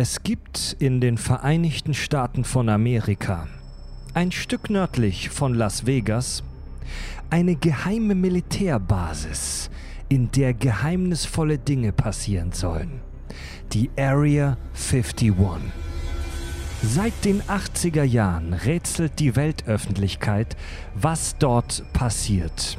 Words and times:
Es 0.00 0.22
gibt 0.22 0.76
in 0.78 1.00
den 1.00 1.18
Vereinigten 1.18 1.92
Staaten 1.92 2.44
von 2.44 2.68
Amerika, 2.68 3.48
ein 4.14 4.30
Stück 4.30 4.70
nördlich 4.70 5.28
von 5.28 5.54
Las 5.54 5.86
Vegas, 5.86 6.44
eine 7.30 7.56
geheime 7.56 8.14
Militärbasis, 8.14 9.70
in 10.08 10.30
der 10.30 10.54
geheimnisvolle 10.54 11.58
Dinge 11.58 11.90
passieren 11.90 12.52
sollen. 12.52 13.00
Die 13.72 13.90
Area 13.96 14.56
51. 14.72 15.32
Seit 16.80 17.24
den 17.24 17.42
80er 17.42 18.04
Jahren 18.04 18.52
rätselt 18.52 19.18
die 19.18 19.34
Weltöffentlichkeit, 19.34 20.56
was 20.94 21.38
dort 21.40 21.82
passiert. 21.92 22.78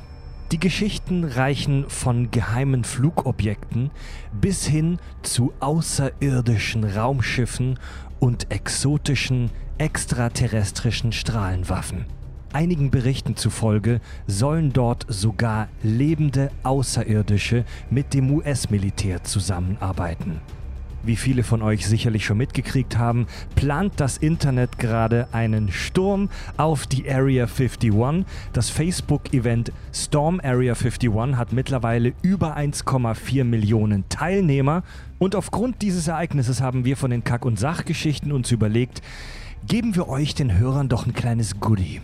Die 0.52 0.59
Geschichten 0.59 1.25
reichen 1.25 1.88
von 1.89 2.32
geheimen 2.32 2.84
Flugobjekten 2.84 3.91
bis 4.32 4.65
hin 4.65 4.97
zu 5.21 5.54
außerirdischen 5.59 6.83
Raumschiffen 6.83 7.77
und 8.20 8.51
exotischen 8.51 9.51
extraterrestrischen 9.77 11.11
Strahlenwaffen. 11.11 12.05
Einigen 12.51 12.89
Berichten 12.89 13.36
zufolge 13.36 14.01
sollen 14.25 14.74
dort 14.74 15.05
sogar 15.07 15.68
lebende 15.83 16.50
Außerirdische 16.63 17.63
mit 17.91 18.16
dem 18.16 18.32
US-Militär 18.32 19.24
zusammenarbeiten. 19.24 20.41
Wie 21.04 21.16
viele 21.16 21.44
von 21.44 21.62
euch 21.62 21.88
sicherlich 21.88 22.26
schon 22.26 22.38
mitgekriegt 22.38 22.98
haben, 22.98 23.28
plant 23.56 23.94
das 23.98 24.18
Internet 24.18 24.80
gerade 24.80 25.28
einen 25.32 25.72
Sturm 25.72 26.30
auf 26.58 26.88
die 26.88 27.10
Area 27.10 27.46
51. 27.46 28.25
Das 28.54 28.70
Facebook-Event 28.70 29.72
Storm 29.94 30.42
Area 30.44 30.74
51 30.74 31.38
hat 31.38 31.54
mittlerweile 31.54 32.14
über 32.22 32.58
1,4 32.58 33.44
Millionen 33.44 34.08
Teilnehmer. 34.09 34.84
Und 35.20 35.36
aufgrund 35.36 35.81
dieses 35.81 36.08
Ereignisses 36.08 36.62
haben 36.62 36.86
wir 36.86 36.98
von 36.98 37.11
den 37.11 37.23
Kack- 37.23 37.45
und 37.45 37.59
Sachgeschichten 37.59 38.31
uns 38.31 38.52
überlegt, 38.52 39.02
geben 39.67 39.95
wir 39.95 40.09
euch 40.09 40.36
den 40.36 40.58
Hörern 40.58 40.89
doch 40.89 41.06
ein 41.06 41.13
kleines 41.13 41.59
Goodie. 41.59 42.02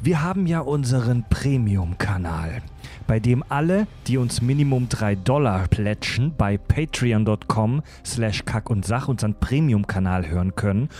Wir 0.00 0.22
haben 0.22 0.46
ja 0.46 0.60
unseren 0.60 1.24
Premium-Kanal, 1.28 2.62
bei 3.08 3.18
dem 3.18 3.42
alle, 3.48 3.88
die 4.06 4.18
uns 4.18 4.40
Minimum 4.42 4.88
3 4.88 5.16
Dollar 5.16 5.66
plätschen, 5.66 6.34
bei 6.36 6.58
patreon.com 6.58 7.82
slash 8.04 8.44
kack 8.44 8.70
und 8.70 8.84
sach 8.84 9.08
unseren 9.08 9.34
Premium-Kanal 9.34 10.28
hören 10.28 10.54
können. 10.54 10.90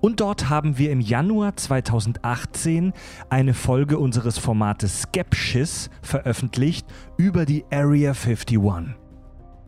Und 0.00 0.20
dort 0.20 0.48
haben 0.48 0.78
wir 0.78 0.92
im 0.92 1.00
Januar 1.00 1.56
2018 1.56 2.94
eine 3.28 3.52
Folge 3.52 3.98
unseres 3.98 4.38
Formates 4.38 5.02
Skepsis 5.02 5.90
veröffentlicht 6.02 6.86
über 7.18 7.44
die 7.44 7.64
Area 7.70 8.12
51. 8.12 8.58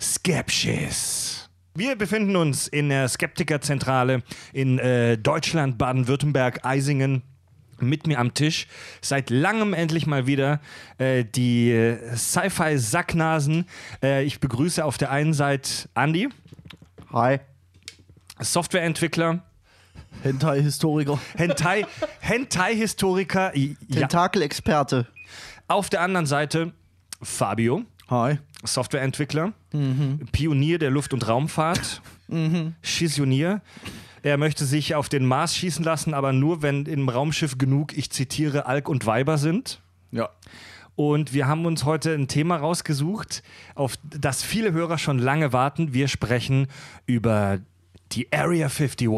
Skepsis. 0.00 1.50
Wir 1.74 1.96
befinden 1.96 2.36
uns 2.36 2.68
in 2.68 2.88
der 2.88 3.08
Skeptikerzentrale 3.08 4.22
in 4.52 4.78
äh, 4.78 5.18
Deutschland, 5.18 5.76
Baden-Württemberg, 5.76 6.64
Eisingen. 6.64 7.22
Mit 7.80 8.06
mir 8.06 8.20
am 8.20 8.32
Tisch 8.32 8.68
seit 9.00 9.28
langem 9.28 9.74
endlich 9.74 10.06
mal 10.06 10.28
wieder 10.28 10.60
äh, 10.98 11.24
die 11.24 11.72
äh, 11.72 12.14
Sci-Fi-Sacknasen. 12.14 13.66
Äh, 14.04 14.22
ich 14.22 14.38
begrüße 14.38 14.84
auf 14.84 14.98
der 14.98 15.10
einen 15.10 15.32
Seite 15.32 15.88
Andy, 15.96 16.28
Hi. 17.12 17.40
Softwareentwickler, 18.38 19.42
Hentai-Historiker. 20.22 21.18
Hentai, 21.36 21.86
Hentai-Historiker. 22.20 23.56
Ja. 23.56 23.74
Tentakelexperte. 23.92 25.06
Auf 25.68 25.90
der 25.90 26.02
anderen 26.02 26.26
Seite 26.26 26.72
Fabio, 27.22 27.84
Hi. 28.08 28.38
Softwareentwickler, 28.64 29.52
Pionier 30.32 30.78
der 30.78 30.90
Luft- 30.90 31.14
und 31.14 31.26
Raumfahrt, 31.26 32.02
Schissionier. 32.82 33.62
Er 34.22 34.38
möchte 34.38 34.64
sich 34.64 34.94
auf 34.94 35.08
den 35.08 35.26
Mars 35.26 35.54
schießen 35.54 35.84
lassen, 35.84 36.14
aber 36.14 36.32
nur, 36.32 36.62
wenn 36.62 36.86
im 36.86 37.08
Raumschiff 37.08 37.58
genug, 37.58 37.96
ich 37.96 38.10
zitiere, 38.10 38.66
Alk 38.66 38.88
und 38.88 39.06
Weiber 39.06 39.36
sind. 39.36 39.82
Ja. 40.12 40.30
Und 40.96 41.34
wir 41.34 41.46
haben 41.46 41.66
uns 41.66 41.84
heute 41.84 42.14
ein 42.14 42.28
Thema 42.28 42.56
rausgesucht, 42.56 43.42
auf 43.74 43.96
das 44.02 44.42
viele 44.42 44.72
Hörer 44.72 44.96
schon 44.96 45.18
lange 45.18 45.52
warten. 45.52 45.92
Wir 45.92 46.08
sprechen 46.08 46.68
über 47.04 47.58
die 48.12 48.32
Area 48.32 48.68
51, 48.68 49.08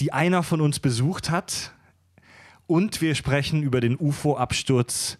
die 0.00 0.12
einer 0.12 0.42
von 0.42 0.60
uns 0.60 0.80
besucht 0.80 1.30
hat. 1.30 1.72
Und 2.66 3.00
wir 3.00 3.14
sprechen 3.14 3.62
über 3.62 3.80
den 3.80 3.96
UFO-Absturz 3.98 5.18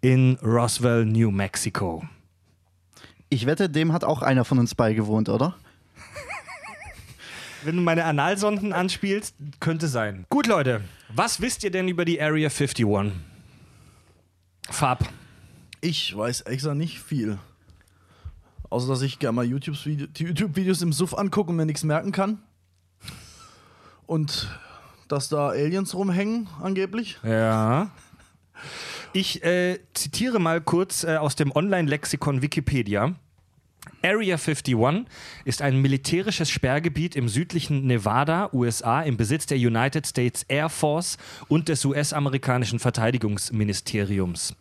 in 0.00 0.38
Roswell, 0.42 1.04
New 1.04 1.30
Mexico. 1.30 2.04
Ich 3.28 3.46
wette, 3.46 3.68
dem 3.68 3.92
hat 3.92 4.04
auch 4.04 4.22
einer 4.22 4.44
von 4.44 4.58
uns 4.58 4.74
beigewohnt, 4.74 5.28
oder? 5.28 5.54
Wenn 7.64 7.76
du 7.76 7.82
meine 7.82 8.04
Analsonden 8.04 8.72
anspielst, 8.72 9.36
könnte 9.60 9.86
sein. 9.86 10.26
Gut, 10.28 10.46
Leute, 10.46 10.80
was 11.14 11.40
wisst 11.40 11.62
ihr 11.62 11.70
denn 11.70 11.86
über 11.88 12.04
die 12.04 12.20
Area 12.20 12.48
51? 12.48 13.12
Fab. 14.68 15.08
Ich 15.80 16.16
weiß 16.16 16.42
extra 16.42 16.74
nicht 16.74 17.00
viel. 17.00 17.38
Außer, 18.70 18.88
dass 18.88 19.02
ich 19.02 19.18
gerne 19.18 19.36
mal 19.36 19.44
YouTube-Videos 19.44 20.82
im 20.82 20.92
Suff 20.92 21.14
angucke 21.16 21.50
und 21.50 21.56
mir 21.56 21.66
nichts 21.66 21.84
merken 21.84 22.10
kann. 22.10 22.38
Und 24.06 24.48
dass 25.08 25.28
da 25.28 25.48
Aliens 25.48 25.94
rumhängen, 25.94 26.48
angeblich. 26.60 27.18
Ja. 27.22 27.90
Ich 29.12 29.44
äh, 29.44 29.78
zitiere 29.94 30.38
mal 30.38 30.60
kurz 30.60 31.04
äh, 31.04 31.16
aus 31.16 31.36
dem 31.36 31.54
Online-Lexikon 31.54 32.40
Wikipedia. 32.40 33.14
Area 34.02 34.36
51 34.36 35.06
ist 35.44 35.60
ein 35.60 35.80
militärisches 35.80 36.48
Sperrgebiet 36.48 37.16
im 37.16 37.28
südlichen 37.28 37.86
Nevada, 37.86 38.48
USA, 38.52 39.02
im 39.02 39.16
Besitz 39.16 39.46
der 39.46 39.58
United 39.58 40.06
States 40.06 40.44
Air 40.44 40.68
Force 40.68 41.18
und 41.48 41.68
des 41.68 41.84
US-amerikanischen 41.84 42.78
Verteidigungsministeriums. 42.78 44.54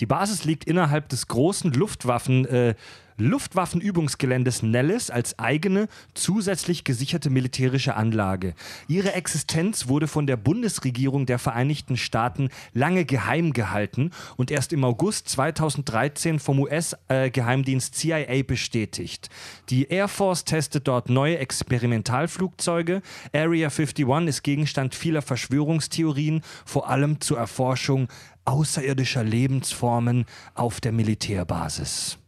Die 0.00 0.06
Basis 0.06 0.44
liegt 0.44 0.64
innerhalb 0.64 1.08
des 1.08 1.26
großen 1.26 1.72
Luftwaffen, 1.72 2.44
äh, 2.46 2.74
Luftwaffenübungsgeländes 3.18 4.62
Nellis 4.62 5.10
als 5.10 5.38
eigene, 5.38 5.88
zusätzlich 6.14 6.84
gesicherte 6.84 7.30
militärische 7.30 7.96
Anlage. 7.96 8.54
Ihre 8.88 9.14
Existenz 9.14 9.88
wurde 9.88 10.08
von 10.08 10.26
der 10.26 10.36
Bundesregierung 10.36 11.26
der 11.26 11.38
Vereinigten 11.38 11.96
Staaten 11.96 12.50
lange 12.74 13.04
geheim 13.04 13.52
gehalten 13.52 14.10
und 14.36 14.50
erst 14.50 14.72
im 14.72 14.84
August 14.84 15.28
2013 15.28 16.38
vom 16.38 16.60
US-Geheimdienst 16.60 17.94
CIA 17.94 18.42
bestätigt. 18.42 19.30
Die 19.70 19.88
Air 19.88 20.08
Force 20.08 20.44
testet 20.44 20.88
dort 20.88 21.08
neue 21.08 21.38
Experimentalflugzeuge. 21.38 23.02
Area 23.32 23.68
51 23.68 24.28
ist 24.28 24.42
Gegenstand 24.42 24.94
vieler 24.94 25.22
Verschwörungstheorien, 25.22 26.42
vor 26.64 26.88
allem 26.88 27.20
zur 27.20 27.38
Erforschung 27.38 28.08
außerirdischer 28.44 29.24
Lebensformen 29.24 30.24
auf 30.54 30.80
der 30.80 30.92
Militärbasis. 30.92 32.18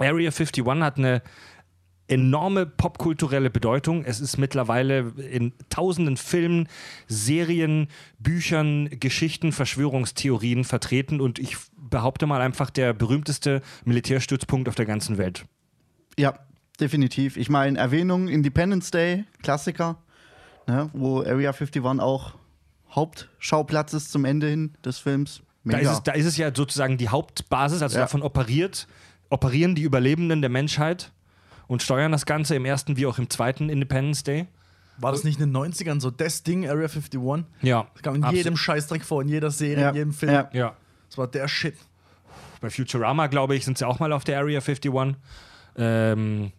Area 0.00 0.30
51 0.30 0.64
hat 0.66 0.98
eine 0.98 1.22
enorme 2.08 2.66
popkulturelle 2.66 3.50
Bedeutung. 3.50 4.04
Es 4.04 4.20
ist 4.20 4.36
mittlerweile 4.36 5.12
in 5.30 5.52
tausenden 5.68 6.16
Filmen, 6.16 6.68
Serien, 7.06 7.88
Büchern, 8.18 8.90
Geschichten, 8.98 9.52
Verschwörungstheorien 9.52 10.64
vertreten 10.64 11.20
und 11.20 11.38
ich 11.38 11.56
behaupte 11.76 12.26
mal 12.26 12.40
einfach 12.40 12.70
der 12.70 12.92
berühmteste 12.94 13.62
Militärstützpunkt 13.84 14.68
auf 14.68 14.74
der 14.74 14.86
ganzen 14.86 15.18
Welt. 15.18 15.44
Ja, 16.18 16.38
definitiv. 16.80 17.36
Ich 17.36 17.48
meine, 17.48 17.78
Erwähnung 17.78 18.28
Independence 18.28 18.90
Day, 18.90 19.24
Klassiker, 19.42 19.98
ne, 20.66 20.90
wo 20.92 21.20
Area 21.20 21.52
51 21.52 21.84
auch 22.00 22.34
Hauptschauplatz 22.90 23.92
ist 23.92 24.10
zum 24.10 24.24
Ende 24.24 24.48
hin 24.48 24.74
des 24.84 24.98
Films. 24.98 25.42
Da 25.64 25.78
ist, 25.78 25.90
es, 25.90 26.02
da 26.02 26.12
ist 26.12 26.26
es 26.26 26.36
ja 26.36 26.52
sozusagen 26.54 26.96
die 26.96 27.08
Hauptbasis, 27.08 27.82
also 27.82 27.96
Ja. 27.96 28.02
davon 28.02 28.22
operiert, 28.22 28.88
operieren 29.30 29.74
die 29.74 29.82
Überlebenden 29.82 30.40
der 30.42 30.50
Menschheit 30.50 31.12
und 31.66 31.82
steuern 31.82 32.12
das 32.12 32.26
Ganze 32.26 32.54
im 32.56 32.64
ersten 32.64 32.96
wie 32.96 33.06
auch 33.06 33.18
im 33.18 33.30
zweiten 33.30 33.68
Independence 33.70 34.22
Day. 34.24 34.46
War 34.98 35.12
das 35.12 35.24
nicht 35.24 35.40
in 35.40 35.52
den 35.52 35.56
90ern 35.56 35.98
so 36.00 36.10
das 36.10 36.42
Ding, 36.42 36.68
Area 36.68 36.86
51? 36.88 37.20
Ja. 37.62 37.86
Das 37.94 38.02
kam 38.02 38.16
in 38.16 38.22
Absolut. 38.24 38.36
jedem 38.44 38.56
Scheißdreck 38.58 39.02
vor, 39.04 39.22
in 39.22 39.28
jeder 39.28 39.50
Serie, 39.50 39.84
Ja. 39.84 39.88
in 39.90 39.96
jedem 39.96 40.12
Film. 40.12 40.32
Ja. 40.32 40.50
Ja. 40.52 40.76
Das 41.08 41.16
war 41.16 41.26
der 41.26 41.48
Shit. 41.48 41.74
Bei 42.60 42.68
Futurama, 42.68 43.26
glaube 43.28 43.56
ich, 43.56 43.64
sind 43.64 43.78
sie 43.78 43.86
auch 43.86 43.98
mal 44.00 44.12
auf 44.12 44.24
der 44.24 44.38
Area 44.38 44.60
51. 44.60 45.16
Ähm, 45.76 46.52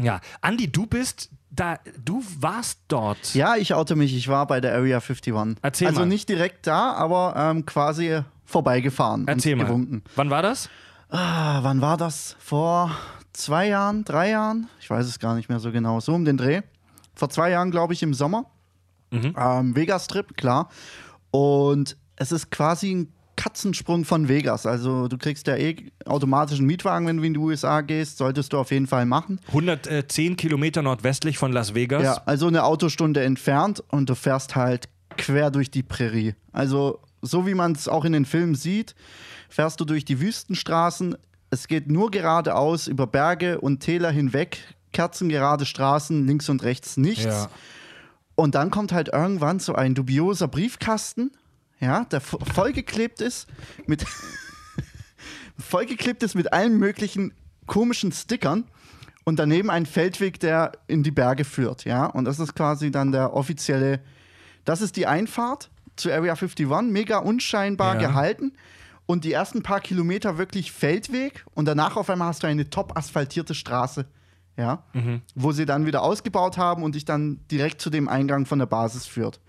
ja. 0.00 0.20
Andi, 0.40 0.72
du 0.72 0.86
bist 0.86 1.30
da, 1.50 1.78
du 2.04 2.24
warst 2.38 2.80
dort. 2.88 3.34
Ja, 3.34 3.56
ich 3.56 3.74
oute 3.74 3.94
mich, 3.96 4.16
ich 4.16 4.26
war 4.28 4.46
bei 4.46 4.60
der 4.60 4.74
Area 4.74 4.96
51. 4.98 5.32
Erzähl 5.62 5.88
also 5.88 6.00
mal. 6.00 6.06
nicht 6.06 6.28
direkt 6.28 6.66
da, 6.66 6.92
aber 6.94 7.34
ähm, 7.36 7.66
quasi 7.66 8.20
vorbeigefahren. 8.44 9.22
und 9.22 9.28
Erzähl 9.28 9.54
mal. 9.56 9.64
gewunken. 9.66 10.02
Wann 10.16 10.30
war 10.30 10.42
das? 10.42 10.68
Ah, 11.10 11.60
wann 11.62 11.80
war 11.80 11.96
das? 11.96 12.36
Vor 12.38 12.90
zwei 13.32 13.68
Jahren, 13.68 14.04
drei 14.04 14.30
Jahren? 14.30 14.68
Ich 14.80 14.88
weiß 14.88 15.06
es 15.06 15.18
gar 15.18 15.34
nicht 15.34 15.48
mehr 15.48 15.58
so 15.58 15.72
genau. 15.72 16.00
So 16.00 16.14
um 16.14 16.24
den 16.24 16.36
Dreh. 16.36 16.62
Vor 17.14 17.28
zwei 17.30 17.50
Jahren, 17.50 17.70
glaube 17.70 17.92
ich, 17.92 18.02
im 18.02 18.14
Sommer. 18.14 18.46
Ähm, 19.12 19.74
Vegas-Trip, 19.74 20.36
klar. 20.36 20.68
Und 21.32 21.96
es 22.16 22.32
ist 22.32 22.50
quasi 22.50 22.94
ein 22.94 23.12
Katzensprung 23.34 24.04
von 24.04 24.28
Vegas. 24.28 24.66
Also 24.66 25.08
du 25.08 25.16
kriegst 25.16 25.46
ja 25.46 25.56
eh 25.56 25.74
automatisch 26.04 26.58
einen 26.58 26.66
Mietwagen, 26.66 27.06
wenn 27.06 27.16
du 27.16 27.22
in 27.24 27.34
die 27.34 27.40
USA 27.40 27.80
gehst. 27.80 28.18
Solltest 28.18 28.52
du 28.52 28.58
auf 28.58 28.70
jeden 28.70 28.86
Fall 28.86 29.06
machen. 29.06 29.40
110 29.48 30.36
Kilometer 30.36 30.82
nordwestlich 30.82 31.38
von 31.38 31.50
Las 31.50 31.74
Vegas. 31.74 32.02
Ja, 32.02 32.22
also 32.26 32.46
eine 32.46 32.64
Autostunde 32.64 33.22
entfernt 33.24 33.82
und 33.88 34.10
du 34.10 34.14
fährst 34.14 34.56
halt 34.56 34.88
quer 35.16 35.50
durch 35.50 35.70
die 35.70 35.82
Prärie. 35.82 36.34
Also 36.52 37.00
so 37.22 37.46
wie 37.46 37.54
man 37.54 37.72
es 37.72 37.88
auch 37.88 38.04
in 38.04 38.12
den 38.12 38.26
Filmen 38.26 38.54
sieht, 38.54 38.94
fährst 39.50 39.78
du 39.80 39.84
durch 39.84 40.04
die 40.06 40.20
Wüstenstraßen. 40.20 41.16
Es 41.50 41.68
geht 41.68 41.90
nur 41.90 42.10
geradeaus 42.10 42.86
über 42.86 43.06
Berge 43.06 43.60
und 43.60 43.80
Täler 43.80 44.10
hinweg, 44.10 44.58
kerzengerade 44.92 45.66
Straßen, 45.66 46.26
links 46.26 46.48
und 46.48 46.62
rechts 46.62 46.96
nichts. 46.96 47.24
Ja. 47.24 47.50
Und 48.36 48.54
dann 48.54 48.70
kommt 48.70 48.92
halt 48.92 49.08
irgendwann 49.08 49.58
so 49.60 49.74
ein 49.74 49.94
dubioser 49.94 50.48
Briefkasten, 50.48 51.30
ja, 51.80 52.04
der 52.04 52.22
vo- 52.22 52.42
vollgeklebt 52.54 53.20
ist 53.20 53.46
mit 53.86 54.06
vollgeklebt 55.58 56.22
ist 56.22 56.34
mit 56.34 56.52
allen 56.52 56.78
möglichen 56.78 57.32
komischen 57.66 58.12
Stickern 58.12 58.64
und 59.24 59.38
daneben 59.38 59.70
ein 59.70 59.86
Feldweg, 59.86 60.40
der 60.40 60.72
in 60.86 61.02
die 61.02 61.10
Berge 61.10 61.44
führt, 61.44 61.84
ja. 61.84 62.06
Und 62.06 62.24
das 62.24 62.38
ist 62.38 62.54
quasi 62.54 62.90
dann 62.90 63.12
der 63.12 63.34
offizielle, 63.34 64.00
das 64.64 64.80
ist 64.80 64.96
die 64.96 65.06
Einfahrt 65.06 65.70
zu 65.96 66.10
Area 66.10 66.32
51, 66.34 66.66
mega 66.90 67.18
unscheinbar 67.18 67.94
Ja. 68.00 68.08
gehalten. 68.08 68.52
Und 69.10 69.24
die 69.24 69.32
ersten 69.32 69.64
paar 69.64 69.80
Kilometer 69.80 70.38
wirklich 70.38 70.70
Feldweg 70.70 71.44
und 71.54 71.64
danach 71.64 71.96
auf 71.96 72.08
einmal 72.08 72.28
hast 72.28 72.44
du 72.44 72.46
eine 72.46 72.70
top 72.70 72.96
asphaltierte 72.96 73.56
Straße, 73.56 74.06
ja, 74.56 74.84
wo 75.34 75.50
sie 75.50 75.66
dann 75.66 75.84
wieder 75.84 76.02
ausgebaut 76.02 76.58
haben 76.58 76.84
und 76.84 76.94
dich 76.94 77.06
dann 77.06 77.40
direkt 77.50 77.80
zu 77.80 77.90
dem 77.90 78.08
Eingang 78.08 78.46
von 78.46 78.60
der 78.60 78.66
Basis 78.66 79.06
führt. 79.06 79.40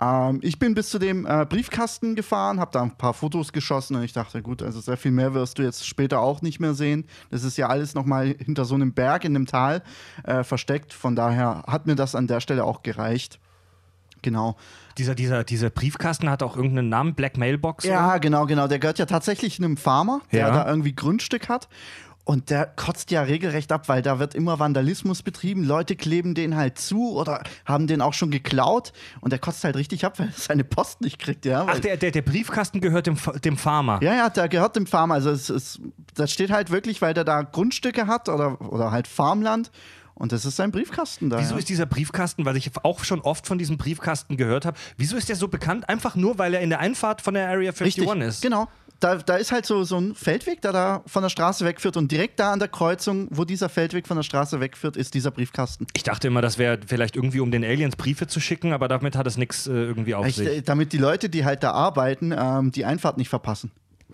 Ähm, 0.00 0.40
ich 0.42 0.58
bin 0.58 0.74
bis 0.74 0.90
zu 0.90 0.98
dem 0.98 1.26
äh, 1.26 1.46
Briefkasten 1.48 2.16
gefahren, 2.16 2.58
habe 2.58 2.72
da 2.72 2.82
ein 2.82 2.98
paar 2.98 3.14
Fotos 3.14 3.52
geschossen 3.52 3.94
und 3.94 4.02
ich 4.02 4.14
dachte, 4.14 4.42
gut, 4.42 4.64
also 4.64 4.80
sehr 4.80 4.96
viel 4.96 5.12
mehr 5.12 5.32
wirst 5.32 5.60
du 5.60 5.62
jetzt 5.62 5.86
später 5.86 6.18
auch 6.18 6.42
nicht 6.42 6.58
mehr 6.58 6.74
sehen. 6.74 7.04
Das 7.30 7.44
ist 7.44 7.56
ja 7.56 7.68
alles 7.68 7.94
nochmal 7.94 8.34
hinter 8.36 8.64
so 8.64 8.74
einem 8.74 8.94
Berg 8.94 9.24
in 9.24 9.36
einem 9.36 9.46
Tal 9.46 9.84
äh, 10.24 10.42
versteckt. 10.42 10.92
Von 10.92 11.14
daher 11.14 11.62
hat 11.68 11.86
mir 11.86 11.94
das 11.94 12.16
an 12.16 12.26
der 12.26 12.40
Stelle 12.40 12.64
auch 12.64 12.82
gereicht. 12.82 13.38
Genau. 14.28 14.56
Dieser, 14.98 15.14
dieser, 15.14 15.42
dieser 15.44 15.70
Briefkasten 15.70 16.28
hat 16.28 16.42
auch 16.42 16.56
irgendeinen 16.56 16.88
Namen, 16.90 17.14
Black 17.14 17.36
Mailbox. 17.38 17.84
oder? 17.86 17.94
Ja, 17.94 18.18
genau, 18.18 18.44
genau. 18.46 18.68
Der 18.68 18.78
gehört 18.78 18.98
ja 18.98 19.06
tatsächlich 19.06 19.58
einem 19.58 19.76
Farmer, 19.76 20.20
der 20.32 20.40
Ja. 20.40 20.50
da 20.50 20.68
irgendwie 20.68 20.94
Grundstück 20.94 21.48
hat. 21.48 21.68
Und 22.24 22.50
der 22.50 22.66
kotzt 22.66 23.10
ja 23.10 23.22
regelrecht 23.22 23.72
ab, 23.72 23.88
weil 23.88 24.02
da 24.02 24.18
wird 24.18 24.34
immer 24.34 24.58
Vandalismus 24.58 25.22
betrieben. 25.22 25.64
Leute 25.64 25.96
kleben 25.96 26.34
den 26.34 26.56
halt 26.56 26.78
zu 26.78 27.16
oder 27.16 27.42
haben 27.64 27.86
den 27.86 28.02
auch 28.02 28.12
schon 28.12 28.30
geklaut. 28.30 28.92
Und 29.22 29.32
der 29.32 29.38
kotzt 29.38 29.64
halt 29.64 29.76
richtig 29.76 30.04
ab, 30.04 30.18
weil 30.18 30.26
er 30.26 30.32
seine 30.34 30.62
Post 30.64 31.00
nicht 31.00 31.18
kriegt. 31.18 31.46
Ja, 31.46 31.64
Ach, 31.66 31.78
der, 31.78 31.96
der, 31.96 32.10
der 32.10 32.20
Briefkasten 32.20 32.82
gehört 32.82 33.06
dem, 33.06 33.16
dem 33.42 33.56
Farmer. 33.56 33.98
Ja, 34.02 34.12
ja, 34.14 34.28
der 34.28 34.50
gehört 34.50 34.76
dem 34.76 34.86
Farmer. 34.86 35.14
Also 35.14 35.30
es 35.30 35.48
ist, 35.48 35.80
das 36.16 36.30
steht 36.30 36.50
halt 36.50 36.70
wirklich, 36.70 37.00
weil 37.00 37.14
der 37.14 37.24
da 37.24 37.40
Grundstücke 37.40 38.06
hat 38.06 38.28
oder, 38.28 38.60
oder 38.60 38.90
halt 38.90 39.08
Farmland. 39.08 39.70
Und 40.18 40.32
das 40.32 40.44
ist 40.44 40.56
sein 40.56 40.72
Briefkasten 40.72 41.30
da. 41.30 41.38
Wieso 41.38 41.52
ja. 41.54 41.58
ist 41.58 41.68
dieser 41.68 41.86
Briefkasten, 41.86 42.44
weil 42.44 42.56
ich 42.56 42.70
auch 42.82 43.04
schon 43.04 43.20
oft 43.20 43.46
von 43.46 43.56
diesem 43.56 43.78
Briefkasten 43.78 44.36
gehört 44.36 44.66
habe, 44.66 44.76
wieso 44.96 45.16
ist 45.16 45.28
der 45.28 45.36
so 45.36 45.46
bekannt? 45.46 45.88
Einfach 45.88 46.16
nur, 46.16 46.38
weil 46.38 46.54
er 46.54 46.60
in 46.60 46.70
der 46.70 46.80
Einfahrt 46.80 47.22
von 47.22 47.34
der 47.34 47.48
Area 47.48 47.70
51 47.70 48.02
Richtig, 48.02 48.28
ist. 48.28 48.42
genau. 48.42 48.68
Da, 49.00 49.14
da 49.14 49.36
ist 49.36 49.52
halt 49.52 49.64
so, 49.64 49.84
so 49.84 49.96
ein 49.96 50.16
Feldweg, 50.16 50.60
der 50.60 50.72
da 50.72 51.02
von 51.06 51.22
der 51.22 51.28
Straße 51.30 51.64
wegführt. 51.64 51.96
Und 51.96 52.10
direkt 52.10 52.40
da 52.40 52.52
an 52.52 52.58
der 52.58 52.66
Kreuzung, 52.66 53.28
wo 53.30 53.44
dieser 53.44 53.68
Feldweg 53.68 54.08
von 54.08 54.16
der 54.16 54.24
Straße 54.24 54.58
wegführt, 54.58 54.96
ist 54.96 55.14
dieser 55.14 55.30
Briefkasten. 55.30 55.86
Ich 55.94 56.02
dachte 56.02 56.26
immer, 56.26 56.42
das 56.42 56.58
wäre 56.58 56.80
vielleicht 56.84 57.14
irgendwie, 57.14 57.38
um 57.38 57.52
den 57.52 57.64
Aliens 57.64 57.94
Briefe 57.94 58.26
zu 58.26 58.40
schicken, 58.40 58.72
aber 58.72 58.88
damit 58.88 59.16
hat 59.16 59.28
es 59.28 59.36
nichts 59.36 59.68
äh, 59.68 59.70
irgendwie 59.70 60.16
auf 60.16 60.26
Echt, 60.26 60.38
sich. 60.38 60.48
äh, 60.48 60.62
damit 60.62 60.92
die 60.92 60.98
Leute, 60.98 61.28
die 61.28 61.44
halt 61.44 61.62
da 61.62 61.70
arbeiten, 61.70 62.34
ähm, 62.36 62.72
die 62.72 62.84
Einfahrt 62.84 63.18
nicht 63.18 63.28
verpassen. 63.28 63.70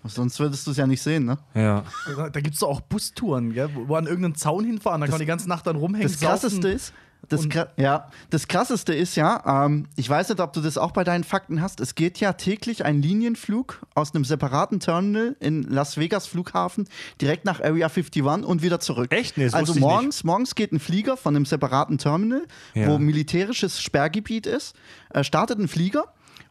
Sonst 0.07 0.39
würdest 0.39 0.65
du 0.67 0.71
es 0.71 0.77
ja 0.77 0.87
nicht 0.87 1.01
sehen, 1.01 1.25
ne? 1.25 1.37
Ja. 1.53 1.83
Da, 2.15 2.29
da 2.29 2.41
gibt 2.41 2.53
es 2.55 2.59
doch 2.59 2.69
auch 2.69 2.81
Bustouren, 2.81 3.53
gell, 3.53 3.69
wo 3.73 3.95
an 3.95 4.05
irgendeinen 4.05 4.35
Zaun 4.35 4.65
hinfahren, 4.65 5.01
da 5.01 5.07
kann 5.07 5.13
man 5.13 5.19
die 5.19 5.25
ganze 5.25 5.49
Nacht 5.49 5.65
dann 5.67 5.75
rumhängen. 5.75 6.07
Das 6.07 6.19
krasseste 6.19 6.69
ist, 6.69 6.93
das, 7.29 7.47
ja, 7.77 8.07
das 8.29 8.47
krasseste 8.47 8.93
ist 8.93 9.15
ja, 9.15 9.65
ähm, 9.65 9.87
ich 9.95 10.09
weiß 10.09 10.29
nicht, 10.29 10.39
ob 10.39 10.53
du 10.53 10.61
das 10.61 10.77
auch 10.77 10.91
bei 10.91 11.03
deinen 11.03 11.23
Fakten 11.23 11.61
hast, 11.61 11.79
es 11.79 11.95
geht 11.95 12.19
ja 12.19 12.33
täglich 12.33 12.85
ein 12.85 13.01
Linienflug 13.01 13.81
aus 13.95 14.13
einem 14.13 14.25
separaten 14.25 14.79
Terminal 14.79 15.35
in 15.39 15.63
Las 15.63 15.97
Vegas 15.97 16.27
Flughafen 16.27 16.87
direkt 17.21 17.45
nach 17.45 17.61
Area 17.61 17.87
51 17.87 18.23
und 18.23 18.61
wieder 18.61 18.79
zurück. 18.79 19.11
Echt? 19.11 19.37
Nee, 19.37 19.45
das 19.45 19.53
also 19.53 19.69
wusste 19.69 19.79
ich 19.79 19.85
nicht. 19.85 19.91
morgens, 19.93 20.23
morgens 20.23 20.55
geht 20.55 20.71
ein 20.71 20.79
Flieger 20.79 21.17
von 21.17 21.35
einem 21.35 21.45
separaten 21.45 21.97
Terminal, 21.97 22.43
Ja. 22.73 22.87
wo 22.87 22.99
militärisches 22.99 23.81
Sperrgebiet 23.81 24.45
ist, 24.45 24.75
äh, 25.09 25.23
startet 25.23 25.59
ein 25.59 25.67
Flieger 25.67 26.05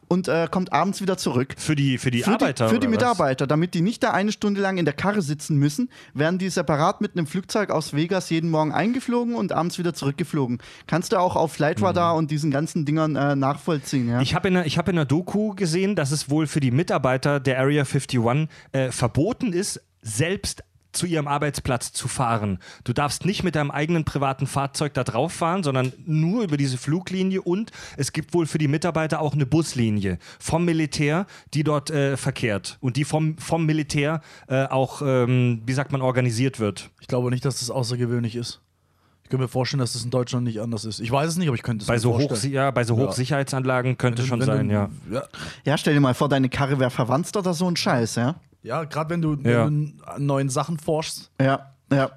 und 0.07 0.27
äh, 0.27 0.47
kommt 0.49 0.73
abends 0.73 1.01
wieder 1.01 1.17
zurück. 1.17 1.55
Für 1.57 1.75
die, 1.75 1.97
für 1.97 2.11
die 2.11 2.23
Für 2.23 2.33
Arbeiter. 2.33 2.67
die, 2.67 2.73
für 2.73 2.79
die 2.79 2.87
oder 2.87 2.95
was? 2.95 3.01
Mitarbeiter, 3.01 3.47
damit 3.47 3.73
die 3.73 3.81
nicht 3.81 4.03
da 4.03 4.11
eine 4.11 4.31
Stunde 4.31 4.61
lang 4.61 4.77
in 4.77 4.85
der 4.85 4.93
Karre 4.93 5.21
sitzen 5.21 5.57
müssen, 5.57 5.89
werden 6.13 6.39
die 6.39 6.49
separat 6.49 7.01
mit 7.01 7.13
einem 7.15 7.27
Flugzeug 7.27 7.69
aus 7.69 7.93
Vegas 7.93 8.29
jeden 8.29 8.49
Morgen 8.49 8.71
eingeflogen 8.71 9.35
und 9.35 9.51
abends 9.51 9.77
wieder 9.77 9.93
zurückgeflogen. 9.93 10.59
Kannst 10.87 11.13
du 11.13 11.17
auch 11.17 11.35
auf 11.35 11.53
Flightradar 11.53 12.15
und 12.15 12.31
diesen 12.31 12.51
ganzen 12.51 12.85
Dingern 12.85 13.15
äh, 13.15 13.35
nachvollziehen, 13.35 14.09
ja? 14.09 14.15
Mhm. 14.17 14.21
Ich 14.21 14.35
habe 14.35 14.47
in, 14.47 14.57
hab 14.57 14.89
in 14.89 14.95
einer 14.95 15.05
Doku 15.05 15.53
gesehen, 15.55 15.95
dass 15.95 16.11
es 16.11 16.29
wohl 16.29 16.47
für 16.47 16.59
die 16.59 16.71
Mitarbeiter 16.71 17.39
der 17.39 17.59
Area 17.59 17.83
51 17.83 18.49
äh, 18.71 18.91
verboten 18.91 19.53
ist, 19.53 19.81
selbst 20.01 20.63
zu 20.95 21.05
ihrem 21.05 21.27
Arbeitsplatz 21.27 21.91
zu 21.93 22.07
fahren. 22.07 22.59
Du 22.83 22.93
darfst 22.93 23.25
nicht 23.25 23.43
mit 23.43 23.55
deinem 23.55 23.71
eigenen 23.71 24.05
privaten 24.05 24.47
Fahrzeug 24.47 24.93
da 24.93 25.03
drauf 25.03 25.33
fahren, 25.33 25.63
sondern 25.63 25.93
nur 26.05 26.43
über 26.43 26.57
diese 26.57 26.77
Fluglinie 26.77 27.41
und 27.41 27.71
es 27.97 28.11
gibt 28.13 28.33
wohl 28.33 28.45
für 28.47 28.57
die 28.57 28.67
Mitarbeiter 28.67 29.19
auch 29.21 29.33
eine 29.33 29.45
Buslinie 29.45 30.17
vom 30.39 30.65
Militär, 30.65 31.25
die 31.53 31.63
dort 31.63 31.89
äh, 31.89 32.17
verkehrt 32.17 32.77
und 32.81 32.97
die 32.97 33.03
vom, 33.05 33.37
vom 33.37 33.65
Militär 33.65 34.21
äh, 34.47 34.65
auch, 34.65 35.01
ähm, 35.03 35.61
wie 35.65 35.73
sagt 35.73 35.91
man, 35.91 36.01
organisiert 36.01 36.59
wird. 36.59 36.89
Ich 37.01 37.07
glaube 37.07 37.29
nicht, 37.29 37.45
dass 37.45 37.59
das 37.59 37.69
außergewöhnlich 37.69 38.35
ist. 38.35 38.61
Ich 39.23 39.29
könnte 39.29 39.41
mir 39.45 39.47
vorstellen, 39.47 39.79
dass 39.79 39.93
das 39.93 40.03
in 40.03 40.11
Deutschland 40.11 40.43
nicht 40.43 40.61
anders 40.61 40.85
ist. 40.85 40.99
Ich 40.99 41.11
weiß 41.11 41.29
es 41.31 41.37
nicht, 41.37 41.47
aber 41.47 41.55
ich 41.55 41.63
könnte 41.63 41.81
es 41.81 41.87
Bei 41.87 41.95
mir 41.95 41.99
so, 41.99 42.15
Hoch, 42.15 42.27
vorstellen. 42.27 42.53
ja, 42.53 42.69
bei 42.69 42.83
so 42.83 42.95
Ja. 42.95 43.07
Hochsicherheitsanlagen 43.07 43.97
könnte 43.97 44.21
Wenn 44.21 44.27
schon 44.27 44.39
wenn 44.41 44.45
sein, 44.45 44.67
du, 44.69 44.73
ja. 44.75 44.89
ja. 45.11 45.23
ja, 45.63 45.77
stell 45.79 45.95
dir 45.95 45.99
mal 45.99 46.13
vor, 46.13 46.29
deine 46.29 46.47
Karre 46.47 46.77
wäre 46.79 46.91
verwandt 46.91 47.35
oder 47.35 47.55
so 47.55 47.67
ein 47.67 47.75
Scheiß, 47.75 48.15
ja? 48.17 48.35
Ja, 48.65 48.83
gerade 48.83 49.09
wenn 49.11 49.21
du, 49.21 49.35
Ja. 49.35 49.65
wenn 49.67 49.97
du 49.97 50.03
an 50.05 50.25
neuen 50.25 50.49
Sachen 50.49 50.77
forschst, 50.79 51.31
Ja, 51.39 51.71
ja. 51.91 52.07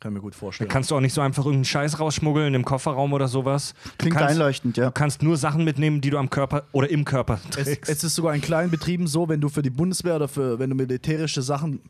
kann 0.00 0.10
ich 0.12 0.14
mir 0.14 0.20
gut 0.20 0.34
vorstellen. 0.34 0.70
Kannst 0.70 0.90
du 0.90 0.96
auch 0.96 1.00
nicht 1.00 1.12
so 1.12 1.20
einfach 1.20 1.44
irgendeinen 1.44 1.64
Scheiß 1.64 1.98
rausschmuggeln 2.00 2.54
im 2.54 2.64
Kofferraum 2.64 3.12
oder 3.12 3.28
sowas. 3.28 3.74
Du 3.84 3.90
Klingt 3.98 4.16
kannst, 4.16 4.30
einleuchtend, 4.30 4.76
ja. 4.76 4.86
Du 4.86 4.92
kannst 4.92 5.22
nur 5.22 5.36
Sachen 5.36 5.64
mitnehmen, 5.64 6.00
die 6.00 6.10
du 6.10 6.18
am 6.18 6.30
Körper 6.30 6.64
oder 6.72 6.88
im 6.90 7.04
Körper 7.04 7.40
es, 7.50 7.64
trägst. 7.64 7.90
es 7.90 8.04
ist 8.04 8.14
sogar 8.14 8.34
in 8.34 8.40
kleinen 8.40 8.70
Betrieben 8.70 9.06
so, 9.06 9.28
wenn 9.28 9.40
du 9.40 9.48
für 9.48 9.62
die 9.62 9.70
Bundeswehr 9.70 10.16
oder 10.16 10.28
für, 10.28 10.58
wenn 10.58 10.70
du 10.70 10.76
militärische 10.76 11.42
Sachen 11.42 11.80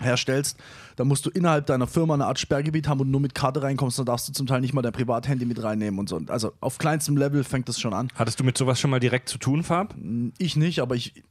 herstellst, 0.00 0.56
dann 0.96 1.08
musst 1.08 1.26
du 1.26 1.30
innerhalb 1.30 1.66
deiner 1.66 1.86
Firma 1.86 2.14
eine 2.14 2.24
Art 2.26 2.38
Sperrgebiet 2.38 2.88
haben 2.88 3.00
und 3.00 3.10
nur 3.10 3.20
mit 3.20 3.34
Karte 3.34 3.62
reinkommst, 3.62 3.98
dann 3.98 4.06
darfst 4.06 4.28
du 4.28 4.32
zum 4.32 4.46
Teil 4.46 4.62
nicht 4.62 4.72
mal 4.72 4.80
dein 4.80 4.92
Privathandy 4.94 5.44
mit 5.44 5.62
reinnehmen 5.62 6.00
und 6.00 6.08
so. 6.08 6.18
Also 6.28 6.52
auf 6.60 6.78
kleinstem 6.78 7.18
Level 7.18 7.44
fängt 7.44 7.68
das 7.68 7.78
schon 7.78 7.92
an. 7.92 8.08
Hattest 8.14 8.40
du 8.40 8.44
mit 8.44 8.56
sowas 8.56 8.80
schon 8.80 8.90
mal 8.90 9.00
direkt 9.00 9.28
zu 9.28 9.36
tun, 9.36 9.62
Fab? 9.62 9.94
Ich 10.38 10.56
nicht, 10.56 10.80
aber 10.80 10.94
ich, 10.94 11.22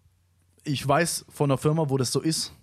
ich 0.69 0.87
weiß 0.87 1.25
von 1.29 1.49
einer 1.49 1.57
Firma, 1.57 1.89
wo 1.89 1.97
das 1.97 2.11
so 2.11 2.21
ist 2.21 2.53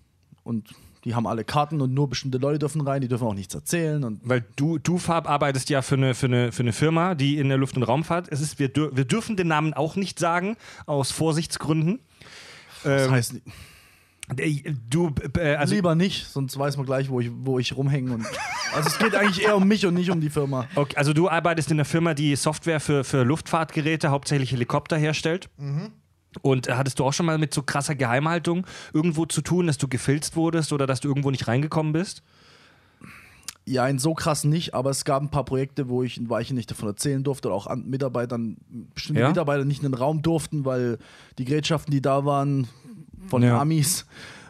und 0.43 0.69
Die 1.03 1.15
haben 1.15 1.27
alle 1.27 1.45
Karten 1.45 1.79
und 1.79 1.93
nur 1.93 2.09
bestimmte 2.09 2.37
Leute 2.37 2.59
dürfen 2.59 2.81
rein, 2.81 3.01
die 3.01 3.07
dürfen 3.07 3.27
auch 3.27 3.33
nichts 3.33 3.53
erzählen. 3.55 4.03
Und 4.03 4.19
Weil 4.23 4.43
du, 4.57 4.77
du 4.77 4.97
Farb, 4.97 5.29
arbeitest 5.29 5.69
ja 5.69 5.81
für 5.81 5.95
eine, 5.95 6.13
für, 6.13 6.25
eine, 6.25 6.51
für 6.51 6.63
eine 6.63 6.73
Firma, 6.73 7.15
die 7.15 7.37
in 7.37 7.47
der 7.47 7.57
Luft- 7.57 7.77
und 7.77 7.83
Raumfahrt. 7.83 8.27
Es 8.29 8.41
ist, 8.41 8.59
wir, 8.59 8.67
dür 8.67 8.95
wir 8.97 9.05
dürfen 9.05 9.37
den 9.37 9.47
Namen 9.47 9.73
auch 9.73 9.95
nicht 9.95 10.19
sagen, 10.19 10.57
aus 10.85 11.11
Vorsichtsgründen. 11.11 11.99
das 12.83 13.05
Ähm, 13.05 13.11
heißt, 13.11 13.35
äh, 14.37 14.73
du, 14.89 15.13
äh, 15.37 15.55
also 15.55 15.75
lieber 15.75 15.95
nicht, 15.95 16.25
sonst 16.27 16.57
weiß 16.59 16.75
man 16.75 16.85
gleich, 16.85 17.07
wo 17.09 17.21
ich, 17.21 17.31
wo 17.33 17.57
ich 17.57 17.77
rumhänge. 17.77 18.15
Und, 18.15 18.25
also 18.75 18.89
es 18.89 18.97
geht 18.97 19.15
eigentlich 19.15 19.45
eher 19.45 19.55
um 19.55 19.65
mich 19.65 19.85
und 19.85 19.93
nicht 19.93 20.11
um 20.11 20.19
die 20.19 20.29
Firma. 20.29 20.67
Okay, 20.75 20.97
also 20.97 21.13
du 21.13 21.29
arbeitest 21.29 21.71
in 21.71 21.77
einer 21.77 21.85
Firma, 21.85 22.15
die 22.15 22.35
Software 22.35 22.81
für, 22.81 23.05
für 23.05 23.23
Luftfahrtgeräte, 23.23 24.09
hauptsächlich 24.09 24.51
Helikopter 24.51 24.97
herstellt. 24.97 25.49
Und 26.41 26.67
äh, 26.67 26.73
hattest 26.73 26.99
du 26.99 27.05
auch 27.05 27.13
schon 27.13 27.25
mal 27.25 27.37
mit 27.37 27.53
so 27.53 27.63
krasser 27.63 27.95
Geheimhaltung 27.95 28.65
irgendwo 28.93 29.25
zu 29.25 29.41
tun, 29.41 29.67
dass 29.67 29.77
du 29.77 29.87
gefilzt 29.87 30.35
wurdest 30.35 30.71
oder 30.73 30.85
dass 30.87 30.99
du 30.99 31.07
irgendwo 31.07 31.31
nicht 31.31 31.47
reingekommen 31.47 31.93
bist? 31.93 32.21
Ja, 33.65 33.85
in 33.87 33.99
so 33.99 34.13
krass 34.13 34.45
nicht, 34.45 34.73
aber 34.73 34.91
es 34.91 35.03
gab 35.03 35.21
ein 35.21 35.29
paar 35.29 35.43
Projekte, 35.43 35.89
wo 35.89 36.01
ich 36.01 36.17
in 36.17 36.29
Weichen 36.29 36.55
nicht 36.55 36.71
davon 36.71 36.87
erzählen 36.87 37.21
durfte 37.23 37.49
oder 37.49 37.55
auch 37.57 37.67
an 37.67 37.85
Mitarbeitern, 37.85 38.55
bestimmte 38.93 39.21
Ja? 39.23 39.27
Mitarbeiter 39.27 39.65
nicht 39.65 39.83
in 39.83 39.91
den 39.91 39.93
Raum 39.93 40.21
durften, 40.21 40.63
weil 40.63 40.99
die 41.37 41.43
Gerätschaften, 41.43 41.91
die 41.91 42.01
da 42.01 42.23
waren, 42.23 42.67
von 43.27 43.43
Ja. 43.43 43.49
den 43.55 43.59
Amis 43.59 44.05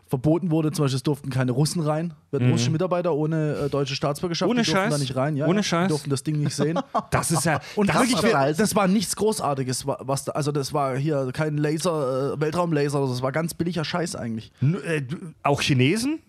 verboten 0.07 0.51
wurde. 0.51 0.71
Zum 0.71 0.83
Beispiel, 0.85 0.95
es 0.97 1.03
durften 1.03 1.29
keine 1.29 1.51
Russen 1.51 1.81
rein. 1.81 2.13
Wir 2.31 2.39
hatten 2.39 2.51
russische 2.51 2.71
Mitarbeiter 2.71 3.13
ohne 3.13 3.53
äh, 3.65 3.69
deutsche 3.69 3.95
Staatsbürgerschaft. 3.95 4.47
Mhm. 4.47 4.51
Ohne 4.57 4.61
die 4.63 4.71
durften 4.71 4.83
Scheiß? 4.89 4.93
da 4.93 4.99
nicht 4.99 5.15
rein. 5.15 5.35
Ja, 5.35 5.45
Ohne 5.47 5.59
ja, 5.59 5.63
Scheiß? 5.63 5.87
Die 5.87 5.89
durften 5.89 6.09
das 6.09 6.23
Ding 6.23 6.39
nicht 6.39 6.55
sehen. 6.55 6.79
Das 7.11 7.31
ist 7.31 7.45
ja. 7.45 7.59
Und 7.75 7.89
das 7.89 8.09
wir, 8.09 8.17
scheiße. 8.31 8.59
das 8.61 8.75
war 8.75 8.87
nichts 8.87 9.15
Großartiges, 9.15 9.85
wa- 9.87 9.97
was 10.01 10.25
da, 10.25 10.31
also 10.33 10.51
das 10.51 10.73
war 10.73 10.95
hier 10.97 11.29
kein 11.33 11.57
Laser, 11.57 12.33
äh, 12.33 12.39
Weltraumlaser, 12.41 12.97
oder 12.99 13.07
so. 13.07 13.13
das 13.13 13.21
war 13.21 13.31
ganz 13.31 13.53
billiger 13.53 13.83
Scheiß 13.85 14.15
eigentlich. 14.15 14.51
N- 14.61 14.81
äh, 14.83 15.03
auch 15.43 15.61
Chinesen? 15.61 16.19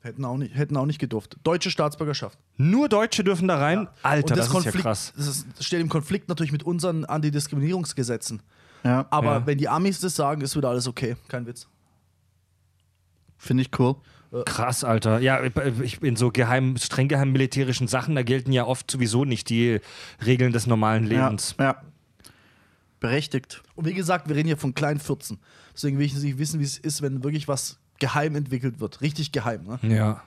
Hätten 0.00 0.24
auch 0.24 0.36
nicht, 0.36 0.54
hätten 0.54 0.76
auch 0.76 0.86
nicht 0.86 1.00
gedurft. 1.00 1.36
Deutsche 1.42 1.70
Staatsbürgerschaft. 1.70 2.38
Nur 2.56 2.88
Deutsche 2.88 3.24
dürfen 3.24 3.48
da 3.48 3.56
rein? 3.58 3.88
Alter, 4.04 4.34
Und 4.34 4.38
das, 4.38 4.48
Konflikt, 4.48 4.74
ist 4.76 4.80
ja 4.84 4.88
krass. 4.88 5.12
Das, 5.16 5.26
ist, 5.26 5.46
das 5.56 5.66
steht 5.66 5.80
im 5.80 5.88
Konflikt 5.88 6.28
natürlich 6.28 6.52
mit 6.52 6.62
unseren 6.62 7.04
Antidiskriminierungsgesetzen. 7.04 8.42
Ja, 8.84 9.06
Aber 9.10 9.32
Ja. 9.38 9.46
wenn 9.46 9.58
die 9.58 9.68
Amis 9.68 10.00
das 10.00 10.14
sagen, 10.14 10.42
ist 10.42 10.56
wieder 10.56 10.68
alles 10.68 10.86
okay. 10.86 11.16
Kein 11.28 11.46
Witz. 11.46 11.66
Finde 13.38 13.62
ich 13.62 13.70
cool. 13.78 13.96
Krass, 14.44 14.84
Alter. 14.84 15.20
Ja, 15.20 15.40
ich 15.82 16.02
in 16.02 16.16
so 16.16 16.30
geheim, 16.30 16.76
streng 16.78 17.08
geheim 17.08 17.32
militärischen 17.32 17.86
Sachen, 17.88 18.14
da 18.16 18.22
gelten 18.22 18.52
ja 18.52 18.66
oft 18.66 18.90
sowieso 18.90 19.24
nicht 19.24 19.48
die 19.48 19.80
Regeln 20.24 20.52
des 20.52 20.66
normalen 20.66 21.10
Ja, 21.10 21.26
Lebens. 21.28 21.54
ja. 21.58 21.80
Berechtigt. 22.98 23.62
Und 23.74 23.86
wie 23.86 23.94
gesagt, 23.94 24.28
wir 24.28 24.34
reden 24.36 24.48
hier 24.48 24.56
von 24.56 24.74
kleinen 24.74 24.98
14. 25.00 25.38
Deswegen 25.74 25.98
will 25.98 26.06
ich 26.06 26.14
nicht 26.14 26.38
wissen, 26.38 26.60
wie 26.60 26.64
es 26.64 26.78
ist, 26.78 27.02
wenn 27.02 27.22
wirklich 27.22 27.46
was 27.46 27.78
geheim 27.98 28.34
entwickelt 28.36 28.80
wird. 28.80 29.00
Richtig 29.00 29.32
geheim. 29.32 29.64
Ne? 29.64 29.94
Ja. 29.94 30.22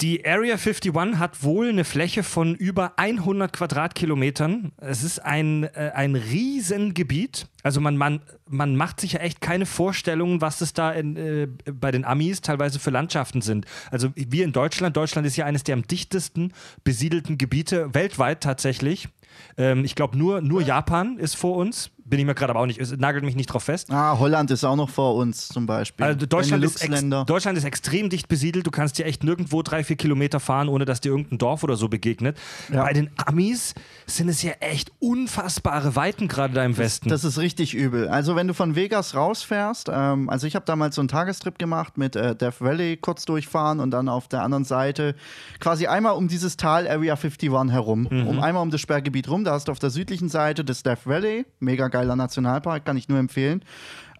Die 0.00 0.26
Area 0.26 0.56
51 0.56 1.18
hat 1.18 1.44
wohl 1.44 1.68
eine 1.68 1.84
Fläche 1.84 2.24
von 2.24 2.56
über 2.56 2.94
100 2.98 3.52
Quadratkilometern. 3.52 4.72
Es 4.78 5.04
ist 5.04 5.20
ein, 5.20 5.64
äh, 5.64 5.92
ein 5.94 6.16
Riesengebiet. 6.16 7.46
Also 7.62 7.80
man, 7.80 7.96
man, 7.96 8.20
man 8.48 8.74
macht 8.74 9.00
sich 9.00 9.12
ja 9.12 9.20
echt 9.20 9.40
keine 9.40 9.66
Vorstellungen, 9.66 10.40
was 10.40 10.60
es 10.60 10.72
da 10.72 10.90
in, 10.90 11.16
äh, 11.16 11.46
bei 11.72 11.92
den 11.92 12.04
Amis 12.04 12.40
teilweise 12.40 12.80
für 12.80 12.90
Landschaften 12.90 13.40
sind. 13.40 13.66
Also 13.90 14.10
wir 14.16 14.44
in 14.44 14.52
Deutschland, 14.52 14.96
Deutschland 14.96 15.28
ist 15.28 15.36
ja 15.36 15.44
eines 15.44 15.62
der 15.62 15.74
am 15.74 15.86
dichtesten 15.86 16.52
besiedelten 16.82 17.38
Gebiete 17.38 17.94
weltweit 17.94 18.42
tatsächlich. 18.42 19.08
Ähm, 19.56 19.84
ich 19.84 19.94
glaube, 19.94 20.18
nur, 20.18 20.40
nur 20.40 20.60
Japan 20.60 21.18
ist 21.18 21.36
vor 21.36 21.56
uns. 21.56 21.90
Bin 22.06 22.18
ich 22.20 22.26
mir 22.26 22.34
gerade 22.34 22.50
aber 22.50 22.60
auch 22.60 22.66
nicht, 22.66 22.78
es 22.78 22.94
nagelt 22.96 23.24
mich 23.24 23.34
nicht 23.34 23.46
drauf 23.46 23.64
fest. 23.64 23.90
Ah, 23.90 24.18
Holland 24.18 24.50
ist 24.50 24.62
auch 24.62 24.76
noch 24.76 24.90
vor 24.90 25.14
uns 25.14 25.48
zum 25.48 25.64
Beispiel. 25.64 26.04
Also 26.04 26.26
Deutschland 26.26 26.62
ist. 26.62 26.84
Deutschland 27.26 27.56
ist 27.56 27.64
extrem 27.64 28.10
dicht 28.10 28.28
besiedelt. 28.28 28.66
Du 28.66 28.70
kannst 28.70 28.98
dir 28.98 29.06
echt 29.06 29.24
nirgendwo 29.24 29.62
drei, 29.62 29.84
vier 29.84 29.96
Kilometer 29.96 30.38
fahren, 30.38 30.68
ohne 30.68 30.84
dass 30.84 31.00
dir 31.00 31.10
irgendein 31.10 31.38
Dorf 31.38 31.64
oder 31.64 31.76
so 31.76 31.88
begegnet. 31.88 32.36
Ja. 32.70 32.82
Bei 32.82 32.92
den 32.92 33.10
Amis 33.16 33.74
sind 34.06 34.28
es 34.28 34.42
ja 34.42 34.52
echt 34.60 34.92
unfassbare 34.98 35.96
Weiten 35.96 36.28
gerade 36.28 36.52
da 36.52 36.64
im 36.64 36.76
Westen. 36.76 37.08
Das 37.08 37.24
ist 37.24 37.38
richtig 37.38 37.74
übel. 37.74 38.08
Also 38.08 38.36
wenn 38.36 38.48
du 38.48 38.54
von 38.54 38.76
Vegas 38.76 39.14
rausfährst, 39.14 39.90
ähm, 39.90 40.28
also 40.28 40.46
ich 40.46 40.56
habe 40.56 40.66
damals 40.66 40.96
so 40.96 41.00
einen 41.00 41.08
Tagestrip 41.08 41.58
gemacht 41.58 41.96
mit 41.96 42.16
äh, 42.16 42.36
Death 42.36 42.60
Valley 42.60 42.98
kurz 42.98 43.24
durchfahren 43.24 43.80
und 43.80 43.90
dann 43.92 44.10
auf 44.10 44.28
der 44.28 44.42
anderen 44.42 44.64
Seite 44.64 45.14
quasi 45.58 45.86
einmal 45.86 46.14
um 46.16 46.28
dieses 46.28 46.58
Tal 46.58 46.86
Area 46.86 47.14
51 47.14 47.50
herum, 47.72 48.06
um 48.06 48.40
einmal 48.40 48.62
um 48.62 48.70
das 48.70 48.80
Sperrgebiet 48.80 49.28
rum. 49.30 49.44
Da 49.44 49.52
hast 49.52 49.68
du 49.68 49.72
auf 49.72 49.78
der 49.78 49.90
südlichen 49.90 50.28
Seite 50.28 50.64
das 50.64 50.82
Death 50.82 51.06
Valley, 51.06 51.46
mega 51.60 51.88
geiler 51.94 52.16
Nationalpark, 52.16 52.84
kann 52.84 52.96
ich 52.96 53.08
nur 53.08 53.18
empfehlen. 53.18 53.62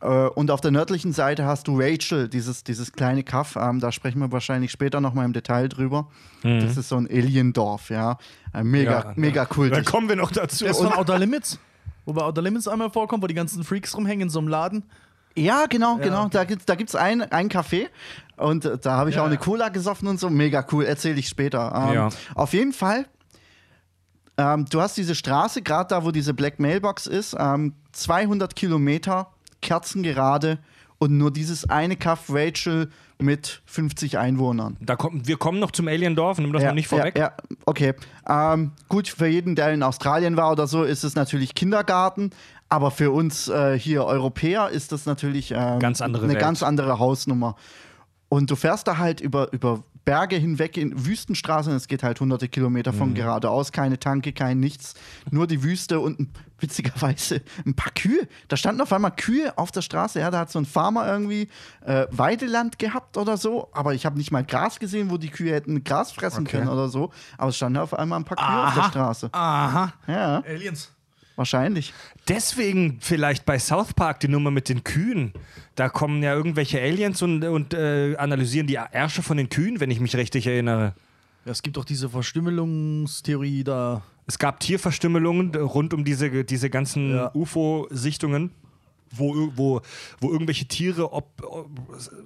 Äh, 0.01 0.07
Und 0.29 0.51
auf 0.51 0.61
der 0.61 0.71
nördlichen 0.71 1.13
Seite 1.13 1.45
hast 1.45 1.67
du 1.69 1.81
Rachel, 1.81 2.29
dieses, 2.29 2.63
dieses 2.65 2.93
kleine 2.93 3.23
Kaff. 3.25 3.57
Ähm, 3.57 3.81
da 3.81 3.91
sprechen 3.93 4.21
wir 4.21 4.31
wahrscheinlich 4.33 4.71
später 4.71 5.01
noch 5.01 5.13
mal 5.15 5.25
im 5.25 5.33
Detail 5.33 5.69
drüber. 5.69 6.09
Das 6.43 6.77
ist 6.77 6.89
so 6.89 6.97
ein 6.97 7.07
Alien-Dorf, 7.09 7.91
ja. 7.91 8.19
Äh, 8.53 8.63
mega, 8.65 8.91
Ja, 9.01 9.13
mega 9.17 9.47
cool. 9.57 9.71
Da 9.71 9.83
kommen 9.83 10.09
wir 10.09 10.17
noch 10.17 10.31
dazu. 10.31 10.65
Das 10.65 10.77
ist 10.79 10.83
von 10.85 10.93
Outer 10.93 11.19
Limits. 11.19 11.59
Wo 12.07 12.13
bei 12.13 12.23
Outer 12.23 12.43
Limits 12.43 12.69
einmal 12.69 12.91
vorkommt, 12.91 13.23
wo 13.23 13.27
die 13.27 13.35
ganzen 13.35 13.65
Freaks 13.65 13.97
rumhängen 13.97 14.23
in 14.25 14.31
so 14.31 14.39
einem 14.39 14.49
Laden. 14.49 14.85
Ja, 15.37 15.65
genau, 15.69 15.97
Ja, 15.99 16.05
genau. 16.05 16.21
okay. 16.27 16.31
Da 16.33 16.45
gibt's 16.45 16.65
da 16.67 16.75
gibt's 16.77 16.95
ein, 16.95 17.23
ein 17.33 17.49
Café 17.49 17.87
und 18.37 18.65
äh, 18.67 18.79
da 18.79 18.99
habe 18.99 19.09
ich 19.11 19.17
Ja, 19.17 19.23
auch 19.23 19.27
eine. 19.27 19.37
Cola 19.39 19.69
gesoffen 19.71 20.07
und 20.07 20.21
so. 20.21 20.29
Mega 20.31 20.65
cool, 20.71 20.85
erzähle 20.85 21.19
ich 21.19 21.27
später. 21.29 21.73
Ähm, 21.89 21.95
Ja. 21.95 22.09
Auf 22.37 22.53
jeden 22.53 22.73
Fall, 22.73 23.07
ähm, 24.37 24.65
du 24.67 24.81
hast 24.81 24.97
diese 24.97 25.15
Straße, 25.15 25.63
gerade 25.63 25.89
da, 25.89 26.05
wo 26.05 26.11
diese 26.11 26.35
Black 26.35 26.59
Mailbox 26.59 27.07
ist, 27.07 27.37
ähm, 27.39 27.75
200 27.93 28.57
Kilometer, 28.57 29.29
kerzengerade 29.61 30.59
und 30.99 31.17
nur 31.17 31.31
dieses 31.31 31.69
eine 31.69 31.97
Kaff 31.97 32.27
Rachel 32.29 32.91
mit 33.19 33.63
50 33.67 34.19
Einwohnern. 34.19 34.77
da 34.81 34.97
kommt, 34.97 35.27
wir 35.27 35.37
kommen 35.37 35.61
noch 35.61 35.71
zum 35.71 35.89
Aliendorf, 35.89 36.39
nimm 36.39 36.53
das 36.53 36.65
noch 36.65 36.75
nicht 36.75 36.89
vorweg. 36.89 37.17
Ja, 37.17 37.27
ja 37.27 37.33
okay. 37.65 37.95
Ähm, 38.29 38.73
gut, 38.89 39.09
für 39.09 39.27
jeden, 39.27 39.55
der 39.55 39.73
in 39.73 39.83
Australien 39.83 40.37
war 40.37 40.51
oder 40.51 40.67
so, 40.67 40.83
ist 40.83 41.05
es 41.05 41.15
natürlich 41.15 41.55
Kindergarten. 41.55 42.31
Aber 42.69 42.91
für 42.91 43.13
uns 43.13 43.49
äh, 43.49 43.79
hier 43.79 44.05
Europäer 44.05 44.71
ist 44.71 44.91
das 44.91 45.07
natürlich 45.07 45.53
ähm, 45.53 45.79
Ganz 45.79 46.01
eine 46.01 46.21
Welt. 46.21 46.39
ganz 46.39 46.63
andere 46.63 46.99
Hausnummer. 46.99 47.57
Und 48.29 48.51
du 48.51 48.57
fährst 48.57 48.89
da 48.89 48.99
halt 48.99 49.21
über, 49.21 49.53
über 49.53 49.85
Berge 50.05 50.37
hinweg 50.37 50.77
in 50.77 51.07
Wüstenstraßen. 51.07 51.73
Es 51.75 51.89
geht 51.89 52.03
halt 52.03 52.21
hunderte 52.21 52.49
Kilometer 52.49 52.93
von 52.93 53.11
Mhm. 53.11 53.15
geradeaus. 53.15 53.73
Keine 53.73 53.99
Tanke, 53.99 54.33
kein 54.33 54.61
nichts. 54.61 54.95
Nur 55.31 55.47
die 55.47 55.63
Wüste 55.63 56.01
und 56.01 56.21
ein- 56.21 56.33
witzigerweise 56.59 57.43
ein 57.67 57.75
paar 57.75 57.93
Kühe. 57.93 58.27
Da 58.49 58.57
standen 58.57 58.81
auf 58.81 58.93
einmal 58.93 59.11
Kühe 59.13 59.57
auf 59.59 59.71
der 59.71 59.83
Straße. 59.83 60.21
Ja, 60.21 60.31
da 60.31 60.41
hat 60.41 60.51
so 60.51 60.59
ein 60.59 60.67
Farmer 60.67 61.07
irgendwie 61.07 61.49
äh, 61.85 62.07
Weideland 62.11 62.79
gehabt 62.79 63.17
oder 63.17 63.37
so. 63.37 63.69
Aber 63.73 63.95
ich 63.95 64.07
habe 64.07 64.17
nicht 64.19 64.31
mal 64.31 64.45
Gras 64.45 64.79
gesehen, 64.79 65.11
wo 65.11 65.17
die 65.19 65.31
Kühe 65.31 65.53
hätten 65.53 65.85
Gras 65.85 66.13
fressen 66.13 66.47
Okay. 66.47 66.59
können 66.59 66.69
oder 66.69 66.89
so. 66.89 67.11
Aber 67.39 67.51
es 67.51 67.57
standen 67.57 67.79
auf 67.79 67.93
einmal 67.95 68.21
ein 68.21 68.25
paar 68.25 68.37
Kühe 68.37 68.67
auf 68.69 68.75
der 68.75 68.91
Straße. 68.91 69.29
Aha. 69.33 69.93
Ja, 70.07 70.43
Aliens. 70.47 70.91
Wahrscheinlich. 71.37 71.93
Deswegen 72.29 72.99
vielleicht 73.01 73.45
bei 73.45 73.59
South 73.59 73.95
Park 73.95 74.21
die 74.21 74.29
Nummer 74.29 74.51
mit 74.51 74.69
den 74.69 74.85
Kühen. 74.85 75.33
Da 75.75 75.89
kommen 75.89 76.23
ja 76.23 76.35
irgendwelche 76.35 76.81
Aliens 76.81 77.23
und, 77.23 77.45
und 77.45 77.75
äh, 77.75 78.17
analysieren 78.17 78.67
die 78.67 78.79
Ärsche 78.93 79.23
von 79.23 79.37
den 79.37 79.49
Kühen, 79.49 79.81
wenn 79.81 79.91
ich 79.91 80.01
mich 80.01 80.17
richtig 80.17 80.47
erinnere. 80.47 80.95
Ja, 81.45 81.53
es 81.53 81.63
gibt 81.63 81.77
doch 81.77 81.85
diese 81.85 82.09
Verstümmelungstheorie 82.09 83.65
da. 83.65 84.03
Es 84.27 84.39
gab 84.39 84.61
Tierverstümmelungen 84.61 85.55
rund 85.55 85.93
um 85.93 86.05
diese, 86.05 86.45
diese 86.45 86.71
ganzen 86.71 87.15
Ja. 87.15 87.31
UFO-Sichtungen, 87.35 88.53
wo, 89.11 89.51
wo, 89.55 89.83
wo 90.21 90.33
irgendwelche 90.33 90.67
Tiere 90.67 91.13
ob, 91.13 91.43
ob, 91.43 91.69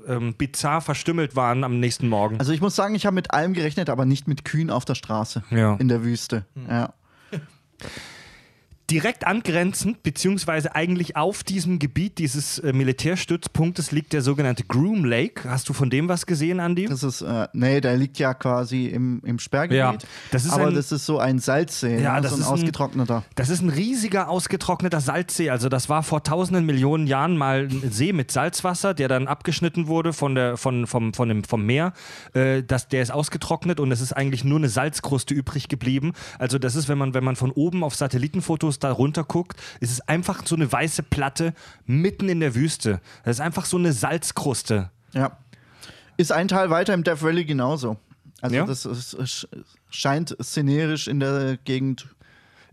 ähm, 0.06 0.34
bizarr 0.34 0.80
verstümmelt 0.80 1.34
waren 1.34 1.64
am 1.64 1.80
nächsten 1.80 2.08
Morgen. 2.08 2.38
Also 2.38 2.52
ich 2.52 2.60
muss 2.60 2.76
sagen, 2.76 2.94
ich 2.94 3.04
habe 3.06 3.14
mit 3.14 3.32
allem 3.32 3.52
gerechnet, 3.52 3.90
aber 3.90 4.04
nicht 4.04 4.28
mit 4.28 4.44
Kühen 4.44 4.70
auf 4.70 4.84
der 4.84 4.94
Straße. 4.94 5.42
Ja. 5.50 5.74
In 5.76 5.88
der 5.88 6.04
Wüste. 6.04 6.46
Ja. 6.68 6.94
Direkt 8.90 9.26
angrenzend, 9.26 10.02
beziehungsweise 10.02 10.74
eigentlich 10.74 11.14
auf 11.16 11.44
diesem 11.44 11.78
Gebiet 11.78 12.16
dieses 12.16 12.58
äh, 12.60 12.72
Militärstützpunktes 12.72 13.92
liegt 13.92 14.14
der 14.14 14.22
sogenannte 14.22 14.64
Groom 14.64 15.04
Lake. 15.04 15.48
Hast 15.48 15.68
du 15.68 15.74
von 15.74 15.90
dem 15.90 16.08
was 16.08 16.24
gesehen, 16.24 16.58
Andy? 16.58 16.86
Das 16.86 17.02
ist, 17.02 17.20
äh, 17.20 17.48
nee, 17.52 17.82
der 17.82 17.98
liegt 17.98 18.18
ja 18.18 18.32
quasi 18.32 18.86
im, 18.86 19.20
im 19.24 19.38
Sperrgebiet. 19.38 19.78
Ja, 19.78 19.94
das 20.30 20.46
ist 20.46 20.52
aber 20.52 20.68
ein- 20.68 20.74
das 20.74 20.90
ist 20.90 21.04
so 21.04 21.18
ein 21.18 21.38
Salzsee, 21.38 21.96
Ja, 21.96 22.00
ja, 22.16 22.20
das 22.22 22.30
so 22.30 22.36
ein 22.36 22.40
ist 22.40 22.46
ein- 22.46 22.52
ausgetrockneter. 22.54 23.24
Das 23.34 23.50
ist 23.50 23.60
ein 23.60 23.68
riesiger, 23.68 24.28
ausgetrockneter 24.30 25.00
Salzsee. 25.00 25.50
Also 25.50 25.68
das 25.68 25.90
war 25.90 26.02
vor 26.02 26.22
tausenden 26.22 26.64
Millionen 26.64 27.06
Jahren 27.06 27.36
mal 27.36 27.68
ein 27.70 27.90
See 27.92 28.14
mit 28.14 28.30
Salzwasser, 28.30 28.94
der 28.94 29.08
dann 29.08 29.28
abgeschnitten 29.28 29.86
wurde 29.88 30.14
von 30.14 30.34
der, 30.34 30.56
von, 30.56 30.86
vom, 30.86 31.12
von 31.12 31.28
dem, 31.28 31.44
vom 31.44 31.66
Meer. 31.66 31.92
Äh, 32.32 32.62
das, 32.62 32.88
der 32.88 33.02
ist 33.02 33.10
ausgetrocknet 33.10 33.80
und 33.80 33.92
es 33.92 34.00
ist 34.00 34.14
eigentlich 34.14 34.44
nur 34.44 34.58
eine 34.58 34.70
Salzkruste 34.70 35.34
übrig 35.34 35.68
geblieben. 35.68 36.12
Also 36.38 36.58
das 36.58 36.74
ist, 36.74 36.88
wenn 36.88 36.96
man, 36.96 37.12
wenn 37.12 37.24
man 37.24 37.36
von 37.36 37.50
oben 37.50 37.84
auf 37.84 37.94
Satellitenfotos 37.94 38.77
da 38.78 38.90
runter 38.92 39.24
guckt, 39.24 39.58
ist 39.80 39.90
es 39.92 40.00
einfach 40.02 40.42
so 40.46 40.54
eine 40.56 40.70
weiße 40.70 41.02
Platte 41.02 41.54
mitten 41.86 42.28
in 42.28 42.40
der 42.40 42.54
Wüste. 42.54 43.00
Das 43.24 43.36
ist 43.36 43.40
einfach 43.40 43.64
so 43.64 43.76
eine 43.78 43.92
Salzkruste. 43.92 44.90
Ja. 45.12 45.38
Ist 46.16 46.32
ein 46.32 46.48
Teil 46.48 46.70
weiter 46.70 46.94
im 46.94 47.04
Death 47.04 47.22
Valley 47.22 47.44
genauso. 47.44 47.96
Also 48.40 48.56
Ja? 48.56 48.64
das 48.66 48.84
ist, 48.84 49.48
scheint 49.90 50.36
szenerisch 50.40 51.08
in 51.08 51.20
der 51.20 51.56
Gegend 51.64 52.06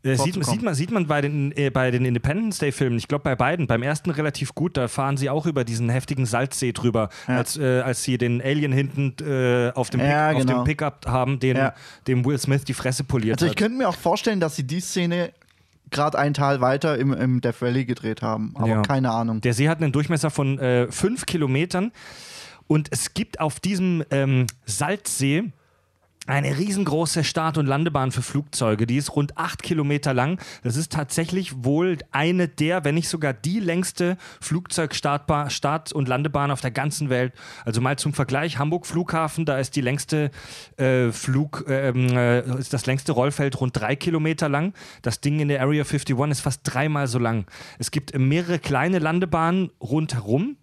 Äh, 0.03 0.17
sieht, 0.17 0.35
sieht, 0.45 0.62
man, 0.62 0.75
sieht 0.75 0.91
man 0.91 1.07
bei 1.07 1.19
den, 1.21 1.51
äh, 1.57 1.71
bei 1.71 1.89
den 1.89 2.05
Independence 2.05 2.59
Day-Filmen, 2.59 3.00
ich 3.00 3.07
glaube 3.07 3.24
bei 3.24 3.35
beiden, 3.35 3.65
beim 3.65 3.81
ersten 3.81 4.12
relativ 4.12 4.53
gut, 4.53 4.77
da 4.77 4.88
fahren 4.88 5.17
sie 5.17 5.31
auch 5.31 5.47
über 5.47 5.63
diesen 5.63 5.89
heftigen 5.89 6.27
Salzsee 6.27 6.74
drüber, 6.74 7.09
Ja. 7.27 7.38
als, 7.38 7.57
äh, 7.57 7.81
als 7.81 8.03
sie 8.03 8.19
den 8.19 8.39
Alien 8.39 8.71
hinten 8.71 9.15
äh, 9.25 9.71
auf, 9.74 9.89
dem 9.89 10.01
Pick, 10.01 10.09
Ja, 10.12 10.29
auf 10.31 10.38
genau. 10.38 10.57
dem 10.62 10.63
Pickup 10.65 11.07
haben, 11.07 11.39
den, 11.39 11.57
Ja. 11.57 11.74
dem 12.05 12.24
Will 12.24 12.38
Smith 12.38 12.63
die 12.65 12.75
Fresse 12.75 13.03
poliert 13.03 13.38
Also 13.38 13.47
ich 13.47 13.51
hat. 13.53 13.57
könnte 13.57 13.79
mir 13.79 13.89
auch 13.89 13.95
vorstellen, 13.95 14.39
dass 14.39 14.55
sie 14.55 14.63
die 14.67 14.79
Szene 14.79 15.31
gerade 15.95 16.19
ein 16.19 16.33
Tal 16.35 16.61
weiter 16.61 16.97
im, 16.99 17.11
im 17.13 17.41
Death 17.41 17.61
Valley 17.61 17.85
gedreht 17.85 18.21
haben. 18.21 18.53
Aber 18.55 18.67
Ja. 18.67 18.81
keine 18.83 19.09
Ahnung. 19.11 19.41
Der 19.41 19.53
See 19.53 19.67
hat 19.69 19.81
einen 19.81 19.91
Durchmesser 19.91 20.29
von 20.29 20.59
äh, 20.59 20.91
fünf 20.91 21.25
Kilometern 21.25 21.91
und 22.67 22.89
es 22.91 23.13
gibt 23.13 23.39
auf 23.39 23.59
diesem 23.59 24.03
ähm, 24.11 24.45
Salzsee 24.65 25.51
eine 26.25 26.58
riesengroße 26.58 27.24
Start- 27.24 27.58
und 27.58 27.67
Landebahn 27.67 28.12
für 28.12 28.22
Flugzeuge. 28.22 28.88
Die 28.88 28.98
ist 28.98 29.15
rund 29.15 29.38
acht 29.38 29.62
Kilometer 29.62 30.13
lang. 30.13 30.39
Das 30.63 30.75
ist 30.75 30.91
tatsächlich 30.91 31.63
wohl 31.63 31.98
eine 32.12 32.48
der, 32.48 32.84
wenn 32.84 32.96
nicht 32.96 33.10
sogar 33.10 33.34
die 33.34 33.60
längste 33.60 34.17
Flugzeugstartbahn 34.41 35.50
Start- 35.50 35.94
und 35.94 36.08
Landebahn 36.08 36.51
auf 36.51 36.62
der 36.62 36.72
ganzen 36.72 37.10
Welt. 37.10 37.34
Also 37.63 37.82
mal 37.82 37.98
zum 37.98 38.13
Vergleich: 38.13 38.58
Hamburg 38.58 38.88
Flughafen, 38.88 39.46
da 39.46 39.60
ist 39.60 39.75
die 39.75 39.82
längste 39.82 40.32
äh, 40.77 41.12
Flug, 41.12 41.65
ähm, 41.67 42.17
äh, 42.17 42.41
ist 42.60 42.74
das 42.74 42.86
längste 42.86 43.12
Rollfeld 43.12 43.60
rund 43.60 43.79
drei 43.79 43.96
Kilometer 43.96 44.50
lang. 44.50 44.74
Das 45.01 45.22
Ding 45.22 45.39
in 45.39 45.48
der 45.48 45.62
Area 45.62 45.84
51 45.84 46.17
ist 46.32 46.41
fast 46.41 46.62
dreimal 46.63 47.08
so 47.08 47.20
lang. 47.20 47.46
Es 47.77 47.91
gibt 47.91 48.17
mehrere 48.17 48.60
kleine 48.60 49.00
Landebahnen 49.00 49.72
rundherum. 49.79 50.58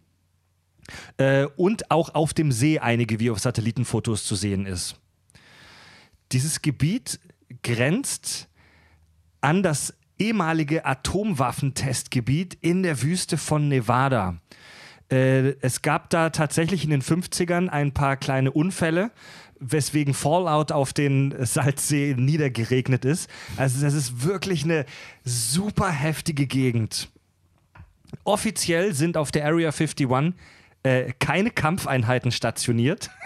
Äh, 1.16 1.46
und 1.56 1.90
auch 1.90 2.14
auf 2.14 2.34
dem 2.34 2.50
See 2.50 2.80
einige, 2.80 3.20
wie 3.20 3.30
auf 3.30 3.38
Satellitenfotos 3.38 4.24
zu 4.24 4.34
sehen 4.34 4.66
ist. 4.66 5.01
Dieses 6.32 6.62
Gebiet 6.62 7.20
grenzt 7.62 8.48
an 9.40 9.62
das 9.62 9.94
ehemalige 10.18 10.86
Atomwaffentestgebiet 10.86 12.56
in 12.60 12.82
der 12.82 13.02
Wüste 13.02 13.36
von 13.36 13.68
Nevada. 13.68 14.38
Äh, 15.10 15.56
es 15.60 15.82
gab 15.82 16.10
da 16.10 16.30
tatsächlich 16.30 16.84
in 16.84 16.90
den 16.90 17.02
50ern 17.02 17.68
ein 17.68 17.92
paar 17.92 18.16
kleine 18.16 18.52
Unfälle, 18.52 19.10
weswegen 19.60 20.14
Fallout 20.14 20.72
auf 20.72 20.92
den 20.92 21.34
Salzsee 21.44 22.14
niedergeregnet 22.16 23.04
ist. 23.04 23.28
Also 23.56 23.84
das 23.84 23.94
ist 23.94 24.24
wirklich 24.24 24.64
eine 24.64 24.86
super 25.24 25.90
heftige 25.90 26.46
Gegend. 26.46 27.10
Offiziell 28.24 28.94
sind 28.94 29.16
auf 29.16 29.32
der 29.32 29.44
Area 29.44 29.70
51 29.70 30.08
äh, 30.82 31.12
keine 31.18 31.50
Kampfeinheiten 31.50 32.32
stationiert. 32.32 33.10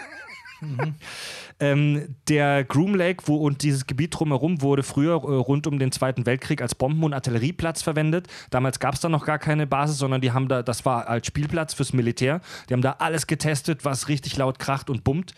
ähm, 1.59 2.15
der 2.27 2.63
Groom 2.63 2.95
Lake 2.95 3.23
wo, 3.25 3.37
und 3.37 3.63
dieses 3.63 3.87
Gebiet 3.87 4.17
drumherum 4.17 4.61
wurde 4.61 4.83
früher 4.83 5.13
äh, 5.13 5.15
rund 5.15 5.67
um 5.67 5.79
den 5.79 5.91
Zweiten 5.91 6.25
Weltkrieg 6.25 6.61
als 6.61 6.75
Bomben- 6.75 7.03
und 7.03 7.13
Artillerieplatz 7.13 7.81
verwendet. 7.81 8.27
Damals 8.49 8.79
gab 8.79 8.95
es 8.95 9.01
da 9.01 9.09
noch 9.09 9.25
gar 9.25 9.39
keine 9.39 9.67
Basis, 9.67 9.97
sondern 9.97 10.21
die 10.21 10.31
haben 10.31 10.47
da, 10.47 10.63
das 10.63 10.85
war 10.85 11.07
als 11.07 11.27
Spielplatz 11.27 11.73
fürs 11.73 11.93
Militär. 11.93 12.41
Die 12.69 12.73
haben 12.73 12.81
da 12.81 12.97
alles 12.99 13.27
getestet, 13.27 13.85
was 13.85 14.07
richtig 14.07 14.37
laut 14.37 14.59
kracht 14.59 14.89
und 14.89 15.03
bummt. 15.03 15.33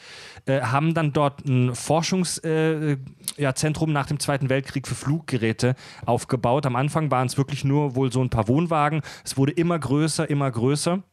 Äh, 0.45 0.61
haben 0.61 0.93
dann 0.93 1.13
dort 1.13 1.45
ein 1.45 1.75
Forschungszentrum 1.75 2.97
äh, 3.37 3.41
ja, 3.41 3.55
Zentrum 3.55 3.91
nach 3.91 4.07
dem 4.07 4.19
Zweiten 4.19 4.49
Weltkrieg 4.49 4.87
für 4.87 4.95
Fluggeräte 4.95 5.75
aufgebaut. 6.05 6.65
Am 6.65 6.75
Anfang 6.75 7.11
waren 7.11 7.27
es 7.27 7.37
wirklich 7.37 7.63
nur 7.63 7.95
wohl 7.95 8.11
so 8.11 8.21
ein 8.21 8.29
paar 8.29 8.47
Wohnwagen. 8.47 9.01
Es 9.23 9.37
wurde 9.37 9.51
immer 9.51 9.77
größer, 9.77 10.29
immer 10.29 10.49
größer. 10.49 11.03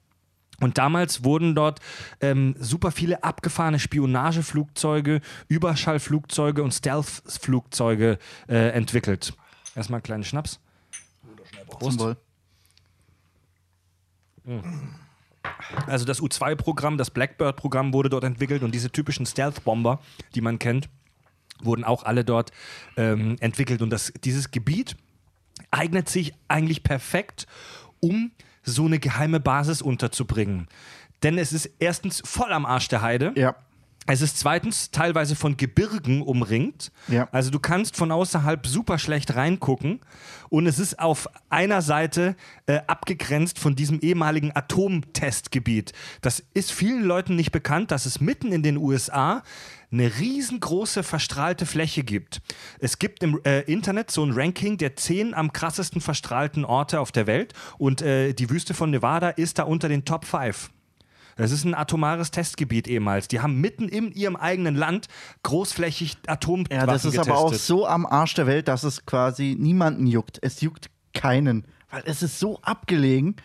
Und 0.61 0.79
damals 0.79 1.23
wurden 1.23 1.55
dort 1.55 1.81
ähm, 2.21 2.55
super 2.59 2.91
viele 2.91 3.23
abgefahrene 3.23 3.79
Spionageflugzeuge, 3.79 5.21
Überschallflugzeuge 5.49 6.63
und 6.63 6.73
Stealth-Flugzeuge 6.73 8.19
äh, 8.49 8.71
entwickelt. 8.71 9.35
Erstmal 9.75 9.99
einen 9.99 10.05
kleinen 10.05 10.25
Schnaps. 10.25 10.61
Zum 11.81 11.99
Wohl. 12.01 12.17
Also 15.87 16.05
das 16.05 16.21
U-2-Programm, 16.21 16.97
das 16.97 17.11
Blackbird-Programm 17.11 17.93
wurde 17.93 18.09
dort 18.09 18.25
entwickelt 18.25 18.63
und 18.63 18.75
diese 18.75 18.91
typischen 18.91 19.27
Stealth-Bomber, 19.27 20.01
die 20.35 20.41
man 20.41 20.59
kennt, 20.59 20.89
wurden 21.61 21.85
auch 21.85 22.05
alle 22.05 22.25
dort 22.25 22.53
ähm, 22.97 23.37
entwickelt. 23.41 23.83
Und 23.83 23.91
das, 23.91 24.13
dieses 24.25 24.51
Gebiet 24.51 24.97
eignet 25.71 26.09
sich 26.09 26.35
eigentlich 26.49 26.83
perfekt, 26.83 27.47
um 28.01 28.31
so 28.67 28.85
eine 28.85 28.99
geheime 28.99 29.41
Basis 29.41 29.81
unterzubringen. 29.81 30.69
Denn 31.23 31.39
es 31.39 31.53
ist 31.53 31.71
erstens 31.79 32.23
voll 32.25 32.53
am 32.53 32.67
Arsch 32.67 32.89
der 32.89 33.01
Heide. 33.01 33.33
Ja. 33.37 33.57
Es 34.09 34.21
ist 34.21 34.39
zweitens 34.39 34.93
teilweise 34.93 35.35
von 35.35 35.57
Gebirgen 35.57 36.23
umringt. 36.23 36.93
Ja. 37.09 37.29
Also 37.33 37.51
du 37.51 37.59
kannst 37.59 37.97
von 37.97 38.13
außerhalb 38.13 38.65
super 38.67 38.99
schlecht 38.99 39.35
reingucken. 39.35 40.01
Und 40.49 40.67
es 40.67 40.79
ist 40.79 41.01
auf 41.01 41.29
einer 41.51 41.83
Seite 41.83 42.37
äh, 42.67 42.81
abgegrenzt 42.87 43.59
von 43.59 43.75
diesem 43.75 43.99
ehemaligen 44.01 44.55
Atomtestgebiet. 44.55 45.93
Das 46.21 46.45
ist 46.55 46.71
vielen 46.71 47.03
Leuten 47.03 47.35
nicht 47.35 47.51
bekannt, 47.51 47.91
dass 47.91 48.07
es 48.07 48.21
mitten 48.21 48.53
in 48.53 48.63
den 48.63 48.77
USA 48.77 49.43
eine 49.91 50.19
riesengroße 50.19 51.03
verstrahlte 51.03 51.67
Fläche 51.67 52.03
gibt. 52.05 52.41
Es 52.79 52.99
gibt 52.99 53.23
im 53.23 53.41
äh, 53.45 53.61
Internet 53.63 54.11
so 54.11 54.25
ein 54.25 54.33
Ranking 54.33 54.79
der 54.79 54.97
zehn 54.97 55.35
am 55.35 55.53
krassesten 55.53 56.01
verstrahlten 56.01 56.65
Orte 56.65 57.01
auf 57.01 57.13
der 57.13 57.27
Welt 57.27 57.53
und 57.79 58.03
äh, 58.03 58.33
die 58.33 58.51
Wüste 58.51 58.75
von 58.75 58.91
Nevada 58.91 59.31
ist 59.31 59.59
da 59.59 59.65
unter 59.65 59.89
den 59.89 60.05
Top 60.05 60.25
5. 60.25 60.71
Das 61.37 61.51
ist 61.51 61.65
ein 61.65 61.75
atomares 61.75 62.31
Testgebiet 62.31 62.89
ehemals. 62.89 63.29
Die 63.29 63.41
haben 63.41 63.61
mitten 63.61 63.89
in 63.89 64.11
ihrem 64.13 64.37
eigenen 64.37 64.75
Land 64.75 65.07
großflächig 65.43 66.17
Atomwaffen 66.27 66.75
Ja, 66.75 66.87
das 66.87 67.05
ist 67.05 67.13
getestet. 67.13 67.33
aber 67.33 67.41
auch 67.41 67.53
so 67.55 67.87
am 67.87 68.07
Arsch 68.07 68.35
der 68.35 68.47
Welt, 68.47 68.69
dass 68.69 68.85
es 68.85 69.05
quasi 69.05 69.55
niemanden 69.59 70.07
juckt. 70.07 70.39
Es 70.41 70.63
juckt 70.63 70.89
keinen. 71.13 71.67
Weil 71.91 72.03
es 72.07 72.23
ist 72.23 72.39
so 72.41 72.59
abgelegen. 72.63 73.37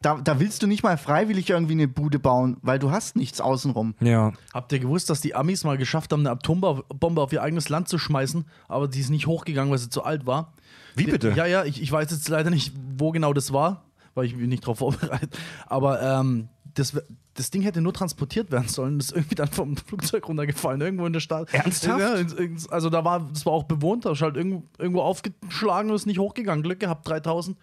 Da, 0.00 0.14
da 0.14 0.38
willst 0.38 0.62
du 0.62 0.68
nicht 0.68 0.84
mal 0.84 0.96
freiwillig 0.96 1.50
irgendwie 1.50 1.72
eine 1.72 1.88
Bude 1.88 2.20
bauen, 2.20 2.56
weil 2.62 2.78
du 2.78 2.92
hast 2.92 3.16
nichts 3.16 3.40
außenrum. 3.40 3.94
Ja. 4.00 4.32
Habt 4.54 4.72
ihr 4.72 4.78
gewusst, 4.78 5.10
dass 5.10 5.20
die 5.20 5.34
Amis 5.34 5.64
mal 5.64 5.76
geschafft 5.76 6.12
haben, 6.12 6.20
eine 6.20 6.30
Atombombe 6.30 7.20
auf 7.20 7.32
ihr 7.32 7.42
eigenes 7.42 7.68
Land 7.68 7.88
zu 7.88 7.98
schmeißen, 7.98 8.44
aber 8.68 8.86
die 8.86 9.00
ist 9.00 9.10
nicht 9.10 9.26
hochgegangen, 9.26 9.70
weil 9.72 9.78
sie 9.78 9.90
zu 9.90 10.04
alt 10.04 10.24
war? 10.24 10.52
Wie 10.94 11.04
bitte? 11.04 11.32
Ja, 11.32 11.46
ja, 11.46 11.64
ich, 11.64 11.82
ich 11.82 11.90
weiß 11.90 12.10
jetzt 12.12 12.28
leider 12.28 12.50
nicht, 12.50 12.72
wo 12.96 13.10
genau 13.10 13.32
das 13.32 13.52
war, 13.52 13.84
weil 14.14 14.26
ich 14.26 14.36
bin 14.36 14.48
nicht 14.48 14.62
darauf 14.62 14.78
vorbereitet. 14.78 15.36
Aber 15.66 16.00
ähm, 16.00 16.48
das, 16.74 16.96
das 17.34 17.50
Ding 17.50 17.62
hätte 17.62 17.80
nur 17.80 17.92
transportiert 17.92 18.50
werden 18.50 18.68
sollen. 18.68 18.98
Das 18.98 19.06
ist 19.06 19.16
irgendwie 19.16 19.34
dann 19.34 19.48
vom 19.48 19.76
Flugzeug 19.86 20.28
runtergefallen, 20.28 20.80
irgendwo 20.80 21.06
in 21.06 21.12
der 21.12 21.20
Stadt. 21.20 21.52
Ernsthaft? 21.52 22.00
Ja, 22.00 22.48
also 22.70 22.90
da 22.90 23.04
war, 23.04 23.28
das 23.32 23.46
war 23.46 23.52
auch 23.52 23.64
bewohnt, 23.64 24.04
da 24.04 24.12
ist 24.12 24.22
halt 24.22 24.36
irgendwo, 24.36 24.62
irgendwo 24.78 25.02
aufgeschlagen 25.02 25.90
und 25.90 25.96
ist 25.96 26.06
nicht 26.06 26.18
hochgegangen. 26.18 26.62
Glück 26.62 26.80
gehabt, 26.80 27.08
3000. 27.08 27.56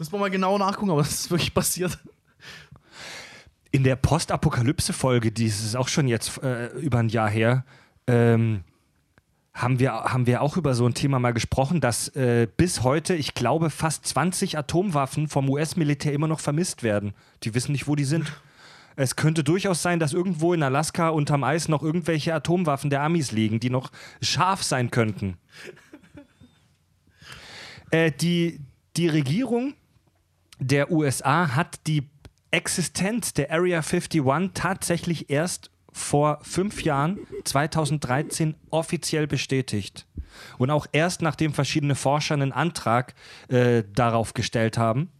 Müssen 0.00 0.12
wir 0.12 0.18
mal 0.18 0.30
genau 0.30 0.56
nachgucken, 0.56 0.92
aber 0.92 1.02
das 1.02 1.12
ist 1.12 1.30
wirklich 1.30 1.52
passiert. 1.52 1.98
In 3.70 3.84
der 3.84 3.96
Postapokalypse-Folge, 3.96 5.30
die 5.30 5.44
ist 5.44 5.76
auch 5.76 5.88
schon 5.88 6.08
jetzt 6.08 6.42
äh, 6.42 6.68
über 6.78 7.00
ein 7.00 7.10
Jahr 7.10 7.28
her, 7.28 7.66
ähm, 8.06 8.64
haben, 9.52 9.78
wir, 9.78 9.92
haben 9.92 10.26
wir 10.26 10.40
auch 10.40 10.56
über 10.56 10.72
so 10.72 10.86
ein 10.86 10.94
Thema 10.94 11.18
mal 11.18 11.34
gesprochen, 11.34 11.82
dass 11.82 12.08
äh, 12.16 12.48
bis 12.56 12.82
heute, 12.82 13.14
ich 13.14 13.34
glaube, 13.34 13.68
fast 13.68 14.06
20 14.06 14.56
Atomwaffen 14.56 15.28
vom 15.28 15.50
US-Militär 15.50 16.14
immer 16.14 16.28
noch 16.28 16.40
vermisst 16.40 16.82
werden. 16.82 17.12
Die 17.42 17.54
wissen 17.54 17.72
nicht, 17.72 17.86
wo 17.86 17.94
die 17.94 18.04
sind. 18.04 18.32
Es 18.96 19.16
könnte 19.16 19.44
durchaus 19.44 19.82
sein, 19.82 20.00
dass 20.00 20.14
irgendwo 20.14 20.54
in 20.54 20.62
Alaska 20.62 21.10
unterm 21.10 21.44
Eis 21.44 21.68
noch 21.68 21.82
irgendwelche 21.82 22.32
Atomwaffen 22.32 22.88
der 22.88 23.02
Amis 23.02 23.32
liegen, 23.32 23.60
die 23.60 23.70
noch 23.70 23.92
scharf 24.22 24.62
sein 24.62 24.90
könnten. 24.90 25.36
Äh, 27.90 28.12
die, 28.12 28.60
die 28.96 29.08
Regierung 29.08 29.74
der 30.60 30.92
USA 30.92 31.54
hat 31.54 31.86
die 31.86 32.08
Existenz 32.50 33.32
der 33.34 33.50
Area 33.50 33.78
51 33.78 34.22
tatsächlich 34.54 35.30
erst 35.30 35.70
vor 35.92 36.38
fünf 36.42 36.82
Jahren, 36.84 37.18
2013, 37.44 38.54
offiziell 38.70 39.26
bestätigt. 39.26 40.06
Und 40.58 40.70
auch 40.70 40.86
erst 40.92 41.22
nachdem 41.22 41.52
verschiedene 41.52 41.94
Forscher 41.94 42.34
einen 42.34 42.52
Antrag 42.52 43.14
äh, 43.48 43.82
darauf 43.92 44.34
gestellt 44.34 44.78
haben. 44.78 45.10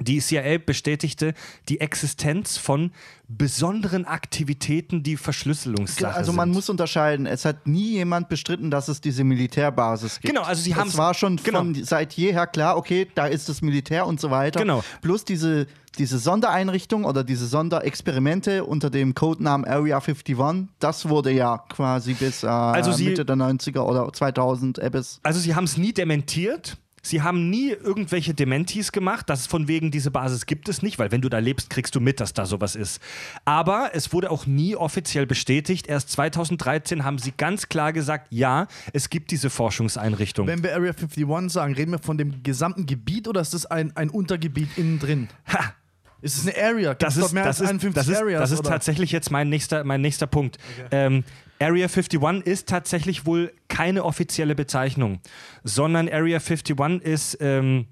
Die 0.00 0.18
CIA 0.20 0.58
bestätigte 0.58 1.32
die 1.68 1.80
Existenz 1.80 2.58
von 2.58 2.90
besonderen 3.28 4.04
Aktivitäten, 4.04 5.02
die 5.02 5.16
Verschlüsselungssache 5.16 6.14
Also 6.14 6.32
man 6.32 6.48
sind. 6.50 6.54
muss 6.54 6.68
unterscheiden. 6.68 7.26
Es 7.26 7.44
hat 7.44 7.66
nie 7.66 7.92
jemand 7.92 8.28
bestritten, 8.28 8.70
dass 8.70 8.88
es 8.88 9.00
diese 9.00 9.24
Militärbasis 9.24 10.20
gibt. 10.20 10.32
Genau, 10.34 10.46
also 10.46 10.62
sie 10.62 10.74
haben's- 10.74 10.92
Es 10.92 10.98
war 10.98 11.14
schon 11.14 11.36
genau. 11.36 11.58
von 11.60 11.74
seit 11.84 12.12
jeher 12.12 12.46
klar, 12.46 12.76
okay, 12.76 13.08
da 13.14 13.26
ist 13.26 13.48
das 13.48 13.62
Militär 13.62 14.06
und 14.06 14.20
so 14.20 14.30
weiter. 14.30 14.60
Genau. 14.60 14.84
Bloß 15.02 15.24
diese, 15.24 15.66
diese 15.98 16.18
Sondereinrichtung 16.18 17.04
oder 17.04 17.24
diese 17.24 17.46
Sonderexperimente 17.46 18.64
unter 18.64 18.90
dem 18.90 19.14
Codenamen 19.14 19.66
Area 19.66 19.98
51, 19.98 20.68
das 20.78 21.08
wurde 21.08 21.32
ja 21.32 21.58
quasi 21.68 22.14
bis 22.14 22.42
äh, 22.42 22.46
Also 22.46 22.92
sie- 22.92 23.06
Mitte 23.08 23.24
der 23.24 23.36
90er 23.36 23.80
oder 23.80 24.12
2000 24.12 24.80
Abyss. 24.80 25.20
Also 25.22 25.40
sie 25.40 25.54
haben 25.54 25.64
es 25.64 25.76
nie 25.76 25.92
dementiert. 25.92 26.76
Sie 27.06 27.22
haben 27.22 27.50
nie 27.50 27.70
irgendwelche 27.70 28.34
Dementis 28.34 28.90
gemacht, 28.90 29.30
dass 29.30 29.46
von 29.46 29.68
wegen 29.68 29.90
diese 29.90 30.10
Basis 30.10 30.46
gibt 30.46 30.68
es 30.68 30.82
nicht, 30.82 30.98
weil 30.98 31.12
wenn 31.12 31.20
du 31.20 31.28
da 31.28 31.38
lebst, 31.38 31.70
kriegst 31.70 31.94
du 31.94 32.00
mit, 32.00 32.20
dass 32.20 32.32
da 32.32 32.46
sowas 32.46 32.74
ist. 32.74 33.00
Aber 33.44 33.90
es 33.94 34.12
wurde 34.12 34.30
auch 34.30 34.46
nie 34.46 34.74
offiziell 34.74 35.26
bestätigt. 35.26 35.86
Erst 35.86 36.10
2013 36.10 37.04
haben 37.04 37.18
sie 37.18 37.32
ganz 37.36 37.68
klar 37.68 37.92
gesagt, 37.92 38.26
ja, 38.30 38.66
es 38.92 39.08
gibt 39.08 39.30
diese 39.30 39.50
Forschungseinrichtung. 39.50 40.46
Wenn 40.46 40.62
wir 40.62 40.74
Area 40.74 40.92
51 40.92 41.52
sagen, 41.52 41.74
reden 41.74 41.92
wir 41.92 42.00
von 42.00 42.18
dem 42.18 42.42
gesamten 42.42 42.86
Gebiet 42.86 43.28
oder 43.28 43.40
ist 43.40 43.54
das 43.54 43.66
ein, 43.66 43.96
ein 43.96 44.10
Untergebiet 44.10 44.76
innen 44.76 44.98
drin? 44.98 45.28
Ha! 45.52 45.74
Ist 46.22 46.38
es 46.38 46.46
eine 46.46 46.66
Area? 46.66 46.90
Gibt 46.90 47.02
Das 47.02 47.16
ist, 47.16 47.32
mehr 47.32 47.44
das, 47.44 47.60
als 47.60 47.70
ist, 47.70 47.82
51 47.82 47.94
das, 47.94 48.08
ist, 48.08 48.22
Areas? 48.22 48.40
das 48.40 48.50
ist 48.50 48.60
oder? 48.60 48.70
tatsächlich 48.70 49.12
jetzt 49.12 49.30
mein 49.30 49.48
nächster, 49.48 49.84
mein 49.84 50.00
nächster 50.00 50.26
Punkt. 50.26 50.58
Ähm, 50.90 51.24
Area 51.58 51.86
51 51.86 52.20
ist 52.44 52.68
tatsächlich 52.68 53.26
wohl 53.26 53.52
keine 53.68 54.04
offizielle 54.04 54.54
Bezeichnung, 54.54 55.20
sondern 55.64 56.08
Area 56.08 56.38
51 56.38 57.02
ist, 57.02 57.38
ähm, 57.40 57.86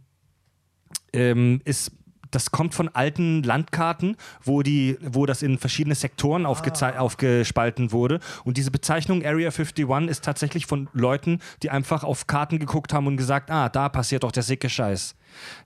ähm, 1.12 1.60
ist 1.64 1.92
das 2.34 2.50
kommt 2.50 2.74
von 2.74 2.88
alten 2.88 3.42
Landkarten, 3.44 4.16
wo, 4.42 4.62
die, 4.62 4.98
wo 5.00 5.24
das 5.24 5.42
in 5.42 5.56
verschiedene 5.58 5.94
Sektoren 5.94 6.46
aufgezei- 6.46 6.96
aufgespalten 6.96 7.92
wurde. 7.92 8.18
Und 8.42 8.56
diese 8.56 8.72
Bezeichnung 8.72 9.24
Area 9.24 9.50
51 9.50 9.86
ist 10.08 10.24
tatsächlich 10.24 10.66
von 10.66 10.88
Leuten, 10.92 11.38
die 11.62 11.70
einfach 11.70 12.02
auf 12.02 12.26
Karten 12.26 12.58
geguckt 12.58 12.92
haben 12.92 13.06
und 13.06 13.16
gesagt, 13.16 13.50
ah, 13.50 13.68
da 13.68 13.88
passiert 13.88 14.24
doch 14.24 14.32
der 14.32 14.42
sicke 14.42 14.68
Scheiß. 14.68 15.14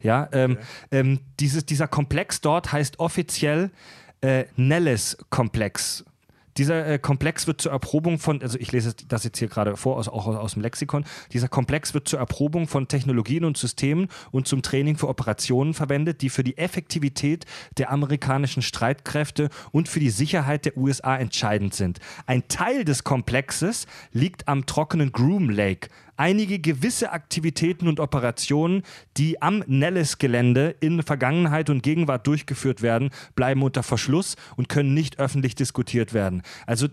Ja, 0.03 0.29
ähm, 0.33 0.59
ähm, 0.91 1.21
dieses, 1.41 1.65
dieser 1.65 1.89
Komplex 1.89 2.43
dort 2.43 2.71
heißt 2.71 2.99
offiziell 3.01 3.71
äh, 4.21 4.45
Nellis-Komplex. 4.57 6.05
Dieser 6.59 6.87
äh, 6.87 6.99
Komplex 6.99 7.47
wird 7.47 7.61
zur 7.61 7.73
Erprobung 7.73 8.19
von, 8.19 8.43
also 8.43 8.59
ich 8.59 8.73
lese 8.73 8.95
das 9.07 9.25
jetzt 9.25 9.39
hier 9.39 9.49
gerade 9.49 9.77
vor, 9.77 9.97
aus, 9.97 10.09
auch 10.09 10.27
aus, 10.27 10.37
aus 10.37 10.53
dem 10.55 10.63
Lexikon, 10.63 11.05
dieser 11.33 11.49
Komplex 11.49 11.95
wird 11.95 12.09
zur 12.09 12.19
Erprobung 12.19 12.67
von 12.67 12.89
Technologien 12.89 13.45
und 13.45 13.57
Systemen 13.57 14.09
und 14.33 14.49
zum 14.49 14.63
Training 14.63 14.97
für 14.97 15.09
Operationen 15.09 15.73
verwendet, 15.73 16.21
die 16.21 16.31
für 16.31 16.45
die 16.45 16.59
Effektivität 16.59 17.47
der 17.79 17.91
amerikanischen 17.91 18.63
Streitkräfte 18.63 19.49
und 19.71 19.89
für 19.89 20.01
die 20.01 20.11
Sicherheit 20.11 20.65
der 20.65 20.77
USA 20.77 21.17
entscheidend 21.17 21.75
sind. 21.75 22.01
Ein 22.27 22.49
Teil 22.49 22.85
des 22.85 23.05
Komplexes 23.05 23.87
liegt 24.13 24.49
am 24.49 24.67
trockenen 24.67 25.13
Groom 25.13 25.51
Lake, 25.51 25.89
einige 26.19 26.59
gewisse 26.59 27.13
Aktivitäten 27.13 27.89
und 27.89 28.01
Operationen, 28.01 28.83
die 29.17 29.41
am 29.41 29.65
Nellis-Gelände 29.67 30.75
in 30.81 31.03
Vergangenheit 31.03 31.71
und 31.71 31.83
Gegenwart 31.83 32.27
durchgeführt 32.27 32.83
werden, 32.83 33.11
bleiben 33.35 33.63
unter 33.63 33.83
Verschluss 33.83 34.37
und 34.57 34.69
können 34.69 34.93
nicht 34.93 35.19
öffentlich 35.19 35.55
diskutiert 35.55 36.13
werden. 36.13 36.43
Also 36.67 36.89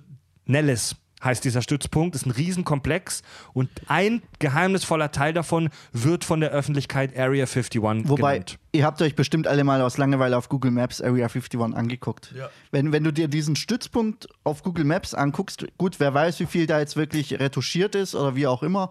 Nellis 0.45 0.95
heißt 1.23 1.43
dieser 1.43 1.61
Stützpunkt, 1.61 2.15
ist 2.15 2.25
ein 2.25 2.31
Riesenkomplex 2.31 3.23
und 3.53 3.69
ein 3.87 4.21
geheimnisvoller 4.39 5.11
Teil 5.11 5.33
davon 5.33 5.69
wird 5.91 6.23
von 6.23 6.39
der 6.39 6.51
Öffentlichkeit 6.51 7.17
Area 7.17 7.45
51 7.45 7.81
Wobei, 7.81 8.33
genannt. 8.33 8.59
ihr 8.73 8.85
habt 8.85 9.01
euch 9.01 9.15
bestimmt 9.15 9.47
alle 9.47 9.63
mal 9.63 9.81
aus 9.81 9.97
Langeweile 9.97 10.37
auf 10.37 10.49
Google 10.49 10.71
Maps 10.71 11.01
Area 11.01 11.25
51 11.27 11.59
angeguckt. 11.75 12.33
Ja. 12.37 12.49
Wenn, 12.71 12.91
wenn 12.91 13.03
du 13.03 13.11
dir 13.11 13.27
diesen 13.27 13.55
Stützpunkt 13.55 14.27
auf 14.43 14.61
Google 14.63 14.83
Maps 14.85 15.13
anguckst, 15.13 15.65
gut, 15.77 15.99
wer 15.99 16.13
weiß, 16.13 16.39
wie 16.41 16.45
viel 16.45 16.67
da 16.67 16.79
jetzt 16.79 16.95
wirklich 16.95 17.39
retuschiert 17.39 17.95
ist 17.95 18.13
oder 18.13 18.35
wie 18.35 18.45
auch 18.47 18.61
immer. 18.61 18.89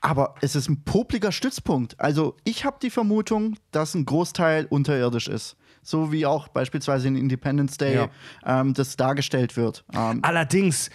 Aber 0.00 0.34
es 0.40 0.56
ist 0.56 0.68
ein 0.68 0.82
popliger 0.82 1.30
Stützpunkt. 1.30 2.00
Also 2.00 2.34
ich 2.42 2.64
habe 2.64 2.78
die 2.82 2.90
Vermutung, 2.90 3.56
dass 3.70 3.94
ein 3.94 4.04
Großteil 4.04 4.66
unterirdisch 4.68 5.28
ist. 5.28 5.54
So 5.84 6.10
wie 6.10 6.26
auch 6.26 6.48
beispielsweise 6.48 7.06
in 7.08 7.14
Independence 7.16 7.76
Day 7.76 7.94
Ja. 7.94 8.08
ähm, 8.44 8.74
das 8.74 8.96
dargestellt 8.96 9.56
wird. 9.56 9.84
Ähm, 9.94 10.20
Allerdings, 10.22 10.90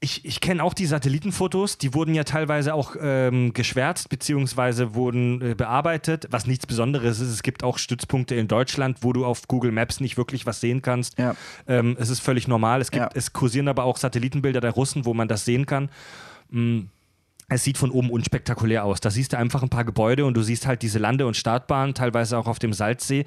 ich, 0.00 0.24
ich 0.26 0.40
kenne 0.40 0.62
auch 0.62 0.74
die 0.74 0.84
Satellitenfotos, 0.86 1.78
die 1.78 1.94
wurden 1.94 2.14
ja 2.14 2.24
teilweise 2.24 2.74
auch 2.74 2.96
ähm, 3.00 3.54
geschwärzt 3.54 4.10
beziehungsweise 4.10 4.94
wurden 4.94 5.40
äh, 5.40 5.54
bearbeitet, 5.54 6.26
was 6.30 6.46
nichts 6.46 6.66
Besonderes 6.66 7.18
ist. 7.18 7.30
Es 7.30 7.42
gibt 7.42 7.64
auch 7.64 7.78
Stützpunkte 7.78 8.34
in 8.34 8.46
Deutschland, 8.46 8.98
wo 9.00 9.14
du 9.14 9.24
auf 9.24 9.48
Google 9.48 9.72
Maps 9.72 10.00
nicht 10.00 10.18
wirklich 10.18 10.44
was 10.44 10.60
sehen 10.60 10.82
kannst. 10.82 11.18
Ja. 11.18 11.34
Ähm, 11.66 11.96
es 11.98 12.10
ist 12.10 12.20
völlig 12.20 12.46
normal. 12.46 12.82
Es, 12.82 12.90
gibt, 12.90 13.04
Ja. 13.04 13.10
es 13.14 13.32
kursieren 13.32 13.68
aber 13.68 13.84
auch 13.84 13.96
Satellitenbilder 13.96 14.60
der 14.60 14.72
Russen, 14.72 15.06
wo 15.06 15.14
man 15.14 15.28
das 15.28 15.44
sehen 15.44 15.64
kann. 15.64 15.88
Mm. 16.50 16.80
Es 17.48 17.62
sieht 17.62 17.78
von 17.78 17.92
oben 17.92 18.10
unspektakulär 18.10 18.84
aus. 18.84 19.00
Da 19.00 19.08
siehst 19.08 19.32
du 19.32 19.38
einfach 19.38 19.62
ein 19.62 19.68
paar 19.68 19.84
Gebäude 19.84 20.26
und 20.26 20.34
du 20.34 20.42
siehst 20.42 20.66
halt 20.66 20.82
diese 20.82 20.98
Lande- 20.98 21.28
und 21.28 21.36
Startbahnen, 21.36 21.94
teilweise 21.94 22.36
auch 22.38 22.48
auf 22.48 22.58
dem 22.58 22.72
Salzsee. 22.72 23.24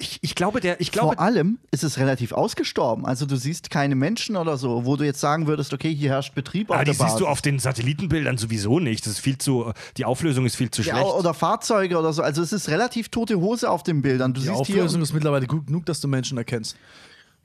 Ich, 0.00 0.20
ich 0.22 0.36
glaube, 0.36 0.60
der, 0.60 0.80
ich 0.80 0.92
glaube, 0.92 1.16
Vor 1.16 1.20
allem 1.24 1.58
ist 1.72 1.82
es 1.82 1.98
relativ 1.98 2.30
ausgestorben. 2.30 3.04
Also 3.04 3.26
du 3.26 3.34
siehst 3.34 3.68
keine 3.68 3.96
Menschen 3.96 4.36
oder 4.36 4.56
so, 4.56 4.84
wo 4.84 4.94
du 4.94 5.04
jetzt 5.04 5.18
sagen 5.18 5.48
würdest, 5.48 5.74
okay, 5.74 5.92
hier 5.92 6.10
herrscht 6.10 6.36
Betrieb 6.36 6.70
aber 6.70 6.78
auf 6.78 6.84
die 6.84 6.92
der 6.92 6.98
Basis. 6.98 7.12
siehst 7.14 7.20
du 7.20 7.26
auf 7.26 7.42
den 7.42 7.58
Satellitenbildern 7.58 8.38
sowieso 8.38 8.78
nicht. 8.78 9.04
Das 9.06 9.14
ist 9.14 9.18
viel 9.18 9.38
zu, 9.38 9.72
die 9.96 10.04
Auflösung 10.04 10.46
ist 10.46 10.54
viel 10.54 10.70
zu 10.70 10.82
ja, 10.82 10.94
schlecht. 10.94 11.10
oder 11.14 11.34
Fahrzeuge 11.34 11.98
oder 11.98 12.12
so. 12.12 12.22
Also 12.22 12.42
es 12.42 12.52
ist 12.52 12.68
relativ 12.68 13.08
tote 13.08 13.40
Hose 13.40 13.68
auf 13.68 13.82
den 13.82 14.00
Bildern. 14.00 14.34
Du 14.34 14.40
Die 14.40 14.46
siehst 14.46 14.60
Auflösung 14.60 15.00
hier. 15.00 15.02
ist 15.02 15.12
mittlerweile 15.14 15.48
gut 15.48 15.66
genug, 15.66 15.84
dass 15.86 16.00
du 16.00 16.06
Menschen 16.06 16.38
erkennst. 16.38 16.76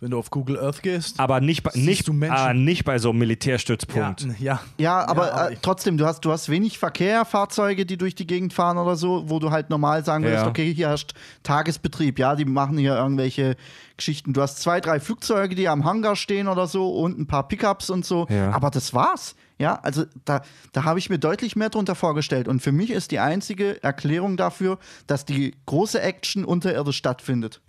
Wenn 0.04 0.12
du 0.12 0.20
auf 0.20 0.30
Google 0.32 0.60
Earth 0.60 0.84
gehst. 0.84 1.18
aber 1.18 1.40
nicht 1.40 1.64
bei, 1.64 1.72
nicht, 1.76 2.10
du 2.10 2.12
Menschen? 2.12 2.36
aber 2.38 2.54
nicht 2.54 2.84
bei 2.84 3.00
so 3.00 3.12
einem 3.12 3.20
Militärstützpunkt. 3.20 4.24
Ja, 4.24 4.34
ja. 4.38 4.60
Ja, 4.78 5.08
aber, 5.08 5.34
aber 5.34 5.52
äh, 5.54 5.58
trotzdem, 5.62 5.98
du 5.98 6.06
hast, 6.06 6.26
du 6.26 6.32
hast 6.34 6.50
wenig 6.50 6.78
Verkehr, 6.78 7.24
Fahrzeuge, 7.24 7.86
die 7.86 7.96
durch 7.98 8.14
die 8.14 8.28
Gegend 8.28 8.52
fahren 8.52 8.78
oder 8.78 8.98
so, 8.98 9.30
wo 9.30 9.40
du 9.40 9.52
halt 9.52 9.70
normal 9.70 10.04
sagen 10.04 10.26
würdest, 10.26 10.44
Ja. 10.44 10.50
okay, 10.50 10.74
hier 10.74 10.90
herrscht 10.90 11.14
Tagesbetrieb. 11.44 12.20
Ja, 12.20 12.36
die 12.36 12.44
machen 12.44 12.78
hier 12.78 12.98
irgendwelche 12.98 13.56
Geschichten. 13.96 14.34
Du 14.34 14.42
hast 14.42 14.60
zwei, 14.62 14.82
drei 14.82 15.00
Flugzeuge, 15.00 15.56
die 15.56 15.70
am 15.70 15.86
Hangar 15.86 16.18
stehen 16.18 16.50
oder 16.50 16.68
so 16.68 16.90
und 16.90 17.18
ein 17.18 17.26
paar 17.28 17.48
Pickups 17.48 17.90
und 17.90 18.06
so. 18.06 18.28
Ja. 18.30 18.52
Aber 18.52 18.72
das 18.72 18.94
war's. 18.94 19.36
Ja, 19.60 19.80
also 19.84 20.04
da, 20.26 20.42
da 20.74 20.84
habe 20.84 21.00
ich 21.00 21.10
mir 21.10 21.20
deutlich 21.20 21.56
mehr 21.56 21.70
drunter 21.70 21.96
vorgestellt. 21.96 22.50
Und 22.50 22.62
für 22.62 22.74
mich 22.74 22.90
ist 22.92 23.12
die 23.12 23.20
einzige 23.20 23.82
Erklärung 23.84 24.36
dafür, 24.36 24.80
dass 25.08 25.24
die 25.24 25.56
große 25.66 26.02
Action 26.02 26.44
unterirdisch 26.44 26.98
stattfindet. 26.98 27.62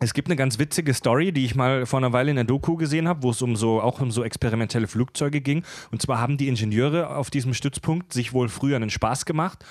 Es 0.00 0.14
gibt 0.14 0.28
eine 0.28 0.36
ganz 0.36 0.58
witzige 0.58 0.94
Story, 0.94 1.32
die 1.32 1.44
ich 1.44 1.54
mal 1.54 1.86
vor 1.86 1.98
einer 1.98 2.12
Weile 2.12 2.30
in 2.30 2.36
der 2.36 2.44
Doku 2.44 2.76
gesehen 2.76 3.08
habe, 3.08 3.22
wo 3.22 3.30
es 3.30 3.42
um 3.42 3.56
so 3.56 3.80
auch 3.80 4.00
um 4.00 4.10
so 4.10 4.22
experimentelle 4.22 4.86
Flugzeuge 4.86 5.40
ging. 5.40 5.64
Und 5.90 6.02
zwar 6.02 6.20
haben 6.20 6.36
die 6.36 6.48
Ingenieure 6.48 7.16
auf 7.16 7.30
diesem 7.30 7.54
Stützpunkt 7.54 8.12
sich 8.12 8.32
wohl 8.32 8.48
früher 8.48 8.76
einen 8.76 8.90
Spaß 8.90 9.24
gemacht. 9.24 9.64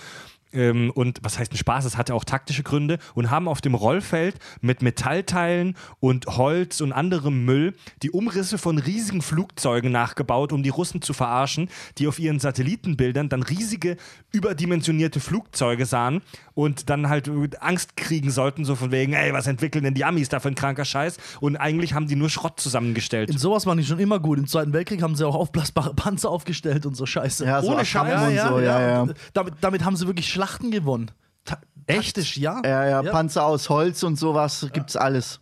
Ähm, 0.53 0.91
und 0.91 1.19
was 1.23 1.39
heißt 1.39 1.53
ein 1.53 1.57
Spaß? 1.57 1.85
Es 1.85 1.97
hatte 1.97 2.13
auch 2.15 2.23
taktische 2.23 2.63
Gründe 2.63 2.99
und 3.15 3.31
haben 3.31 3.47
auf 3.47 3.61
dem 3.61 3.75
Rollfeld 3.75 4.35
mit 4.61 4.81
Metallteilen 4.81 5.75
und 5.99 6.25
Holz 6.25 6.81
und 6.81 6.93
anderem 6.93 7.45
Müll 7.45 7.73
die 8.03 8.11
Umrisse 8.11 8.57
von 8.57 8.77
riesigen 8.77 9.21
Flugzeugen 9.21 9.91
nachgebaut, 9.91 10.53
um 10.53 10.63
die 10.63 10.69
Russen 10.69 11.01
zu 11.01 11.13
verarschen, 11.13 11.69
die 11.97 12.07
auf 12.07 12.19
ihren 12.19 12.39
Satellitenbildern 12.39 13.29
dann 13.29 13.43
riesige, 13.43 13.97
überdimensionierte 14.31 15.19
Flugzeuge 15.19 15.85
sahen 15.85 16.21
und 16.53 16.89
dann 16.89 17.09
halt 17.09 17.29
Angst 17.59 17.97
kriegen 17.97 18.31
sollten, 18.31 18.65
so 18.65 18.75
von 18.75 18.91
wegen, 18.91 19.13
ey, 19.13 19.33
was 19.33 19.47
entwickeln 19.47 19.83
denn 19.83 19.93
die 19.93 20.05
Amis 20.05 20.29
da 20.29 20.39
für 20.39 20.47
ein 20.47 20.55
kranker 20.55 20.85
Scheiß? 20.85 21.17
Und 21.39 21.55
eigentlich 21.57 21.93
haben 21.93 22.07
die 22.07 22.15
nur 22.15 22.29
Schrott 22.29 22.59
zusammengestellt. 22.59 23.29
In 23.29 23.37
sowas 23.37 23.65
waren 23.65 23.77
die 23.77 23.85
schon 23.85 23.99
immer 23.99 24.19
gut. 24.19 24.37
Im 24.37 24.47
Zweiten 24.47 24.73
Weltkrieg 24.73 25.01
haben 25.01 25.15
sie 25.15 25.25
auch 25.27 25.35
aufblasbare 25.35 25.93
Panzer 25.93 26.29
aufgestellt 26.29 26.85
und 26.85 26.95
so 26.95 27.05
Scheiße. 27.05 27.45
Ja, 27.45 27.61
so 27.61 27.67
Ohne 27.67 27.81
Attacken 27.81 28.11
Scheiß. 28.11 28.43
und 28.43 28.49
so, 28.49 28.59
ja, 28.59 28.81
ja. 28.81 29.07
Damit, 29.33 29.53
damit 29.61 29.83
haben 29.83 29.95
sie 29.95 30.07
wirklich 30.07 30.29
Schlachten 30.37 30.69
gewonnen. 30.69 31.09
Ta 31.45 31.59
Echt? 31.87 32.15
Taktisch, 32.15 32.37
ja. 32.37 32.61
Ja, 32.63 32.85
ja, 32.85 33.01
Panzer 33.01 33.43
aus 33.43 33.69
Holz 33.69 34.03
und 34.03 34.17
sowas 34.17 34.67
gibt's 34.71 34.95
alles. 34.95 35.39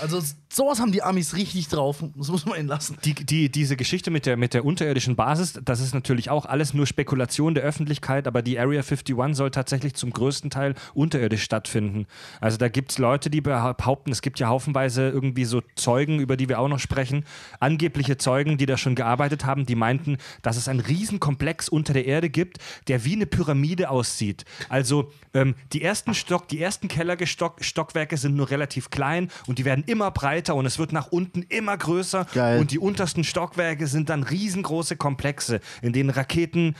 Also 0.00 0.20
sowas 0.50 0.80
haben 0.80 0.92
die 0.92 1.02
Amis 1.02 1.34
richtig 1.36 1.68
drauf. 1.68 2.02
Das 2.16 2.28
muss 2.28 2.46
man 2.46 2.58
ihnen 2.58 2.68
lassen. 2.68 2.96
Die, 3.04 3.14
die, 3.14 3.50
diese 3.50 3.76
Geschichte 3.76 4.10
mit 4.10 4.26
der, 4.26 4.36
mit 4.36 4.54
der 4.54 4.64
unterirdischen 4.64 5.16
Basis, 5.16 5.58
das 5.62 5.80
ist 5.80 5.94
natürlich 5.94 6.30
auch 6.30 6.46
alles 6.46 6.74
nur 6.74 6.86
Spekulation 6.86 7.54
der 7.54 7.62
Öffentlichkeit, 7.64 8.26
aber 8.26 8.42
die 8.42 8.58
Area 8.58 8.80
51 8.80 9.36
soll 9.36 9.50
tatsächlich 9.50 9.94
zum 9.94 10.10
größten 10.10 10.50
Teil 10.50 10.74
unterirdisch 10.94 11.42
stattfinden. 11.42 12.06
Also 12.40 12.56
da 12.56 12.68
gibt 12.68 12.92
es 12.92 12.98
Leute, 12.98 13.30
die 13.30 13.40
behaupten, 13.40 14.10
es 14.10 14.22
gibt 14.22 14.38
ja 14.40 14.48
haufenweise 14.48 15.08
irgendwie 15.08 15.44
so 15.44 15.62
Zeugen, 15.74 16.18
über 16.18 16.36
die 16.36 16.48
wir 16.48 16.58
auch 16.58 16.68
noch 16.68 16.80
sprechen, 16.80 17.24
angebliche 17.60 18.16
Zeugen, 18.16 18.56
die 18.58 18.66
da 18.66 18.76
schon 18.76 18.94
gearbeitet 18.94 19.44
haben, 19.44 19.66
die 19.66 19.74
meinten, 19.74 20.16
dass 20.42 20.56
es 20.56 20.68
einen 20.68 20.80
Riesenkomplex 20.80 21.68
unter 21.68 21.92
der 21.92 22.06
Erde 22.06 22.30
gibt, 22.30 22.58
der 22.88 23.04
wie 23.04 23.14
eine 23.14 23.26
Pyramide 23.26 23.90
aussieht. 23.90 24.44
Also 24.68 25.12
ähm, 25.34 25.54
die 25.72 25.82
ersten 25.82 26.14
Stock, 26.14 26.48
die 26.48 26.60
ersten 26.60 26.88
Kellerstockwerke 26.88 28.16
sind 28.16 28.34
nur 28.34 28.50
relativ 28.50 28.90
klein 28.90 29.30
und 29.46 29.58
die 29.58 29.64
werden 29.64 29.84
immer 29.86 30.10
breiter 30.10 30.37
und 30.46 30.66
es 30.66 30.78
wird 30.78 30.92
nach 30.92 31.08
unten 31.08 31.42
immer 31.42 31.76
größer 31.76 32.26
Geil. 32.34 32.60
und 32.60 32.70
die 32.70 32.78
untersten 32.78 33.24
Stockwerke 33.24 33.86
sind 33.86 34.08
dann 34.08 34.22
riesengroße 34.22 34.96
Komplexe, 34.96 35.60
in 35.82 35.92
denen 35.92 36.10
Raketen, 36.10 36.76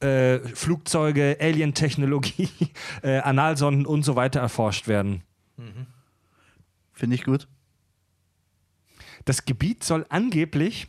äh, 0.00 0.38
Flugzeuge, 0.40 1.38
Alien-Technologie, 1.40 2.50
äh, 3.02 3.18
Analsonden 3.18 3.86
und 3.86 4.02
so 4.02 4.16
weiter 4.16 4.40
erforscht 4.40 4.88
werden. 4.88 5.22
Finde 6.92 7.16
ich 7.16 7.24
gut. 7.24 7.48
Das 9.24 9.44
Gebiet 9.44 9.84
soll 9.84 10.06
angeblich 10.08 10.88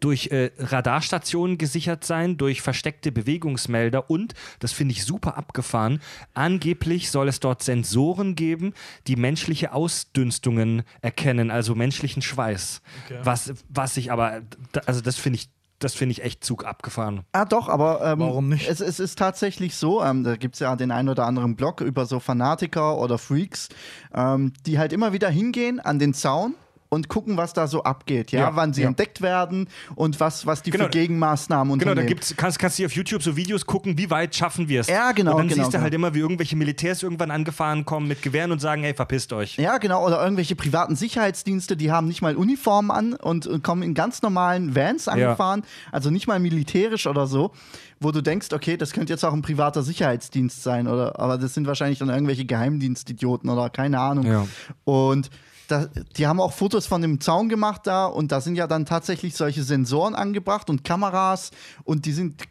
durch 0.00 0.28
äh, 0.28 0.50
Radarstationen 0.58 1.58
gesichert 1.58 2.04
sein, 2.04 2.36
durch 2.36 2.62
versteckte 2.62 3.12
Bewegungsmelder 3.12 4.10
und, 4.10 4.34
das 4.58 4.72
finde 4.72 4.92
ich 4.92 5.04
super 5.04 5.36
abgefahren, 5.36 6.00
angeblich 6.34 7.10
soll 7.10 7.28
es 7.28 7.40
dort 7.40 7.62
Sensoren 7.62 8.34
geben, 8.34 8.74
die 9.06 9.16
menschliche 9.16 9.72
Ausdünstungen 9.72 10.82
erkennen, 11.00 11.50
also 11.50 11.74
menschlichen 11.74 12.22
Schweiß. 12.22 12.82
Was, 13.22 13.52
was 13.68 13.96
ich 13.96 14.12
aber, 14.12 14.42
also 14.86 15.00
das 15.00 15.16
finde 15.16 15.38
ich 15.38 15.48
das 15.82 15.94
finde 15.94 16.12
ich 16.12 16.22
echt 16.22 16.44
Zug 16.44 16.64
abgefahren. 16.64 17.24
Ah, 17.32 17.44
doch, 17.44 17.68
aber 17.68 18.02
ähm, 18.04 18.20
Warum 18.20 18.48
nicht? 18.48 18.68
Es, 18.68 18.80
es 18.80 19.00
ist 19.00 19.18
tatsächlich 19.18 19.74
so, 19.74 20.02
ähm, 20.02 20.22
da 20.22 20.36
gibt 20.36 20.54
es 20.54 20.60
ja 20.60 20.76
den 20.76 20.90
einen 20.90 21.08
oder 21.08 21.26
anderen 21.26 21.56
Blog 21.56 21.80
über 21.80 22.06
so 22.06 22.20
Fanatiker 22.20 22.98
oder 22.98 23.18
Freaks, 23.18 23.68
ähm, 24.14 24.52
die 24.66 24.78
halt 24.78 24.92
immer 24.92 25.12
wieder 25.12 25.28
hingehen 25.28 25.80
an 25.80 25.98
den 25.98 26.14
Zaun 26.14 26.54
und 26.92 27.08
gucken, 27.08 27.38
was 27.38 27.54
da 27.54 27.66
so 27.68 27.84
abgeht, 27.84 28.32
ja, 28.32 28.40
Ja, 28.40 28.50
wann 28.56 28.74
sie 28.74 28.82
ja. 28.82 28.88
entdeckt 28.88 29.22
werden 29.22 29.66
und 29.94 30.20
was, 30.20 30.44
was 30.44 30.60
die 30.60 30.70
Genau. 30.70 30.84
für 30.84 30.90
Gegenmaßnahmen 30.90 31.78
Genau, 31.78 31.90
unternehmen. 31.92 32.06
da 32.06 32.14
gibt's, 32.14 32.34
kannst, 32.36 32.58
kannst 32.58 32.78
du 32.78 32.84
auf 32.84 32.92
YouTube 32.92 33.22
so 33.22 33.34
Videos 33.34 33.64
gucken, 33.64 33.96
wie 33.96 34.10
weit 34.10 34.34
schaffen 34.34 34.68
wir 34.68 34.82
es. 34.82 34.88
Ja, 34.88 35.12
genau, 35.12 35.30
Und 35.32 35.38
dann 35.38 35.48
genau, 35.48 35.62
siehst 35.62 35.72
du 35.74 35.80
halt 35.80 35.92
genau. 35.92 36.08
immer, 36.08 36.14
wie 36.14 36.18
irgendwelche 36.18 36.54
Militärs 36.54 37.02
irgendwann 37.02 37.30
angefahren 37.30 37.86
kommen 37.86 38.08
mit 38.08 38.20
Gewehren 38.20 38.52
und 38.52 38.58
sagen, 38.60 38.82
hey, 38.82 38.92
verpisst 38.92 39.32
euch. 39.32 39.56
Ja, 39.56 39.78
genau. 39.78 40.04
Oder 40.06 40.22
irgendwelche 40.22 40.54
privaten 40.54 40.94
Sicherheitsdienste, 40.94 41.78
die 41.78 41.90
haben 41.90 42.08
nicht 42.08 42.20
mal 42.20 42.36
Uniformen 42.36 42.90
an 42.90 43.14
und, 43.14 43.46
und 43.46 43.64
kommen 43.64 43.82
in 43.82 43.94
ganz 43.94 44.20
normalen 44.20 44.76
Vans 44.76 45.08
angefahren. 45.08 45.62
Also 45.92 46.10
nicht 46.10 46.26
mal 46.26 46.40
militärisch 46.40 47.06
oder 47.06 47.26
so, 47.26 47.52
wo 48.00 48.10
du 48.12 48.20
denkst, 48.20 48.48
okay, 48.52 48.76
das 48.76 48.92
könnte 48.92 49.14
jetzt 49.14 49.24
auch 49.24 49.32
ein 49.32 49.40
privater 49.40 49.82
Sicherheitsdienst 49.82 50.62
sein. 50.62 50.88
Oder, 50.88 51.18
aber 51.18 51.38
das 51.38 51.54
sind 51.54 51.66
wahrscheinlich 51.66 52.00
dann 52.00 52.10
irgendwelche 52.10 52.44
Geheimdienstidioten 52.44 53.48
oder 53.48 53.70
keine 53.70 53.98
Ahnung. 53.98 54.26
Ja. 54.26 54.46
Und 54.84 55.30
da, 55.68 55.86
die 56.16 56.26
haben 56.26 56.40
auch 56.40 56.52
Fotos 56.52 56.86
von 56.86 57.02
dem 57.02 57.20
Zaun 57.20 57.48
gemacht 57.48 57.82
da 57.86 58.06
und 58.06 58.32
da 58.32 58.40
sind 58.40 58.56
ja 58.56 58.66
dann 58.66 58.86
tatsächlich 58.86 59.34
solche 59.34 59.62
Sensoren 59.62 60.14
angebracht 60.14 60.70
und 60.70 60.84
Kameras 60.84 61.50
und 61.84 62.06
die 62.06 62.12
sind 62.12 62.42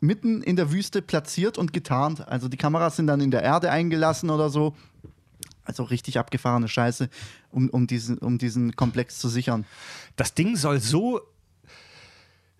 mitten 0.00 0.42
in 0.42 0.56
der 0.56 0.72
Wüste 0.72 1.02
platziert 1.02 1.58
und 1.58 1.72
getarnt. 1.72 2.26
Also 2.26 2.48
die 2.48 2.56
Kameras 2.56 2.96
sind 2.96 3.06
dann 3.06 3.20
in 3.20 3.30
der 3.30 3.42
Erde 3.42 3.70
eingelassen 3.70 4.30
oder 4.30 4.50
so. 4.50 4.74
Also 5.64 5.84
richtig 5.84 6.18
abgefahrene 6.18 6.68
Scheiße, 6.68 7.10
um, 7.50 7.68
um, 7.68 7.86
diesen, 7.86 8.18
um 8.18 8.38
diesen 8.38 8.74
Komplex 8.76 9.18
zu 9.18 9.28
sichern. 9.28 9.66
Das 10.16 10.34
Ding 10.34 10.56
soll 10.56 10.80
so 10.80 11.20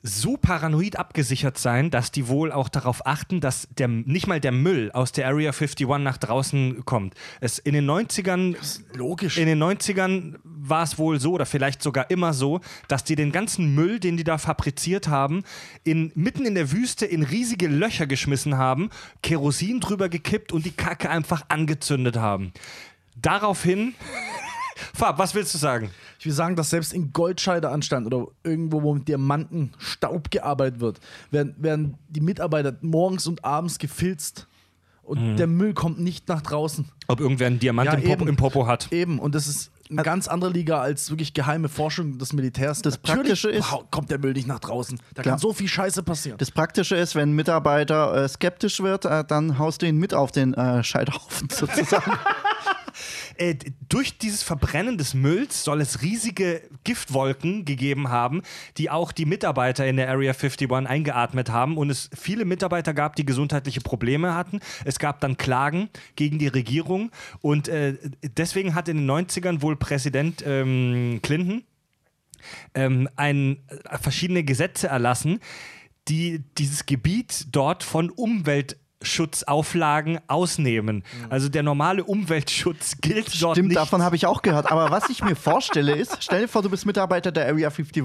so 0.02 0.36
paranoid 0.38 0.96
abgesichert 0.96 1.58
sein, 1.58 1.90
dass 1.90 2.10
die 2.10 2.28
wohl 2.28 2.52
auch 2.52 2.68
darauf 2.68 3.06
achten, 3.06 3.40
dass 3.40 3.68
der, 3.76 3.88
nicht 3.88 4.26
mal 4.26 4.40
der 4.40 4.52
Müll 4.52 4.90
aus 4.92 5.12
der 5.12 5.26
Area 5.26 5.50
51 5.50 5.86
nach 5.98 6.16
draußen 6.16 6.84
kommt. 6.84 7.14
Es, 7.40 7.58
in 7.58 7.74
den 7.74 7.88
90ern 7.88 8.56
Logisch. 8.94 9.36
In 9.36 9.46
den 9.46 9.62
90ern 9.62 10.36
war 10.44 10.82
es 10.84 10.98
wohl 10.98 11.20
so, 11.20 11.32
oder 11.32 11.46
vielleicht 11.46 11.82
sogar 11.82 12.10
immer 12.10 12.32
so, 12.32 12.60
dass 12.88 13.04
die 13.04 13.14
den 13.14 13.30
ganzen 13.30 13.74
Müll, 13.74 14.00
den 14.00 14.16
die 14.16 14.24
da 14.24 14.38
fabriziert 14.38 15.08
haben, 15.08 15.42
in, 15.84 16.12
mitten 16.14 16.46
in 16.46 16.54
der 16.54 16.72
Wüste 16.72 17.04
in 17.04 17.22
riesige 17.22 17.68
Löcher 17.68 18.06
geschmissen 18.06 18.56
haben, 18.56 18.90
Kerosin 19.22 19.80
drüber 19.80 20.08
gekippt 20.08 20.52
und 20.52 20.64
die 20.64 20.72
Kacke 20.72 21.10
einfach 21.10 21.44
angezündet 21.48 22.16
haben. 22.16 22.52
Daraufhin. 23.16 23.94
Fab, 24.94 25.18
was 25.18 25.34
willst 25.34 25.54
du 25.54 25.58
sagen? 25.58 25.90
Ich 26.18 26.26
will 26.26 26.32
sagen, 26.32 26.56
dass 26.56 26.70
selbst 26.70 26.92
in 26.92 27.12
Goldscheideanstand 27.12 28.06
oder 28.06 28.26
irgendwo, 28.44 28.82
wo 28.82 28.94
mit 28.94 29.08
Diamanten 29.08 29.72
Staub 29.78 30.30
gearbeitet 30.30 30.80
wird, 30.80 31.00
werden, 31.30 31.54
werden 31.58 31.94
die 32.08 32.20
Mitarbeiter 32.20 32.76
morgens 32.80 33.26
und 33.26 33.44
abends 33.44 33.78
gefilzt. 33.78 34.46
Und 35.02 35.38
der 35.38 35.48
Müll 35.48 35.74
kommt 35.74 35.98
nicht 35.98 36.28
nach 36.28 36.40
draußen. 36.40 36.84
Ob 37.08 37.18
irgendwer 37.18 37.48
einen 37.48 37.58
Diamant 37.58 37.86
Ja, 37.90 37.94
im, 37.94 38.04
Popo, 38.04 38.26
im 38.26 38.36
Popo 38.36 38.66
hat. 38.68 38.92
Eben, 38.92 39.18
und 39.18 39.34
das 39.34 39.48
ist 39.48 39.72
eine 39.90 40.04
ganz 40.04 40.28
andere 40.28 40.52
Liga 40.52 40.80
als 40.80 41.10
wirklich 41.10 41.34
geheime 41.34 41.68
Forschung 41.68 42.16
des 42.18 42.32
Militärs. 42.32 42.80
Das 42.80 42.96
Praktische 42.96 43.50
ist- 43.50 43.72
wow, 43.72 43.82
kommt 43.90 44.08
der 44.12 44.18
Müll 44.20 44.34
nicht 44.34 44.46
nach 44.46 44.60
draußen. 44.60 45.00
Da 45.14 45.22
Klar. 45.22 45.32
kann 45.32 45.40
so 45.40 45.52
viel 45.52 45.66
Scheiße 45.66 46.04
passieren. 46.04 46.38
Das 46.38 46.52
Praktische 46.52 46.94
ist, 46.94 47.16
wenn 47.16 47.30
ein 47.30 47.34
Mitarbeiter 47.34 48.14
äh, 48.22 48.28
skeptisch 48.28 48.80
wird, 48.80 49.04
äh, 49.04 49.24
dann 49.26 49.58
haust 49.58 49.82
du 49.82 49.86
ihn 49.88 49.96
mit 49.96 50.14
auf 50.14 50.30
den 50.30 50.54
äh, 50.54 50.84
Scheiterhaufen 50.84 51.48
sozusagen. 51.52 52.12
Äh, 53.40 53.56
durch 53.88 54.18
dieses 54.18 54.42
Verbrennen 54.42 54.98
des 54.98 55.14
Mülls 55.14 55.64
soll 55.64 55.80
es 55.80 56.02
riesige 56.02 56.60
Giftwolken 56.84 57.64
gegeben 57.64 58.10
haben, 58.10 58.42
die 58.76 58.90
auch 58.90 59.12
die 59.12 59.24
Mitarbeiter 59.24 59.86
in 59.86 59.96
der 59.96 60.10
Area 60.10 60.32
51 60.32 60.70
eingeatmet 60.70 61.48
haben 61.48 61.78
und 61.78 61.88
es 61.88 62.10
viele 62.14 62.44
Mitarbeiter 62.44 62.92
gab, 62.92 63.16
die 63.16 63.24
gesundheitliche 63.24 63.80
Probleme 63.80 64.34
hatten. 64.34 64.60
Es 64.84 64.98
gab 64.98 65.20
dann 65.22 65.38
Klagen 65.38 65.88
gegen 66.16 66.38
die 66.38 66.48
Regierung 66.48 67.10
und 67.40 67.68
äh, 67.68 67.96
deswegen 68.36 68.74
hat 68.74 68.90
in 68.90 68.98
den 68.98 69.10
90ern 69.10 69.62
wohl 69.62 69.76
Präsident 69.76 70.44
ähm, 70.46 71.20
Clinton 71.22 71.64
ähm, 72.74 73.08
ein, 73.16 73.62
äh, 73.68 73.96
verschiedene 73.96 74.44
Gesetze 74.44 74.88
erlassen, 74.88 75.40
die 76.08 76.44
dieses 76.58 76.84
Gebiet 76.84 77.46
dort 77.52 77.84
von 77.84 78.10
Umweltschutzauflagen 79.00 80.20
ausnehmen. 80.28 81.02
Also 81.30 81.48
der 81.48 81.62
normale 81.62 82.04
Umweltschutz 82.04 82.96
gilt 83.00 83.40
dort 83.42 83.56
Stimmt, 83.56 83.68
nicht. 83.68 83.76
davon 83.78 84.02
habe 84.02 84.16
ich 84.16 84.26
auch 84.26 84.42
gehört. 84.42 84.70
Aber 84.70 84.90
was 84.90 85.08
ich 85.08 85.22
mir 85.24 85.36
vorstelle 85.36 85.92
ist, 85.94 86.18
stell 86.20 86.42
dir 86.42 86.48
vor, 86.48 86.62
du 86.62 86.70
bist 86.70 86.84
Mitarbeiter 86.86 87.32
der 87.32 87.46
Area 87.48 87.68
51 87.70 88.04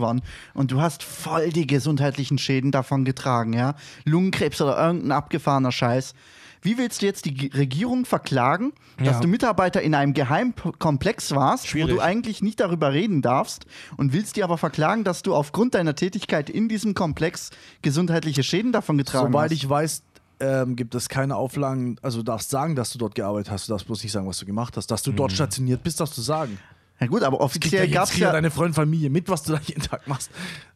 und 0.54 0.72
du 0.72 0.82
hast 0.82 1.04
voll 1.04 1.50
die 1.50 1.68
gesundheitlichen 1.68 2.38
Schäden 2.38 2.72
davon 2.72 3.04
getragen, 3.06 3.54
ja? 3.54 3.76
Lungenkrebs 4.06 4.62
oder 4.62 4.78
irgendein 4.78 5.12
abgefahrener 5.12 5.72
Scheiß. 5.72 6.14
Wie 6.62 6.78
willst 6.80 7.02
du 7.04 7.06
jetzt 7.06 7.26
die 7.26 7.52
Regierung 7.54 8.06
verklagen, 8.06 8.74
dass 8.98 9.08
Ja. 9.16 9.20
du 9.20 9.28
Mitarbeiter 9.28 9.84
in 9.84 9.94
einem 9.94 10.14
Geheimkomplex 10.16 11.36
warst, 11.36 11.68
Schwierig. 11.68 11.92
wo 11.92 11.96
du 11.98 12.02
eigentlich 12.02 12.42
nicht 12.42 12.60
darüber 12.60 12.92
reden 12.92 13.22
darfst 13.22 13.66
und 13.98 14.14
willst 14.14 14.36
die 14.36 14.44
aber 14.44 14.58
verklagen, 14.58 15.04
dass 15.04 15.22
du 15.22 15.36
aufgrund 15.36 15.76
deiner 15.76 15.94
Tätigkeit 15.96 16.50
in 16.50 16.68
diesem 16.68 16.96
Komplex 16.96 17.52
gesundheitliche 17.84 18.42
Schäden 18.42 18.72
davon 18.72 18.98
getragen 18.98 19.32
Soweit 19.32 19.52
hast? 19.52 19.58
ich 19.58 19.70
weiß, 19.70 20.02
ähm, 20.40 20.76
gibt 20.76 20.96
es 20.96 21.10
keine 21.10 21.36
Auflagen. 21.36 21.98
Also 22.02 22.20
du 22.20 22.24
darfst 22.24 22.50
sagen, 22.50 22.76
dass 22.76 22.92
du 22.92 22.98
dort 22.98 23.16
gearbeitet 23.16 23.52
hast. 23.52 23.68
Du 23.68 23.74
darfst 23.74 23.88
bloß 23.88 24.04
nicht 24.04 24.12
sagen, 24.12 24.28
was 24.28 24.40
du 24.40 24.46
gemacht 24.46 24.76
hast. 24.78 24.88
Dass 24.92 25.04
du 25.04 25.12
dort 25.12 25.32
stationiert 25.32 25.84
bist, 25.84 26.00
darfst 26.00 26.18
du 26.18 26.22
sagen. 26.22 26.58
ja 27.00 27.08
gut, 27.08 27.24
aber 27.24 27.42
offiziell 27.42 27.88
gab 27.90 28.10
es 28.10 28.18
ja 28.18 28.32
deine 28.32 28.52
Freundin, 28.52 28.74
Familie 28.74 29.10
mit, 29.10 29.28
was 29.30 29.44
du 29.44 29.54
da 29.54 29.60
jeden 29.66 29.82
Tag 29.82 30.08
machst. 30.08 30.30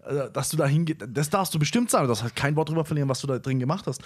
Äh, 0.05 0.29
Dass 0.31 0.49
du 0.49 0.57
da 0.57 0.65
hingehst, 0.65 1.05
das 1.07 1.29
darfst 1.29 1.53
du 1.53 1.59
bestimmt 1.59 1.89
sagen. 1.89 2.03
Du 2.05 2.07
darfst 2.09 2.23
halt 2.23 2.35
kein 2.35 2.55
Wort 2.55 2.69
drüber 2.69 2.85
verlieren, 2.85 3.09
was 3.09 3.21
du 3.21 3.27
da 3.27 3.39
drin 3.39 3.59
gemacht 3.59 3.85
hast. 3.87 4.01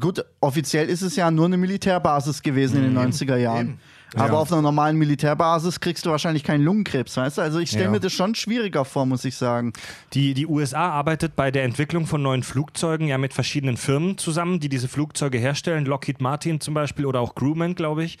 Gut, 0.00 0.24
offiziell 0.40 0.88
ist 0.88 1.02
es 1.02 1.16
ja 1.16 1.30
nur 1.30 1.46
eine 1.46 1.56
Militärbasis 1.56 2.42
gewesen 2.42 2.84
in 2.84 2.94
den 2.94 3.12
90er 3.12 3.36
Jahren. 3.36 3.66
Eben. 3.68 3.80
Aber 4.16 4.32
Ja. 4.32 4.38
auf 4.38 4.50
einer 4.52 4.62
normalen 4.62 4.96
Militärbasis 4.96 5.78
kriegst 5.80 6.06
du 6.06 6.10
wahrscheinlich 6.10 6.42
keinen 6.42 6.64
Lungenkrebs, 6.64 7.16
weißt 7.16 7.38
du? 7.38 7.42
Also 7.42 7.58
ich 7.58 7.68
stelle 7.68 7.84
Ja. 7.84 7.90
mir 7.90 8.00
das 8.00 8.12
schon 8.12 8.34
schwieriger 8.34 8.84
vor, 8.84 9.04
muss 9.06 9.24
ich 9.24 9.36
sagen. 9.36 9.72
Die, 10.14 10.32
die 10.34 10.46
USA 10.46 10.88
arbeitet 10.90 11.36
bei 11.36 11.50
der 11.50 11.64
Entwicklung 11.64 12.06
von 12.06 12.22
neuen 12.22 12.42
Flugzeugen 12.42 13.08
ja 13.08 13.18
mit 13.18 13.34
verschiedenen 13.34 13.76
Firmen 13.76 14.16
zusammen, 14.18 14.58
die 14.58 14.68
diese 14.70 14.88
Flugzeuge 14.88 15.38
herstellen. 15.38 15.84
Lockheed 15.84 16.20
Martin 16.20 16.60
zum 16.60 16.72
Beispiel 16.74 17.04
oder 17.06 17.20
auch 17.20 17.34
Grumman, 17.34 17.74
glaube 17.74 18.04
ich. 18.04 18.18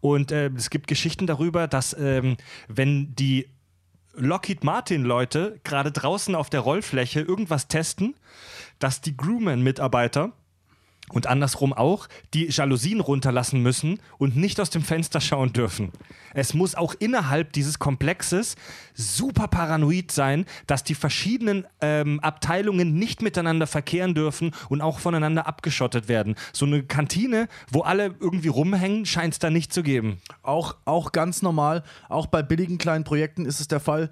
Und 0.00 0.32
äh, 0.32 0.48
es 0.56 0.70
gibt 0.70 0.86
Geschichten 0.86 1.26
darüber, 1.26 1.66
dass 1.66 1.96
ähm, 1.98 2.36
wenn 2.68 3.14
die 3.14 3.48
Lockheed 4.14 4.64
Martin-Leute 4.64 5.60
gerade 5.64 5.92
draußen 5.92 6.34
auf 6.34 6.50
der 6.50 6.60
Rollfläche 6.60 7.20
irgendwas 7.20 7.68
testen, 7.68 8.14
dass 8.80 9.00
die 9.00 9.16
Grumman-Mitarbeiter 9.16 10.32
und 11.12 11.26
andersrum 11.26 11.72
auch, 11.72 12.08
die 12.34 12.46
Jalousien 12.46 13.00
runterlassen 13.00 13.62
müssen 13.62 14.00
und 14.18 14.36
nicht 14.36 14.60
aus 14.60 14.70
dem 14.70 14.82
Fenster 14.82 15.20
schauen 15.20 15.52
dürfen. 15.52 15.92
Es 16.34 16.54
muss 16.54 16.74
auch 16.74 16.94
innerhalb 16.98 17.52
dieses 17.52 17.78
Komplexes 17.78 18.56
super 18.94 19.48
paranoid 19.48 20.12
sein, 20.12 20.46
dass 20.66 20.84
die 20.84 20.94
verschiedenen 20.94 21.66
ähm, 21.80 22.20
Abteilungen 22.20 22.94
nicht 22.94 23.22
miteinander 23.22 23.66
verkehren 23.66 24.14
dürfen 24.14 24.52
und 24.68 24.80
auch 24.80 24.98
voneinander 24.98 25.46
abgeschottet 25.46 26.08
werden. 26.08 26.34
So 26.52 26.66
eine 26.66 26.82
Kantine, 26.82 27.48
wo 27.70 27.82
alle 27.82 28.14
irgendwie 28.20 28.48
rumhängen, 28.48 29.06
scheint 29.06 29.34
es 29.34 29.38
da 29.38 29.50
nicht 29.50 29.72
zu 29.72 29.82
geben. 29.82 30.20
Auch, 30.42 30.76
auch 30.84 31.12
ganz 31.12 31.42
normal, 31.42 31.82
auch 32.08 32.26
bei 32.26 32.42
billigen 32.42 32.78
kleinen 32.78 33.04
Projekten 33.04 33.46
ist 33.46 33.60
es 33.60 33.68
der 33.68 33.80
Fall, 33.80 34.10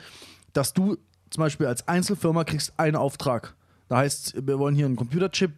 dass 0.52 0.72
du 0.72 0.96
zum 1.30 1.42
Beispiel 1.42 1.66
als 1.66 1.86
Einzelfirma 1.88 2.44
kriegst 2.44 2.78
einen 2.78 2.96
Auftrag. 2.96 3.55
Da 3.88 3.98
heißt, 3.98 4.46
wir 4.46 4.58
wollen 4.58 4.74
hier 4.74 4.86
einen 4.86 4.96
Computerchip, 4.96 5.52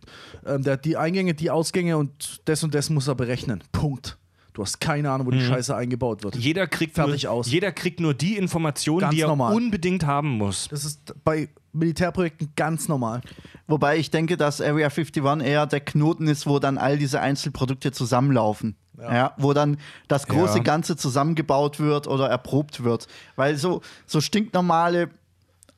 ähm, 0.46 0.62
der 0.62 0.74
hat 0.74 0.84
die 0.84 0.96
Eingänge, 0.96 1.34
die 1.34 1.50
Ausgänge 1.50 1.96
und 1.96 2.40
das 2.44 2.62
und 2.62 2.74
das 2.74 2.90
muss 2.90 3.08
er 3.08 3.14
berechnen. 3.14 3.62
Punkt. 3.72 4.18
Du 4.52 4.62
hast 4.62 4.80
keine 4.80 5.10
Ahnung, 5.12 5.28
wo 5.28 5.30
die 5.30 5.40
Scheiße 5.40 5.74
eingebaut 5.74 6.24
wird. 6.24 6.34
Jeder 6.34 6.66
kriegt, 6.66 6.96
Fertig 6.96 7.22
nur, 7.24 7.32
aus. 7.32 7.48
jeder 7.48 7.70
kriegt 7.70 8.00
nur 8.00 8.12
die 8.12 8.36
Informationen, 8.36 9.02
Ganz 9.02 9.14
die 9.14 9.20
er 9.20 9.28
normal. 9.28 9.54
unbedingt 9.54 10.04
haben 10.04 10.30
muss. 10.30 10.66
Das 10.68 10.84
ist 10.84 11.14
bei 11.24 11.48
Militärprojekten 11.72 12.52
ganz 12.56 12.88
normal. 12.88 13.20
Wobei 13.68 13.98
ich 13.98 14.10
denke, 14.10 14.36
dass 14.36 14.60
Area 14.60 14.88
51 14.88 15.22
eher 15.46 15.66
der 15.66 15.78
Knoten 15.80 16.26
ist, 16.26 16.46
wo 16.48 16.58
dann 16.58 16.76
all 16.76 16.98
diese 16.98 17.20
Einzelprodukte 17.20 17.92
zusammenlaufen. 17.92 18.74
Ja. 19.00 19.32
wo 19.38 19.52
dann 19.52 19.76
das 20.08 20.26
große 20.26 20.56
Ja. 20.56 20.62
Ganze 20.64 20.96
zusammengebaut 20.96 21.78
wird 21.78 22.08
oder 22.08 22.28
erprobt 22.28 22.82
wird. 22.82 23.06
Weil 23.36 23.54
so, 23.56 23.80
so 24.06 24.20
stinknormale 24.20 25.08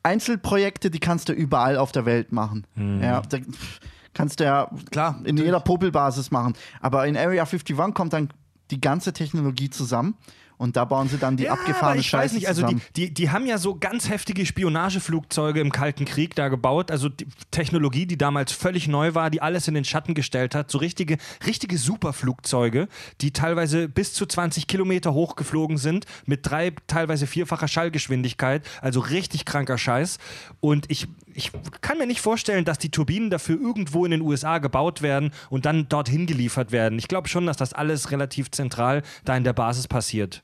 Einzelprojekte, 0.03 0.89
die 0.89 0.99
kannst 0.99 1.29
du 1.29 1.33
überall 1.33 1.77
auf 1.77 1.91
der 1.91 2.05
Welt 2.05 2.31
machen. 2.31 2.65
Ja, 2.75 3.21
da 3.21 3.37
kannst 4.13 4.39
du 4.39 4.43
ja 4.43 4.69
Klar, 4.91 5.19
in 5.23 5.37
jeder 5.37 5.59
Popelbasis 5.59 6.31
machen. 6.31 6.53
Aber 6.79 7.07
in 7.07 7.15
Area 7.15 7.43
51 7.43 7.93
kommt 7.93 8.13
dann 8.13 8.29
die 8.71 8.81
ganze 8.81 9.13
Technologie 9.13 9.69
zusammen 9.69 10.15
Und 10.61 10.75
da 10.75 10.85
bauen 10.85 11.09
sie 11.09 11.17
dann 11.17 11.37
die 11.37 11.45
Ja, 11.45 11.53
abgefahrene 11.53 11.93
aber 11.93 11.95
ich 11.95 12.09
Scheiße 12.09 12.23
weiß 12.23 12.33
nicht, 12.33 12.47
also 12.47 12.67
die, 12.67 12.77
die, 12.95 13.11
die 13.11 13.31
haben 13.31 13.47
ja 13.47 13.57
so 13.57 13.73
ganz 13.73 14.09
heftige 14.09 14.45
Spionageflugzeuge 14.45 15.59
im 15.59 15.71
Kalten 15.71 16.05
Krieg 16.05 16.35
da 16.35 16.49
gebaut, 16.49 16.91
also 16.91 17.09
die 17.09 17.25
Technologie, 17.49 18.05
die 18.05 18.15
damals 18.15 18.51
völlig 18.51 18.87
neu 18.87 19.15
war, 19.15 19.31
die 19.31 19.41
alles 19.41 19.67
in 19.67 19.73
den 19.73 19.85
Schatten 19.85 20.13
gestellt 20.13 20.53
hat, 20.53 20.69
so 20.69 20.77
richtige, 20.77 21.17
richtige 21.47 21.79
Superflugzeuge, 21.79 22.89
die 23.21 23.33
teilweise 23.33 23.89
bis 23.89 24.13
zu 24.13 24.27
20 24.27 24.67
Kilometer 24.67 25.15
hoch 25.15 25.35
geflogen 25.35 25.77
sind, 25.77 26.05
mit 26.27 26.41
drei, 26.43 26.73
teilweise 26.85 27.25
vierfacher 27.25 27.67
Schallgeschwindigkeit, 27.67 28.63
also 28.81 28.99
richtig 28.99 29.45
kranker 29.45 29.79
Scheiß. 29.79 30.19
Und 30.59 30.91
ich, 30.91 31.07
ich 31.35 31.51
kann 31.81 31.97
mir 31.97 32.07
nicht 32.07 32.21
vorstellen, 32.21 32.65
dass 32.65 32.77
die 32.77 32.89
Turbinen 32.89 33.29
dafür 33.29 33.59
irgendwo 33.59 34.05
in 34.05 34.11
den 34.11 34.21
USA 34.21 34.57
gebaut 34.59 35.01
werden 35.01 35.31
und 35.49 35.65
dann 35.65 35.87
dorthin 35.89 36.25
geliefert 36.25 36.71
werden. 36.71 36.97
Ich 36.99 37.07
glaube 37.07 37.27
schon, 37.27 37.45
dass 37.45 37.57
das 37.57 37.73
alles 37.73 38.11
relativ 38.11 38.51
zentral 38.51 39.01
da 39.25 39.35
in 39.35 39.43
der 39.43 39.53
Basis 39.53 39.87
passiert. 39.87 40.43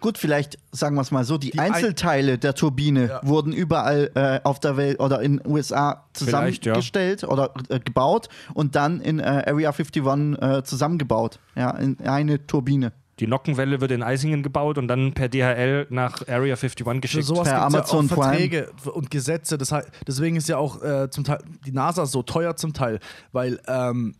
Gut, 0.00 0.18
vielleicht 0.18 0.58
sagen 0.72 0.94
wir 0.96 1.02
es 1.02 1.10
mal 1.10 1.24
so: 1.24 1.38
Die, 1.38 1.58
Ein- 1.58 1.72
Einzelteile 1.74 2.38
der 2.38 2.54
Turbine 2.54 3.06
Ja. 3.08 3.20
wurden 3.22 3.52
überall 3.52 4.10
äh, 4.14 4.40
auf 4.44 4.60
der 4.60 4.76
Welt 4.76 5.00
oder 5.00 5.20
in 5.22 5.38
den 5.38 5.46
USA 5.50 6.04
Vielleicht, 6.14 6.66
ja. 6.66 6.74
zusammengestellt 6.74 7.24
oder 7.24 7.52
äh, 7.68 7.80
gebaut 7.80 8.28
und 8.54 8.76
dann 8.76 9.00
in 9.00 9.18
äh, 9.20 9.44
Area 9.46 9.70
51 9.70 10.04
äh, 10.40 10.62
zusammengebaut. 10.64 11.38
Ja, 11.56 11.70
in 11.70 11.98
eine 12.06 12.46
Turbine. 12.46 12.92
Die 13.20 13.26
Nockenwelle 13.26 13.80
wird 13.80 13.90
in 13.90 14.02
Eisingen 14.02 14.42
gebaut 14.42 14.78
und 14.78 14.88
dann 14.88 15.12
per 15.12 15.28
DHL 15.28 15.86
nach 15.90 16.26
Area 16.28 16.54
51 16.54 16.84
Für 16.84 17.00
geschickt. 17.00 17.24
sowas 17.24 17.48
Per 17.48 17.54
gibt 17.60 17.68
es 17.68 17.72
ja 17.74 17.78
Amazon 17.80 18.06
auch 18.06 18.14
Prime. 18.14 18.22
Verträge 18.30 18.70
und 18.94 19.10
Gesetze. 19.10 19.58
Das 19.58 19.72
heißt, 19.72 19.88
deswegen 20.06 20.36
ist 20.36 20.48
ja 20.48 20.56
auch 20.58 20.82
äh, 20.82 21.10
zum 21.10 21.24
Teil 21.24 21.38
die 21.66 21.72
NASA 21.72 22.06
so 22.06 22.22
teuer 22.22 22.56
zum 22.56 22.72
Teil, 22.72 23.00
weil 23.32 23.60
ähm, 23.66 24.14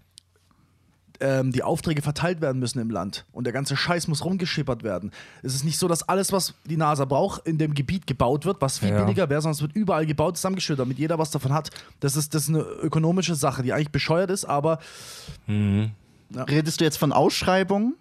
ähm, 1.20 1.50
die 1.50 1.64
Aufträge 1.64 2.00
verteilt 2.00 2.40
werden 2.40 2.60
müssen 2.60 2.78
im 2.78 2.90
Land 2.90 3.24
und 3.32 3.42
der 3.44 3.52
ganze 3.52 3.76
Scheiß 3.76 4.06
muss 4.06 4.24
rumgeschippert 4.24 4.84
werden. 4.84 5.10
Es 5.42 5.52
ist 5.54 5.64
nicht 5.64 5.76
so, 5.78 5.88
dass 5.88 6.08
alles, 6.08 6.30
was 6.32 6.54
die 6.64 6.76
NASA 6.76 7.04
braucht, 7.06 7.44
in 7.46 7.58
dem 7.58 7.74
Gebiet 7.74 8.06
gebaut 8.06 8.44
wird, 8.46 8.60
was 8.60 8.78
viel 8.78 8.90
Ja. 8.90 9.02
billiger 9.02 9.28
wäre, 9.28 9.40
sondern 9.42 9.54
es 9.56 9.62
wird 9.62 9.74
überall 9.74 10.06
gebaut, 10.06 10.36
zusammengeschüttet, 10.36 10.78
damit 10.80 10.98
jeder 10.98 11.18
was 11.18 11.32
davon 11.32 11.52
hat. 11.52 11.70
Das 11.98 12.14
ist, 12.14 12.34
das 12.34 12.42
ist 12.44 12.48
eine 12.50 12.60
ökonomische 12.60 13.34
Sache, 13.34 13.64
die 13.64 13.72
eigentlich 13.72 13.90
bescheuert 13.90 14.30
ist, 14.30 14.44
aber 14.44 14.78
Redest 15.48 16.80
du 16.80 16.84
jetzt 16.84 16.98
von 16.98 17.12
Ausschreibungen? 17.12 17.94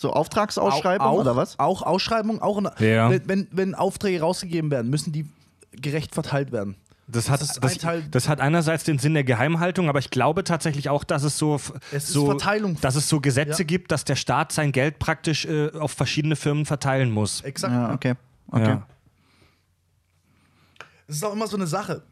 So 0.00 0.14
Auftragsausschreibungen 0.14 1.12
auch, 1.12 1.18
oder 1.20 1.36
was? 1.36 1.58
Auch 1.58 1.82
Ausschreibungen, 1.82 2.40
auch 2.40 2.56
in, 2.56 2.70
Ja. 2.78 3.10
wenn, 3.10 3.28
wenn, 3.28 3.48
wenn 3.50 3.74
Aufträge 3.74 4.22
rausgegeben 4.22 4.70
werden, 4.70 4.88
müssen 4.88 5.12
die 5.12 5.26
gerecht 5.72 6.14
verteilt 6.14 6.52
werden. 6.52 6.74
Das 7.06 7.28
hat, 7.28 7.42
Das 7.42 7.58
das, 7.58 7.78
das 8.10 8.28
hat 8.28 8.40
einerseits 8.40 8.84
den 8.84 8.98
Sinn 8.98 9.12
der 9.12 9.24
Geheimhaltung, 9.24 9.90
aber 9.90 9.98
ich 9.98 10.08
glaube 10.08 10.42
tatsächlich 10.42 10.88
auch, 10.88 11.04
dass 11.04 11.22
es 11.22 11.36
so, 11.36 11.60
Es 11.92 12.08
so 12.08 12.24
Verteilung. 12.24 12.78
dass 12.80 12.94
es 12.94 13.10
so 13.10 13.20
Gesetze 13.20 13.60
Ja. 13.62 13.66
gibt, 13.66 13.92
dass 13.92 14.04
der 14.06 14.16
Staat 14.16 14.52
sein 14.52 14.72
Geld 14.72 14.98
praktisch 15.00 15.44
äh, 15.44 15.70
auf 15.72 15.90
verschiedene 15.92 16.34
Firmen 16.34 16.64
verteilen 16.64 17.10
muss. 17.10 17.42
Exakt. 17.42 17.74
Ja, 17.74 17.92
okay. 17.92 18.14
okay. 18.52 18.68
Ja. 18.70 18.86
Es 21.08 21.16
ist 21.16 21.24
auch 21.24 21.34
immer 21.34 21.46
so 21.46 21.56
eine 21.58 21.66
Sache. 21.66 22.02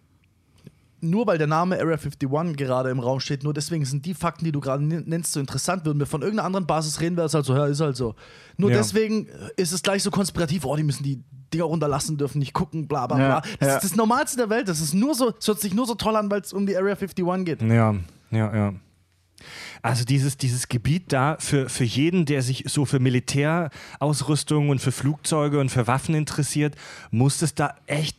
Nur 1.00 1.26
weil 1.26 1.38
der 1.38 1.46
Name 1.46 1.76
Area 1.76 1.96
51 1.96 2.56
gerade 2.56 2.90
im 2.90 2.98
Raum 2.98 3.20
steht, 3.20 3.44
nur 3.44 3.54
deswegen 3.54 3.84
sind 3.84 4.04
die 4.04 4.14
Fakten, 4.14 4.44
die 4.44 4.52
du 4.52 4.60
gerade 4.60 4.82
nen- 4.82 5.04
nennst, 5.06 5.32
so 5.32 5.40
interessant. 5.40 5.84
Würden 5.84 5.98
wir 5.98 6.06
von 6.06 6.22
irgendeiner 6.22 6.46
anderen 6.46 6.66
Basis 6.66 7.00
reden, 7.00 7.16
wäre 7.16 7.26
es 7.26 7.34
halt 7.34 7.44
so, 7.44 7.54
ja, 7.54 7.66
ist 7.66 7.80
halt 7.80 7.96
so. 7.96 8.14
Nur 8.56 8.70
Ja. 8.70 8.78
deswegen 8.78 9.28
ist 9.56 9.72
es 9.72 9.82
gleich 9.82 10.02
so 10.02 10.10
konspirativ, 10.10 10.64
oh, 10.64 10.74
die 10.76 10.82
müssen 10.82 11.04
die 11.04 11.22
Dinger 11.54 11.64
runterlassen, 11.64 12.16
dürfen 12.18 12.40
nicht 12.40 12.52
gucken, 12.52 12.88
bla 12.88 13.06
bla 13.06 13.18
Ja, 13.18 13.40
bla. 13.40 13.50
Das 13.60 13.68
ja. 13.68 13.76
ist 13.76 13.84
das 13.84 13.96
Normalste 13.96 14.36
der 14.36 14.50
Welt. 14.50 14.68
Das 14.68 14.80
ist 14.80 14.92
nur 14.94 15.14
so, 15.14 15.32
es 15.38 15.46
hört 15.48 15.60
sich 15.60 15.72
nur 15.74 15.86
so 15.86 15.94
toll 15.94 16.16
an, 16.16 16.30
weil 16.30 16.40
es 16.40 16.52
um 16.52 16.66
die 16.66 16.76
Area 16.76 16.94
51 16.94 17.44
geht. 17.44 17.62
Ja, 17.62 17.94
ja, 18.30 18.54
ja. 18.56 18.74
Also 19.82 20.04
dieses, 20.04 20.36
dieses 20.36 20.68
Gebiet 20.68 21.12
da 21.12 21.36
für, 21.38 21.68
für 21.68 21.84
jeden, 21.84 22.26
der 22.26 22.42
sich 22.42 22.64
so 22.66 22.84
für 22.84 22.98
Militärausrüstung 22.98 24.68
und 24.70 24.80
für 24.80 24.92
Flugzeuge 24.92 25.60
und 25.60 25.68
für 25.70 25.86
Waffen 25.86 26.14
interessiert, 26.16 26.74
muss 27.12 27.40
es 27.42 27.54
da 27.54 27.74
echt 27.86 28.16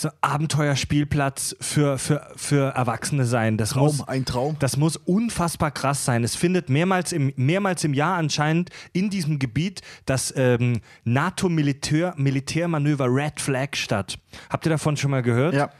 so 0.00 0.08
ein 0.08 0.14
Abenteuerspielplatz 0.20 1.56
für, 1.60 1.98
für, 1.98 2.28
für 2.36 2.74
Erwachsene 2.74 3.26
sein. 3.26 3.58
Das 3.58 3.70
Traum, 3.70 3.86
muss, 3.86 4.06
ein 4.08 4.24
Traum. 4.24 4.56
Das 4.58 4.76
muss 4.76 4.96
unfassbar 4.96 5.70
krass 5.70 6.04
sein. 6.04 6.24
Es 6.24 6.34
findet 6.36 6.68
mehrmals 6.70 7.12
im, 7.12 7.32
mehrmals 7.36 7.84
im 7.84 7.94
Jahr 7.94 8.16
anscheinend 8.16 8.70
in 8.92 9.10
diesem 9.10 9.38
Gebiet 9.38 9.82
das 10.06 10.34
ähm, 10.36 10.80
NATO-Militärmanöver 11.04 13.06
Red 13.06 13.40
Flag 13.40 13.74
statt. 13.74 14.18
Habt 14.48 14.66
ihr 14.66 14.70
davon 14.70 14.96
schon 14.96 15.10
mal 15.10 15.22
gehört? 15.22 15.54
Ja. 15.54 15.70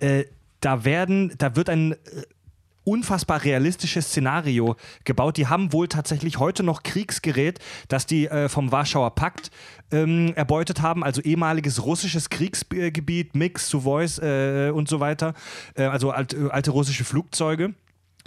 Äh, 0.00 0.24
da 0.60 0.84
werden, 0.84 1.32
da 1.38 1.56
wird 1.56 1.68
ein 1.68 1.96
unfassbar 2.84 3.44
realistisches 3.44 4.06
Szenario 4.08 4.76
gebaut. 5.04 5.36
Die 5.36 5.46
haben 5.46 5.72
wohl 5.72 5.88
tatsächlich 5.88 6.38
heute 6.38 6.62
noch 6.62 6.82
Kriegsgerät, 6.82 7.58
das 7.88 8.06
die 8.06 8.26
äh, 8.26 8.48
vom 8.48 8.72
Warschauer 8.72 9.14
Pakt 9.14 9.50
ähm, 9.90 10.32
erbeutet 10.34 10.82
haben, 10.82 11.04
also 11.04 11.20
ehemaliges 11.20 11.84
russisches 11.84 12.30
Kriegsgebiet, 12.30 13.34
Mix, 13.34 13.68
Suvois 13.68 14.18
äh, 14.18 14.70
und 14.70 14.88
so 14.88 15.00
weiter, 15.00 15.34
äh, 15.74 15.84
also 15.84 16.10
alt, 16.10 16.34
äh, 16.34 16.48
alte 16.50 16.70
russische 16.70 17.04
Flugzeuge. 17.04 17.74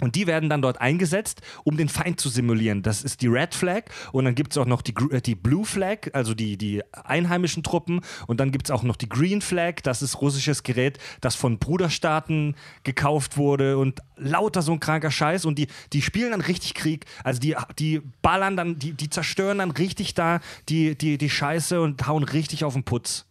Und 0.02 0.14
die 0.14 0.26
werden 0.26 0.50
dann 0.50 0.60
dort 0.60 0.80
eingesetzt, 0.80 1.40
um 1.64 1.76
den 1.76 1.88
Feind 1.88 2.20
zu 2.20 2.28
simulieren. 2.28 2.82
Das 2.82 3.02
ist 3.02 3.22
die 3.22 3.28
Red 3.28 3.54
Flag 3.54 3.84
und 4.12 4.26
dann 4.26 4.34
gibt 4.34 4.52
es 4.52 4.58
auch 4.58 4.66
noch 4.66 4.82
die, 4.82 4.94
äh, 5.10 5.22
die 5.22 5.34
Blue 5.34 5.64
Flag, 5.64 6.10
also 6.12 6.34
die, 6.34 6.58
die 6.58 6.82
einheimischen 6.92 7.62
Truppen. 7.62 8.00
Und 8.26 8.38
dann 8.38 8.52
gibt 8.52 8.66
es 8.66 8.70
auch 8.70 8.82
noch 8.82 8.96
die 8.96 9.08
Green 9.08 9.40
Flag, 9.40 9.80
das 9.82 10.02
ist 10.02 10.20
russisches 10.20 10.62
Gerät, 10.62 10.98
das 11.20 11.34
von 11.34 11.58
Bruderstaaten 11.58 12.56
gekauft 12.84 13.38
wurde 13.38 13.78
und 13.78 14.00
lauter 14.16 14.60
so 14.60 14.72
ein 14.72 14.80
kranker 14.80 15.10
Scheiß. 15.10 15.46
Und 15.46 15.58
die, 15.58 15.68
die 15.92 16.02
spielen 16.02 16.32
dann 16.32 16.42
richtig 16.42 16.74
Krieg. 16.74 17.06
Also 17.24 17.40
die, 17.40 17.56
die 17.78 18.02
ballern 18.20 18.56
dann, 18.56 18.78
die, 18.78 18.92
die 18.92 19.08
zerstören 19.08 19.58
dann 19.58 19.70
richtig 19.70 20.14
da 20.14 20.40
die, 20.68 20.96
die, 20.96 21.16
die 21.16 21.30
Scheiße 21.30 21.80
und 21.80 22.06
hauen 22.06 22.24
richtig 22.24 22.64
auf 22.64 22.74
den 22.74 22.84
Putz. 22.84 23.26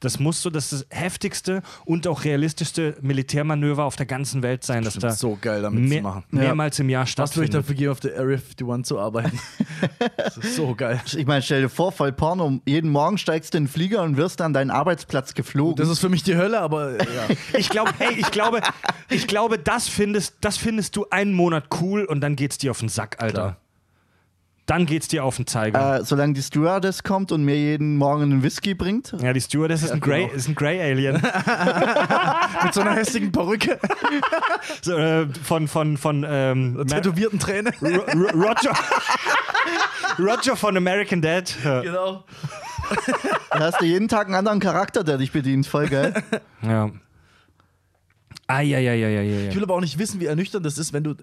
Das 0.00 0.18
muss 0.18 0.42
so 0.42 0.50
das, 0.50 0.70
das 0.70 0.86
heftigste 0.90 1.62
und 1.84 2.06
auch 2.06 2.24
realistischste 2.24 2.96
Militärmanöver 3.00 3.84
auf 3.84 3.96
der 3.96 4.06
ganzen 4.06 4.42
Welt 4.42 4.64
sein, 4.64 4.84
das 4.84 4.94
da 4.94 5.10
so 5.10 5.38
geil 5.40 5.62
damit 5.62 5.88
mehr, 5.88 5.98
zu 5.98 6.02
machen. 6.04 6.24
mehrmals 6.30 6.78
im 6.78 6.88
Jahr 6.88 7.02
Was 7.02 7.16
würde 7.16 7.22
ich 7.24 7.30
stattfindet. 7.30 7.54
dafür 7.54 7.74
geben, 7.74 7.92
auf 7.92 8.00
der 8.00 8.16
Area 8.18 8.38
51 8.38 8.84
zu 8.84 8.98
arbeiten? 8.98 9.38
das 10.16 10.36
ist 10.36 10.56
so 10.56 10.74
geil. 10.74 11.00
Ich 11.16 11.26
meine, 11.26 11.42
stell 11.42 11.62
dir 11.62 11.68
vor, 11.68 11.92
voll 11.92 12.12
Porno. 12.12 12.60
Jeden 12.66 12.90
Morgen 12.90 13.18
steigst 13.18 13.54
du 13.54 13.58
in 13.58 13.64
den 13.64 13.70
Flieger 13.70 14.02
und 14.02 14.16
wirst 14.16 14.40
an 14.40 14.52
deinen 14.52 14.70
Arbeitsplatz 14.70 15.34
geflogen. 15.34 15.76
Das 15.76 15.88
ist 15.88 15.98
für 15.98 16.08
mich 16.08 16.22
die 16.22 16.36
Hölle, 16.36 16.60
aber 16.60 16.92
ja. 16.96 17.26
Ich 17.58 17.68
glaube, 17.70 17.92
hey, 17.98 18.14
ich 18.16 18.30
glaube, 18.30 18.60
ich 19.10 19.26
glaube, 19.26 19.58
das 19.58 19.88
findest, 19.88 20.36
das 20.40 20.56
findest 20.56 20.96
du 20.96 21.06
einen 21.10 21.32
Monat 21.32 21.64
cool 21.80 22.04
und 22.04 22.20
dann 22.20 22.36
geht's 22.36 22.58
dir 22.58 22.70
auf 22.70 22.80
den 22.80 22.88
Sack, 22.88 23.16
Alter. 23.20 23.32
Klar. 23.32 23.56
Dann 24.68 24.84
geht's 24.86 25.08
dir 25.08 25.24
auf 25.24 25.36
den 25.36 25.46
Zeiger. 25.46 26.00
äh, 26.00 26.04
solange 26.04 26.34
die 26.34 26.42
Stewardess 26.42 27.02
kommt 27.02 27.32
und 27.32 27.42
mir 27.42 27.56
jeden 27.56 27.96
Morgen 27.96 28.22
einen 28.22 28.42
Whisky 28.42 28.74
bringt. 28.74 29.14
ja, 29.20 29.32
die 29.32 29.40
Stewardess 29.40 29.82
ist 29.82 29.90
ein 29.92 29.98
Grey, 30.00 30.24
genau. 30.26 30.34
ist 30.34 30.46
ein 30.46 30.54
Grey 30.54 30.80
Alien. 30.80 31.14
mit 32.64 32.74
so 32.74 32.82
einer 32.82 32.94
hässlichen 32.94 33.32
Perücke, 33.32 33.78
so, 34.82 34.92
äh, 34.96 35.26
von 35.42 35.68
von 35.68 35.96
von 35.96 36.24
ähm, 36.28 36.84
tätowierten 36.86 37.38
Träne. 37.38 37.70
Ro- 37.80 37.88
Ro- 38.14 38.30
Roger 38.48 38.72
Roger 40.18 40.54
von 40.56 40.76
American 40.76 41.22
Dad. 41.22 41.54
Genau. 41.62 42.24
Da 43.50 43.58
hast 43.60 43.80
du 43.80 43.84
jeden 43.86 44.08
Tag 44.08 44.26
einen 44.26 44.34
anderen 44.36 44.60
Charakter, 44.60 45.02
der 45.04 45.18
dich 45.18 45.32
bedient. 45.32 45.66
Voll 45.66 45.88
geil. 45.88 46.14
ja. 46.62 46.90
Ah, 48.46 48.60
ja, 48.60 48.78
ja, 48.78 48.94
ja, 48.94 49.08
ja, 49.08 49.20
ja. 49.22 49.48
Ich 49.50 49.54
will 49.56 49.62
aber 49.62 49.74
auch 49.74 49.80
nicht 49.80 49.98
wissen, 49.98 50.20
wie 50.20 50.26
ernüchternd 50.26 50.64
das 50.64 50.78
ist, 50.78 50.92
wenn 50.94 51.04
du, 51.04 51.14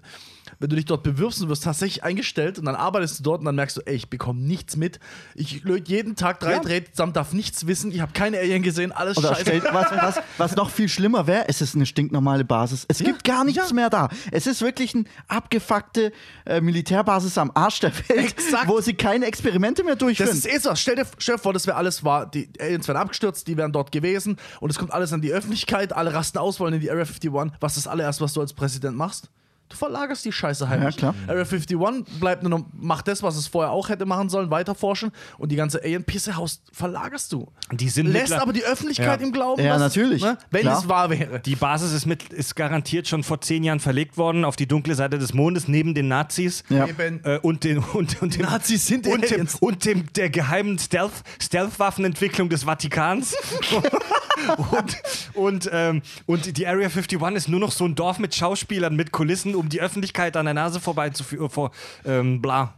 wenn 0.58 0.68
du 0.70 0.76
dich 0.76 0.84
dort 0.84 1.02
bewirbst 1.02 1.42
und 1.42 1.48
wirst 1.48 1.64
tatsächlich 1.64 2.04
eingestellt 2.04 2.58
und 2.58 2.64
dann 2.64 2.74
arbeitest 2.74 3.18
du 3.18 3.22
dort 3.22 3.40
und 3.40 3.44
dann 3.46 3.54
merkst 3.56 3.76
du, 3.76 3.80
ey, 3.86 3.94
ich 3.94 4.08
bekomme 4.10 4.40
nichts 4.40 4.76
mit. 4.76 5.00
Ich 5.34 5.64
löte 5.64 5.90
jeden 5.90 6.16
Tag 6.16 6.40
drei 6.40 6.52
Ja. 6.52 6.60
Drähte 6.60 6.90
zusammen, 6.92 7.12
darf 7.12 7.32
nichts 7.32 7.66
wissen, 7.66 7.90
ich 7.92 8.00
habe 8.00 8.12
keine 8.12 8.38
Alien 8.38 8.62
gesehen, 8.62 8.92
alles 8.92 9.16
Oder 9.18 9.28
scheiße. 9.30 9.40
stellt, 9.42 9.64
was, 9.72 9.86
was, 9.90 10.20
was 10.38 10.56
noch 10.56 10.70
viel 10.70 10.88
schlimmer 10.88 11.26
wäre, 11.26 11.48
es 11.48 11.60
ist 11.60 11.74
eine 11.74 11.86
stinknormale 11.86 12.44
Basis. 12.44 12.84
Es 12.88 12.98
gibt 12.98 13.24
gar 13.24 13.44
nichts 13.44 13.72
mehr 13.72 13.90
da. 13.90 14.08
Es 14.32 14.46
ist 14.46 14.62
wirklich 14.62 14.94
eine 14.94 15.04
abgefuckte 15.28 16.12
äh, 16.44 16.60
Militärbasis 16.60 17.38
am 17.38 17.50
Arsch 17.54 17.80
der 17.80 17.92
Welt, 18.08 18.32
Exakt. 18.32 18.68
wo 18.68 18.80
sie 18.80 18.94
keine 18.94 19.26
Experimente 19.26 19.84
mehr 19.84 19.94
Das 19.94 20.00
durchführen. 20.00 20.30
ist 20.30 20.46
eh 20.46 20.58
so. 20.58 20.74
Stell 20.74 20.96
dir, 20.96 21.06
stell 21.18 21.36
dir 21.36 21.42
vor, 21.42 21.52
das 21.52 21.66
wäre 21.66 21.76
alles 21.76 22.04
wahr. 22.04 22.30
Die 22.30 22.48
Aliens 22.60 22.88
wären 22.88 22.96
abgestürzt, 22.98 23.46
die 23.46 23.56
wären 23.56 23.72
dort 23.72 23.92
gewesen 23.92 24.36
und 24.60 24.70
es 24.70 24.78
kommt 24.78 24.92
alles 24.92 25.12
an 25.12 25.20
die 25.20 25.32
Öffentlichkeit, 25.32 25.92
alle 25.92 26.14
rasten 26.14 26.38
aus, 26.38 26.58
wollen 26.60 26.74
in 26.74 26.80
die 26.80 26.90
Area 26.90 27.04
51. 27.04 27.30
Was 27.60 27.76
ist 27.76 27.86
das 27.86 27.92
allererste, 27.92 28.24
was 28.24 28.32
du 28.32 28.40
als 28.40 28.52
Präsident 28.52 28.96
machst? 28.96 29.28
Du 29.68 29.76
verlagerst 29.76 30.24
die 30.24 30.30
Scheiße 30.30 30.68
heimlich. 30.68 30.94
Ja, 30.94 31.12
klar. 31.12 31.14
Area 31.26 31.42
51 31.42 31.76
bleibt 32.20 32.42
nur 32.44 32.50
noch, 32.50 32.66
macht 32.72 33.08
das, 33.08 33.22
was 33.22 33.36
es 33.36 33.48
vorher 33.48 33.72
auch 33.72 33.88
hätte 33.88 34.06
machen 34.06 34.28
sollen, 34.28 34.50
weiter 34.50 34.76
forschen 34.76 35.10
und 35.38 35.50
die 35.50 35.56
ganze 35.56 35.82
Alien-Pisse-Haus 35.82 36.62
verlagerst 36.72 37.32
du. 37.32 37.50
Die 37.72 37.88
sind 37.88 38.06
Lässt 38.06 38.32
aber 38.32 38.52
die 38.52 38.62
Öffentlichkeit 38.64 39.20
Ja. 39.20 39.26
im 39.26 39.32
Glauben, 39.32 39.60
Ja, 39.64 39.70
dass- 39.72 39.80
natürlich. 39.80 40.22
Ne, 40.22 40.38
wenn 40.52 40.60
Klar. 40.62 40.78
es 40.78 40.88
wahr 40.88 41.10
wäre. 41.10 41.40
Die 41.40 41.56
Basis 41.56 41.92
ist, 41.92 42.06
mit, 42.06 42.32
ist 42.32 42.54
garantiert 42.54 43.08
schon 43.08 43.24
vor 43.24 43.40
zehn 43.40 43.64
Jahren 43.64 43.80
verlegt 43.80 44.16
worden 44.16 44.44
auf 44.44 44.54
die 44.54 44.68
dunkle 44.68 44.94
Seite 44.94 45.18
des 45.18 45.34
Mondes 45.34 45.66
neben 45.66 45.94
den 45.94 46.06
Nazis. 46.06 46.62
Ja. 46.68 46.86
Äh, 46.86 47.38
und, 47.42 47.64
den, 47.64 47.78
und, 47.92 48.22
und 48.22 48.36
dem, 48.36 48.42
Nazis 48.42 48.86
sind 48.86 49.06
die 49.06 49.10
und 49.10 49.28
dem, 49.28 49.48
und 49.58 49.84
dem 49.84 50.12
der 50.12 50.30
geheimen 50.30 50.78
Stealth, 50.78 51.12
Stealth-Waffenentwicklung 51.42 52.48
des 52.48 52.62
Vatikans. 52.64 53.34
und, 54.70 54.96
und, 55.34 55.70
ähm, 55.72 56.02
und 56.26 56.56
die 56.56 56.66
Area 56.66 56.86
51 56.88 57.20
ist 57.34 57.48
nur 57.48 57.58
noch 57.58 57.72
so 57.72 57.84
ein 57.84 57.94
Dorf 57.94 58.18
mit 58.18 58.34
Schauspielern, 58.34 58.94
mit 58.94 59.10
Kulissen, 59.10 59.55
um 59.56 59.68
die 59.68 59.80
Öffentlichkeit 59.80 60.36
an 60.36 60.46
der 60.46 60.54
Nase 60.54 60.80
vorbei 60.80 61.10
zu 61.10 61.24
führen. 61.24 61.50
Vor, 61.50 61.70
ähm, 62.04 62.40
bla. 62.40 62.74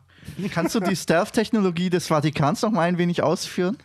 Kannst 0.52 0.74
du 0.74 0.80
die 0.80 0.96
Stealth-Technologie 0.96 1.90
des 1.90 2.08
Vatikans 2.08 2.62
noch 2.62 2.70
mal 2.70 2.82
ein 2.82 2.98
wenig 2.98 3.22
ausführen? 3.22 3.78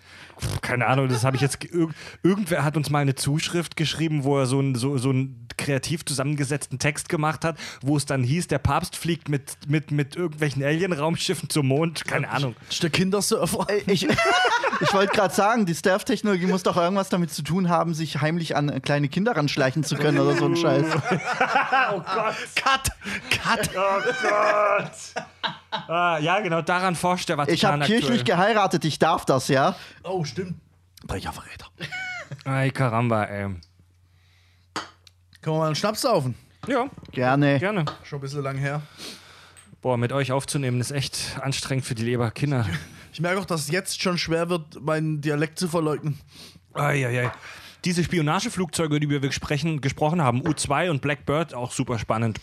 Keine 0.62 0.88
Ahnung, 0.88 1.08
das 1.10 1.24
habe 1.24 1.36
ich 1.36 1.42
jetzt. 1.42 1.58
irg- 1.62 1.94
Irgendwer 2.24 2.64
hat 2.64 2.78
uns 2.78 2.90
mal 2.90 3.00
eine 3.00 3.16
Zuschrift 3.16 3.76
geschrieben, 3.76 4.24
wo 4.24 4.38
er 4.40 4.46
so 4.46 4.60
einen 4.60 4.76
so, 4.76 4.98
so 4.98 5.10
einen 5.10 5.48
kreativ 5.58 6.04
zusammengesetzten 6.06 6.80
Text 6.80 7.10
gemacht 7.10 7.46
hat, 7.46 7.58
wo 7.82 7.96
es 7.96 8.06
dann 8.06 8.24
hieß, 8.24 8.48
der 8.48 8.58
Papst 8.58 8.96
fliegt 8.98 9.30
mit, 9.30 9.58
mit, 9.68 9.92
mit 9.92 10.16
irgendwelchen 10.16 10.64
Alien-Raumschiffen 10.64 11.50
zum 11.50 11.68
Mond. 11.68 12.06
Keine 12.06 12.30
Ahnung. 12.30 12.56
Ist 12.70 12.82
der 12.82 12.90
Kindersurfer. 12.90 13.68
Ich, 13.86 14.08
ich 14.82 14.94
wollte 14.94 15.14
gerade 15.16 15.34
sagen, 15.34 15.66
die 15.66 15.76
Stealth-Technologie 15.76 16.48
muss 16.48 16.64
doch 16.64 16.76
irgendwas 16.78 17.10
damit 17.10 17.32
zu 17.32 17.44
tun 17.44 17.70
haben, 17.70 17.94
sich 17.94 18.20
heimlich 18.22 18.56
an 18.56 18.82
kleine 18.82 19.10
Kinder 19.10 19.36
ranschleichen 19.38 19.84
zu 19.84 19.96
können 19.96 20.20
oder 20.20 20.36
so 20.36 20.46
ein 20.46 20.56
Scheiß. 20.56 20.86
Cut! 22.56 22.90
Cut! 23.30 23.70
Oh 23.76 24.02
Gott! 24.24 24.92
Ah, 25.88 26.18
ja, 26.20 26.40
genau, 26.40 26.62
daran 26.62 26.96
forscht 26.96 27.30
der 27.30 27.38
Vatikan 27.38 27.54
Ich 27.56 27.64
habe 27.66 27.82
aktuell. 27.82 28.00
kirchlich 28.00 28.26
geheiratet, 28.26 28.86
ich 28.86 29.00
darf 29.00 29.26
das, 29.26 29.48
ja? 29.48 29.76
Oh, 30.04 30.24
stimmt. 30.24 30.56
Brecherverräter. 31.06 31.68
Ay, 32.46 32.72
Karamba, 32.72 33.24
ey. 33.26 33.44
Können 35.42 35.56
wir 35.56 35.60
mal 35.60 35.66
einen 35.68 35.76
Schnaps 35.76 36.02
saufen? 36.02 36.36
Ja, 36.68 36.88
Gerne. 37.12 37.60
gerne. 37.60 37.86
Schon 38.04 38.20
ein 38.20 38.22
bisschen 38.22 38.42
lang 38.44 38.58
her. 38.58 38.82
Boah, 39.82 39.98
mit 39.98 40.14
euch 40.14 40.32
aufzunehmen 40.32 40.80
ist 40.80 40.92
echt 40.92 41.38
anstrengend 41.42 41.86
für 41.86 41.96
die 41.96 42.04
Leber. 42.04 42.32
Kinder. 42.32 42.66
Ich 43.12 43.20
merke 43.20 43.42
auch, 43.42 43.46
dass 43.46 43.62
es 43.62 43.70
jetzt 43.70 44.02
schon 44.02 44.18
schwer 44.18 44.50
wird, 44.50 44.82
meinen 44.82 45.20
Dialekt 45.20 45.60
zu 45.60 45.68
verleugnen. 45.68 46.20
Eieiei. 46.74 47.32
Diese 47.84 48.02
Spionageflugzeuge, 48.04 49.02
die 49.02 49.10
wir 49.10 49.30
sprechen, 49.34 49.82
gesprochen 49.82 50.22
haben, 50.22 50.42
U2 50.42 50.90
und 50.90 51.02
Blackbird, 51.02 51.54
auch 51.54 51.74
super 51.74 52.00
spannend. 52.00 52.40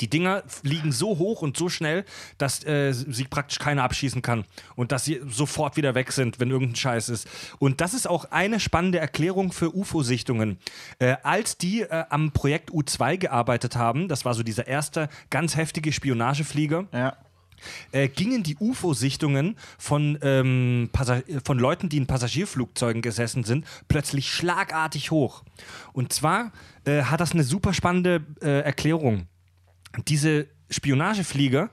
Die 0.00 0.08
Dinger 0.10 0.42
fliegen 0.46 0.92
so 0.92 1.18
hoch 1.18 1.42
und 1.42 1.56
so 1.56 1.68
schnell, 1.68 2.04
dass 2.38 2.64
äh, 2.64 2.92
sie 2.92 3.24
praktisch 3.24 3.58
keiner 3.58 3.82
abschießen 3.84 4.22
kann. 4.22 4.44
Und 4.76 4.92
dass 4.92 5.04
sie 5.04 5.20
sofort 5.28 5.76
wieder 5.76 5.94
weg 5.94 6.12
sind, 6.12 6.40
wenn 6.40 6.50
irgendein 6.50 6.76
Scheiß 6.76 7.08
ist. 7.08 7.28
Und 7.58 7.80
das 7.80 7.94
ist 7.94 8.08
auch 8.08 8.26
eine 8.30 8.60
spannende 8.60 8.98
Erklärung 8.98 9.52
für 9.52 9.74
UFO-Sichtungen. 9.74 10.58
Äh, 10.98 11.16
als 11.22 11.58
die 11.58 11.82
äh, 11.82 12.04
am 12.10 12.32
Projekt 12.32 12.70
U2 12.70 13.18
gearbeitet 13.18 13.76
haben, 13.76 14.08
das 14.08 14.24
war 14.24 14.34
so 14.34 14.42
dieser 14.42 14.66
erste 14.66 15.08
ganz 15.30 15.56
heftige 15.56 15.92
Spionageflieger, 15.92 16.86
Ja. 16.92 17.16
äh, 17.92 18.08
gingen 18.08 18.42
die 18.42 18.56
UFO-Sichtungen 18.58 19.56
von, 19.78 20.18
ähm, 20.22 20.90
von 21.44 21.58
Leuten, 21.58 21.88
die 21.88 21.96
in 21.96 22.06
Passagierflugzeugen 22.06 23.00
gesessen 23.02 23.44
sind, 23.44 23.64
plötzlich 23.88 24.28
schlagartig 24.32 25.10
hoch. 25.10 25.44
Und 25.92 26.12
zwar 26.12 26.52
äh, 26.84 27.02
hat 27.02 27.20
das 27.20 27.32
eine 27.32 27.44
super 27.44 27.72
spannende 27.72 28.24
äh, 28.42 28.60
Erklärung. 28.60 29.26
Diese 30.08 30.48
Spionageflieger 30.70 31.70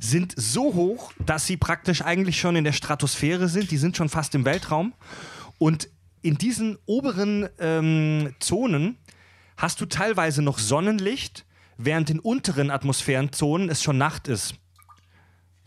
sind 0.00 0.34
so 0.36 0.74
hoch, 0.74 1.12
dass 1.18 1.46
sie 1.46 1.56
praktisch 1.56 2.02
eigentlich 2.02 2.38
schon 2.38 2.56
in 2.56 2.64
der 2.64 2.72
Stratosphäre 2.72 3.48
sind. 3.48 3.70
Die 3.70 3.78
sind 3.78 3.96
schon 3.96 4.08
fast 4.08 4.34
im 4.34 4.44
Weltraum. 4.44 4.94
Und 5.58 5.88
in 6.22 6.36
diesen 6.36 6.78
oberen 6.86 7.48
ähm, 7.58 8.34
Zonen 8.38 8.96
hast 9.56 9.80
du 9.80 9.86
teilweise 9.86 10.42
noch 10.42 10.58
Sonnenlicht, 10.58 11.44
während 11.76 12.10
in 12.10 12.20
unteren 12.20 12.70
Atmosphärenzonen 12.70 13.68
es 13.68 13.82
schon 13.82 13.98
Nacht 13.98 14.28
ist. 14.28 14.54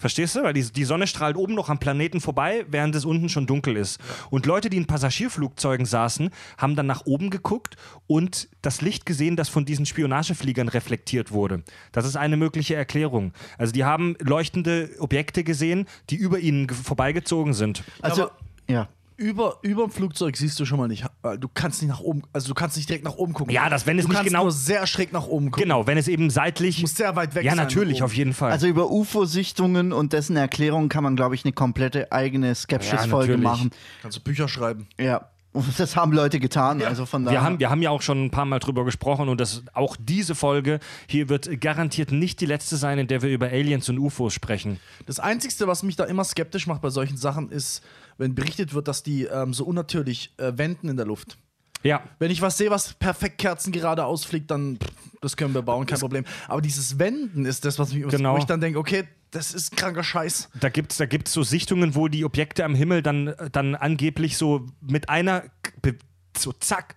Verstehst 0.02 0.36
du? 0.36 0.42
Weil 0.44 0.54
die, 0.54 0.64
die 0.64 0.84
Sonne 0.84 1.06
strahlt 1.06 1.38
oben 1.38 1.54
noch 1.54 1.70
am 1.70 1.78
Planeten 1.80 2.20
vorbei, 2.20 2.66
während 2.68 2.96
es 2.96 3.06
unten 3.06 3.30
schon 3.30 3.46
dunkel 3.46 3.78
ist. 3.78 4.00
Und 4.32 4.48
Leute, 4.48 4.70
die 4.72 4.78
in 4.78 4.88
Passagierflugzeugen 4.88 5.86
saßen, 5.86 6.32
haben 6.58 6.76
dann 6.76 6.88
nach 6.88 7.06
oben 7.06 7.30
geguckt 7.30 7.76
und 8.08 8.50
das 8.64 8.82
Licht 8.82 9.06
gesehen, 9.06 9.36
das 9.36 9.48
von 9.48 9.64
diesen 9.64 9.86
Spionagefliegern 9.86 10.68
reflektiert 10.70 11.32
wurde. 11.32 11.62
Das 11.92 12.06
ist 12.06 12.16
eine 12.16 12.36
mögliche 12.36 12.74
Erklärung. 12.76 13.32
Also 13.60 13.72
die 13.74 13.84
haben 13.84 14.16
leuchtende 14.20 14.90
Objekte 15.00 15.44
gesehen, 15.44 15.86
die 16.10 16.16
über 16.16 16.40
ihnen 16.40 16.66
ge- 16.66 16.76
vorbeigezogen 16.76 17.54
sind. 17.54 17.84
Also, 18.02 18.24
Aber- 18.24 18.38
ja. 18.68 18.90
Über, 19.22 19.58
über 19.62 19.84
dem 19.84 19.92
Flugzeug 19.92 20.36
siehst 20.36 20.60
du 20.60 20.66
schon 20.66 20.80
mal 20.80 20.88
nicht. 20.88 21.06
weil 21.22 21.38
Du 21.38 21.48
kannst 21.54 21.82
nicht 21.84 21.90
nach 21.92 22.00
oben, 22.00 22.24
also 22.34 22.48
du 22.48 22.56
kannst 22.56 22.76
nicht 22.76 22.90
direkt 22.90 23.06
nach 23.06 23.16
oben 23.16 23.34
gucken. 23.34 23.54
Ja, 23.54 23.70
das, 23.70 23.86
wenn 23.86 24.00
es 24.00 24.06
du 24.06 24.10
nicht 24.10 24.16
kannst 24.18 24.30
genau- 24.30 24.44
nur 24.44 24.52
sehr 24.52 24.88
schräg 24.88 25.14
nach 25.14 25.28
oben 25.28 25.52
gucken. 25.52 25.62
Genau, 25.64 25.86
wenn 25.86 25.98
es 26.00 26.08
eben 26.08 26.32
seitlich. 26.32 26.82
Muss 26.82 26.96
sehr 26.96 27.16
weit 27.16 27.36
weg 27.36 27.44
Ja, 27.46 27.52
sein 27.52 27.64
natürlich, 27.64 28.00
nach 28.00 28.06
auf 28.06 28.16
jeden 28.16 28.34
Fall. 28.34 28.52
Also 28.52 28.66
über 28.66 28.90
UFO-Sichtungen 28.90 29.94
und 29.94 30.14
dessen 30.14 30.36
Erklärung 30.38 30.90
kann 30.90 31.04
man, 31.04 31.16
glaube 31.16 31.36
ich, 31.36 31.46
eine 31.46 31.54
komplette 31.54 32.12
eigene 32.12 32.56
Skepsis-Folge 32.56 33.34
natürlich. 33.38 33.44
machen. 33.44 33.72
Kannst 34.02 34.18
du 34.18 34.22
Bücher 34.22 34.48
schreiben. 34.48 34.88
Ja. 35.00 35.28
Und 35.54 35.78
das 35.78 35.98
haben 35.98 36.14
Leute 36.14 36.40
getan. 36.40 36.82
Also 36.82 37.06
von 37.06 37.26
daher. 37.26 37.40
Wir 37.40 37.44
haben, 37.46 37.60
wir 37.60 37.70
haben 37.70 37.82
ja 37.82 37.90
auch 37.90 38.02
schon 38.02 38.24
ein 38.26 38.32
paar 38.32 38.46
Mal 38.46 38.60
drüber 38.60 38.86
gesprochen 38.86 39.28
und 39.28 39.42
das, 39.42 39.64
auch 39.74 39.98
diese 40.00 40.34
Folge 40.34 40.80
hier 41.08 41.28
wird 41.28 41.60
garantiert 41.60 42.14
nicht 42.14 42.40
die 42.40 42.46
letzte 42.46 42.78
sein, 42.78 42.98
in 43.00 43.08
der 43.08 43.22
wir 43.22 43.30
über 43.30 43.48
Aliens 43.48 43.90
und 43.90 44.00
UFOs 44.00 44.34
sprechen. 44.34 44.80
Das 45.08 45.20
Einzige, 45.20 45.68
was 45.68 45.84
mich 45.84 45.98
da 45.98 46.06
immer 46.06 46.24
skeptisch 46.24 46.68
macht 46.68 46.82
bei 46.82 46.90
solchen 46.90 47.18
Sachen, 47.18 47.52
ist, 47.52 47.84
wenn 48.22 48.36
berichtet 48.36 48.74
wird, 48.74 48.88
dass 48.88 49.04
die 49.04 49.24
ähm, 49.26 49.54
so 49.54 49.66
unnatürlich 49.66 50.34
äh, 50.38 50.54
wenden 50.56 50.88
in 50.90 50.96
der 50.98 51.06
Luft. 51.08 51.38
Ja, 51.84 52.04
Wenn 52.20 52.30
ich 52.30 52.42
was 52.44 52.60
sehe, 52.60 52.70
was 52.70 52.94
perfekt 52.94 53.40
Kerzen 53.40 53.72
gerade 53.72 54.06
ausfliegt, 54.06 54.52
dann 54.52 54.78
pff, 54.78 54.92
das 55.20 55.36
können 55.36 55.56
wir 55.56 55.64
bauen, 55.64 55.88
kein 55.88 56.00
Problem. 56.00 56.26
Aber 56.48 56.62
dieses 56.62 57.00
Wenden 57.00 57.46
ist 57.46 57.66
das, 57.66 57.80
was 57.80 57.92
mich, 57.92 58.08
Genau. 58.08 58.36
wo 58.36 58.38
ich 58.38 58.46
dann 58.46 58.62
denke, 58.62 58.78
okay, 58.78 59.06
das 59.32 59.54
ist 59.54 59.76
kranker 59.76 60.04
Scheiß. 60.04 60.50
da 60.60 60.70
gibt 60.70 60.92
es 60.92 61.00
da 61.00 61.06
gibt's 61.08 61.34
so 61.34 61.42
Sichtungen, 61.42 61.96
wo 61.96 62.08
die 62.08 62.24
Objekte 62.24 62.66
am 62.66 62.76
Himmel 62.76 63.02
dann, 63.02 63.34
dann 63.52 63.74
angeblich 63.76 64.38
so 64.38 64.68
mit 64.82 65.10
einer, 65.10 65.44
so 66.38 66.52
zack, 66.54 66.96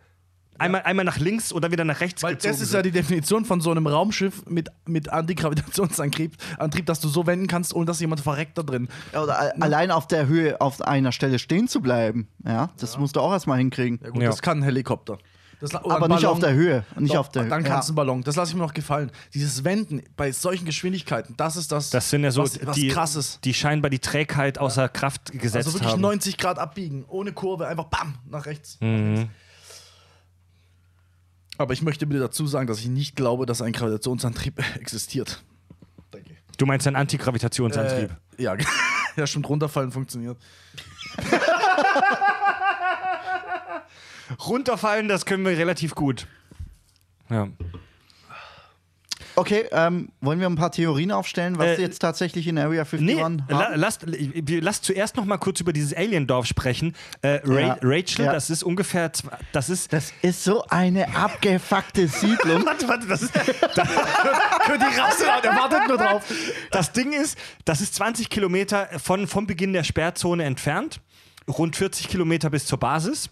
einmal, 0.59 0.83
einmal 0.83 1.05
nach 1.05 1.19
links 1.19 1.53
oder 1.53 1.71
wieder 1.73 1.85
nach 1.85 2.01
rechts 2.01 2.23
Weil 2.23 2.35
gezogen 2.35 2.53
das 2.53 2.61
ist 2.61 2.71
sind. 2.71 2.79
ja 2.79 2.83
die 2.83 2.91
Definition 2.91 3.45
von 3.45 3.61
so 3.61 3.71
einem 3.71 3.87
Raumschiff 3.87 4.45
mit, 4.47 4.69
mit 4.87 5.09
Antigravitationsantrieb, 5.11 6.37
Antrieb, 6.59 6.87
dass 6.87 7.01
du 7.01 7.09
so 7.09 7.27
wenden 7.27 7.47
kannst, 7.47 7.75
ohne 7.75 7.87
dass 7.87 8.01
jemand 8.01 8.21
verreckt 8.21 8.59
da 8.59 8.63
drin. 8.63 8.89
Oder 9.13 9.39
a- 9.39 9.53
allein 9.61 9.91
auf 9.91 10.07
der 10.07 10.27
Höhe 10.27 10.61
auf 10.61 10.81
einer 10.83 11.13
Stelle 11.13 11.39
stehen 11.39 11.69
zu 11.69 11.81
bleiben. 11.81 12.29
Ja, 12.47 12.71
das 12.79 12.99
musst 12.99 13.17
du 13.17 13.21
auch 13.21 13.33
erstmal 13.33 13.59
hinkriegen. 13.59 14.01
Ja, 14.03 14.11
gut, 14.11 14.23
Ja. 14.23 14.31
das 14.31 14.43
kann 14.43 14.59
ein 14.59 14.63
Helikopter. 14.63 15.19
Das, 15.61 15.73
la- 15.73 15.83
oder 15.83 15.97
Aber 15.97 16.09
nicht 16.09 16.17
Ballon. 16.23 16.33
auf 16.33 16.39
der 16.41 16.53
Höhe. 16.53 16.85
Nicht 16.99 17.15
Doch, 17.15 17.21
auf 17.21 17.29
der 17.31 17.45
dann 17.45 17.63
kann 17.65 17.79
es 17.79 17.87
ja. 17.87 17.93
ein 17.93 17.95
Ballon. 17.95 18.23
Das 18.23 18.37
lasse 18.37 18.51
ich 18.51 18.57
mir 18.57 18.63
noch 18.63 18.75
gefallen. 18.75 19.11
Dieses 19.33 19.65
Wenden 19.65 20.03
bei 20.17 20.31
solchen 20.33 20.67
Geschwindigkeiten, 20.67 21.35
das 21.37 21.57
ist 21.57 21.73
das, 21.73 21.91
Das 21.91 22.11
sind 22.11 22.25
ja 22.25 22.31
so 22.33 22.43
was, 22.43 22.59
was 22.67 22.75
die, 22.77 22.89
krasses. 22.89 23.39
die 23.45 23.55
scheinbar 23.55 23.89
die 23.89 24.01
Trägheit 24.01 24.59
außer 24.59 24.89
Kraft 24.89 25.33
gesetzt 25.33 25.57
Also 25.69 25.75
wirklich 25.75 25.93
haben. 25.93 26.03
90 26.03 26.37
Grad 26.39 26.59
abbiegen, 26.59 27.05
ohne 27.09 27.33
Kurve, 27.33 27.67
einfach 27.69 27.85
bam, 27.85 28.17
nach 28.29 28.45
rechts. 28.47 28.79
Mhm. 28.81 29.29
Aber 31.57 31.73
ich 31.73 31.83
möchte 31.83 32.07
bitte 32.07 32.21
dazu 32.21 32.47
sagen, 32.47 32.67
dass 32.67 32.81
ich 32.81 32.89
nicht 32.89 33.17
glaube, 33.17 33.47
dass 33.47 33.63
ein 33.63 33.73
Gravitationsantrieb 33.73 34.63
existiert. 34.81 35.43
Danke. 36.11 36.37
Du 36.59 36.67
meinst 36.67 36.87
ein 36.87 36.97
Antigravitationsantrieb? 36.97 38.11
Äh, 38.37 38.43
ja, 38.43 38.57
ja, 39.17 39.27
stimmt, 39.27 39.49
runterfallen 39.49 39.91
funktioniert. 39.93 40.37
Runterfallen, 44.47 45.07
das 45.09 45.27
können 45.27 45.45
wir 45.45 45.57
relativ 45.57 45.95
gut. 45.95 46.27
Ja. 47.31 47.49
Okay, 49.37 49.65
ähm, 49.73 50.11
wollen 50.21 50.39
wir 50.39 50.47
ein 50.47 50.55
paar 50.55 50.71
Theorien 50.71 51.11
aufstellen, 51.11 51.59
was 51.59 51.79
Äh, 51.79 51.81
jetzt 51.83 51.99
tatsächlich 51.99 52.47
in 52.47 52.57
Area 52.57 52.83
51 52.83 53.01
Nee, 53.01 53.21
haben? 53.23 53.43
la, 53.49 53.75
lasst, 53.75 54.05
lasst 54.07 54.85
zuerst 54.85 55.17
noch 55.17 55.25
mal 55.25 55.39
kurz 55.39 55.61
über 55.61 55.73
dieses 55.73 55.93
Aliendorf 55.93 56.47
sprechen. 56.47 56.95
Äh, 57.23 57.41
Ra 57.45 57.61
Ja. 57.61 57.79
Rachel, 57.83 58.27
Ja. 58.27 58.33
das 58.33 58.49
ist 58.51 58.63
ungefähr, 58.63 59.11
das 59.53 59.71
ist, 59.71 59.93
Das 59.93 60.13
ist 60.23 60.45
so 60.45 60.65
eine 60.69 61.15
abgefuckte 61.17 62.07
Siedlung. 62.07 62.65
warte, 62.67 62.87
warte, 62.89 63.07
das 63.09 63.23
ist, 63.23 63.33
Für 63.37 64.79
die 64.79 65.01
Rasse, 65.01 65.25
der 65.43 65.51
wartet 65.57 65.89
nur 65.89 65.99
drauf. 65.99 66.23
das 66.71 66.93
Ding 66.93 67.13
ist, 67.13 67.37
das 67.65 67.81
ist 67.81 67.95
20 67.97 68.31
Kilometer 68.31 68.89
von, 68.99 69.27
vom 69.27 69.47
Beginn 69.47 69.73
der 69.73 69.83
Sperrzone 69.85 70.45
entfernt, 70.45 71.01
rund 71.49 71.75
40 71.77 72.09
Kilometer 72.09 72.51
bis 72.51 72.67
zur 72.67 72.79
Basis. 72.79 73.31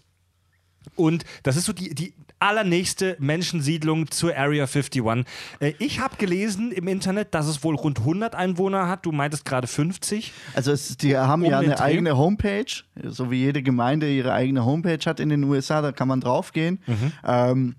Und 0.95 1.23
das 1.43 1.55
ist 1.55 1.63
so 1.65 1.71
die, 1.73 1.95
die 1.95 2.13
allernächste 2.43 3.15
Menschensiedlung 3.19 4.11
zur 4.11 4.35
Area 4.35 4.65
51. 4.65 5.25
Äh, 5.59 5.73
ich 5.79 5.99
habe 6.01 6.17
gelesen 6.17 6.71
im 6.71 6.87
Internet, 6.87 7.33
dass 7.33 7.47
es 7.47 7.63
wohl 7.63 7.75
rund 7.75 7.99
100 7.99 8.35
Einwohner 8.35 8.89
hat. 8.89 9.05
Du 9.05 9.11
meintest 9.11 9.45
gerade 9.45 9.67
50. 9.67 10.33
Also 10.53 10.71
es, 10.71 10.97
die 10.97 11.15
haben 11.15 11.43
Um 11.43 11.49
ja 11.49 11.59
eine 11.59 11.79
eigene 11.79 12.17
Homepage, 12.17 12.65
so 13.03 13.31
wie 13.31 13.37
jede 13.37 13.63
Gemeinde 13.63 14.11
ihre 14.11 14.33
eigene 14.33 14.65
Homepage 14.65 14.99
hat 15.05 15.21
in 15.21 15.29
den 15.29 15.43
USA, 15.45 15.81
da 15.81 15.93
kann 15.93 16.09
man 16.09 16.19
draufgehen. 16.19 16.79
Mhm. 16.85 17.11
Ähm, 17.25 17.75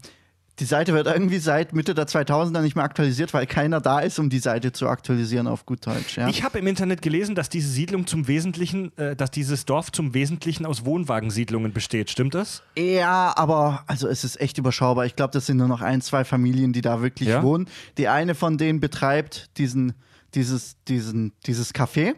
die 0.60 0.64
Seite 0.66 0.94
wird 0.94 1.08
irgendwie 1.08 1.38
seit 1.38 1.72
Mitte 1.72 1.94
der 1.94 2.06
2000er 2.06 2.60
nicht 2.60 2.76
mehr 2.76 2.84
aktualisiert, 2.84 3.34
weil 3.34 3.46
keiner 3.46 3.80
da 3.80 3.98
ist, 3.98 4.18
um 4.20 4.30
die 4.30 4.38
Seite 4.38 4.72
zu 4.72 4.88
aktualisieren 4.88 5.48
auf 5.48 5.66
gut 5.66 5.84
Deutsch. 5.86 6.16
Ja? 6.16 6.28
Ich 6.28 6.44
habe 6.44 6.58
im 6.60 6.66
Internet 6.68 7.02
gelesen, 7.02 7.34
dass 7.34 7.48
diese 7.48 7.68
Siedlung 7.68 8.06
zum 8.06 8.28
Wesentlichen, 8.28 8.96
äh, 8.96 9.16
dass 9.16 9.32
dieses 9.32 9.64
Dorf 9.64 9.90
zum 9.90 10.14
Wesentlichen 10.14 10.64
aus 10.64 10.84
Wohnwagensiedlungen 10.84 11.72
besteht. 11.72 12.10
Stimmt 12.10 12.34
das? 12.34 12.62
Ja, 12.78 13.32
aber 13.36 13.82
also 13.88 14.06
es 14.06 14.22
ist 14.22 14.40
echt 14.40 14.56
überschaubar. 14.58 15.06
Ich 15.06 15.16
glaube, 15.16 15.32
das 15.32 15.46
sind 15.46 15.56
nur 15.56 15.68
noch 15.68 15.80
ein, 15.82 16.00
zwei 16.00 16.24
Familien, 16.24 16.72
die 16.72 16.82
da 16.82 17.02
wirklich 17.02 17.28
Ja? 17.30 17.42
wohnen. 17.42 17.66
Die 17.98 18.06
eine 18.06 18.36
von 18.36 18.56
denen 18.56 18.78
betreibt 18.78 19.50
diesen, 19.58 19.94
dieses, 20.34 20.76
diesen, 20.84 21.32
dieses 21.46 21.74
Café. 21.74 22.14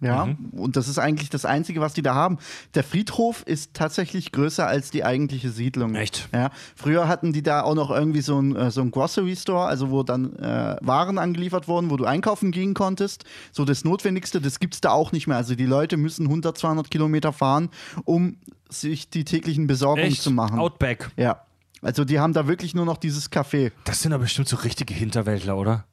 Ja, 0.00 0.26
Mhm. 0.26 0.36
und 0.52 0.76
das 0.76 0.86
ist 0.86 0.98
eigentlich 0.98 1.28
das 1.28 1.44
Einzige, 1.44 1.80
was 1.80 1.92
die 1.92 2.02
da 2.02 2.14
haben. 2.14 2.38
Der 2.74 2.84
Friedhof 2.84 3.42
ist 3.46 3.74
tatsächlich 3.74 4.30
größer 4.30 4.64
als 4.66 4.90
die 4.92 5.02
eigentliche 5.04 5.50
Siedlung. 5.50 5.96
Echt? 5.96 6.28
Ja. 6.32 6.50
Früher 6.76 7.08
hatten 7.08 7.32
die 7.32 7.42
da 7.42 7.62
auch 7.62 7.74
noch 7.74 7.90
irgendwie 7.90 8.20
so 8.20 8.40
ein, 8.40 8.54
äh, 8.54 8.70
so 8.70 8.80
ein 8.80 8.92
Grocery 8.92 9.34
Store, 9.34 9.66
also 9.66 9.90
wo 9.90 10.04
dann 10.04 10.36
äh, 10.36 10.76
Waren 10.82 11.18
angeliefert 11.18 11.66
wurden, 11.66 11.90
wo 11.90 11.96
du 11.96 12.04
einkaufen 12.04 12.52
gehen 12.52 12.74
konntest. 12.74 13.24
So 13.50 13.64
das 13.64 13.84
Notwendigste, 13.84 14.40
das 14.40 14.60
gibt 14.60 14.74
es 14.74 14.80
da 14.80 14.90
auch 14.90 15.10
nicht 15.10 15.26
mehr. 15.26 15.36
Also 15.36 15.56
die 15.56 15.66
Leute 15.66 15.96
müssen 15.96 16.26
100, 16.26 16.56
200 16.56 16.90
Kilometer 16.90 17.32
fahren, 17.32 17.68
um 18.04 18.36
sich 18.68 19.10
die 19.10 19.24
täglichen 19.24 19.66
Besorgungen 19.66 20.08
Echt? 20.12 20.22
zu 20.22 20.30
machen. 20.30 20.58
Outback. 20.60 21.10
ja. 21.16 21.42
Also 21.80 22.04
die 22.04 22.18
haben 22.18 22.32
da 22.32 22.48
wirklich 22.48 22.74
nur 22.74 22.84
noch 22.84 22.96
dieses 22.96 23.30
Café. 23.30 23.70
Das 23.84 24.02
sind 24.02 24.12
aber 24.12 24.22
bestimmt 24.24 24.48
so 24.48 24.56
richtige 24.56 24.92
Hinterwäldler, 24.94 25.56
oder? 25.56 25.84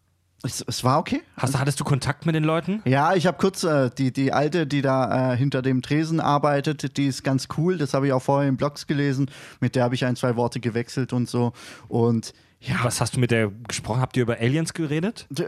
Es, 0.46 0.64
es 0.68 0.84
war 0.84 1.00
okay. 1.00 1.22
Hast, 1.38 1.58
hattest 1.58 1.80
du 1.80 1.84
Kontakt 1.84 2.26
mit 2.26 2.36
den 2.36 2.44
Leuten? 2.44 2.82
Ja, 2.86 3.16
ich 3.16 3.26
habe 3.26 3.38
kurz 3.38 3.64
äh, 3.64 3.90
die, 3.98 4.14
die 4.14 4.32
alte, 4.32 4.68
die 4.68 4.82
da 4.82 5.34
äh, 5.34 5.38
hinter 5.38 5.62
dem 5.62 5.82
Tresen 5.82 6.20
arbeitet, 6.20 6.98
die 6.98 7.08
ist 7.08 7.24
ganz 7.24 7.48
cool. 7.58 7.78
Das 7.78 7.94
habe 7.96 8.08
ich 8.08 8.14
auch 8.14 8.22
vorher 8.22 8.48
in 8.48 8.56
Blogs 8.56 8.86
gelesen. 8.86 9.30
Mit 9.60 9.76
der 9.76 9.84
habe 9.84 9.96
ich 9.96 10.06
ein, 10.06 10.16
zwei 10.16 10.36
Worte 10.36 10.60
gewechselt 10.60 11.14
und 11.14 11.28
so. 11.28 11.54
Und 11.88 12.34
ja. 12.60 12.76
Was 12.84 13.02
hast 13.02 13.16
du 13.16 13.20
mit 13.20 13.32
der 13.32 13.52
gesprochen? 13.68 14.02
Habt 14.02 14.18
ihr 14.18 14.24
über 14.24 14.38
Aliens 14.40 14.74
geredet? 14.74 15.28
D- 15.30 15.46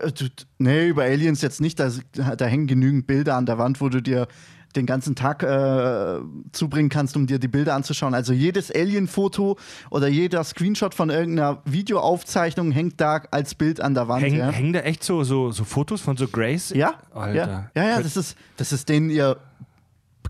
Nee, 0.59 0.87
über 0.87 1.03
Aliens 1.03 1.41
jetzt 1.41 1.61
nicht. 1.61 1.79
Da, 1.79 1.89
da 2.35 2.45
hängen 2.45 2.67
genügend 2.67 3.07
Bilder 3.07 3.35
an 3.35 3.45
der 3.45 3.57
Wand, 3.57 3.81
wo 3.81 3.89
du 3.89 4.01
dir 4.01 4.27
den 4.76 4.86
ganzen 4.86 5.15
Tag 5.15 5.43
äh, 5.43 6.20
zubringen 6.51 6.89
kannst, 6.89 7.15
um 7.15 7.28
dir 7.28 7.39
die 7.39 7.47
Bilder 7.47 7.74
anzuschauen. 7.74 8.13
Also 8.13 8.34
jedes 8.34 8.72
Alien-Foto 8.72 9.57
oder 9.89 10.07
jeder 10.07 10.43
Screenshot 10.43 10.93
von 10.93 11.09
irgendeiner 11.09 11.61
Videoaufzeichnung 11.65 12.72
hängt 12.72 12.99
da 13.01 13.22
als 13.32 13.55
Bild 13.55 13.82
an 13.82 13.93
der 13.93 14.07
Wand. 14.07 14.24
Hängen, 14.24 14.39
ja. 14.39 14.49
hängen 14.49 14.74
da 14.74 14.80
echt 14.82 15.03
so, 15.03 15.24
so, 15.24 15.51
so 15.51 15.63
Fotos 15.63 16.01
von 16.01 16.18
so 16.18 16.28
Grace? 16.28 16.70
Ja, 16.76 16.95
Alter. 17.13 17.34
ja, 17.34 17.72
ja, 17.76 17.89
ja 17.89 18.01
das, 18.01 18.18
ist, 18.18 18.38
das 18.57 18.72
ist 18.72 18.89
denen 18.89 19.09
ihr 19.09 19.38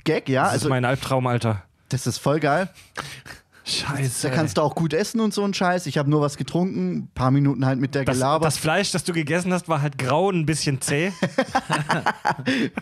Gag, 0.03 0.29
ja. 0.29 0.43
Das 0.43 0.53
also, 0.53 0.67
ist 0.67 0.69
mein 0.69 0.85
Albtraum, 0.85 1.27
Alter. 1.27 1.63
das 1.89 2.07
ist 2.07 2.17
voll 2.17 2.39
geil. 2.39 2.69
Scheiße. 3.67 4.29
Da 4.29 4.33
kannst 4.33 4.57
du 4.57 4.61
auch 4.61 4.75
gut 4.75 4.93
essen 4.93 5.19
und 5.19 5.33
so 5.33 5.43
ein 5.43 5.53
Scheiß. 5.53 5.87
Ich 5.87 5.97
habe 5.97 6.09
nur 6.09 6.21
was 6.21 6.37
getrunken, 6.37 6.97
ein 6.97 7.11
paar 7.13 7.31
Minuten 7.31 7.65
halt 7.65 7.79
mit 7.79 7.95
der 7.95 8.05
das, 8.05 8.15
gelabert. 8.15 8.45
das 8.45 8.57
Fleisch, 8.57 8.91
das 8.91 9.03
du 9.03 9.11
gegessen 9.11 9.51
hast, 9.51 9.67
war 9.67 9.81
halt 9.81 9.97
grau 9.97 10.27
und 10.27 10.39
ein 10.39 10.45
bisschen 10.45 10.79
zäh. 10.79 11.11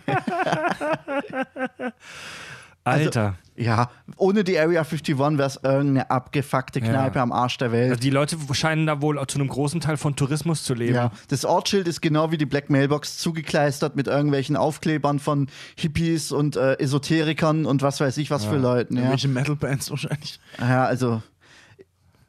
Alter. 2.86 3.36
ja, 3.56 3.90
ohne 4.18 4.44
die 4.44 4.58
Area 4.60 4.82
51 4.82 5.18
wäre 5.18 5.44
es 5.44 5.60
irgendeine 5.64 6.10
abgefuckte 6.12 6.82
Kneipe 6.82 7.18
Ja. 7.18 7.24
am 7.24 7.32
Arsch 7.32 7.58
der 7.58 7.72
Welt. 7.72 7.90
Also 7.90 8.00
die 8.02 8.10
Leute 8.12 8.38
scheinen 8.54 8.86
da 8.86 9.02
wohl 9.02 9.20
zu 9.28 9.40
einem 9.40 9.48
großen 9.48 9.82
Teil 9.82 9.98
von 9.98 10.16
Tourismus 10.16 10.64
zu 10.64 10.74
leben. 10.76 10.94
Ja, 10.96 11.12
das 11.30 11.46
Ortsschild 11.46 11.88
ist 11.88 12.02
genau 12.02 12.32
wie 12.32 12.38
die 12.38 12.46
Black 12.46 12.70
Mailbox 12.70 13.18
zugekleistert 13.18 13.96
mit 13.96 14.08
irgendwelchen 14.08 14.56
Aufklebern 14.56 15.20
von 15.20 15.48
Hippies 15.76 16.32
und 16.32 16.56
äh, 16.58 16.78
Esoterikern 16.80 17.66
und 17.66 17.82
was 17.82 18.00
weiß 18.00 18.18
ich 18.18 18.30
was 18.30 18.46
für 18.46 18.58
Leuten. 18.58 18.96
Ja, 18.96 19.02
Irgendwelche 19.02 19.28
Metal-Bands 19.30 19.90
wahrscheinlich. 19.90 20.40
ja 20.60 20.86
also 20.86 21.24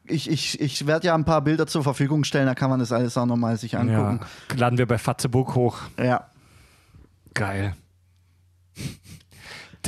ich, 0.09 0.31
ich, 0.31 0.61
ich 0.61 0.87
werde 0.87 1.09
ja 1.09 1.15
ein 1.17 1.25
paar 1.25 1.43
Bilder 1.43 1.67
zur 1.67 1.83
Verfügung 1.83 2.23
stellen, 2.25 2.47
da 2.47 2.55
kann 2.55 2.71
man 2.71 2.79
das 2.79 2.93
alles 2.93 3.19
auch 3.19 3.27
nochmal 3.27 3.57
sich 3.57 3.73
Ja. 3.73 3.81
angucken. 3.81 4.21
Laden 4.57 4.79
wir 4.79 4.87
bei 4.87 4.99
Fatzeburg 4.99 5.55
hoch. 5.57 5.79
Ja. 6.03 6.29
Geil. 7.35 7.75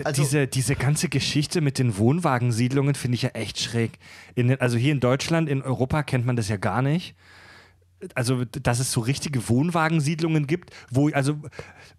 Also- 0.07 0.23
diese, 0.23 0.47
diese 0.47 0.75
ganze 0.77 1.09
Geschichte 1.09 1.61
mit 1.61 1.79
den 1.79 1.97
Wohnwagensiedlungen 1.99 2.95
finde 2.95 3.15
ich 3.17 3.23
ja 3.23 3.31
echt 3.31 3.61
schräg. 3.61 3.99
In, 4.35 4.49
den- 4.49 4.61
also 4.61 4.77
hier 4.77 4.93
in 4.93 5.01
Deutschland, 5.01 5.49
in 5.49 5.63
Europa 5.63 6.03
kennt 6.03 6.27
man 6.27 6.37
das 6.37 6.49
ja 6.49 6.57
gar 6.57 6.83
nicht. 6.83 7.15
Also, 8.15 8.45
dass 8.45 8.79
es 8.79 8.93
so 8.93 9.01
richtige 9.01 9.49
Wohnwagensiedlungen 9.49 10.47
gibt, 10.47 10.71
wo, 10.89 11.09
also, 11.09 11.35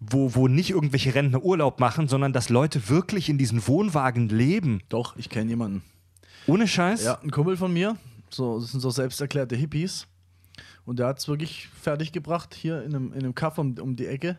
wo, 0.00 0.34
wo 0.34 0.48
nicht 0.48 0.70
irgendwelche 0.70 1.14
Rentner 1.14 1.42
Urlaub 1.44 1.78
machen, 1.78 2.08
sondern 2.08 2.32
dass 2.32 2.48
Leute 2.48 2.88
wirklich 2.88 3.28
in 3.28 3.36
diesen 3.36 3.66
Wohnwagen 3.68 4.30
leben. 4.30 4.80
Doch, 4.88 5.14
ich 5.16 5.28
kenne 5.28 5.50
jemanden. 5.50 5.82
Ohne 6.46 6.66
Scheiß. 6.66 7.04
Ja, 7.04 7.20
ein 7.20 7.30
Kumpel 7.30 7.58
von 7.58 7.70
mir. 7.72 7.96
So, 8.30 8.58
das 8.60 8.70
sind 8.70 8.80
so 8.80 8.88
selbsterklärte 8.88 9.56
Hippies. 9.56 10.06
Und 10.86 10.98
der 11.00 11.06
hat 11.08 11.18
es 11.18 11.28
wirklich 11.28 11.68
fertig 11.68 12.12
gebracht, 12.12 12.54
hier 12.54 12.82
in 12.82 12.94
einem, 12.94 13.12
in 13.12 13.18
einem 13.18 13.34
Kaff 13.34 13.58
um, 13.58 13.74
um 13.78 13.94
die 13.94 14.06
Ecke. 14.06 14.38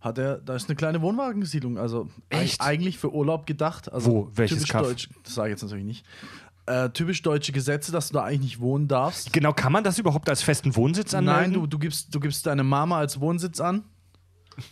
Hat 0.00 0.16
er, 0.18 0.36
da 0.38 0.54
ist 0.54 0.68
eine 0.68 0.76
kleine 0.76 1.02
Wohnwagensiedlung, 1.02 1.76
also 1.76 2.08
Echt? 2.30 2.60
eig- 2.60 2.64
eigentlich 2.64 2.98
für 2.98 3.12
Urlaub 3.12 3.46
gedacht. 3.46 3.92
Also 3.92 4.10
Wo? 4.12 4.30
Welches 4.34 4.58
typisch 4.58 4.70
Kaff? 4.70 4.82
Deutsch, 4.82 5.08
das 5.24 5.34
sage 5.34 5.48
ich 5.48 5.52
jetzt 5.54 5.62
natürlich 5.62 5.84
nicht. 5.84 6.06
Äh, 6.66 6.90
typisch 6.90 7.22
deutsche 7.22 7.50
Gesetze, 7.50 7.90
dass 7.92 8.08
du 8.08 8.14
da 8.14 8.22
eigentlich 8.24 8.40
nicht 8.42 8.60
wohnen 8.60 8.86
darfst. 8.88 9.32
Genau, 9.32 9.52
kann 9.52 9.72
man 9.72 9.82
das 9.82 9.98
überhaupt 9.98 10.28
als 10.28 10.42
festen 10.42 10.76
Wohnsitz 10.76 11.14
anmelden? 11.14 11.42
Nein, 11.42 11.52
du, 11.54 11.66
du, 11.66 11.78
gibst, 11.78 12.14
du 12.14 12.20
gibst 12.20 12.46
deine 12.46 12.62
Mama 12.62 12.98
als 12.98 13.18
Wohnsitz 13.20 13.58
an. 13.60 13.82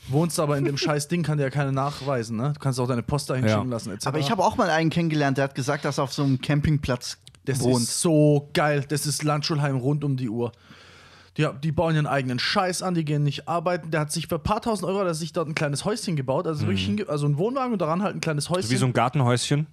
Wohnst 0.08 0.38
aber 0.40 0.58
in 0.58 0.64
dem 0.64 0.76
scheiß 0.78 1.08
Ding, 1.08 1.22
kann 1.22 1.38
dir 1.38 1.44
ja 1.44 1.50
keiner 1.50 1.72
nachweisen. 1.72 2.36
Ne? 2.36 2.52
Du 2.52 2.60
kannst 2.60 2.78
auch 2.80 2.86
deine 2.88 3.02
Post 3.02 3.30
dahin 3.30 3.46
Ja. 3.46 3.56
schicken 3.56 3.70
lassen, 3.70 3.92
etc. 3.92 4.06
Aber 4.08 4.18
ich 4.18 4.30
habe 4.30 4.44
auch 4.44 4.56
mal 4.56 4.68
einen 4.70 4.90
kennengelernt, 4.90 5.38
der 5.38 5.44
hat 5.44 5.54
gesagt, 5.54 5.84
dass 5.84 5.98
er 5.98 6.04
auf 6.04 6.12
so 6.12 6.22
einem 6.22 6.40
Campingplatz 6.40 7.18
Das 7.46 7.60
wohnt. 7.60 7.82
ist 7.82 8.00
so 8.00 8.50
geil. 8.52 8.84
Das 8.88 9.06
ist 9.06 9.22
Landschulheim 9.22 9.76
rund 9.76 10.04
um 10.04 10.16
die 10.16 10.28
Uhr. 10.28 10.52
Die, 11.36 11.46
die 11.62 11.72
bauen 11.72 11.94
ihren 11.94 12.06
eigenen 12.06 12.38
Scheiß 12.38 12.82
an, 12.82 12.94
die 12.94 13.04
gehen 13.04 13.22
nicht 13.22 13.48
arbeiten. 13.48 13.90
Der 13.90 14.00
hat 14.00 14.12
sich 14.12 14.26
für 14.26 14.36
ein 14.36 14.42
paar 14.42 14.62
tausend 14.62 14.88
Euro, 14.88 15.00
hat 15.00 15.06
er 15.06 15.14
sich 15.14 15.32
dort 15.32 15.48
ein 15.48 15.54
kleines 15.54 15.84
Häuschen 15.84 16.16
gebaut. 16.16 16.46
Also 16.46 16.66
wirklich 16.66 16.86
hinge 16.86 17.08
also 17.08 17.26
ein 17.26 17.36
Wohnwagen 17.38 17.72
und 17.72 17.80
daran 17.80 18.02
halt 18.02 18.14
ein 18.14 18.20
kleines 18.20 18.48
Häuschen. 18.48 18.68
Mhm. 18.68 18.72
Wie 18.72 18.76
so 18.76 18.86
ein 18.86 18.92
Gartenhäuschen. 18.92 19.66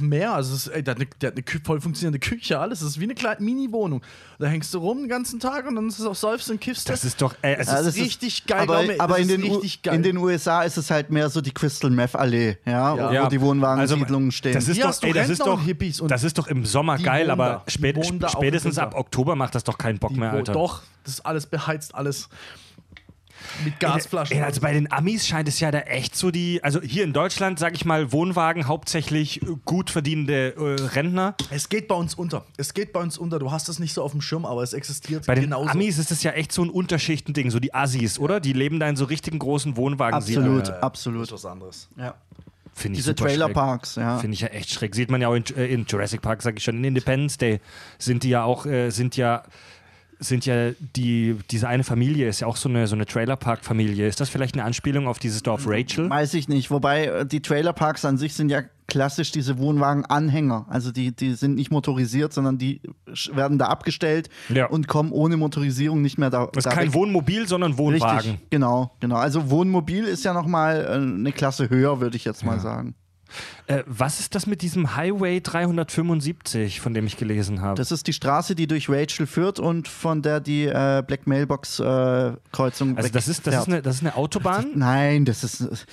Mehr. 0.00 0.34
Also 0.34 0.54
es 0.54 0.66
ist, 0.66 0.72
ey, 0.74 0.82
der 0.82 0.94
hat 0.94 1.00
eine, 1.00 1.08
der 1.20 1.30
hat 1.30 1.36
eine 1.36 1.60
voll 1.64 1.80
funktionierende 1.80 2.18
Küche, 2.18 2.58
alles. 2.58 2.80
Das 2.80 2.88
ist 2.90 3.00
wie 3.00 3.04
eine 3.04 3.14
kleine 3.14 3.40
Mini-Wohnung. 3.40 4.02
Da 4.38 4.46
hängst 4.46 4.72
du 4.74 4.78
rum 4.78 4.98
den 4.98 5.08
ganzen 5.08 5.40
Tag 5.40 5.66
und 5.66 5.76
dann 5.76 5.88
ist 5.88 5.98
es 5.98 6.06
auch 6.06 6.14
säufst 6.14 6.50
und 6.50 6.60
kiffst. 6.60 6.88
Das 6.88 7.04
ist 7.04 7.20
doch. 7.22 7.34
Äh, 7.42 7.54
es 7.56 7.68
Ja, 7.68 7.78
ist, 7.78 7.96
richtig 7.96 8.46
geil, 8.46 8.62
Aber, 8.62 8.84
glaub 8.84 9.00
aber 9.00 9.18
in, 9.18 9.28
ist 9.28 9.30
den 9.30 9.50
U- 9.50 9.54
richtig 9.54 9.82
geil. 9.82 9.94
in 9.94 10.02
den 10.02 10.16
USA 10.18 10.62
ist 10.62 10.76
es 10.76 10.90
halt 10.90 11.10
mehr 11.10 11.30
so 11.30 11.40
die 11.40 11.52
Crystal 11.52 11.90
Meth 11.90 12.14
Allee, 12.14 12.56
ja, 12.66 13.12
Ja. 13.12 13.24
wo 13.24 13.28
die 13.28 13.40
Wohnwagensiedlungen 13.40 14.28
also, 14.28 14.36
stehen. 14.36 14.54
Das 14.54 14.68
ist 14.68 14.82
doch, 14.82 15.02
ey, 15.02 15.12
das 15.12 15.28
ist 15.30 15.40
doch, 15.46 15.62
Hippies 15.62 16.00
und 16.00 16.10
das 16.10 16.24
ist 16.24 16.36
doch 16.38 16.46
im 16.48 16.64
Sommer 16.66 16.98
geil, 16.98 17.30
aber 17.30 17.64
spät, 17.68 17.96
spätestens 18.28 18.78
ab 18.78 18.94
Oktober 18.94 19.34
macht 19.36 19.54
das 19.54 19.64
doch 19.64 19.78
keinen 19.78 19.98
Bock 19.98 20.12
die, 20.12 20.20
mehr, 20.20 20.32
Alter. 20.32 20.52
Doch, 20.52 20.82
das 21.04 21.14
ist 21.14 21.26
alles 21.26 21.46
beheizt, 21.46 21.94
alles. 21.94 22.28
Mit 23.64 23.80
Gasflaschen. 23.80 24.42
Also 24.42 24.60
bei 24.60 24.72
den 24.72 24.90
Amis 24.92 25.26
scheint 25.26 25.48
es 25.48 25.60
ja 25.60 25.70
da 25.70 25.80
echt 25.80 26.16
so 26.16 26.30
die, 26.30 26.62
also 26.62 26.80
hier 26.80 27.04
in 27.04 27.12
Deutschland, 27.12 27.58
sag 27.58 27.74
ich 27.74 27.84
mal, 27.84 28.12
Wohnwagen 28.12 28.66
hauptsächlich 28.66 29.42
äh, 29.42 29.46
gut 29.64 29.90
verdienende 29.90 30.54
äh, 30.56 30.82
Rentner. 30.94 31.34
Es 31.50 31.68
geht 31.68 31.88
bei 31.88 31.94
uns 31.94 32.14
unter. 32.14 32.44
Es 32.56 32.74
geht 32.74 32.92
bei 32.92 33.00
uns 33.00 33.18
unter. 33.18 33.38
Du 33.38 33.50
hast 33.50 33.68
es 33.68 33.78
nicht 33.78 33.92
so 33.92 34.02
auf 34.02 34.12
dem 34.12 34.20
Schirm, 34.20 34.44
aber 34.44 34.62
es 34.62 34.72
existiert 34.72 35.26
Bei 35.26 35.34
den 35.34 35.44
genauso. 35.44 35.70
Amis 35.70 35.98
ist 35.98 36.10
es 36.10 36.22
ja 36.22 36.32
echt 36.32 36.52
so 36.52 36.62
ein 36.62 36.70
Unterschichtending, 36.70 37.50
so 37.50 37.60
die 37.60 37.74
Assis, 37.74 38.18
oder? 38.18 38.40
Die 38.40 38.52
leben 38.52 38.80
da 38.80 38.88
in 38.88 38.96
so 38.96 39.04
richtigen 39.04 39.38
großen 39.38 39.76
Wohnwagen. 39.76 40.14
absolut, 40.14 40.62
Das 40.62 40.68
ist 40.76 40.82
absolut. 40.82 41.32
was 41.32 41.44
anderes. 41.44 41.88
Ja. 41.96 42.14
Finde 42.74 42.98
ich 42.98 43.04
Diese 43.04 43.12
super 43.12 43.22
schräg. 43.30 43.38
Trailerparks, 43.38 43.94
ja. 43.94 44.18
Finde 44.18 44.34
ich 44.34 44.40
ja 44.42 44.48
echt 44.48 44.70
schräg. 44.70 44.94
Sieht 44.94 45.10
man 45.10 45.22
ja 45.22 45.28
auch 45.28 45.34
in, 45.34 45.44
äh, 45.56 45.64
in 45.66 45.86
Jurassic 45.88 46.20
Park, 46.20 46.42
sag 46.42 46.58
ich 46.58 46.64
schon, 46.64 46.76
in 46.76 46.84
Independence 46.84 47.38
Day 47.38 47.60
sind 47.98 48.22
die 48.22 48.28
ja 48.28 48.44
auch, 48.44 48.66
äh, 48.66 48.90
sind 48.90 49.16
ja, 49.16 49.44
sind 50.18 50.46
ja 50.46 50.70
die, 50.96 51.36
diese 51.50 51.68
eine 51.68 51.84
Familie 51.84 52.28
ist 52.28 52.40
ja 52.40 52.46
auch 52.46 52.56
so 52.56 52.68
eine, 52.68 52.86
so 52.86 52.94
eine 52.94 53.06
Trailerpark-Familie. 53.06 54.06
Ist 54.06 54.20
das 54.20 54.28
vielleicht 54.28 54.54
eine 54.54 54.64
Anspielung 54.64 55.06
auf 55.08 55.18
dieses 55.18 55.42
Dorf 55.42 55.64
Rachel? 55.66 56.08
Weiß 56.10 56.34
ich 56.34 56.48
nicht. 56.48 56.70
Wobei 56.70 57.06
äh, 57.06 57.26
die 57.26 57.40
Trailerparks 57.42 58.04
an 58.04 58.16
sich 58.18 58.34
sind 58.34 58.48
ja 58.50 58.62
klassisch 58.88 59.32
diese 59.32 59.58
Wohnwagen-Anhänger. 59.58 60.66
Also 60.68 60.92
die, 60.92 61.14
die 61.14 61.34
sind 61.34 61.54
nicht 61.56 61.70
motorisiert, 61.70 62.32
sondern 62.32 62.56
die 62.58 62.80
werden 63.32 63.58
da 63.58 63.66
abgestellt 63.66 64.28
Ja. 64.48 64.66
und 64.66 64.86
kommen 64.88 65.10
ohne 65.12 65.36
Motorisierung 65.36 66.02
nicht 66.02 66.18
mehr 66.18 66.30
da. 66.30 66.46
Das 66.52 66.64
ist 66.64 66.66
da 66.66 66.70
kein 66.76 66.88
weg. 66.88 66.94
Wohnmobil, 66.94 67.48
sondern 67.48 67.78
Wohnwagen. 67.78 68.30
Richtig, 68.30 68.50
genau, 68.50 68.92
genau. 69.00 69.16
Also 69.16 69.50
Wohnmobil 69.50 70.04
ist 70.04 70.24
ja 70.24 70.32
noch 70.32 70.46
mal 70.46 70.84
äh, 70.84 70.94
eine 70.94 71.32
Klasse 71.32 71.68
höher, 71.68 72.00
würde 72.00 72.16
ich 72.16 72.24
jetzt 72.24 72.44
mal 72.44 72.60
sagen. 72.60 72.94
Äh, 73.66 73.82
was 73.86 74.20
ist 74.20 74.34
das 74.34 74.46
mit 74.46 74.62
diesem 74.62 74.96
Highway 74.96 75.40
375, 75.40 76.80
von 76.80 76.94
dem 76.94 77.06
ich 77.06 77.16
gelesen 77.16 77.60
habe? 77.60 77.76
Das 77.76 77.90
ist 77.90 78.06
die 78.06 78.12
Straße, 78.12 78.54
die 78.54 78.66
durch 78.66 78.88
Rachel 78.88 79.26
führt 79.26 79.58
und 79.58 79.88
von 79.88 80.22
der 80.22 80.40
die 80.40 80.64
äh, 80.64 81.02
Black 81.06 81.26
Mailbox 81.26 81.80
äh, 81.80 82.32
Kreuzung 82.52 82.96
Also 82.96 83.10
das 83.10 83.28
ist, 83.28 83.46
das, 83.46 83.62
ist 83.62 83.68
eine, 83.68 83.82
das 83.82 83.96
ist 83.96 84.00
eine 84.02 84.16
Autobahn? 84.16 84.72
Nein, 84.74 85.24
das 85.24 85.44
ist 85.44 85.86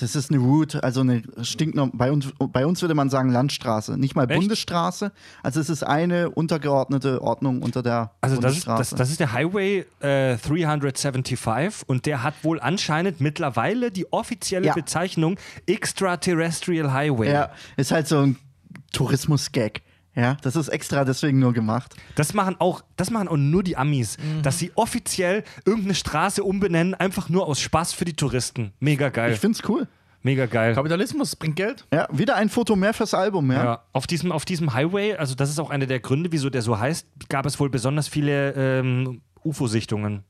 das 0.00 0.16
ist 0.16 0.30
eine 0.30 0.40
Route, 0.40 0.82
also 0.82 1.02
eine 1.02 1.22
stinknorm 1.42 1.92
bei 1.94 2.10
uns 2.10 2.28
bei 2.52 2.66
uns 2.66 2.80
würde 2.82 2.94
man 2.94 3.10
sagen 3.10 3.30
Landstraße, 3.30 3.96
nicht 3.96 4.16
mal 4.16 4.28
Echt? 4.28 4.40
Bundesstraße. 4.40 5.12
Also 5.42 5.60
es 5.60 5.70
ist 5.70 5.84
eine 5.84 6.30
untergeordnete 6.30 7.22
Ordnung 7.22 7.62
unter 7.62 7.82
der 7.82 8.10
Also 8.20 8.36
das 8.36 8.56
ist, 8.56 8.64
Bundesstraße. 8.66 8.90
das, 8.90 8.98
das 8.98 9.10
ist 9.10 9.20
der 9.20 9.32
Highway 9.32 9.84
äh, 10.00 10.36
375 10.36 11.84
und 11.88 12.06
der 12.06 12.22
hat 12.22 12.34
wohl 12.42 12.60
anscheinend 12.60 13.20
mittlerweile 13.20 13.90
die 13.92 14.12
offizielle 14.12 14.66
Ja. 14.66 14.74
Bezeichnung 14.74 15.36
Extraterrestrial 15.66 16.92
Highway. 16.92 17.30
ja, 17.32 17.50
ist 17.76 17.92
halt 17.92 18.08
so 18.08 18.18
ein 18.20 18.36
Tourismus-Gag. 18.92 19.82
Ja, 20.14 20.36
das 20.42 20.56
ist 20.56 20.68
extra 20.68 21.04
deswegen 21.04 21.38
nur 21.38 21.52
gemacht. 21.54 21.94
Das 22.16 22.34
machen 22.34 22.56
auch, 22.58 22.82
das 22.96 23.10
machen 23.10 23.28
auch 23.28 23.36
nur 23.36 23.62
die 23.62 23.76
Amis, 23.76 24.18
dass 24.42 24.58
sie 24.58 24.70
offiziell 24.74 25.42
irgendeine 25.64 25.94
Straße 25.94 26.44
umbenennen, 26.44 26.94
einfach 26.94 27.28
nur 27.28 27.46
aus 27.46 27.60
Spaß 27.60 27.94
für 27.94 28.04
die 28.04 28.12
Touristen. 28.12 28.72
Mega 28.78 29.08
geil. 29.08 29.32
Ich 29.32 29.40
find's 29.40 29.62
cool. 29.68 29.88
Mega 30.22 30.46
geil. 30.46 30.74
Kapitalismus 30.74 31.34
bringt 31.34 31.56
Geld. 31.56 31.84
Ja, 31.92 32.06
wieder 32.12 32.36
ein 32.36 32.48
Foto 32.48 32.76
mehr 32.76 32.94
fürs 32.94 33.12
Album, 33.12 33.50
ja. 33.50 33.64
Ja, 33.64 33.82
auf 33.92 34.06
diesem, 34.06 34.30
auf 34.30 34.44
diesem 34.44 34.72
Highway, 34.72 35.16
also 35.16 35.34
das 35.34 35.50
ist 35.50 35.58
auch 35.58 35.70
einer 35.70 35.86
der 35.86 35.98
Gründe, 35.98 36.30
wieso 36.30 36.48
der 36.48 36.62
so 36.62 36.78
heißt, 36.78 37.06
gab 37.28 37.44
es 37.44 37.58
wohl 37.58 37.70
besonders 37.70 38.06
viele 38.06 38.52
ähm, 38.52 39.22
UFO-Sichtungen. 39.42 40.22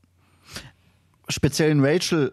Speziell 1.28 1.70
in 1.70 1.84
Rachel 1.84 2.32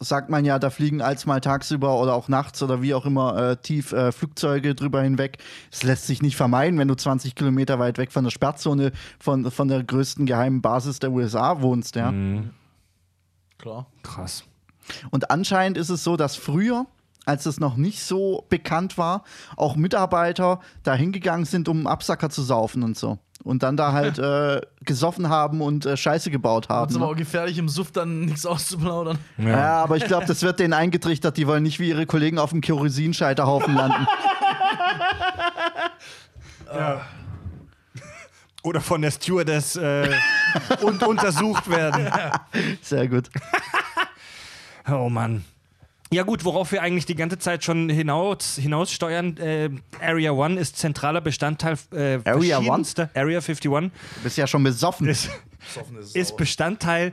sagt 0.00 0.30
man 0.30 0.46
ja, 0.46 0.58
da 0.58 0.70
fliegen 0.70 1.02
als 1.02 1.26
mal 1.26 1.40
tagsüber 1.40 2.00
oder 2.00 2.14
auch 2.14 2.28
nachts 2.28 2.62
oder 2.62 2.80
wie 2.80 2.94
auch 2.94 3.04
immer 3.04 3.36
äh, 3.36 3.56
tief 3.56 3.92
äh, 3.92 4.12
Flugzeuge 4.12 4.74
drüber 4.74 5.02
hinweg. 5.02 5.38
Es 5.70 5.82
lässt 5.82 6.06
sich 6.06 6.22
nicht 6.22 6.36
vermeiden, 6.36 6.78
wenn 6.78 6.88
du 6.88 6.94
20 6.94 7.34
Kilometer 7.34 7.78
weit 7.78 7.98
weg 7.98 8.10
von 8.10 8.24
der 8.24 8.30
Sperrzone 8.30 8.92
von, 9.18 9.50
von 9.50 9.68
der 9.68 9.84
größten 9.84 10.24
geheimen 10.24 10.62
Basis 10.62 10.98
der 10.98 11.12
USA 11.12 11.60
wohnst, 11.60 11.96
ja. 11.96 12.12
Klar. 13.58 13.86
Krass. 14.02 14.44
Und 15.10 15.30
anscheinend 15.30 15.76
ist 15.76 15.90
es 15.90 16.02
so, 16.02 16.16
dass 16.16 16.34
früher, 16.34 16.86
als 17.26 17.44
es 17.44 17.60
noch 17.60 17.76
nicht 17.76 18.02
so 18.02 18.46
bekannt 18.48 18.96
war, 18.96 19.24
auch 19.56 19.76
Mitarbeiter 19.76 20.60
da 20.82 20.94
hingegangen 20.94 21.44
sind, 21.44 21.68
um 21.68 21.78
einen 21.78 21.86
Absacker 21.86 22.30
zu 22.30 22.42
saufen 22.42 22.82
und 22.82 22.96
so. 22.96 23.18
Und 23.42 23.62
dann 23.62 23.76
da 23.76 23.92
halt 23.92 24.18
äh, 24.20 24.60
gesoffen 24.84 25.28
haben 25.28 25.60
und 25.62 25.86
äh, 25.86 25.96
Scheiße 25.96 26.30
gebaut 26.30 26.68
haben. 26.68 26.86
es 26.88 26.92
ist 26.92 26.96
aber 26.96 27.06
Ne? 27.06 27.12
auch 27.12 27.16
gefährlich, 27.16 27.56
im 27.58 27.68
Suff 27.68 27.90
dann 27.92 28.20
nichts 28.26 28.44
auszuplaudern. 28.46 29.18
Ja. 29.38 29.82
aber 29.82 29.96
ich 29.96 30.04
glaube, 30.04 30.26
das 30.26 30.42
wird 30.42 30.60
denen 30.60 30.72
eingetrichtert. 30.74 31.36
Die 31.36 31.46
wollen 31.46 31.62
nicht 31.62 31.80
wie 31.80 31.88
ihre 31.88 32.06
Kollegen 32.06 32.38
auf 32.38 32.50
dem 32.50 32.60
Kerosinscheiterhaufen 32.60 33.74
landen. 33.74 34.06
Oder 38.62 38.80
von 38.80 39.00
der 39.00 39.10
Stewardess 39.10 39.76
äh, 39.76 40.10
und 40.82 41.02
untersucht 41.02 41.68
werden. 41.70 42.10
Sehr 42.82 43.08
gut. 43.08 43.30
Oh 44.90 45.08
Mann. 45.08 45.44
Ja 46.12 46.24
gut, 46.24 46.44
worauf 46.44 46.72
wir 46.72 46.82
eigentlich 46.82 47.06
die 47.06 47.14
ganze 47.14 47.38
Zeit 47.38 47.62
schon 47.62 47.88
hinaus, 47.88 48.56
hinaussteuern, 48.56 49.36
äh, 49.36 49.70
Area 50.00 50.32
1 50.32 50.60
ist 50.60 50.76
zentraler 50.76 51.20
Bestandteil 51.20 51.78
äh, 51.92 52.18
Area 52.24 52.56
verschiedenster- 52.58 53.10
Area 53.14 53.38
51 53.38 53.60
Du 53.70 53.90
bist 54.24 54.36
ja 54.36 54.48
schon 54.48 54.64
besoffen. 54.64 55.06
ist, 55.06 55.30
ist 56.14 56.36
Bestandteil 56.36 57.12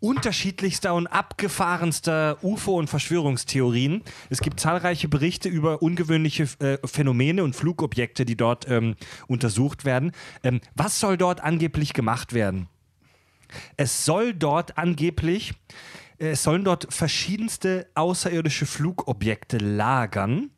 unterschiedlichster 0.00 0.94
und 0.94 1.08
abgefahrenster 1.08 2.38
UFO- 2.42 2.78
und 2.78 2.88
Verschwörungstheorien. 2.88 4.02
Es 4.30 4.40
gibt 4.40 4.60
zahlreiche 4.60 5.08
Berichte 5.08 5.50
über 5.50 5.82
ungewöhnliche 5.82 6.44
äh, 6.60 6.78
Phänomene 6.86 7.44
und 7.44 7.54
Flugobjekte, 7.54 8.24
die 8.24 8.36
dort 8.36 8.66
ähm, 8.70 8.94
untersucht 9.26 9.84
werden. 9.84 10.12
Ähm, 10.42 10.60
was 10.74 11.00
soll 11.00 11.18
dort 11.18 11.42
angeblich 11.42 11.92
gemacht 11.92 12.32
werden? 12.32 12.68
Es 13.76 14.04
soll 14.04 14.32
dort 14.34 14.78
angeblich, 14.78 15.52
es 16.18 16.42
sollen 16.42 16.64
dort 16.64 16.92
verschiedenste 16.92 17.86
außerirdische 17.94 18.66
Flugobjekte 18.66 19.58
lagern. 19.58 20.50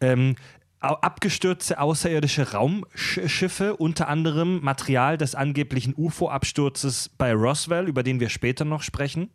Ähm, 0.00 0.36
abgestürzte 0.80 1.80
außerirdische 1.80 2.52
Raumschiffe, 2.52 3.76
unter 3.76 4.08
anderem 4.08 4.60
Material 4.62 5.16
des 5.16 5.34
angeblichen 5.34 5.94
UFO-Absturzes 5.96 7.10
bei 7.16 7.32
Roswell, 7.32 7.88
über 7.88 8.02
den 8.02 8.20
wir 8.20 8.28
später 8.28 8.64
noch 8.64 8.82
sprechen. 8.82 9.30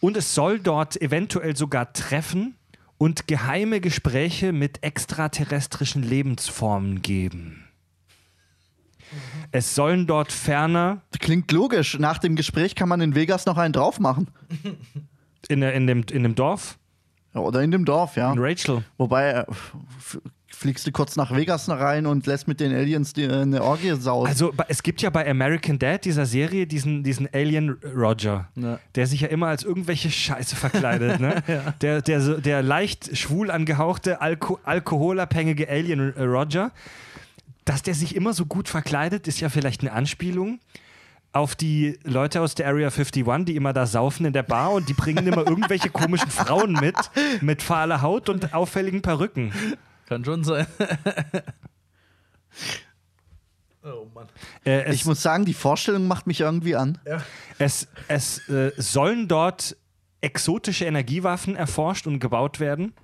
Und 0.00 0.16
es 0.16 0.34
soll 0.34 0.60
dort 0.60 1.00
eventuell 1.00 1.56
sogar 1.56 1.92
Treffen 1.92 2.56
und 2.98 3.26
geheime 3.26 3.80
Gespräche 3.80 4.52
mit 4.52 4.82
extraterrestrischen 4.82 6.02
Lebensformen 6.02 7.00
geben. 7.00 7.67
Es 9.52 9.74
sollen 9.74 10.06
dort 10.06 10.32
ferner 10.32 11.02
Klingt 11.20 11.50
logisch. 11.52 11.98
Nach 11.98 12.18
dem 12.18 12.36
Gespräch 12.36 12.74
kann 12.74 12.88
man 12.88 13.00
in 13.00 13.14
Vegas 13.14 13.46
noch 13.46 13.56
einen 13.58 13.72
drauf 13.72 13.98
machen. 14.00 14.28
in, 15.48 15.60
der- 15.60 15.74
in, 15.74 15.86
dem, 15.86 16.04
in 16.10 16.22
dem 16.22 16.34
Dorf, 16.34 16.78
Ja, 17.34 17.40
Oder 17.40 17.62
in 17.62 17.70
dem 17.70 17.84
Dorf, 17.84 18.16
ja. 18.16 18.32
in 18.32 18.38
Rachel, 18.38 18.84
Wobei, 18.96 19.30
äh, 19.30 19.44
fliegst 20.50 20.86
du 20.86 20.90
kurz 20.92 21.14
nach 21.16 21.30
Vegas 21.34 21.68
rein 21.68 22.06
und 22.06 22.26
lässt 22.26 22.48
mit 22.48 22.58
den 22.58 22.74
Aliens 22.74 23.12
die, 23.12 23.22
äh, 23.24 23.42
eine 23.42 23.62
Orgie 23.62 23.94
sausen. 23.94 24.28
Also 24.28 24.52
es 24.68 24.82
gibt 24.82 25.02
ja 25.02 25.10
bei 25.10 25.28
American 25.30 25.78
Dad 25.78 26.04
dieser 26.04 26.26
Serie 26.26 26.66
diesen, 26.66 27.04
diesen 27.04 27.28
Alien 27.32 27.76
Roger, 27.96 28.48
Ja. 28.56 28.80
der 28.96 29.06
sich 29.06 29.20
ja 29.20 29.28
immer 29.28 29.46
als 29.48 29.62
irgendwelche 29.62 30.10
Scheiße 30.10 30.56
verkleidet, 30.56 31.20
ne? 31.20 31.42
der, 31.80 32.02
der, 32.02 32.20
so- 32.20 32.40
der 32.40 32.62
leicht 32.62 33.16
schwul 33.16 33.50
angehauchte, 33.50 34.20
alko 34.20 34.58
alkoholabhängige 34.64 35.68
Alien 35.68 36.10
Roger. 36.18 36.72
Dass 37.68 37.82
der 37.82 37.94
sich 37.94 38.16
immer 38.16 38.32
so 38.32 38.46
gut 38.46 38.66
verkleidet, 38.68 39.28
ist 39.28 39.40
ja 39.40 39.50
vielleicht 39.50 39.82
eine 39.82 39.92
Anspielung 39.92 40.58
auf 41.32 41.54
die 41.54 41.98
Leute 42.02 42.40
aus 42.40 42.54
der 42.54 42.66
Area 42.68 42.88
51, 42.88 43.44
die 43.44 43.56
immer 43.56 43.74
da 43.74 43.84
saufen 43.86 44.24
in 44.24 44.32
der 44.32 44.42
Bar 44.42 44.72
und 44.72 44.88
die 44.88 44.94
bringen 44.94 45.26
immer 45.26 45.46
irgendwelche 45.46 45.90
komischen 45.90 46.30
Frauen 46.30 46.72
mit, 46.72 46.96
mit 47.42 47.60
fahler 47.62 48.00
Haut 48.00 48.30
und 48.30 48.54
auffälligen 48.54 49.02
Perücken. 49.02 49.52
Kann 50.06 50.24
schon 50.24 50.42
sein. 50.44 50.66
oh 53.84 54.06
Mann. 54.14 54.28
Äh, 54.64 54.84
es- 54.84 54.94
ich 54.96 55.04
muss 55.04 55.20
sagen, 55.22 55.44
die 55.44 55.52
Vorstellung 55.52 56.06
macht 56.08 56.26
mich 56.26 56.40
irgendwie 56.40 56.74
an. 56.76 56.98
Es, 57.58 57.88
es 58.08 58.48
äh, 58.48 58.72
sollen 58.78 59.28
dort 59.28 59.76
exotische 60.22 60.86
Energiewaffen 60.86 61.54
erforscht 61.56 62.06
und 62.06 62.18
gebaut 62.18 62.60
werden. 62.60 62.94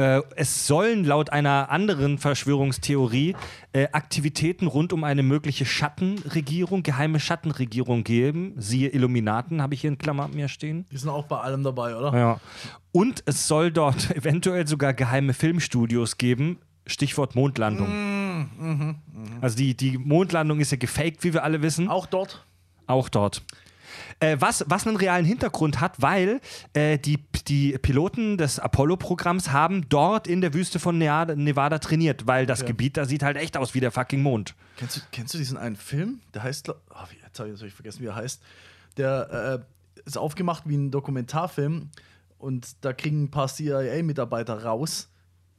Äh, 0.00 0.22
es 0.34 0.66
sollen 0.66 1.04
laut 1.04 1.28
einer 1.30 1.68
anderen 1.68 2.16
Verschwörungstheorie 2.16 3.36
äh, 3.74 3.88
Aktivitäten 3.92 4.66
rund 4.66 4.94
um 4.94 5.04
eine 5.04 5.22
mögliche 5.22 5.66
Schattenregierung, 5.66 6.82
geheime 6.82 7.20
Schattenregierung 7.20 8.02
geben. 8.02 8.54
Siehe 8.56 8.88
Illuminaten, 8.88 9.60
habe 9.60 9.74
ich 9.74 9.82
hier 9.82 9.90
in 9.90 9.98
Klammern 9.98 10.30
mir 10.32 10.48
stehen. 10.48 10.86
Die 10.90 10.96
sind 10.96 11.10
auch 11.10 11.26
bei 11.26 11.38
allem 11.38 11.62
dabei, 11.64 11.94
oder? 11.96 12.16
Ja. 12.16 12.40
Und 12.92 13.22
es 13.26 13.46
soll 13.46 13.70
dort 13.70 14.10
eventuell 14.16 14.66
sogar 14.66 14.94
geheime 14.94 15.34
Filmstudios 15.34 16.16
geben. 16.16 16.58
Stichwort 16.86 17.34
Mondlandung. 17.34 18.48
Also 19.42 19.58
die, 19.58 19.76
die 19.76 19.98
Mondlandung 19.98 20.60
ist 20.60 20.72
ja 20.72 20.78
gefaked, 20.78 21.22
wie 21.24 21.34
wir 21.34 21.44
alle 21.44 21.60
wissen. 21.60 21.88
Auch 21.88 22.06
dort? 22.06 22.46
Auch 22.86 23.10
dort. 23.10 23.42
Äh, 24.20 24.36
was, 24.38 24.64
was 24.68 24.86
einen 24.86 24.96
realen 24.96 25.24
Hintergrund 25.24 25.80
hat, 25.80 26.00
weil 26.02 26.40
äh, 26.74 26.98
die, 26.98 27.18
die 27.48 27.78
Piloten 27.78 28.36
des 28.36 28.58
Apollo-Programms 28.58 29.50
haben 29.50 29.88
dort 29.88 30.26
in 30.26 30.42
der 30.42 30.52
Wüste 30.54 30.78
von 30.78 30.98
Nevada, 30.98 31.34
Nevada 31.34 31.78
trainiert, 31.78 32.26
weil 32.26 32.46
das 32.46 32.64
Gebiet 32.66 32.96
da 32.96 33.06
sieht 33.06 33.22
halt 33.22 33.36
echt 33.36 33.56
aus 33.56 33.74
wie 33.74 33.80
der 33.80 33.90
fucking 33.90 34.22
Mond. 34.22 34.54
Kennst 34.76 34.96
du, 34.96 35.00
kennst 35.10 35.34
du 35.34 35.38
diesen 35.38 35.56
einen 35.56 35.76
Film? 35.76 36.20
Der 36.34 36.42
heißt, 36.42 36.68
oh, 36.68 36.74
jetzt 37.24 37.38
habe 37.38 37.50
ich, 37.50 37.60
hab 37.60 37.66
ich 37.66 37.74
vergessen, 37.74 38.02
wie 38.02 38.06
er 38.06 38.14
heißt. 38.14 38.42
Der 38.96 39.64
äh, 39.64 40.00
ist 40.04 40.18
aufgemacht 40.18 40.64
wie 40.66 40.76
ein 40.76 40.90
Dokumentarfilm 40.90 41.90
und 42.38 42.84
da 42.84 42.92
kriegen 42.92 43.24
ein 43.24 43.30
paar 43.30 43.48
CIA-Mitarbeiter 43.48 44.64
raus, 44.64 45.09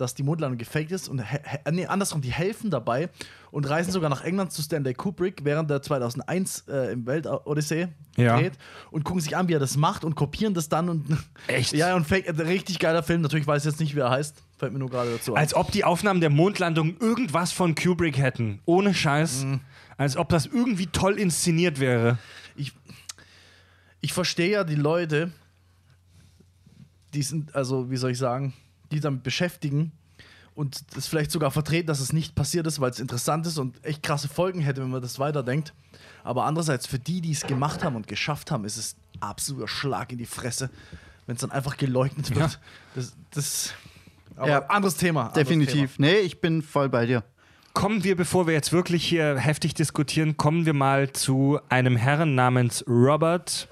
dass 0.02 0.14
die 0.16 0.24
Mondlandung 0.24 0.58
gefaked 0.58 0.91
ist 0.91 1.08
und 1.08 1.20
äh, 1.20 1.72
nee, 1.72 1.86
andersrum, 1.86 2.22
die 2.22 2.32
helfen 2.32 2.70
dabei 2.70 3.10
und 3.52 3.70
reisen 3.70 3.91
sogar 3.91 4.10
nach 4.10 4.24
England 4.24 4.52
zu 4.52 4.62
Stanley 4.62 4.93
Kubrick, 4.93 5.45
während 5.45 5.70
der 5.70 5.82
2001 5.82 6.66
äh, 6.68 6.91
im 6.93 7.06
Weltodyssee 7.06 7.88
Ja. 8.18 8.38
dreht 8.39 8.54
und 8.91 9.04
gucken 9.04 9.22
sich 9.22 9.38
an, 9.38 9.47
wie 9.47 9.54
er 9.54 9.60
das 9.60 9.78
macht 9.78 10.04
und 10.04 10.16
kopieren 10.16 10.54
das 10.54 10.68
dann 10.70 10.89
und 10.89 11.06
Echt? 11.47 11.74
Ja, 11.74 11.95
und 11.95 12.06
fake, 12.06 12.28
äh, 12.28 12.41
richtig 12.41 12.80
geiler 12.80 13.04
Film. 13.04 13.22
Natürlich 13.22 13.47
weiß 13.47 13.64
ich 13.64 13.72
jetzt 13.72 13.80
nicht, 13.80 13.95
wie 13.95 13.99
er 13.99 14.10
heißt. 14.10 14.41
Fällt 14.58 14.74
mir 14.74 14.80
nur 14.80 14.89
gerade 14.89 15.12
dazu 15.12 15.34
ein. 15.36 15.39
Als 15.39 15.54
ob 15.54 15.72
die 15.72 15.84
Aufnahmen 15.84 16.20
der 16.22 16.30
Mondlandung 16.30 16.97
irgendwas 16.99 17.52
von 17.52 17.76
Kubrick 17.76 18.18
hätten. 18.18 18.60
Ohne 18.66 18.93
Scheiß. 18.93 19.45
Als 19.97 20.18
ob 20.18 20.30
das 20.30 20.45
irgendwie 20.47 20.88
toll 20.88 21.20
inszeniert 21.20 21.80
wäre. 21.80 22.18
ich, 22.56 22.74
ich 24.02 24.14
verstehe 24.14 24.49
ja 24.52 24.64
die 24.64 24.76
Leute, 24.76 25.32
die 27.14 27.22
sind, 27.24 27.54
also 27.56 27.91
wie 27.91 27.97
soll 27.97 28.12
ich 28.12 28.18
sagen, 28.18 28.54
die 28.92 29.00
damit 29.00 29.24
beschäftigen 29.24 29.92
und 30.54 30.96
das 30.96 31.08
vielleicht 31.08 31.32
sogar 31.32 31.52
vertreten, 31.52 31.88
dass 31.88 32.00
es 32.00 32.14
nicht 32.14 32.36
passiert 32.36 32.68
ist, 32.68 32.80
weil 32.80 32.92
es 32.92 33.00
interessant 33.00 33.48
ist 33.48 33.58
und 33.58 33.84
echt 33.86 34.04
krasse 34.04 34.28
Folgen 34.28 34.60
hätte, 34.60 34.82
wenn 34.82 34.89
man 34.89 35.02
das 35.02 35.18
weiterdenkt. 35.20 35.74
Aber 36.24 36.46
andererseits, 36.46 36.86
für 36.86 37.00
die, 37.00 37.22
die 37.22 37.32
es 37.32 37.42
gemacht 37.48 37.84
haben 37.84 37.96
und 37.96 38.08
geschafft 38.08 38.52
haben, 38.52 38.66
ist 38.66 38.78
es 38.78 38.96
absoluter 39.20 39.68
Schlag 39.68 40.12
in 40.12 40.18
die 40.18 40.26
Fresse, 40.26 40.70
wenn 41.26 41.36
es 41.36 41.42
dann 41.42 41.52
einfach 41.52 41.78
geleugnet 41.78 42.36
wird. 42.36 42.60
Das, 42.96 43.14
das 43.32 43.74
aber 44.36 44.48
Ja, 44.50 44.66
anderes 44.68 44.98
Thema. 44.98 45.28
anderes 45.28 45.36
Definitiv. 45.36 46.00
Nee, 46.00 46.20
ich 46.20 46.42
bin 46.42 46.62
voll 46.62 46.89
bei 46.89 47.06
dir. 47.06 47.24
Kommen 47.74 48.04
wir, 48.04 48.18
bevor 48.18 48.48
wir 48.48 48.54
jetzt 48.54 48.74
wirklich 48.74 49.06
hier 49.06 49.38
heftig 49.38 49.74
diskutieren, 49.74 50.36
kommen 50.36 50.66
wir 50.66 50.74
mal 50.74 51.12
zu 51.14 51.60
einem 51.70 51.96
Herrn 51.96 52.36
namens 52.36 52.84
Robert 52.88 53.70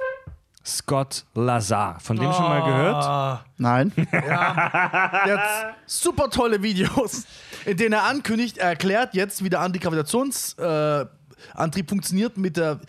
Scott 0.70 1.26
Lazar. 1.36 2.00
Von 2.00 2.16
dem 2.18 2.32
schon 2.32 2.44
mal 2.44 2.64
gehört? 2.64 3.04
Ah. 3.04 3.46
Nein. 3.58 3.92
Der 4.12 5.38
hat 5.38 5.76
super 5.86 6.30
tolle 6.30 6.62
Videos, 6.64 7.24
in 7.66 7.78
denen 7.78 7.94
er 7.94 8.04
ankündigt, 8.04 8.58
er 8.58 8.70
erklärt 8.70 9.14
jetzt, 9.16 9.44
wie 9.44 9.50
der 9.50 9.62
Antigravitationsantrieb 9.62 11.86
äh, 11.86 11.90
funktioniert 11.90 12.38
mit 12.38 12.58
der 12.58 12.80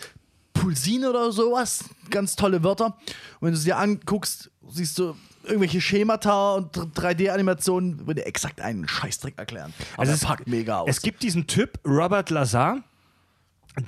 Pulsine 0.52 1.10
oder 1.10 1.32
sowas. 1.32 1.84
Ganz 2.10 2.36
tolle 2.36 2.62
Wörter. 2.62 2.86
Und 2.86 2.94
wenn 3.40 3.52
du 3.52 3.58
es 3.58 3.64
dir 3.64 3.78
anguckst, 3.78 4.50
siehst 4.68 4.98
du 4.98 5.16
irgendwelche 5.44 5.80
Schemata 5.80 6.54
und 6.54 6.76
3D-Animationen, 6.76 8.06
würde 8.06 8.20
er 8.22 8.26
exakt 8.26 8.60
einen 8.60 8.86
Scheißdreck 8.86 9.38
erklären. 9.38 9.72
Aber 9.94 10.00
Also 10.02 10.12
es- 10.12 10.20
packt 10.20 10.46
mega 10.46 10.80
aus. 10.80 10.88
Es 10.90 11.00
gibt 11.00 11.22
diesen 11.22 11.46
Typ, 11.46 11.78
Robert 11.86 12.28
Lazar, 12.30 12.78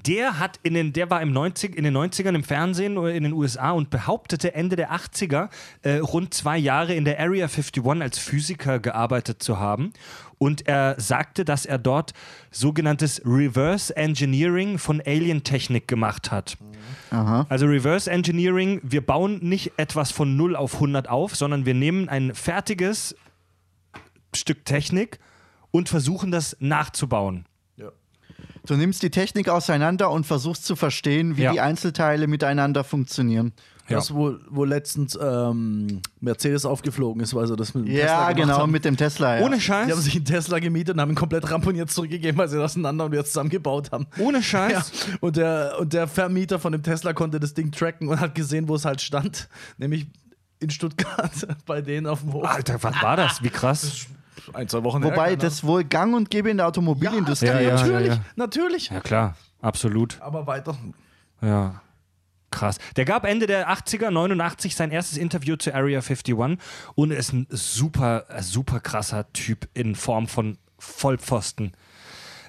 der 0.07 0.39
hat 0.39 0.61
in 0.63 0.75
den, 0.75 0.93
der 0.93 1.11
war 1.11 1.21
im 1.21 1.33
90, 1.33 1.77
in 1.77 1.85
den 1.85 1.97
90ern 1.97 2.35
im 2.35 2.45
Fernsehen 2.45 2.97
oder 2.97 3.13
in 3.13 3.25
den 3.25 3.33
USA 3.33 3.73
und 3.73 3.91
behauptete 3.91 4.55
Ende 4.55 4.77
der 4.77 4.93
80er 4.93 5.49
äh, 5.83 5.97
rund 5.97 6.35
zwei 6.35 6.57
Jahre 6.57 6.95
in 6.95 7.05
der 7.05 7.19
Area 7.19 7.47
51 7.47 7.85
als 8.01 8.19
Physiker 8.19 8.79
gearbeitet 8.79 9.43
zu 9.43 9.59
haben. 9.59 9.93
Und 10.39 10.67
er 10.67 10.97
sagte, 10.99 11.45
dass 11.45 11.67
er 11.67 11.79
dort 11.79 12.15
sogenanntes 12.51 13.23
Reverse 13.25 13.97
Engineering 13.97 14.79
von 14.79 15.01
Alien-Technik 15.01 15.87
gemacht 15.89 16.31
hat. 16.31 16.57
Aha. 17.11 17.47
Also 17.49 17.67
Reverse 17.67 18.11
Engineering, 18.11 18.81
wir 18.83 19.05
bauen 19.05 19.39
nicht 19.41 19.73
etwas 19.77 20.11
von 20.11 20.37
0 20.37 20.57
auf 20.57 20.75
100 20.75 21.09
auf, 21.09 21.37
sondern 21.37 21.67
wir 21.67 21.75
nehmen 21.75 22.09
ein 22.09 22.35
fertiges 22.35 23.17
Stück 24.35 24.65
Technik 24.65 25.19
und 25.71 25.89
versuchen 25.89 26.31
das 26.31 26.57
nachzubauen. 26.61 27.47
Du 28.67 28.75
nimmst 28.75 29.03
die 29.03 29.11
Technik 29.11 29.49
auseinander 29.49 30.11
und 30.11 30.25
versuchst 30.25 30.65
zu 30.65 30.77
verstehen, 30.77 31.37
wie 31.37 31.43
Ja. 31.43 31.53
die 31.53 31.61
Einzelteile 31.61 32.27
miteinander 32.29 32.85
funktionieren. 32.85 33.53
Ja. 33.89 33.97
Das, 33.97 34.15
wo, 34.15 34.37
wo 34.49 34.65
letztens 34.65 35.19
ähm, 35.21 36.01
Mercedes 36.21 36.65
aufgeflogen 36.65 37.21
ist, 37.21 37.35
weil 37.35 37.49
sie 37.49 37.57
das 37.57 37.75
mit 37.75 37.87
dem 37.89 37.95
Tesla 37.95 38.07
Ja, 38.29 38.33
genau, 38.33 38.59
haben. 38.59 38.71
mit 38.73 38.85
dem 38.85 38.97
Tesla. 38.97 39.39
Ja. 39.39 39.45
Ohne 39.45 39.57
Die 39.59 39.63
haben 39.71 39.89
Scheiß, 39.91 40.05
sich 40.05 40.15
einen 40.15 40.25
Tesla 40.25 40.61
gemietet 40.61 40.95
und 40.95 41.01
haben 41.01 41.11
ihn 41.11 41.17
komplett 41.17 41.51
ramponiert 41.51 41.91
zurückgegeben, 41.91 42.39
weil 42.39 42.49
sie 42.49 42.57
das 42.57 42.71
auseinander 42.73 43.07
und 43.07 43.13
wieder 43.13 43.25
zusammengebaut 43.25 43.91
haben. 43.91 44.07
ohne 44.19 44.39
Ja. 44.39 44.43
Scheiß. 44.43 44.93
Und, 45.21 45.37
der, 45.37 45.75
und 45.81 45.93
der 45.93 46.07
Vermieter 46.07 46.61
von 46.61 46.71
dem 46.73 46.85
Tesla 46.85 47.13
konnte 47.13 47.41
das 47.41 47.55
Ding 47.55 47.73
tracken 47.73 48.07
und 48.09 48.21
hat 48.21 48.37
gesehen, 48.37 48.69
wo 48.69 48.77
es 48.77 48.85
halt 48.85 49.01
stand. 49.01 49.49
Nämlich 49.79 50.07
in 50.61 50.71
Stuttgart 50.71 51.33
bei 51.67 51.83
denen 51.83 52.07
auf 52.07 52.21
dem 52.21 52.33
Hof. 52.35 52.45
Alter, 52.45 52.81
was 52.83 53.03
war 53.03 53.17
das? 53.17 53.43
Wie 53.43 53.51
krass. 53.51 54.07
Ein, 54.53 54.69
zwei 54.69 54.85
Wochen 54.85 55.03
her, 55.03 55.13
Wobei 55.13 55.25
keine 55.25 55.37
das 55.39 55.65
wohl 55.65 55.85
gang 55.85 56.15
und 56.15 56.31
gäbe 56.31 56.51
in 56.51 56.57
der 56.57 56.67
Automobilindustrie. 56.67 57.47
Ja, 57.47 57.61
ja, 57.61 57.75
natürlich, 57.75 58.15
ja. 58.15 58.25
natürlich. 58.37 58.91
Ja, 58.91 59.01
klar, 59.01 59.37
absolut. 59.61 60.21
Aber 60.21 60.47
weiter. 60.47 60.77
Ja. 61.41 61.81
Krass. 62.51 62.79
Der 62.97 63.07
gab 63.07 63.25
Ende 63.25 63.47
der 63.47 63.71
80er, 63.71 64.11
89, 64.11 64.77
sein 64.77 64.91
erstes 64.91 65.17
Interview 65.17 65.57
zu 65.57 65.75
Area 65.75 66.01
51 66.01 66.35
und 66.95 67.11
ist 67.11 67.33
ein 67.33 67.47
super, 67.49 68.27
super 68.41 68.79
krasser 68.79 69.33
Typ 69.33 69.69
in 69.73 69.95
Form 69.95 70.29
von 70.29 70.59
Vollpfosten. 70.79 71.73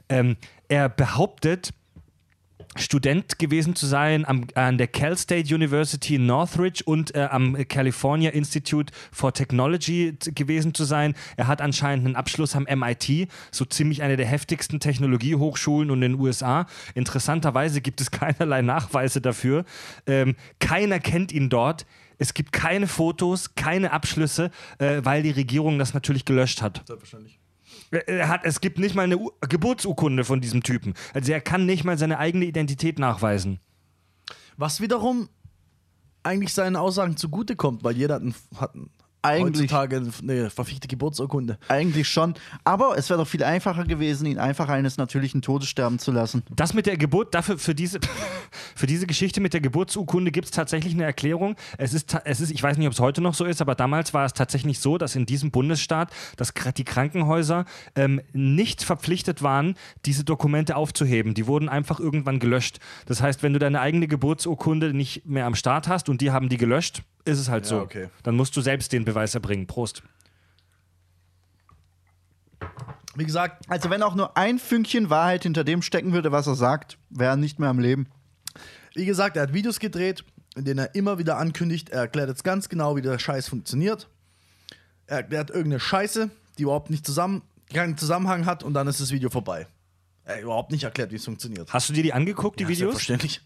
Ähm, 0.09 0.35
er 0.67 0.89
behauptet, 0.89 1.73
Student 2.77 3.39
gewesen 3.39 3.75
zu 3.75 3.85
sein 3.85 4.25
am, 4.25 4.47
an 4.55 4.77
der 4.77 4.87
Cal 4.87 5.17
State 5.17 5.53
University 5.53 6.15
in 6.15 6.25
Northridge 6.25 6.83
und 6.85 7.15
äh, 7.15 7.27
am 7.29 7.55
California 7.67 8.31
Institute 8.31 8.93
for 9.11 9.33
Technology 9.33 10.17
gewesen 10.33 10.73
zu 10.73 10.83
sein. 10.83 11.15
Er 11.37 11.47
hat 11.47 11.61
anscheinend 11.61 12.05
einen 12.05 12.15
Abschluss 12.15 12.55
am 12.55 12.63
MIT, 12.63 13.27
so 13.51 13.65
ziemlich 13.65 14.01
eine 14.01 14.17
der 14.17 14.25
heftigsten 14.25 14.79
Technologiehochschulen 14.79 15.89
in 15.89 16.01
den 16.01 16.19
USA. 16.19 16.65
Interessanterweise 16.95 17.81
gibt 17.81 18.01
es 18.01 18.11
keinerlei 18.11 18.61
Nachweise 18.61 19.21
dafür. 19.21 19.65
Ähm, 20.07 20.35
keiner 20.59 20.99
kennt 20.99 21.31
ihn 21.31 21.49
dort. 21.49 21.85
Es 22.17 22.33
gibt 22.33 22.53
keine 22.53 22.87
Fotos, 22.87 23.55
keine 23.55 23.91
Abschlüsse, 23.91 24.51
äh, 24.77 25.01
weil 25.03 25.23
die 25.23 25.31
Regierung 25.31 25.79
das 25.79 25.93
natürlich 25.93 26.25
gelöscht 26.25 26.61
hat. 26.61 26.83
Selbstverständlich. 26.85 27.39
Er 27.93 28.27
hat, 28.27 28.41
es 28.43 28.59
gibt 28.59 28.79
nicht 28.79 28.95
mal 28.95 29.03
eine 29.03 29.17
U 29.17 29.31
Geburtsurkunde 29.41 30.23
von 30.23 30.41
diesem 30.41 30.63
Typen. 30.63 30.93
Also 31.13 31.31
er 31.31 31.41
kann 31.41 31.65
nicht 31.65 31.83
mal 31.83 31.97
seine 31.97 32.17
eigene 32.17 32.45
Identität 32.45 32.99
nachweisen. 32.99 33.59
Was 34.57 34.81
wiederum 34.81 35.29
eigentlich 36.23 36.53
seinen 36.53 36.75
Aussagen 36.75 37.17
zugutekommt, 37.17 37.83
weil 37.83 37.97
jeder 37.97 38.15
hat, 38.15 38.23
ein, 38.23 38.35
hat 38.55 38.73
Eigentlich- 39.23 39.71
heutzutage 39.71 40.03
eine 40.21 40.49
verfichte 40.49 40.87
Geburtsurkunde. 40.87 41.57
Eigentlich 41.67 42.07
schon. 42.07 42.35
Aber 42.63 42.97
es 42.97 43.09
wäre 43.09 43.19
doch 43.19 43.27
viel 43.27 43.43
einfacher 43.43 43.85
gewesen, 43.85 44.25
ihn 44.25 44.37
einfach 44.37 44.69
eines 44.69 44.97
natürlichen 44.97 45.41
Todes 45.41 45.69
sterben 45.69 45.97
zu 45.99 46.11
lassen. 46.11 46.43
Das 46.55 46.73
mit 46.73 46.85
der 46.85 46.97
Geburt, 46.97 47.33
dafür 47.33 47.57
für 47.57 47.73
diese, 47.73 47.99
für 48.75 48.85
diese 48.87 49.07
Geschichte 49.07 49.41
mit 49.41 49.53
der 49.53 49.61
Geburtsurkunde 49.61 50.31
gibt 50.31 50.45
es 50.45 50.51
tatsächlich 50.51 50.93
eine 50.93 51.03
Erklärung. 51.03 51.55
Es 51.77 51.93
ist, 51.93 52.15
es 52.25 52.41
ist, 52.41 52.51
ich 52.51 52.61
weiß 52.61 52.77
nicht, 52.77 52.87
ob 52.87 52.93
es 52.93 52.99
heute 52.99 53.21
noch 53.21 53.33
so 53.33 53.45
ist, 53.45 53.61
aber 53.61 53.75
damals 53.75 54.13
war 54.13 54.25
es 54.25 54.33
tatsächlich 54.33 54.79
so, 54.79 54.97
dass 54.97 55.15
in 55.15 55.25
diesem 55.25 55.51
Bundesstaat, 55.51 56.11
dass 56.37 56.53
die 56.77 56.83
Krankenhäuser 56.83 57.65
ähm, 57.95 58.21
nicht 58.33 58.83
verpflichtet 58.83 59.41
waren, 59.41 59.75
diese 60.05 60.23
Dokumente 60.23 60.75
aufzuheben. 60.75 61.33
Die 61.33 61.47
wurden 61.47 61.69
einfach 61.69 61.99
irgendwann 61.99 62.39
gelöscht. 62.39 62.79
Das 63.05 63.21
heißt, 63.21 63.43
wenn 63.43 63.53
du 63.53 63.59
deine 63.59 63.79
eigene 63.79 64.07
Geburtsurkunde 64.07 64.93
nicht 64.93 65.25
mehr 65.25 65.45
am 65.45 65.55
Start 65.55 65.87
hast 65.87 66.09
und 66.09 66.21
die 66.21 66.31
haben 66.31 66.49
die 66.49 66.57
gelöscht, 66.57 67.03
ist 67.25 67.39
es 67.39 67.49
halt 67.49 67.63
Ja, 67.65 67.69
so. 67.69 67.79
okay. 67.81 68.09
Dann 68.23 68.35
musst 68.35 68.55
du 68.57 68.61
selbst 68.61 68.91
den 68.91 69.05
Beweis 69.05 69.33
erbringen. 69.33 69.67
Prost. 69.67 70.03
Wie 73.15 73.25
gesagt, 73.25 73.63
Also 73.69 73.89
wenn 73.89 74.01
auch 74.01 74.15
nur 74.15 74.35
ein 74.37 74.57
Fünkchen 74.59 75.09
Wahrheit 75.09 75.43
hinter 75.43 75.63
dem 75.63 75.81
stecken 75.81 76.13
würde, 76.13 76.31
was 76.31 76.47
er 76.47 76.55
sagt, 76.55 76.97
wäre 77.09 77.31
er 77.31 77.35
nicht 77.37 77.59
mehr 77.59 77.69
am 77.69 77.79
Leben. 77.79 78.07
wie 78.95 79.05
gesagt, 79.05 79.37
er 79.37 79.43
hat 79.43 79.53
Videos 79.53 79.79
gedreht, 79.79 80.23
in 80.55 80.65
denen 80.65 80.79
er 80.79 80.95
immer 80.95 81.17
wieder 81.17 81.37
ankündigt, 81.37 81.89
er 81.89 82.01
erklärt 82.01 82.29
jetzt 82.29 82.43
ganz 82.43 82.69
genau, 82.69 82.95
wie 82.95 83.01
der 83.01 83.17
Scheiß 83.19 83.47
funktioniert. 83.49 84.07
Er 85.07 85.17
erklärt 85.17 85.49
irgendeine 85.49 85.79
Scheiße, 85.79 86.29
die 86.57 86.63
überhaupt 86.63 86.89
nicht 86.89 87.05
zusammen, 87.05 87.41
keinen 87.73 87.97
Zusammenhang 87.97 88.45
hat 88.45 88.63
und 88.63 88.73
dann 88.73 88.87
ist 88.87 88.99
das 89.01 89.11
Video 89.11 89.29
vorbei. 89.29 89.67
Er 90.25 90.35
hat 90.35 90.41
überhaupt 90.43 90.71
nicht 90.71 90.83
erklärt, 90.83 91.11
wie 91.11 91.15
es 91.17 91.25
funktioniert. 91.25 91.71
Hast 91.73 91.89
du 91.89 91.93
dir 91.93 92.03
die 92.03 92.13
angeguckt, 92.13 92.59
die 92.59 92.63
Ja, 92.63 92.69
Videos? 92.69 92.91
Selbstverständlich. 92.93 93.41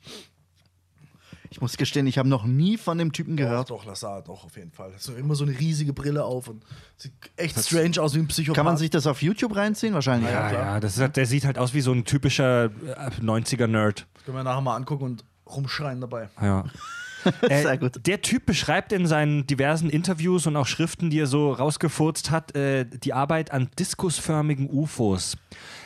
Ich 1.50 1.62
muss 1.62 1.78
gestehen, 1.78 2.08
ich 2.08 2.18
habe 2.18 2.28
noch 2.30 2.46
nie 2.46 2.78
von 2.78 2.98
dem 2.98 3.14
Typen 3.14 3.38
gehört. 3.38 3.70
Doch, 3.70 3.86
das 3.86 4.02
sah 4.02 4.22
doch 4.22 4.46
auf 4.46 4.56
jeden 4.58 4.72
Fall. 4.72 4.94
Hat 4.94 5.02
so 5.02 5.14
immer 5.16 5.36
so 5.36 5.46
eine 5.46 5.58
riesige 5.58 5.94
Brille 5.94 6.24
auf 6.24 6.48
und 6.48 6.64
sieht 6.98 7.14
echt 7.36 7.58
strange 7.60 8.02
aus 8.02 8.16
wie 8.16 8.20
ein 8.20 8.28
Psychopath. 8.28 8.56
Kann 8.56 8.66
man 8.66 8.78
sich 8.78 8.90
das 8.90 9.08
auf 9.08 9.22
YouTube 9.22 9.56
reinziehen? 9.56 9.94
Wahrscheinlich. 9.94 10.30
Ja, 10.30 10.50
klar. 10.50 10.62
ja, 10.62 10.80
das 10.80 10.98
ist, 10.98 11.16
der 11.16 11.26
sieht 11.26 11.46
halt 11.46 11.58
aus 11.58 11.74
wie 11.74 11.82
so 11.82 11.92
ein 11.92 12.04
typischer 12.06 12.66
äh, 12.66 12.70
90er-Nerd. 13.22 14.06
Können 14.26 14.38
wir 14.38 14.44
nachher 14.44 14.62
mal 14.62 14.76
angucken 14.76 15.04
und 15.04 15.26
rumschreien 15.48 16.02
dabei. 16.02 16.30
Ja. 16.42 16.66
Sehr 17.48 17.66
Äh, 17.66 17.78
gut. 17.78 18.00
Der 18.06 18.22
Typ 18.22 18.46
beschreibt 18.46 18.92
in 18.92 19.08
seinen 19.08 19.48
diversen 19.48 19.90
Interviews 19.90 20.48
und 20.48 20.56
auch 20.56 20.68
Schriften, 20.68 21.10
die 21.10 21.20
er 21.20 21.28
so 21.28 21.52
rausgefurzt 21.52 22.32
hat, 22.32 22.56
äh, 22.56 22.86
die 22.86 23.14
Arbeit 23.14 23.52
an 23.52 23.70
diskusförmigen 23.80 24.70
UFOs. 24.70 25.38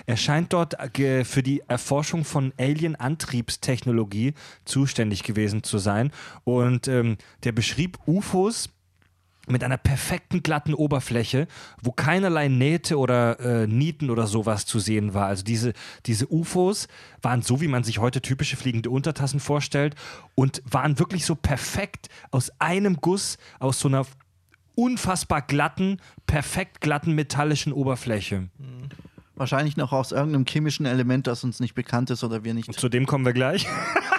Er 0.06 0.18
scheint 0.18 0.54
dort 0.54 1.00
äh, 1.00 1.24
für 1.24 1.44
die 1.44 1.64
Erforschung 1.68 2.26
von 2.26 2.54
Alien-Antriebstechnologie 2.58 4.34
zuständig 4.66 5.24
gewesen 5.24 5.64
zu 5.64 5.78
sein. 5.78 6.12
Und 6.44 6.88
ähm, 6.88 7.18
der 7.44 7.52
beschrieb 7.52 7.98
UFOs 8.06 8.70
mit 9.52 9.64
einer 9.64 9.78
perfekten 9.78 10.44
glatten 10.44 10.74
Oberfläche, 10.74 11.48
wo 11.82 11.92
keinerlei 11.92 12.48
Nähte 12.48 12.98
oder 12.98 13.40
äh, 13.40 13.68
Nieten 13.68 14.10
oder 14.10 14.28
sowas 14.28 14.66
zu 14.66 14.80
sehen 14.80 15.14
war. 15.14 15.28
Also 15.28 15.44
diese, 15.44 15.74
diese 16.06 16.32
UFOs 16.32 16.88
waren 17.22 17.42
so, 17.42 17.62
wie 17.62 17.68
man 17.68 17.84
sich 17.84 18.00
heute 18.00 18.22
typische 18.22 18.58
fliegende 18.58 18.90
Untertassen 18.90 19.40
vorstellt 19.40 19.96
und 20.36 20.62
waren 20.70 21.00
wirklich 21.00 21.26
so 21.26 21.36
perfekt 21.36 22.10
aus 22.32 22.52
einem 22.60 22.98
Guss, 22.98 23.38
aus 23.60 23.80
so 23.80 23.88
einer 23.88 24.06
unfassbar 24.76 25.42
glatten, 25.42 25.98
perfekt 26.26 26.82
glatten 26.82 27.14
metallischen 27.14 27.74
Oberfläche. 27.74 28.50
Wahrscheinlich 29.42 29.76
noch 29.76 29.92
aus 29.92 30.12
irgendeinem 30.12 30.46
chemischen 30.46 30.86
Element, 30.86 31.26
das 31.26 31.44
uns 31.44 31.60
nicht 31.60 31.74
bekannt 31.74 32.12
ist 32.12 32.24
oder 32.24 32.44
wir 32.44 32.54
nicht. 32.54 32.72
Zu 32.80 32.90
dem 32.90 33.08
kommen 33.08 33.26
wir 33.26 33.34
gleich. 33.34 33.66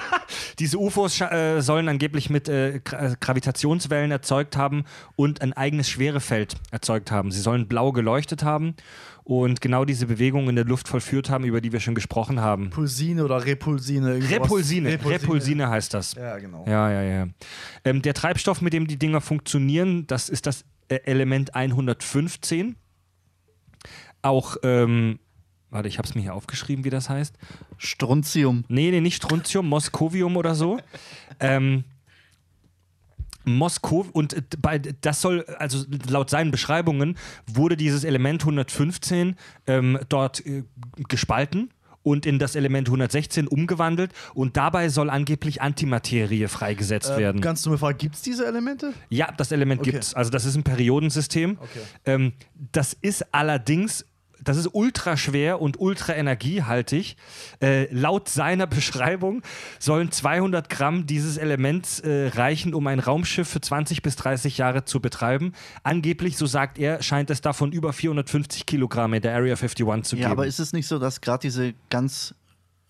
Diese 0.58 0.78
UFOs 0.78 1.20
äh, 1.20 1.60
sollen 1.60 1.88
angeblich 1.88 2.28
mit 2.28 2.48
äh, 2.48 2.78
äh, 2.78 2.80
Gravitationswellen 3.20 4.10
erzeugt 4.10 4.56
haben 4.56 4.82
und 5.14 5.40
ein 5.40 5.52
eigenes 5.52 5.88
Schwerefeld 5.88 6.56
erzeugt 6.72 7.12
haben. 7.12 7.30
Sie 7.30 7.40
sollen 7.40 7.68
blau 7.68 7.92
geleuchtet 7.92 8.42
haben 8.42 8.74
und 9.22 9.60
genau 9.60 9.84
diese 9.84 10.06
Bewegungen 10.06 10.48
in 10.48 10.56
der 10.56 10.64
Luft 10.64 10.88
vollführt 10.88 11.30
haben, 11.30 11.44
über 11.44 11.60
die 11.60 11.70
wir 11.70 11.78
schon 11.78 11.94
gesprochen 11.94 12.40
haben. 12.40 12.70
Pulsine 12.70 13.24
oder 13.24 13.46
Repulsine. 13.46 14.14
irgendwas. 14.14 14.32
Repulsine, 14.32 14.98
Repulsine 15.04 15.68
heißt 15.68 15.94
das. 15.94 16.16
Ja, 16.16 16.36
genau. 16.38 16.64
Ja, 16.66 16.90
ja, 16.90 17.02
ja. 17.02 17.26
Ähm, 17.84 18.02
der 18.02 18.14
Treibstoff, 18.14 18.60
mit 18.60 18.72
dem 18.72 18.88
die 18.88 18.98
Dinger 18.98 19.20
funktionieren, 19.20 20.04
das 20.08 20.28
ist 20.28 20.46
das 20.46 20.64
äh, 20.88 20.96
Element 21.04 21.54
115. 21.54 22.74
Auch, 24.22 24.56
ähm, 24.62 25.18
warte, 25.70 25.88
ich 25.88 25.98
habe 25.98 26.06
es 26.08 26.14
mir 26.14 26.22
hier 26.22 26.34
aufgeschrieben, 26.34 26.84
wie 26.84 26.90
das 26.90 27.08
heißt. 27.10 27.36
Strontium. 27.78 28.64
Nee, 28.68 28.90
nee, 28.90 29.00
nicht 29.00 29.16
Strontium, 29.16 29.68
Moskovium 29.68 30.36
oder 30.36 30.54
so. 30.54 30.78
ähm, 31.40 31.84
Moskow 33.44 34.08
und 34.12 34.36
bei, 34.62 34.78
das 34.78 35.20
soll, 35.20 35.44
also 35.58 35.84
laut 36.08 36.30
seinen 36.30 36.52
Beschreibungen, 36.52 37.16
wurde 37.46 37.76
dieses 37.76 38.04
Element 38.04 38.42
115 38.42 39.34
ähm, 39.66 39.98
dort 40.08 40.46
äh, 40.46 40.62
gespalten 41.08 41.70
und 42.04 42.24
in 42.24 42.38
das 42.38 42.54
Element 42.54 42.86
116 42.86 43.48
umgewandelt 43.48 44.12
und 44.34 44.56
dabei 44.56 44.88
soll 44.90 45.10
angeblich 45.10 45.60
Antimaterie 45.60 46.46
freigesetzt 46.46 47.10
Äh, 47.10 47.16
werden. 47.18 47.40
ganz 47.40 47.62
dumme 47.62 47.78
Frage, 47.78 47.96
gibt 47.98 48.14
es 48.14 48.22
diese 48.22 48.46
Elemente? 48.46 48.92
Ja, 49.08 49.32
das 49.36 49.50
Element 49.50 49.80
Okay. 49.80 49.90
gibt's. 49.90 50.14
Also 50.14 50.30
das 50.30 50.44
ist 50.44 50.54
ein 50.54 50.62
Periodensystem. 50.62 51.58
Okay. 51.60 51.80
Ähm, 52.04 52.32
das 52.70 52.92
ist 52.92 53.34
allerdings, 53.34 54.04
das 54.45 54.57
ist 54.57 54.68
ultra 54.72 55.16
schwer 55.16 55.61
und 55.61 55.80
ultra 55.80 56.14
energiehaltig. 56.14 57.16
Äh, 57.61 57.93
laut 57.93 58.28
seiner 58.28 58.66
Beschreibung 58.66 59.43
sollen 59.78 60.11
200 60.11 60.68
Gramm 60.68 61.07
dieses 61.07 61.36
Elements 61.36 62.01
äh, 62.01 62.28
reichen, 62.34 62.74
um 62.74 62.86
ein 62.86 62.99
Raumschiff 62.99 63.49
für 63.49 63.61
20 63.61 64.03
bis 64.03 64.16
30 64.16 64.59
Jahre 64.59 64.84
zu 64.84 65.01
betreiben. 65.01 65.53
Angeblich, 65.82 66.36
so 66.36 66.47
sagt 66.47 66.78
er, 66.78 67.03
scheint 67.03 67.30
es 67.30 67.40
davon 67.40 67.72
über 67.72 67.93
450 67.93 68.66
Kilogramm 68.66 69.14
in 69.14 69.22
der 69.22 69.34
Area 69.34 69.55
51 69.55 70.03
zu 70.05 70.16
Ja, 70.16 70.22
geben. 70.28 70.32
aber 70.32 70.47
ist 70.47 70.59
es 70.59 70.72
nicht 70.72 70.86
so, 70.86 70.99
dass 70.99 71.20
gerade 71.20 71.43
diese 71.43 71.74
ganz 71.90 72.34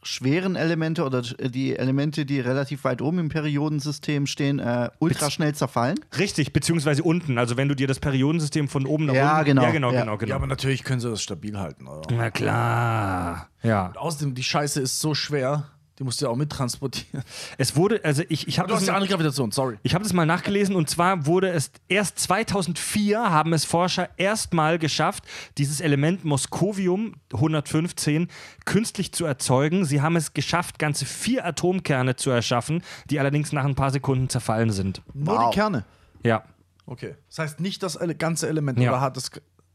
schweren 0.02 0.56
Elemente 0.56 1.04
oder 1.04 1.22
die 1.22 1.76
Elemente, 1.76 2.26
die 2.26 2.40
relativ 2.40 2.84
weit 2.84 3.00
oben 3.02 3.18
im 3.20 3.28
Periodensystem 3.28 4.26
stehen, 4.26 4.58
äh, 4.58 4.90
ultra 4.98 5.30
schnell 5.30 5.54
zerfallen? 5.54 5.98
Richtig, 6.18 6.52
beziehungsweise 6.52 7.02
unten. 7.02 7.38
Also 7.38 7.56
wenn 7.56 7.68
du 7.68 7.74
dir 7.76 7.86
das 7.86 8.00
Periodensystem 8.00 8.68
von 8.68 8.86
oben 8.86 9.06
nach 9.06 9.14
Ja, 9.14 9.32
unten... 9.34 9.44
genau. 9.46 9.62
Ja, 9.62 9.70
genau, 9.70 9.92
Ja. 9.92 10.00
genau, 10.00 10.16
genau. 10.16 10.30
Ja, 10.30 10.36
aber 10.36 10.46
natürlich 10.46 10.84
können 10.84 11.00
sie 11.00 11.08
das 11.10 11.22
stabil 11.22 11.58
halten. 11.58 11.86
Oder? 11.86 12.02
Na 12.14 12.30
klar. 12.30 13.48
Ja. 13.62 13.92
Außerdem, 13.96 14.34
die 14.34 14.42
Scheiße 14.42 14.80
ist 14.80 15.00
so 15.00 15.14
schwer, 15.14 15.64
Die 15.98 16.04
musst 16.04 16.20
du 16.20 16.24
ja 16.24 16.30
auch 16.30 16.36
mittransportieren. 16.36 17.22
Es 17.58 17.76
wurde, 17.76 18.00
also 18.02 18.22
ich, 18.30 18.48
ich 18.48 18.58
habe 18.58 18.68
Du 18.68 18.72
das, 18.72 18.80
hast 18.80 18.86
ja 18.86 18.92
mal- 18.94 18.96
andere 18.98 19.10
Gravitation, 19.12 19.50
sorry. 19.52 19.76
ich 19.82 19.94
hab 19.94 20.02
das 20.02 20.12
mal 20.14 20.24
nachgelesen 20.24 20.74
und 20.74 20.88
zwar 20.88 21.26
wurde 21.26 21.50
es 21.50 21.70
erst 21.86 22.18
2004 22.18 23.30
haben 23.30 23.52
es 23.52 23.64
Forscher 23.66 24.08
erstmal 24.16 24.78
geschafft, 24.78 25.24
dieses 25.58 25.80
Element 25.80 26.24
Moskovium 26.24 27.14
115 27.34 28.28
künstlich 28.64 29.12
zu 29.12 29.26
erzeugen. 29.26 29.84
Sie 29.84 30.00
haben 30.00 30.16
es 30.16 30.32
geschafft, 30.32 30.78
ganze 30.78 31.04
vier 31.04 31.44
Atomkerne 31.44 32.16
zu 32.16 32.30
erschaffen, 32.30 32.82
die 33.10 33.20
allerdings 33.20 33.52
nach 33.52 33.64
ein 33.64 33.74
paar 33.74 33.90
Sekunden 33.90 34.28
zerfallen 34.30 34.70
sind. 34.70 35.02
Nur 35.12 35.36
Wow. 35.36 35.50
die 35.50 35.54
Kerne. 35.56 35.84
Ja. 36.24 36.44
Okay. 36.86 37.16
Das 37.28 37.38
heißt 37.38 37.60
nicht 37.60 37.82
das 37.82 37.98
ganze 38.18 38.48
Element 38.48 38.78
Ja. 38.78 38.90
oder 38.92 39.00
hat 39.02 39.16
das. 39.16 39.30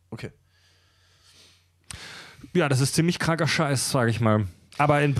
Okay. 0.09 0.31
Ja, 2.53 2.67
das 2.69 2.81
ist 2.81 2.95
ziemlich 2.95 3.19
kranker 3.19 3.47
Scheiß, 3.47 3.91
sage 3.91 4.09
ich 4.09 4.19
mal. 4.19 4.47
Aber 4.77 5.01
in, 5.01 5.15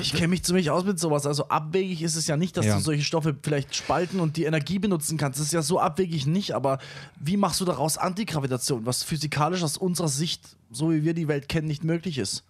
Ich 0.00 0.12
kenne 0.12 0.28
mich 0.28 0.42
ziemlich 0.44 0.70
aus 0.70 0.84
mit 0.84 1.00
sowas. 1.00 1.26
Also 1.26 1.48
abwegig 1.48 2.02
ist 2.02 2.14
es 2.16 2.26
ja 2.28 2.36
nicht, 2.36 2.56
dass 2.56 2.66
Ja. 2.66 2.76
du 2.76 2.80
solche 2.80 3.02
Stoffe 3.02 3.34
vielleicht 3.42 3.74
spalten 3.74 4.20
und 4.20 4.36
die 4.36 4.44
Energie 4.44 4.78
benutzen 4.78 5.18
kannst. 5.18 5.40
Das 5.40 5.46
ist 5.46 5.52
ja 5.52 5.62
so 5.62 5.80
abwegig 5.80 6.26
nicht, 6.26 6.52
aber 6.52 6.78
wie 7.18 7.36
machst 7.36 7.60
du 7.60 7.64
daraus 7.64 7.98
Antigravitation, 7.98 8.86
was 8.86 9.02
physikalisch 9.02 9.62
aus 9.62 9.76
unserer 9.76 10.08
Sicht, 10.08 10.56
so 10.70 10.92
wie 10.92 11.02
wir 11.04 11.14
die 11.14 11.26
Welt 11.28 11.48
kennen, 11.48 11.66
nicht 11.66 11.82
möglich 11.84 12.18
ist? 12.18 12.44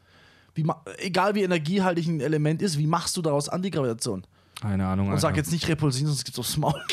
Wie 0.55 0.67
egal 0.99 1.35
wie 1.35 1.43
energiehaltig 1.43 2.07
ein 2.09 2.21
Element 2.21 2.61
ist, 2.61 2.77
wie 2.77 2.87
machst 2.87 3.17
du 3.17 3.23
daraus 3.23 3.49
Antigravitation? 3.49 4.25
keine 4.61 4.87
Ahnung. 4.87 5.07
Und 5.07 5.13
Alter. 5.15 5.23
sag 5.23 5.37
jetzt 5.39 5.53
nicht 5.53 5.67
Repulsin, 5.69 6.07
sonst 6.07 6.25
gibt's 6.25 6.39
aufs 6.39 6.59
Maul. 6.59 6.75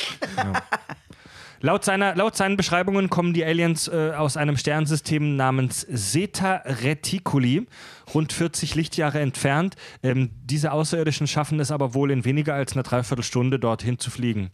Laut, 1.62 1.84
seiner, 1.84 2.16
laut 2.16 2.36
seinen 2.36 2.58
Beschreibungen 2.58 3.10
kommen 3.10 3.34
die 3.34 3.44
Aliens 3.44 3.88
äh, 3.88 4.12
aus 4.16 4.38
einem 4.38 4.58
Sternensystem 4.58 5.36
namens 5.36 5.88
Zeta 5.94 6.62
Reticuli, 6.66 7.68
rund 8.14 8.34
40 8.34 8.76
Lichtjahre 8.76 9.20
entfernt. 9.20 9.76
Ähm, 10.04 10.30
diese 10.44 10.72
Außerirdischen 10.72 11.28
schaffen 11.28 11.60
es 11.60 11.72
aber 11.72 11.94
wohl 11.94 12.12
in 12.12 12.26
weniger 12.26 12.54
als 12.54 12.74
einer 12.74 12.84
Dreiviertelstunde 12.84 13.60
dorthin 13.60 13.98
zu 14.00 14.12
fliegen. 14.12 14.52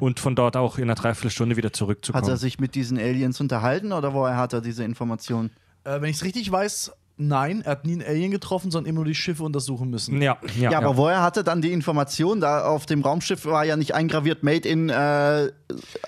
Und 0.00 0.20
von 0.20 0.34
dort 0.34 0.56
auch 0.56 0.78
in 0.78 0.84
einer 0.84 0.94
Dreiviertelstunde 0.94 1.56
wieder 1.56 1.68
Hat 1.68 1.76
zurückzukommen. 1.76 2.28
er 2.28 2.36
sich 2.36 2.58
mit 2.58 2.74
diesen 2.74 2.98
Aliens 2.98 3.40
unterhalten 3.40 3.92
oder 3.92 4.12
woher 4.12 4.36
hat 4.36 4.52
er 4.52 4.60
diese 4.60 4.84
Informationen? 4.84 5.50
Äh, 5.84 6.00
wenn 6.00 6.10
ich 6.10 6.16
es 6.16 6.24
richtig 6.24 6.50
weiß, 6.50 6.92
nein, 7.16 7.62
er 7.62 7.72
hat 7.72 7.86
nie 7.86 7.92
einen 7.92 8.02
Alien 8.02 8.30
getroffen, 8.30 8.70
sondern 8.70 8.88
immer 8.90 8.96
nur 8.96 9.04
die 9.06 9.14
Schiffe 9.14 9.44
untersuchen 9.44 9.90
müssen. 9.90 10.20
ja, 10.20 10.38
ja, 10.58 10.70
Ja, 10.70 10.78
aber 10.78 10.96
woher 10.96 11.22
hat 11.22 11.36
er 11.36 11.42
dann 11.42 11.62
die 11.62 11.72
Information? 11.72 12.40
Da 12.40 12.64
auf 12.64 12.86
dem 12.86 13.02
Raumschiff 13.02 13.44
war 13.46 13.64
ja 13.64 13.76
nicht 13.76 13.94
eingraviert 13.94 14.42
Made 14.42 14.68
in 14.68 14.88
äh, 14.88 15.50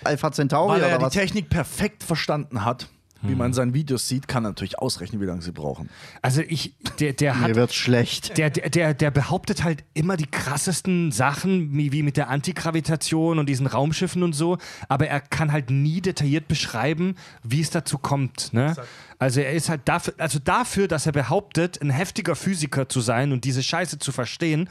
Alpha 0.05 0.33
Centauri 0.33 0.73
Weil 0.75 0.81
er 0.83 0.87
oder 0.89 0.99
die 0.99 1.05
was? 1.05 1.13
Technik 1.13 1.51
perfekt 1.51 2.03
verstanden 2.05 2.65
hat, 2.65 2.89
wie 3.25 3.33
Hm. 3.33 3.39
man 3.39 3.47
in 3.49 3.53
seinen 3.53 3.75
Videos 3.75 4.09
sieht, 4.09 4.29
kann 4.29 4.45
er 4.45 4.51
natürlich 4.51 4.79
ausrechnen, 4.79 5.21
wie 5.21 5.27
lange 5.27 5.43
sie 5.43 5.53
brauchen. 5.53 5.89
Also 6.23 6.43
ich, 6.43 6.75
der, 7.01 7.13
der 7.13 7.41
hat 7.41 7.49
Mir 7.49 7.55
wird 7.57 7.75
schlecht. 7.75 8.39
Der, 8.39 8.51
der, 8.51 8.71
der, 8.71 8.95
der 8.95 9.11
behauptet 9.11 9.65
halt 9.65 9.85
immer 9.95 10.17
die 10.17 10.27
krassesten 10.27 11.13
Sachen, 11.13 11.77
wie 11.77 11.93
wie 11.93 12.03
mit 12.03 12.17
der 12.17 12.29
Antigravitation 12.29 13.39
und 13.39 13.49
diesen 13.49 13.67
Raumschiffen 13.67 14.23
und 14.23 14.33
so, 14.33 14.59
aber 14.89 15.09
er 15.09 15.21
kann 15.21 15.53
halt 15.53 15.71
nie 15.71 16.01
detailliert 16.01 16.49
beschreiben, 16.49 17.17
wie 17.43 17.61
es 17.61 17.71
dazu 17.71 17.99
kommt. 17.99 18.53
Ne? 18.53 18.75
Also 19.19 19.41
er 19.41 19.53
ist 19.53 19.69
halt 19.69 19.83
dafür, 19.87 20.15
also 20.19 20.39
dafür, 20.39 20.89
dass 20.89 21.07
er 21.07 21.13
behauptet, 21.13 21.81
ein 21.81 21.91
heftiger 21.91 22.37
Physiker 22.37 22.89
zu 22.89 23.01
sein 23.01 23.33
und 23.33 23.45
diese 23.45 23.63
Scheiße 23.63 23.99
zu 23.99 24.13
verstehen, 24.13 24.69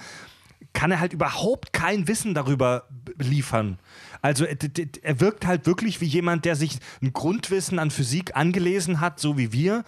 kann 0.74 0.92
er 0.92 1.00
halt 1.00 1.14
überhaupt 1.14 1.72
kein 1.72 2.08
Wissen 2.08 2.34
darüber 2.34 2.88
liefern. 3.18 3.78
Also 4.22 4.46
er, 4.46 5.20
wirkt 5.20 5.46
halt 5.46 5.66
wirklich 5.66 6.02
wie 6.02 6.06
jemand, 6.06 6.46
der 6.46 6.56
sich 6.56 6.80
ein 7.02 7.14
Grundwissen 7.14 7.78
an 7.78 7.92
Physik 7.92 8.36
angelesen 8.36 9.00
hat, 9.00 9.20
so 9.20 9.38
wie 9.38 9.52
wir, 9.52 9.84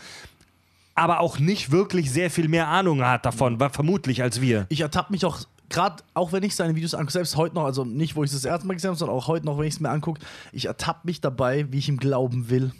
aber 0.93 1.19
auch 1.19 1.39
nicht 1.39 1.71
wirklich 1.71 2.11
sehr 2.11 2.29
viel 2.29 2.47
mehr 2.47 2.67
Ahnung 2.67 3.03
hat 3.05 3.25
davon, 3.25 3.59
war 3.59 3.69
vermutlich 3.69 4.21
als 4.21 4.41
wir. 4.41 4.65
Ich 4.69 4.81
ertappe 4.81 5.11
mich 5.11 5.25
auch, 5.25 5.39
gerade 5.69 6.03
auch 6.13 6.31
wenn 6.31 6.43
ich 6.43 6.55
seine 6.55 6.75
Videos 6.75 6.93
angucke, 6.93 7.13
selbst 7.13 7.35
heute 7.35 7.55
noch, 7.55 7.65
also 7.65 7.83
nicht, 7.83 8.15
wo 8.15 8.23
ich 8.23 8.29
es 8.31 8.41
das 8.41 8.45
erste 8.45 8.67
Mal 8.67 8.75
gesehen 8.75 8.89
habe, 8.89 8.97
sondern 8.97 9.17
auch 9.17 9.27
heute 9.27 9.45
noch, 9.45 9.57
wenn 9.57 9.65
ich 9.65 9.75
es 9.75 9.79
mir 9.79 9.89
angucke, 9.89 10.21
ich 10.51 10.65
ertappe 10.65 11.01
mich 11.03 11.21
dabei, 11.21 11.71
wie 11.71 11.79
ich 11.79 11.89
ihm 11.89 11.97
glauben 11.97 12.49
will. 12.49 12.71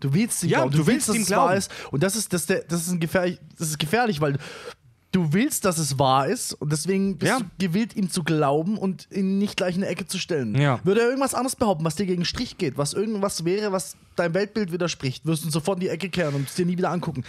Du 0.00 0.12
willst 0.12 0.42
ihm 0.42 0.50
Ja, 0.50 0.58
glauben, 0.58 0.76
du 0.76 0.86
willst 0.86 1.08
dass 1.08 1.16
ihm 1.16 1.22
es 1.22 1.30
wahr 1.30 1.54
ist. 1.56 1.70
Und 1.90 2.02
das 2.02 2.16
ist, 2.16 2.32
das, 2.32 2.46
der, 2.46 2.64
das 2.64 2.82
ist, 2.82 2.92
ein 2.92 3.00
gefährlich, 3.00 3.38
das 3.58 3.68
ist 3.68 3.78
gefährlich, 3.78 4.20
weil 4.20 4.38
du 5.14 5.32
willst, 5.32 5.64
dass 5.64 5.78
es 5.78 5.98
wahr 5.98 6.26
ist 6.28 6.52
und 6.54 6.72
deswegen 6.72 7.16
bist 7.18 7.30
Ja. 7.30 7.38
du 7.38 7.44
gewillt, 7.58 7.94
ihm 7.96 8.10
zu 8.10 8.24
glauben 8.24 8.76
und 8.76 9.06
ihn 9.12 9.38
nicht 9.38 9.56
gleich 9.56 9.76
in 9.76 9.82
eine 9.82 9.90
Ecke 9.92 10.06
zu 10.06 10.18
stellen. 10.18 10.54
Ja. 10.54 10.80
Würde 10.84 11.00
er 11.02 11.06
irgendwas 11.08 11.34
anderes 11.34 11.56
behaupten, 11.56 11.84
was 11.84 11.94
dir 11.94 12.06
gegen 12.06 12.22
den 12.22 12.26
Strich 12.26 12.58
geht, 12.58 12.76
was 12.76 12.92
irgendwas 12.94 13.44
wäre, 13.44 13.70
was 13.72 13.96
deinem 14.16 14.34
Weltbild 14.34 14.72
widerspricht, 14.72 15.24
wirst 15.26 15.44
du 15.44 15.50
sofort 15.50 15.76
in 15.78 15.82
die 15.82 15.88
Ecke 15.88 16.08
kehren 16.10 16.34
und 16.34 16.48
es 16.48 16.54
dir 16.54 16.66
nie 16.66 16.76
wieder 16.76 16.90
angucken. 16.90 17.24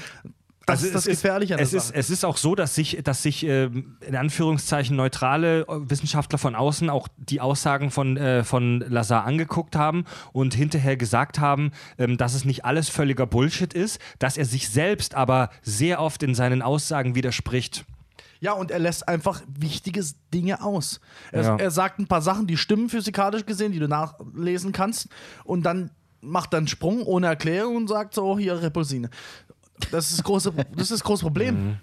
Das 0.66 0.84
ist 0.84 0.95
das 0.95 1.03
Also 1.03 1.11
es 1.11 1.22
Gefährliche 1.22 1.55
es 1.59 1.74
ist, 1.74 1.91
es 1.91 2.09
ist 2.09 2.26
auch 2.26 2.38
so, 2.38 2.55
dass 2.55 2.76
sich, 2.76 2.99
dass 3.03 3.22
sich 3.24 3.45
ähm, 3.45 3.97
in 4.01 4.16
Anführungszeichen 4.16 4.95
neutrale 4.95 5.61
äh, 5.61 5.66
Wissenschaftler 5.89 6.38
von 6.39 6.55
außen 6.55 6.89
auch 6.89 7.07
die 7.18 7.41
Aussagen 7.41 7.91
von, 7.91 8.18
äh, 8.18 8.43
von 8.43 8.80
Lazar 8.80 9.26
angeguckt 9.26 9.76
haben 9.76 10.05
und 10.34 10.53
hinterher 10.53 10.97
gesagt 10.97 11.39
haben, 11.39 11.72
ähm, 11.97 12.18
dass 12.18 12.34
es 12.34 12.45
nicht 12.45 12.66
alles 12.66 12.89
völliger 12.89 13.28
Bullshit 13.28 13.74
ist, 13.74 13.99
dass 14.20 14.38
er 14.38 14.45
sich 14.45 14.70
selbst 14.70 15.16
aber 15.16 15.49
sehr 15.61 16.01
oft 16.01 16.24
in 16.24 16.36
seinen 16.36 16.61
Aussagen 16.61 17.16
widerspricht. 17.16 17.86
Ja, 18.41 18.51
und 18.53 18.70
er 18.70 18.80
lässt 18.80 19.07
einfach 19.07 19.41
wichtige 19.47 20.03
Dinge 20.34 20.61
aus. 20.61 20.99
Er, 21.32 21.43
Ja. 21.43 21.55
er 21.57 21.72
sagt 21.72 21.99
ein 21.99 22.07
paar 22.07 22.22
Sachen, 22.22 22.47
die 22.47 22.57
stimmen 22.57 22.89
physikalisch 22.89 23.45
gesehen, 23.45 23.72
die 23.72 23.80
du 23.80 23.88
nachlesen 23.88 24.72
kannst, 24.72 25.07
und 25.43 25.63
dann 25.63 25.91
macht 26.22 26.53
einen 26.55 26.68
Sprung 26.68 27.03
ohne 27.03 27.28
Erklärung 27.28 27.76
und 27.78 27.88
sagt 27.88 28.13
so, 28.16 28.38
hier 28.38 28.61
Repulsine. 28.61 29.09
Das 29.91 30.11
ist 30.11 30.23
große, 30.23 30.51
das 30.73 30.84
ist 30.84 30.91
das 30.91 31.03
große 31.03 31.23
Problem. 31.23 31.78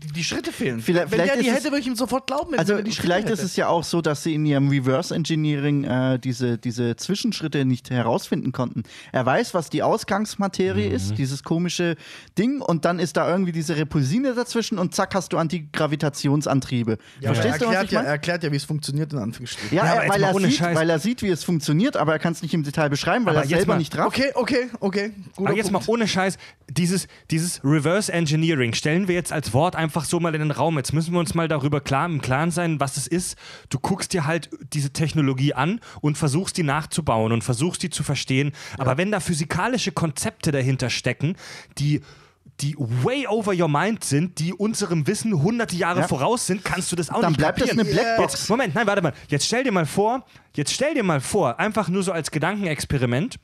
Die, 0.00 0.12
die 0.12 0.24
Schritte 0.24 0.52
fehlen. 0.52 0.80
Vielleicht- 0.80 1.10
wenn 1.10 1.18
vielleicht 1.18 1.34
der 1.34 1.42
die 1.42 1.48
ist 1.48 1.54
hätte, 1.54 1.58
es- 1.66 1.72
würde 1.72 1.80
ich 1.80 1.86
ihm 1.86 1.96
sofort 1.96 2.26
glauben. 2.26 2.54
Also 2.58 2.76
wenn 2.76 2.84
die 2.84 2.92
Schritte 2.92 3.02
vielleicht 3.02 3.24
hätte. 3.28 3.34
ist 3.34 3.42
es 3.42 3.56
ja 3.56 3.68
auch 3.68 3.82
so, 3.84 4.00
dass 4.00 4.22
sie 4.22 4.34
in 4.34 4.46
ihrem 4.46 4.68
Reverse 4.68 5.14
Engineering 5.14 5.84
äh, 5.84 6.18
diese, 6.18 6.56
diese 6.58 6.96
Zwischenschritte 6.96 7.64
nicht 7.64 7.90
herausfinden 7.90 8.52
konnten. 8.52 8.84
Er 9.12 9.26
weiß, 9.26 9.54
was 9.54 9.70
die 9.70 9.82
Ausgangsmaterie 9.82 10.88
Mhm. 10.88 10.94
ist, 10.94 11.18
dieses 11.18 11.42
komische 11.42 11.96
Ding, 12.38 12.60
und 12.60 12.84
dann 12.84 12.98
ist 12.98 13.16
da 13.16 13.28
irgendwie 13.28 13.52
diese 13.52 13.76
Repulsine 13.76 14.34
dazwischen 14.34 14.78
und 14.78 14.94
zack 14.94 15.14
hast 15.14 15.32
du 15.32 15.38
Antigravitationsantriebe. 15.38 16.98
Ja, 17.20 17.30
aber 17.30 17.38
er 17.38 17.42
Verstehst 17.42 17.62
du, 17.62 17.66
was 17.66 17.74
erklärt, 17.74 17.84
ich 17.86 17.90
ja, 17.92 17.98
meine? 17.98 18.08
er 18.08 18.12
erklärt 18.12 18.44
ja, 18.44 18.52
wie 18.52 18.56
es 18.56 18.64
funktioniert, 18.64 19.12
in 19.12 19.18
Anführungsstrichen. 19.18 19.76
Ja, 19.76 19.84
Ja, 19.84 19.92
er, 20.02 20.08
weil, 20.10 20.20
mal 20.20 20.42
er 20.44 20.48
sieht, 20.50 20.58
Scheiß. 20.58 20.76
weil 20.76 20.90
er 20.90 20.98
sieht, 20.98 21.22
wie 21.22 21.28
es 21.28 21.44
funktioniert, 21.44 21.96
aber 21.96 22.12
er 22.12 22.18
kann 22.18 22.32
es 22.32 22.42
nicht 22.42 22.54
im 22.54 22.62
Detail 22.62 22.88
beschreiben, 22.88 23.24
weil 23.26 23.34
Aber 23.36 23.44
er 23.44 23.48
jetzt 23.48 23.58
selber 23.58 23.72
mal- 23.74 23.78
nicht 23.78 23.96
drauf 23.96 24.06
Okay, 24.06 24.30
okay, 24.34 24.68
okay. 24.80 25.12
Guter 25.36 25.48
Aber 25.50 25.56
jetzt 25.56 25.70
mal 25.70 25.78
Punkt. 25.78 25.88
ohne 25.88 26.06
Scheiß, 26.08 26.38
dieses, 26.70 27.08
dieses 27.30 27.60
Reverse 27.64 28.12
Engineering 28.12 28.74
stellen 28.74 29.08
wir 29.08 29.14
jetzt 29.14 29.32
als 29.32 29.52
Wort 29.52 29.74
einfach 29.76 29.87
so 29.88 30.20
mal 30.20 30.34
in 30.34 30.40
den 30.40 30.50
Raum. 30.50 30.76
Jetzt 30.76 30.92
müssen 30.92 31.12
wir 31.12 31.20
uns 31.20 31.34
mal 31.34 31.48
darüber 31.48 31.80
klar 31.80 32.06
im 32.06 32.20
Klaren 32.20 32.50
sein, 32.50 32.80
was 32.80 32.96
es 32.96 33.06
ist. 33.06 33.36
Du 33.70 33.78
guckst 33.78 34.12
dir 34.12 34.26
halt 34.26 34.50
diese 34.72 34.92
Technologie 34.92 35.54
an 35.54 35.80
und 36.00 36.18
versuchst 36.18 36.56
die 36.56 36.62
nachzubauen 36.62 37.32
und 37.32 37.42
versuchst 37.44 37.82
die 37.82 37.90
zu 37.90 38.02
verstehen. 38.02 38.52
Aber 38.78 38.96
wenn 38.98 39.10
da 39.10 39.20
physikalische 39.20 39.92
Konzepte 39.92 40.52
dahinter 40.52 40.90
stecken, 40.90 41.36
die 41.78 42.00
die 42.60 42.74
way 42.78 43.24
over 43.28 43.52
your 43.54 43.68
mind 43.68 44.02
sind, 44.02 44.40
die 44.40 44.52
unserem 44.52 45.06
Wissen 45.06 45.42
hunderte 45.42 45.76
Jahre 45.76 46.00
Ja. 46.00 46.08
voraus 46.08 46.46
sind, 46.46 46.64
kannst 46.64 46.90
du 46.90 46.96
das 46.96 47.08
auch 47.08 47.20
Dann 47.20 47.30
nicht 47.30 47.38
bleibt 47.38 47.60
das 47.60 47.70
eine 47.70 47.84
Blackbox. 47.84 48.32
Jetzt, 48.32 48.50
Moment, 48.50 48.74
nein, 48.74 48.84
warte 48.86 49.00
mal. 49.00 49.12
Jetzt 49.28 49.46
stell 49.46 49.62
dir 49.62 49.70
mal 49.70 49.86
vor, 49.86 50.24
jetzt 50.56 50.72
stell 50.72 50.94
dir 50.94 51.04
mal 51.04 51.20
vor, 51.20 51.60
einfach 51.60 51.88
nur 51.88 52.02
so 52.02 52.10
als 52.10 52.32
Gedankenexperiment, 52.32 53.36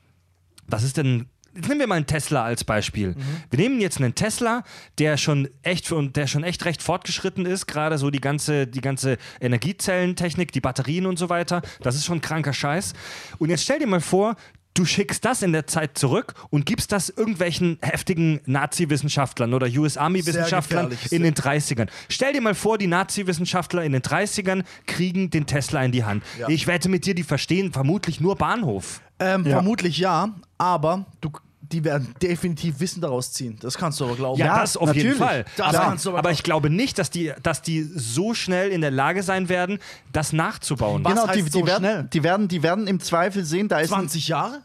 was 0.67 0.83
ist 0.83 0.97
denn. 0.97 1.27
Jetzt 1.55 1.67
nehmen 1.69 1.79
wir 1.79 1.87
mal 1.87 1.95
einen 1.95 2.05
Tesla 2.05 2.43
als 2.43 2.63
Beispiel. 2.63 3.15
Wir 3.49 3.59
nehmen 3.59 3.79
jetzt 3.79 3.97
einen 3.97 4.13
Tesla, 4.13 4.63
der 4.99 5.17
schon 5.17 5.47
echt 5.63 5.87
für, 5.87 6.03
der 6.07 6.27
schon 6.27 6.43
echt 6.43 6.65
recht 6.65 6.81
fortgeschritten 6.83 7.45
ist, 7.45 7.65
gerade 7.67 7.97
so 7.97 8.09
die 8.11 8.19
ganze, 8.21 8.67
die 8.67 8.81
ganze 8.81 9.17
Energiezellentechnik, 9.39 10.51
die 10.51 10.61
Batterien 10.61 11.05
und 11.05 11.17
so 11.17 11.29
weiter. 11.29 11.61
Das 11.81 11.95
ist 11.95 12.05
schon 12.05 12.21
kranker 12.21 12.53
Scheiß. 12.53 12.93
Und 13.39 13.49
jetzt 13.49 13.63
stell 13.63 13.79
dir 13.79 13.87
mal 13.87 14.01
vor, 14.01 14.35
du 14.73 14.83
schickst 14.85 15.23
das 15.23 15.41
in 15.41 15.53
der 15.53 15.67
Zeit 15.67 15.97
zurück 15.97 16.33
und 16.49 16.65
gibst 16.65 16.91
das 16.91 17.09
irgendwelchen 17.09 17.77
heftigen 17.81 18.41
Nazi-Wissenschaftlern 18.45 19.53
oder 19.53 19.67
US 19.67 19.97
Army-Wissenschaftlern 19.97 20.89
gefährlich. 20.89 21.11
in 21.13 21.23
den 21.23 21.33
30ern. 21.33 21.87
Stell 22.09 22.33
dir 22.33 22.41
mal 22.41 22.55
vor, 22.55 22.77
die 22.77 22.87
Nazi-Wissenschaftler 22.87 23.83
in 23.83 23.93
den 23.93 24.01
30ern 24.01 24.63
kriegen 24.85 25.29
den 25.29 25.45
Tesla 25.45 25.83
in 25.83 25.91
die 25.93 26.03
Hand. 26.03 26.23
Ja. 26.37 26.49
Ich 26.49 26.67
wette 26.67 26.89
mit 26.89 27.05
dir, 27.05 27.15
die 27.15 27.23
verstehen 27.23 27.71
vermutlich 27.71 28.19
nur 28.19 28.35
Bahnhof. 28.35 29.01
Ähm, 29.17 29.45
Ja. 29.45 29.51
Vermutlich 29.53 29.97
ja, 29.97 30.35
aber 30.57 31.05
du, 31.21 31.31
die 31.71 31.83
werden 31.83 32.13
definitiv 32.21 32.79
Wissen 32.79 33.01
daraus 33.01 33.31
ziehen. 33.31 33.57
Das 33.61 33.77
kannst 33.77 33.99
du 33.99 34.05
aber 34.05 34.15
glauben. 34.15 34.39
Ja, 34.39 34.45
Ja, 34.47 34.59
das 34.61 34.77
auf 34.77 34.93
jeden 34.95 35.09
natürlich. 35.09 35.17
Fall. 35.17 35.45
Das 35.57 35.75
aber, 35.75 35.85
kannst 35.85 36.05
du 36.05 36.09
aber 36.09 36.19
aber 36.19 36.31
ich 36.31 36.43
glaube 36.43 36.69
nicht, 36.69 36.97
dass 36.97 37.09
die, 37.09 37.33
dass 37.43 37.61
die 37.61 37.83
so 37.83 38.33
schnell 38.33 38.69
in 38.69 38.81
der 38.81 38.91
Lage 38.91 39.23
sein 39.23 39.49
werden, 39.49 39.79
das 40.11 40.33
nachzubauen. 40.33 41.03
Was 41.03 41.13
Genau, 41.13 41.23
die, 41.25 41.29
heißt 41.43 41.47
die, 41.47 41.59
so 41.59 41.65
werden, 41.67 41.83
schnell? 41.83 42.09
die, 42.13 42.23
werden, 42.23 42.47
die 42.47 42.63
werden 42.63 42.87
im 42.87 42.99
Zweifel 42.99 43.43
sehen, 43.45 43.67
da 43.67 43.79
ist 43.79 43.91
ein 43.91 43.99
20 44.01 44.27
Jahre? 44.27 44.63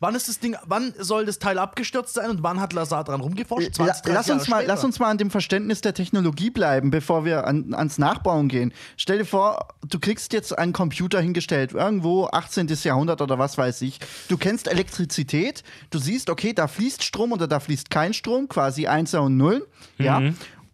Wann 0.00 0.14
ist 0.14 0.28
das 0.28 0.38
Ding, 0.38 0.56
wann 0.64 0.94
soll 0.98 1.24
das 1.26 1.38
Teil 1.40 1.58
abgestürzt 1.58 2.14
sein 2.14 2.30
und 2.30 2.42
wann 2.44 2.60
hat 2.60 2.72
Lazar 2.72 3.02
dran 3.04 3.20
rumgeforscht? 3.20 3.74
20, 3.74 3.78
La- 3.78 3.92
30 3.92 4.14
lass, 4.14 4.16
uns 4.18 4.28
Jahre 4.28 4.50
mal, 4.50 4.56
später. 4.58 4.66
lass 4.74 4.84
uns 4.84 4.98
mal 5.00 5.10
an 5.10 5.18
dem 5.18 5.30
Verständnis 5.30 5.80
der 5.80 5.94
Technologie 5.94 6.50
bleiben, 6.50 6.90
bevor 6.90 7.24
wir 7.24 7.46
an, 7.46 7.74
ans 7.74 7.98
Nachbauen 7.98 8.48
gehen. 8.48 8.72
Stell 8.96 9.18
dir 9.18 9.24
vor, 9.24 9.68
du 9.88 9.98
kriegst 9.98 10.32
jetzt 10.32 10.56
einen 10.56 10.72
Computer 10.72 11.20
hingestellt, 11.20 11.72
irgendwo 11.72 12.26
18. 12.26 12.68
Jahrhundert 12.84 13.20
oder 13.22 13.38
was 13.40 13.58
weiß 13.58 13.82
ich. 13.82 13.98
Du 14.28 14.36
kennst 14.36 14.68
Elektrizität, 14.68 15.64
du 15.90 15.98
siehst, 15.98 16.30
okay, 16.30 16.52
da 16.52 16.68
fließt 16.68 17.02
Strom 17.02 17.32
oder 17.32 17.48
da 17.48 17.58
fließt 17.60 17.90
kein 17.90 18.14
Strom, 18.14 18.48
quasi 18.48 18.86
Einser 18.86 19.22
und 19.22 19.36
Nullen. 19.36 19.62
Ja. 19.98 20.22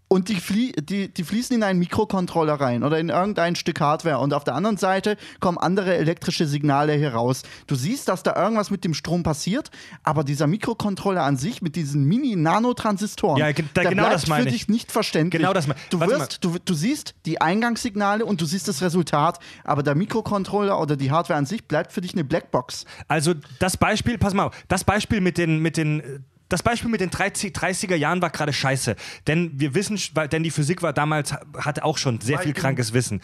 Und 0.09 0.29
die, 0.29 0.37
flie 0.37 0.71
die, 0.73 1.09
die 1.13 1.25
fließen 1.25 1.57
in 1.57 1.63
einen 1.63 1.79
Mikrocontroller 1.79 2.55
rein 2.55 2.85
oder 2.85 2.99
in 2.99 3.09
irgendein 3.09 3.57
Stück 3.57 3.81
Hardware 3.81 4.19
und 4.19 4.33
auf 4.35 4.45
der 4.45 4.55
anderen 4.55 4.77
Seite 4.77 5.17
kommen 5.41 5.59
andere 5.59 5.97
elektrische 5.97 6.47
Signale 6.47 6.93
heraus. 6.93 7.43
Du 7.67 7.75
siehst, 7.75 8.09
dass 8.09 8.23
da 8.23 8.37
irgendwas 8.41 8.71
mit 8.71 8.85
dem 8.85 8.95
Strom 8.95 9.23
passiert, 9.23 9.71
aber 10.03 10.23
dieser 10.23 10.47
Mikrocontroller 10.47 11.23
an 11.23 11.37
sich 11.37 11.63
mit 11.63 11.75
diesen 11.75 12.05
Mini-Nanotransistoren, 12.05 13.39
Ja, 13.39 13.53
da- 13.53 13.63
der 13.75 13.85
genau 13.91 14.07
bleibt 14.09 14.27
für 14.29 14.41
ich. 14.43 14.53
dich 14.53 14.69
nicht 14.69 14.93
verständlich. 14.93 15.41
Genau 15.41 15.53
das 15.53 15.67
du, 15.91 16.01
wirst, 16.01 16.45
du, 16.45 16.57
du 16.65 16.75
siehst 16.75 17.15
die 17.27 17.41
Eingangssignale 17.41 18.25
und 18.25 18.41
du 18.41 18.45
siehst 18.45 18.69
das 18.69 18.83
Resultat, 18.83 19.39
aber 19.65 19.83
der 19.83 19.95
Mikrocontroller 19.95 20.81
oder 20.81 20.97
die 20.97 21.11
Hardware 21.11 21.39
an 21.39 21.47
sich 21.47 21.65
bleibt 21.67 21.93
für 21.93 22.01
dich 22.01 22.13
eine 22.13 22.25
Blackbox. 22.25 22.85
Also 23.09 23.35
das 23.59 23.77
Beispiel, 23.77 24.19
pass 24.19 24.35
mal 24.35 24.45
auf, 24.47 24.55
das 24.69 24.85
Beispiel 24.85 25.21
mit 25.21 25.39
den, 25.39 25.59
mit 25.61 25.77
den, 25.77 26.01
äh, 26.01 26.19
das 26.49 26.63
Beispiel 26.63 26.91
mit 26.91 27.01
den 27.01 27.11
30, 27.11 27.53
30er 27.53 27.97
Jahren 27.97 28.21
war 28.23 28.31
gerade 28.31 28.53
scheiße. 28.53 28.97
Denn 29.27 29.53
wir 29.59 29.75
wissen, 29.75 29.99
denn 30.31 30.43
die 30.43 30.51
Physik 30.51 30.83
war 30.83 30.93
damals, 30.93 31.33
hatte 31.59 31.85
auch 31.85 31.99
schon 31.99 32.21
sehr 32.21 32.39
viel 32.39 32.53
krankes 32.53 32.93
Wissen. 32.93 33.21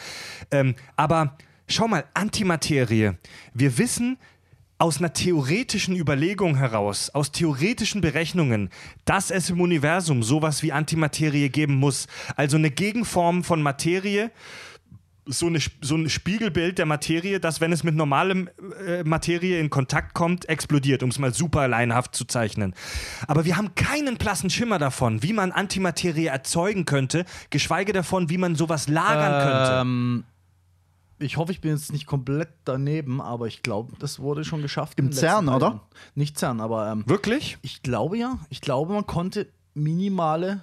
Ähm, 0.51 0.75
aber 0.97 1.37
schau 1.68 1.89
mal, 1.89 2.05
Antimaterie. 2.14 3.12
Wir 3.55 3.79
wissen 3.79 4.18
aus 4.81 4.99
einer 4.99 5.12
theoretischen 5.12 5.95
Überlegung 5.95 6.57
heraus, 6.57 7.11
aus 7.11 7.33
theoretischen 7.33 8.01
Berechnungen, 8.01 8.71
dass 9.05 9.31
es 9.31 9.51
im 9.51 9.61
Universum 9.61 10.23
sowas 10.23 10.62
wie 10.62 10.73
Antimaterie 10.73 11.51
geben 11.51 11.75
muss. 11.75 12.07
Also 12.35 12.57
eine 12.57 12.71
Gegenform 12.71 13.45
von 13.45 13.61
Materie, 13.61 14.31
so, 15.31 15.47
eine, 15.47 15.59
so 15.81 15.97
ein 15.97 16.09
Spiegelbild 16.09 16.78
der 16.78 16.87
Materie, 16.87 17.41
das, 17.41 17.61
wenn 17.61 17.72
es 17.72 17.85
mit 17.85 17.95
normalem 17.95 18.49
äh, 18.87 19.05
Materie 19.05 19.59
in 19.61 19.70
Kontakt 19.70 20.14
kommt, 20.14 20.49
explodiert, 20.49 21.03
um 21.03 21.11
es 21.11 21.18
mal 21.18 21.33
super 21.33 21.68
laienhaft 21.68 22.14
zu 22.14 22.24
zeichnen. 22.24 22.74
Aber 23.26 23.45
wir 23.45 23.57
haben 23.57 23.74
keinen 23.74 24.16
blassen 24.16 24.51
Schimmer 24.51 24.78
davon, 24.78 25.22
wie 25.22 25.33
man 25.33 25.53
Antimaterie 25.53 26.26
erzeugen 26.26 26.85
könnte, 26.85 27.24
geschweige 27.51 27.93
davon, 27.93 28.31
wie 28.31 28.39
man 28.39 28.57
sowas 28.57 28.89
lagern 28.89 29.49
könnte. 29.49 29.81
Ähm, 29.81 30.24
ich 31.18 31.37
hoffe, 31.37 31.53
ich 31.53 31.61
bin 31.61 31.72
jetzt 31.72 31.93
nicht 31.93 32.07
komplett 32.07 32.49
daneben, 32.64 33.20
aber 33.20 33.47
ich 33.47 33.62
glaube, 33.62 33.93
das 33.99 34.20
wurde 34.20 34.45
schon 34.45 34.62
geschafft. 34.62 34.99
Im 34.99 35.12
CERN, 35.12 35.49
oder? 35.49 35.83
Nicht 36.14 36.39
CERN, 36.39 36.61
aber 36.61 36.91
ähm, 36.91 37.05
Wirklich? 37.07 37.59
ich 37.62 37.83
glaube 37.83 38.16
ja. 38.16 38.39
Ich 38.49 38.61
glaube, 38.61 38.95
man 38.95 39.07
konnte 39.07 39.47
minimale 39.74 40.62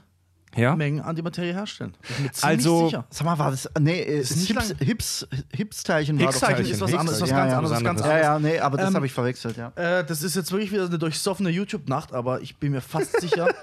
Ja. 0.56 0.76
Mengen 0.76 1.02
Antimaterie 1.02 1.54
herstellen. 1.54 1.93
Also- 2.41 2.86
sicher. 2.86 3.06
Sag 3.10 3.26
mal, 3.26 3.38
war 3.38 3.52
das. 3.52 3.70
Nee, 3.80 4.00
äh, 4.02 4.20
Ist 4.20 4.38
nicht 4.38 4.48
Hips, 4.48 4.76
Hips, 4.80 5.28
Hipsteilchen 5.54 6.18
war 6.18 6.28
doch 6.28 6.32
Higgs-Teilchen 6.34 6.56
Teilchen. 6.58 6.74
ist 6.74 6.82
was 6.82 6.93
anderes, 6.93 7.22
was 7.22 7.30
ja, 7.30 7.38
ganz 7.38 7.52
ja, 7.52 7.58
anderes, 7.58 7.76
was 7.76 7.84
ganz 7.84 8.02
anderes. 8.02 8.22
Ja, 8.22 8.34
ja, 8.34 8.39
nee, 8.39 8.60
aber 8.60 8.78
das 8.78 8.89
Ähm, 8.89 8.95
habe 8.95 9.06
ich 9.06 9.14
verwechselt, 9.14 9.58
ja. 9.58 9.72
Äh, 9.76 10.06
das 10.06 10.24
ist 10.24 10.36
jetzt 10.36 10.52
wirklich 10.52 10.72
wieder 10.72 10.86
eine 10.86 10.98
durchsoffene 10.98 11.50
YouTube-Nacht, 11.50 12.14
aber 12.14 12.41
ich 12.41 12.58
bin 12.58 12.72
mir 12.72 12.82
fast 12.82 13.20
sicher. 13.22 13.48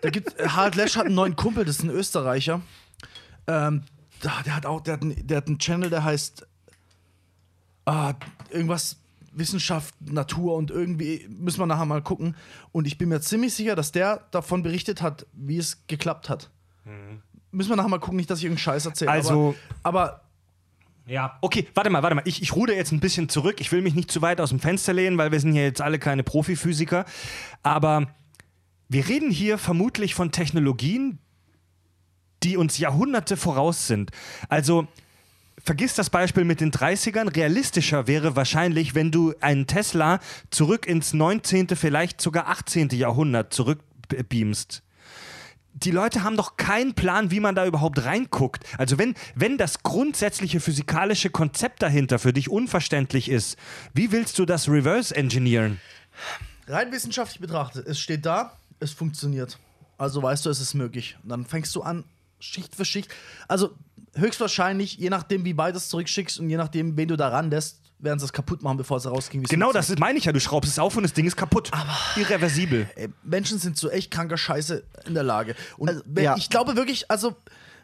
Da 0.00 0.10
gibt 0.10 0.34
Harald 0.36 0.74
Lesch 0.74 0.96
hat 0.96 1.06
einen 1.06 1.14
neuen 1.14 1.36
Kumpel, 1.36 1.64
das 1.64 1.76
ist 1.76 1.84
ein 1.84 1.90
Österreicher. 1.90 2.60
Ähm, 3.46 3.82
der 4.24 4.56
hat 4.56 4.66
auch, 4.66 4.80
der 4.80 4.94
hat, 4.94 5.02
einen, 5.02 5.24
der 5.24 5.36
hat 5.36 5.46
einen 5.46 5.60
Channel, 5.60 5.90
der 5.90 6.02
heißt 6.02 6.44
ah, 7.86 8.14
irgendwas 8.50 8.96
Wissenschaft, 9.34 9.94
Natur 10.00 10.54
und 10.56 10.70
irgendwie 10.70 11.26
müssen 11.28 11.58
wir 11.60 11.66
nachher 11.66 11.86
mal 11.86 12.02
gucken. 12.02 12.36
Und 12.70 12.86
ich 12.86 12.98
bin 12.98 13.08
mir 13.08 13.20
ziemlich 13.20 13.54
sicher, 13.54 13.74
dass 13.74 13.92
der 13.92 14.26
davon 14.30 14.62
berichtet 14.62 15.02
hat, 15.02 15.26
wie 15.32 15.58
es 15.58 15.86
geklappt 15.86 16.28
hat. 16.28 16.50
Müssen 17.50 17.70
wir 17.70 17.76
nachher 17.76 17.88
mal 17.88 17.98
gucken, 17.98 18.16
nicht, 18.16 18.30
dass 18.30 18.38
ich 18.38 18.44
irgendeinen 18.44 18.62
Scheiß 18.64 18.86
erzähle. 18.86 19.10
Also- 19.10 19.54
aber, 19.82 19.98
aber 20.00 20.20
Ja, 21.06 21.36
okay, 21.40 21.66
warte 21.74 21.90
mal, 21.90 22.02
warte 22.02 22.14
mal. 22.14 22.22
Ich, 22.26 22.42
ich 22.42 22.54
ruder 22.54 22.74
jetzt 22.76 22.92
ein 22.92 23.00
bisschen 23.00 23.28
zurück. 23.28 23.60
Ich 23.60 23.72
will 23.72 23.82
mich 23.82 23.94
nicht 23.94 24.10
zu 24.10 24.22
weit 24.22 24.40
aus 24.40 24.50
dem 24.50 24.60
Fenster 24.60 24.92
lehnen, 24.92 25.18
weil 25.18 25.32
wir 25.32 25.40
sind 25.40 25.52
hier 25.52 25.64
jetzt 25.64 25.80
alle 25.80 25.98
keine 25.98 26.22
Profiphysiker. 26.22 27.04
Aber 27.62 28.06
wir 28.88 29.08
reden 29.08 29.30
hier 29.30 29.58
vermutlich 29.58 30.14
von 30.14 30.30
Technologien, 30.30 31.18
die 32.42 32.56
uns 32.56 32.78
Jahrhunderte 32.78 33.36
voraus 33.36 33.86
sind. 33.86 34.10
Also 34.48 34.86
vergiss 35.62 35.94
das 35.94 36.10
Beispiel 36.10 36.44
mit 36.44 36.60
den 36.60 36.70
30ern. 36.70 37.34
Realistischer 37.34 38.06
wäre 38.06 38.36
wahrscheinlich, 38.36 38.94
wenn 38.94 39.10
du 39.10 39.34
einen 39.40 39.66
Tesla 39.66 40.20
zurück 40.50 40.86
ins 40.86 41.12
19., 41.12 41.68
vielleicht 41.68 42.20
sogar 42.20 42.48
18. 42.48 42.90
Jahrhundert 42.90 43.52
zurückbeamst 43.52 44.82
die 45.74 45.90
Leute 45.90 46.22
haben 46.22 46.36
doch 46.36 46.58
keinen 46.58 46.94
Plan, 46.94 47.30
wie 47.30 47.40
man 47.40 47.54
da 47.54 47.66
überhaupt 47.66 48.04
reinguckt. 48.04 48.64
Also 48.78 48.98
wenn, 48.98 49.14
wenn 49.34 49.56
das 49.56 49.82
grundsätzliche 49.82 50.60
physikalische 50.60 51.30
Konzept 51.30 51.82
dahinter 51.82 52.18
für 52.18 52.32
dich 52.32 52.50
unverständlich 52.50 53.30
ist, 53.30 53.56
wie 53.94 54.12
willst 54.12 54.38
du 54.38 54.44
das 54.44 54.68
reverse 54.68 55.16
engineeren? 55.16 55.80
rein 56.68 56.92
wissenschaftlich 56.92 57.40
betrachtet, 57.40 57.86
es 57.86 57.98
steht 57.98 58.24
da, 58.24 58.56
es 58.80 58.92
funktioniert. 58.92 59.58
Also 59.98 60.22
weißt 60.22 60.46
du, 60.46 60.50
es 60.50 60.60
ist 60.60 60.74
möglich. 60.74 61.16
Und 61.22 61.28
dann 61.28 61.44
fängst 61.44 61.74
du 61.74 61.82
an, 61.82 62.04
Schicht 62.42 62.74
für 62.74 62.84
Schicht. 62.84 63.08
Also 63.48 63.70
höchstwahrscheinlich, 64.14 64.96
je 64.96 65.10
nachdem, 65.10 65.44
wie 65.44 65.56
weit 65.56 65.74
du 65.74 65.78
es 65.78 65.88
zurückschickst 65.88 66.40
und 66.40 66.50
je 66.50 66.56
nachdem, 66.56 66.96
wen 66.96 67.08
du 67.08 67.16
da 67.16 67.28
ran 67.28 67.50
lässt, 67.50 67.80
werden 67.98 68.18
sie 68.18 68.24
es 68.24 68.32
kaputt 68.32 68.62
machen, 68.62 68.78
bevor 68.78 68.96
es 68.96 69.06
rausging. 69.06 69.44
Genau 69.44 69.72
das 69.72 69.96
meine 69.98 70.18
ich 70.18 70.24
ja. 70.24 70.32
Du 70.32 70.40
schraubst 70.40 70.70
es 70.70 70.78
auf 70.78 70.96
und 70.96 71.04
das 71.04 71.12
Ding 71.12 71.24
ist 71.24 71.36
kaputt. 71.36 71.70
Irreversibel. 72.16 72.90
Ey, 72.96 73.08
Menschen 73.22 73.58
sind 73.58 73.76
zu 73.76 73.90
echt 73.90 74.10
kranker 74.10 74.36
Scheiße 74.36 74.82
in 75.06 75.14
der 75.14 75.22
Lage. 75.22 75.54
Und 75.76 75.88
Also, 75.88 76.02
wenn, 76.06 76.24
ja. 76.24 76.36
ich 76.36 76.50
glaube 76.50 76.74
wirklich, 76.74 77.10
also, 77.10 77.36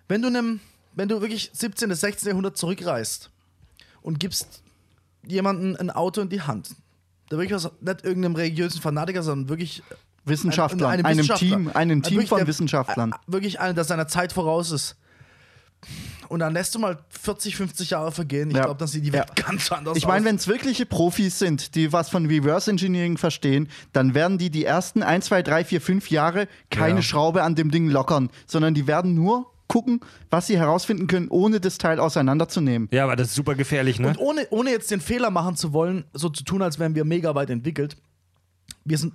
wenn 0.09 0.21
du, 0.21 0.31
nem, 0.31 0.61
wenn 0.95 1.09
du 1.09 1.21
wirklich 1.21 1.51
17. 1.53 1.89
bis 1.89 2.01
16. 2.01 2.29
Jahrhundert 2.29 2.57
zurückreist 2.57 3.31
und 4.03 4.19
gibst 4.19 4.63
jemandem 5.25 5.77
ein 5.79 5.91
Auto 5.91 6.21
in 6.21 6.29
die 6.29 6.43
Hand, 6.43 6.71
der 7.31 7.39
wirklich 7.39 7.53
was, 7.53 7.71
nicht 7.81 8.05
irgendeinem 8.05 8.35
religiösen 8.35 8.83
Fanatiker, 8.83 9.23
sondern 9.23 9.49
wirklich 9.49 9.85
Wissenschaftler, 10.29 10.89
einem 10.89 11.05
einem 11.07 11.19
Wissenschaftler. 11.19 11.49
Team, 11.49 11.71
einem 11.75 12.03
Team 12.03 12.27
von 12.27 12.39
der- 12.39 12.47
Wissenschaftlern. 12.47 13.13
äh, 13.13 13.17
Wirklich 13.33 13.61
einer, 13.61 13.75
der 13.75 13.85
seiner 13.85 14.09
Zeit 14.09 14.33
voraus 14.33 14.71
ist. 14.71 14.97
Und 16.29 16.41
dann 16.41 16.53
lässt 16.53 16.75
du 16.75 16.79
mal 16.79 16.99
40, 17.09 17.57
50 17.57 17.91
Jahre 17.91 18.13
vergehen. 18.13 18.51
Ich 18.51 18.57
Ja. 18.57 18.65
glaube, 18.65 18.79
dann 18.79 18.89
sieht 18.89 19.05
die 19.05 19.13
Welt 19.13 19.27
Ja. 19.39 19.45
ganz 19.45 19.71
anders 19.73 19.97
Ich 19.97 20.07
meine, 20.07 20.21
aus. 20.21 20.25
wenn 20.27 20.37
es 20.37 20.47
wirkliche 20.49 20.85
Profis 20.85 21.39
sind, 21.39 21.75
die 21.75 21.93
was 21.93 22.11
von 22.11 22.27
Reverse 22.27 22.71
Engineering 22.71 23.17
verstehen, 23.17 23.69
dann 23.93 24.13
werden 24.15 24.37
die 24.37 24.51
die 24.51 24.65
ersten 24.65 25.03
1, 25.03 25.27
2, 25.27 25.43
3, 25.43 25.65
4, 25.65 25.81
5 25.81 26.11
Jahre 26.11 26.49
keine 26.71 26.97
Ja. 26.97 27.03
Schraube 27.03 27.43
an 27.45 27.55
dem 27.55 27.71
Ding 27.71 27.89
lockern, 27.89 28.29
sondern 28.47 28.75
die 28.75 28.87
werden 28.87 29.15
nur 29.15 29.47
gucken, 29.69 30.01
was 30.31 30.47
sie 30.49 30.59
herausfinden 30.59 31.07
können, 31.07 31.29
ohne 31.29 31.61
das 31.61 31.79
Teil 31.79 32.01
auseinanderzunehmen. 32.01 32.89
Ja, 32.91 33.05
aber 33.05 33.17
das 33.17 33.29
ist 33.29 33.35
super 33.35 33.55
gefährlich, 33.55 33.99
ne? 33.99 34.09
Und 34.09 34.19
ohne, 34.19 34.47
ohne 34.51 34.71
jetzt 34.71 34.91
den 34.91 35.01
Fehler 35.01 35.31
machen 35.31 35.57
zu 35.57 35.73
wollen, 35.73 36.05
so 36.13 36.29
zu 36.29 36.43
tun, 36.43 36.61
als 36.63 36.79
wären 36.79 36.95
wir 36.95 37.05
mega 37.05 37.35
weit 37.35 37.51
entwickelt, 37.51 37.97
wir 38.85 38.99
sind, 38.99 39.15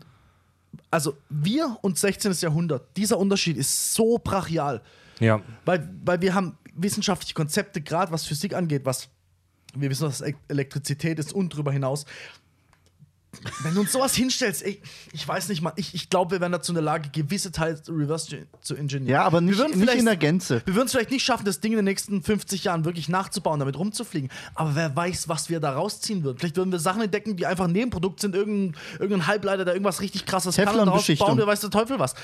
also 0.92 1.18
wir 1.30 1.78
und 1.82 1.98
16. 1.98 2.32
Jahrhundert, 2.40 2.96
dieser 2.98 3.18
Unterschied 3.18 3.58
ist 3.58 3.94
so 3.94 4.20
brachial, 4.24 4.82
Ja. 5.20 5.42
weil, 5.66 5.90
weil 6.06 6.22
wir 6.22 6.34
haben 6.34 6.58
wissenschaftliche 6.76 7.34
Konzepte, 7.34 7.82
gerade 7.82 8.12
was 8.12 8.26
Physik 8.26 8.54
angeht, 8.56 8.86
was 8.86 9.10
wir 9.76 9.90
wissen, 9.90 10.08
was 10.08 10.22
Elektrizität 10.48 11.20
ist 11.20 11.34
und 11.34 11.54
darüber 11.54 11.72
hinaus. 11.72 12.06
Wenn 13.64 13.74
du 13.74 13.82
uns 13.82 13.92
sowas 13.92 14.16
hinstellst, 14.16 14.64
ey, 14.64 14.82
ich 15.12 15.28
weiß 15.28 15.50
nicht 15.50 15.62
mal, 15.62 15.74
ich, 15.76 15.94
ich 15.96 16.10
glaube, 16.10 16.32
wir 16.36 16.42
wären 16.42 16.52
dazu 16.52 16.72
in 16.72 16.76
der 16.76 16.84
Lage, 16.84 17.10
gewisse 17.10 17.52
Teile 17.52 17.82
reverse 17.90 18.46
zu 18.62 18.76
ingenieren. 18.76 19.10
Ja, 19.12 19.24
aber 19.24 19.42
nicht, 19.42 19.54
Wir 19.54 19.58
würden 19.66 19.72
nicht 19.72 19.82
vielleicht- 19.82 20.00
in 20.00 20.06
der 20.06 20.18
Gänze. 20.18 20.62
wir 20.66 20.76
würden 20.76 20.86
es 20.86 20.92
vielleicht 20.92 21.12
nicht 21.12 21.24
schaffen, 21.24 21.46
das 21.46 21.60
Ding 21.60 21.72
in 21.74 21.78
den 21.78 21.86
nächsten 21.86 22.22
50 22.24 22.64
Jahren 22.64 22.86
wirklich 22.86 23.10
nachzubauen, 23.10 23.60
damit 23.60 23.78
rumzufliegen. 23.78 24.30
Aber 24.56 24.76
wer 24.76 24.96
weiß, 24.96 25.28
was 25.30 25.50
wir 25.50 25.60
da 25.60 25.74
rausziehen 25.74 26.24
würden. 26.24 26.38
Vielleicht 26.38 26.58
würden 26.58 26.72
wir 26.72 26.80
Sachen 26.80 27.02
entdecken, 27.02 27.36
die 27.36 27.46
einfach 27.46 27.66
ein 27.66 27.72
Nebenprodukt 27.72 28.20
sind, 28.20 28.36
irgendein, 28.36 28.80
irgendein 29.00 29.28
Halbleiter, 29.28 29.66
der 29.66 29.74
irgendwas 29.74 30.02
richtig 30.02 30.26
krasses 30.26 30.56
kann 30.56 30.68
und 30.80 30.86
daraus 30.88 31.08
bauen 31.18 31.38
wir 31.38 31.48
weiß 31.48 31.62
der 31.62 31.70
Teufel 31.70 32.00
was. 32.00 32.16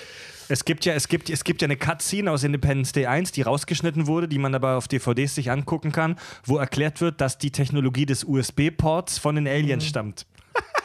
Es 0.51 0.66
gibt 0.66 0.84
ja, 0.86 0.93
es 0.93 1.07
gibt, 1.07 1.30
es 1.30 1.43
gibt 1.43 1.62
ja 1.62 1.68
eine 1.68 1.78
Cutscene 1.78 2.32
aus 2.32 2.43
Independence 2.43 2.91
Day 2.91 3.05
1, 3.05 3.32
die 3.34 3.43
rausgeschnitten 3.43 4.07
wurde, 4.07 4.28
die 4.28 4.39
man 4.39 4.55
aber 4.55 4.78
auf 4.78 4.88
DVDs 4.88 5.36
sich 5.36 5.51
angucken 5.51 5.91
kann, 5.91 6.18
wo 6.43 6.57
erklärt 6.57 7.01
wird, 7.01 7.22
dass 7.22 7.38
die 7.38 7.51
Technologie 7.51 8.07
des 8.07 8.24
USB-Ports 8.24 9.20
von 9.20 9.36
den 9.36 9.47
Aliens 9.47 9.86
stammt. 9.86 10.26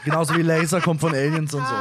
Genauso 0.05 0.36
wie 0.36 0.42
Laser 0.42 0.80
kommt 0.80 1.00
von 1.00 1.14
Aliens 1.14 1.55
und 1.55 1.66
so. 1.66 1.74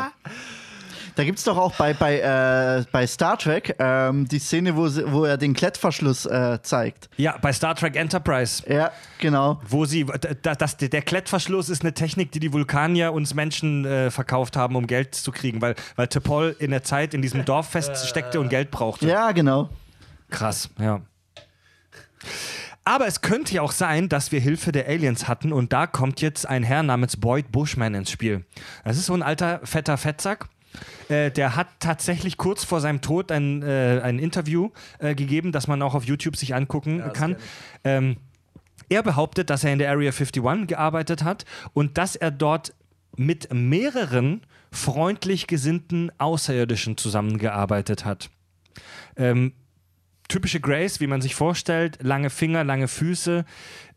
Da 1.15 1.23
gibt 1.23 1.37
es 1.37 1.43
doch 1.45 1.57
auch 1.57 1.75
bei, 1.75 1.93
bei, 1.93 2.19
äh, 2.21 2.85
bei 2.91 3.05
Star 3.05 3.37
Trek 3.37 3.75
ähm, 3.77 4.27
die 4.27 4.39
Szene, 4.39 4.75
wo, 4.75 4.87
sie, 4.87 5.03
wo 5.11 5.25
er 5.25 5.37
den 5.37 5.53
Klettverschluss 5.53 6.25
äh, 6.25 6.57
zeigt. 6.63 7.07
Ja, 7.17 7.37
bei 7.39 7.53
Star 7.53 7.75
Trek 7.75 7.95
Enterprise. 7.95 8.63
Ja, 8.67 8.91
genau. 9.19 9.61
Wo 9.67 9.85
sie, 9.85 10.05
da- 10.41 10.55
das, 10.55 10.77
der 10.77 11.01
Klettverschluss 11.03 11.69
ist 11.69 11.83
eine 11.83 11.93
Technik, 11.93 12.31
die 12.31 12.39
die 12.39 12.51
Vulkanier 12.51 13.13
uns 13.13 13.35
Menschen 13.35 13.85
äh, 13.85 14.09
verkauft 14.09 14.57
haben, 14.57 14.75
um 14.75 14.87
Geld 14.87 15.13
zu 15.13 15.31
kriegen, 15.31 15.61
weil, 15.61 15.75
weil 15.97 16.07
T'Pol 16.07 16.55
in 16.57 16.71
der 16.71 16.81
Zeit 16.81 17.13
in 17.13 17.21
diesem 17.21 17.45
Dorf 17.45 17.69
feststeckte 17.69 18.39
und 18.39 18.49
Geld 18.49 18.71
brauchte. 18.71 19.07
Ja, 19.07 19.33
genau. 19.33 19.69
Krass, 20.31 20.71
ja. 20.79 20.99
Aber 22.85 23.07
es 23.07 23.21
könnte 23.21 23.53
ja 23.53 23.61
auch 23.61 23.71
sein, 23.71 24.09
dass 24.09 24.31
wir 24.31 24.39
Hilfe 24.39 24.71
der 24.71 24.87
Aliens 24.87 25.27
hatten 25.27 25.53
und 25.53 25.71
da 25.71 25.87
kommt 25.87 26.21
jetzt 26.21 26.47
ein 26.47 26.63
Herr 26.63 26.83
namens 26.83 27.17
Boyd 27.17 27.51
Bushman 27.51 27.95
ins 27.95 28.11
Spiel. 28.11 28.45
Das 28.83 28.97
ist 28.97 29.05
so 29.05 29.13
ein 29.13 29.23
alter, 29.23 29.61
fetter 29.63 29.97
Fettsack. 29.97 30.49
Äh, 31.07 31.31
der 31.31 31.55
hat 31.55 31.67
tatsächlich 31.79 32.37
kurz 32.37 32.63
vor 32.63 32.81
seinem 32.81 33.01
Tod 33.01 33.31
ein, 33.31 33.61
äh, 33.61 34.01
ein 34.03 34.19
Interview 34.19 34.71
äh, 34.99 35.15
gegeben, 35.15 35.51
das 35.51 35.67
man 35.67 35.81
auch 35.81 35.95
auf 35.95 36.05
YouTube 36.05 36.35
sich 36.35 36.55
angucken 36.55 36.99
das 36.99 37.13
kann. 37.13 37.35
Ähm, 37.83 38.17
er 38.89 39.03
behauptet, 39.03 39.49
dass 39.49 39.63
er 39.63 39.71
in 39.71 39.79
der 39.79 39.89
Area 39.91 40.11
51 40.11 40.67
gearbeitet 40.67 41.23
hat 41.23 41.45
und 41.73 41.97
dass 41.97 42.15
er 42.15 42.31
dort 42.31 42.73
mit 43.15 43.53
mehreren 43.53 44.41
freundlich 44.71 45.47
gesinnten 45.47 46.11
Außerirdischen 46.17 46.97
zusammengearbeitet 46.97 48.05
hat. 48.05 48.29
Ähm, 49.15 49.53
typische 50.27 50.59
Grace, 50.59 50.99
wie 50.99 51.07
man 51.07 51.21
sich 51.21 51.35
vorstellt, 51.35 51.99
lange 52.01 52.29
Finger, 52.29 52.63
lange 52.63 52.87
Füße. 52.87 53.45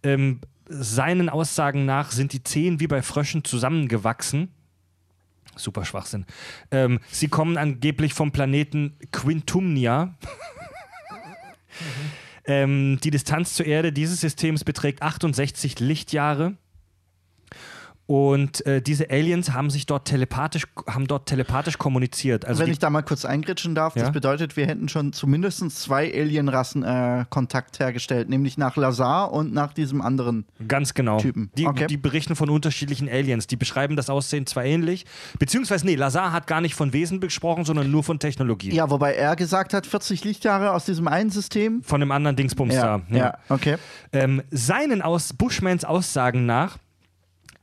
Ähm, 0.02 0.40
seinen 0.68 1.28
Aussagen 1.28 1.86
nach 1.86 2.10
sind 2.10 2.32
die 2.32 2.42
Zehen 2.42 2.80
wie 2.80 2.86
bei 2.86 3.02
Fröschen 3.02 3.44
zusammengewachsen. 3.44 4.52
Super 5.56 5.84
Schwachsinn. 5.84 6.26
Ähm, 6.70 7.00
sie 7.10 7.28
kommen 7.28 7.56
angeblich 7.56 8.12
vom 8.14 8.32
Planeten 8.32 8.98
Quintumnia. 9.10 10.14
ähm, 12.44 12.98
die 13.02 13.10
Distanz 13.10 13.54
zur 13.54 13.66
Erde 13.66 13.92
dieses 13.92 14.20
Systems 14.20 14.64
beträgt 14.64 15.02
68 15.02 15.80
Lichtjahre. 15.80 16.56
Und 18.06 18.64
äh, 18.66 18.80
diese 18.80 19.10
Aliens 19.10 19.52
haben 19.52 19.68
sich 19.68 19.84
dort 19.84 20.06
telepathisch, 20.06 20.64
haben 20.88 21.08
dort 21.08 21.26
telepathisch 21.26 21.76
kommuniziert. 21.76 22.44
Also 22.44 22.62
Wenn 22.62 22.70
ich 22.70 22.78
da 22.78 22.88
mal 22.88 23.02
kurz 23.02 23.24
eingritschen 23.24 23.74
darf, 23.74 23.96
Ja? 23.96 24.02
das 24.04 24.12
bedeutet, 24.12 24.56
wir 24.56 24.64
hätten 24.66 24.88
schon 24.88 25.12
zumindest 25.12 25.68
zwei 25.72 26.04
Alienrassen 26.14 26.84
äh, 26.84 27.24
Kontakt 27.30 27.80
hergestellt, 27.80 28.28
nämlich 28.28 28.58
nach 28.58 28.76
Lazar 28.76 29.32
und 29.32 29.52
nach 29.52 29.72
diesem 29.72 30.00
anderen. 30.02 30.44
Ganz 30.68 30.94
genau. 30.94 31.18
Typen. 31.18 31.50
Die, 31.56 31.66
Okay. 31.66 31.88
die 31.88 31.96
berichten 31.96 32.36
von 32.36 32.48
unterschiedlichen 32.48 33.08
Aliens. 33.08 33.48
Die 33.48 33.56
beschreiben 33.56 33.96
das 33.96 34.08
Aussehen 34.08 34.46
zwar 34.46 34.64
ähnlich, 34.64 35.04
beziehungsweise, 35.40 35.84
nee, 35.84 35.96
Lazar 35.96 36.30
hat 36.32 36.46
gar 36.46 36.60
nicht 36.60 36.76
von 36.76 36.92
Wesen 36.92 37.18
gesprochen, 37.20 37.64
sondern 37.64 37.90
nur 37.90 38.04
von 38.04 38.20
Technologie. 38.20 38.72
Ja, 38.72 38.88
wobei 38.88 39.14
er 39.14 39.34
gesagt 39.34 39.74
hat, 39.74 39.84
40 39.84 40.24
Lichtjahre 40.24 40.70
aus 40.72 40.84
diesem 40.84 41.08
einen 41.08 41.30
System. 41.30 41.82
Von 41.82 41.98
dem 42.00 42.12
anderen 42.12 42.36
Dingsbums 42.36 42.74
Ja, 42.74 42.98
da. 43.10 43.16
ja. 43.16 43.38
okay. 43.48 43.76
Ähm, 44.12 44.42
seinen 44.52 45.02
aus 45.02 45.32
Bushmans 45.32 45.84
Aussagen 45.84 46.46
nach 46.46 46.78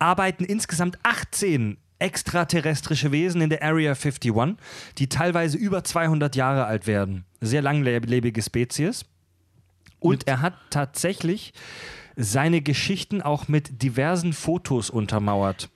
arbeiten 0.04 0.44
insgesamt 0.44 1.00
18 1.04 1.78
extraterrestrische 2.00 3.12
Wesen 3.14 3.40
in 3.42 3.50
der 3.50 3.64
Area 3.64 3.94
51, 3.94 4.58
die 4.98 5.08
teilweise 5.08 5.58
über 5.58 5.84
200 5.84 6.36
Jahre 6.36 6.66
alt 6.66 6.86
werden. 6.86 7.24
Sehr 7.40 7.62
langlebige 7.62 8.42
Spezies. 8.42 9.06
Und 10.00 10.28
er 10.28 10.42
hat 10.42 10.56
tatsächlich 10.70 11.54
seine 12.18 12.62
Geschichten 12.62 13.22
auch 13.22 13.48
mit 13.48 13.82
diversen 13.82 14.34
Fotos 14.34 14.90
untermauert. 14.90 15.70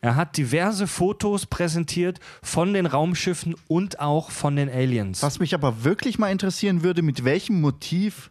Er 0.00 0.16
hat 0.16 0.38
diverse 0.38 0.86
Fotos 0.86 1.46
präsentiert 1.46 2.18
von 2.42 2.72
den 2.72 2.86
Raumschiffen 2.86 3.54
und 3.68 4.00
auch 4.00 4.30
von 4.30 4.56
den 4.56 4.70
Aliens. 4.70 5.22
Was 5.22 5.38
mich 5.38 5.54
aber 5.54 5.84
wirklich 5.84 6.18
mal 6.18 6.32
interessieren 6.32 6.82
würde, 6.82 7.02
mit 7.02 7.24
welchem 7.24 7.60
Motiv 7.60 8.30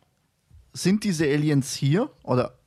sind 0.73 1.03
diese 1.03 1.25
Aliens 1.25 1.75
hier? 1.75 2.09
Oder 2.23 2.57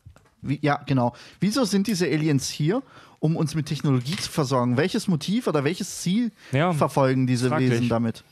wie, 0.49 0.59
ja, 0.63 0.83
genau. 0.87 1.15
Wieso 1.41 1.65
sind 1.65 1.87
diese 1.87 2.07
Aliens 2.07 2.49
hier, 2.49 2.83
um 3.19 3.37
uns 3.37 3.55
mit 3.55 3.67
Technologie 3.67 4.17
zu 4.17 4.31
versorgen? 4.31 4.77
Welches 4.77 5.09
Motiv 5.09 5.47
oder 5.47 5.65
welches 5.65 6.01
Ziel 6.03 6.33
Ja, 6.53 6.73
verfolgen 6.73 7.27
diese 7.27 7.49
fraglich. 7.49 7.71
Wesen 7.71 7.89
damit? 7.89 8.25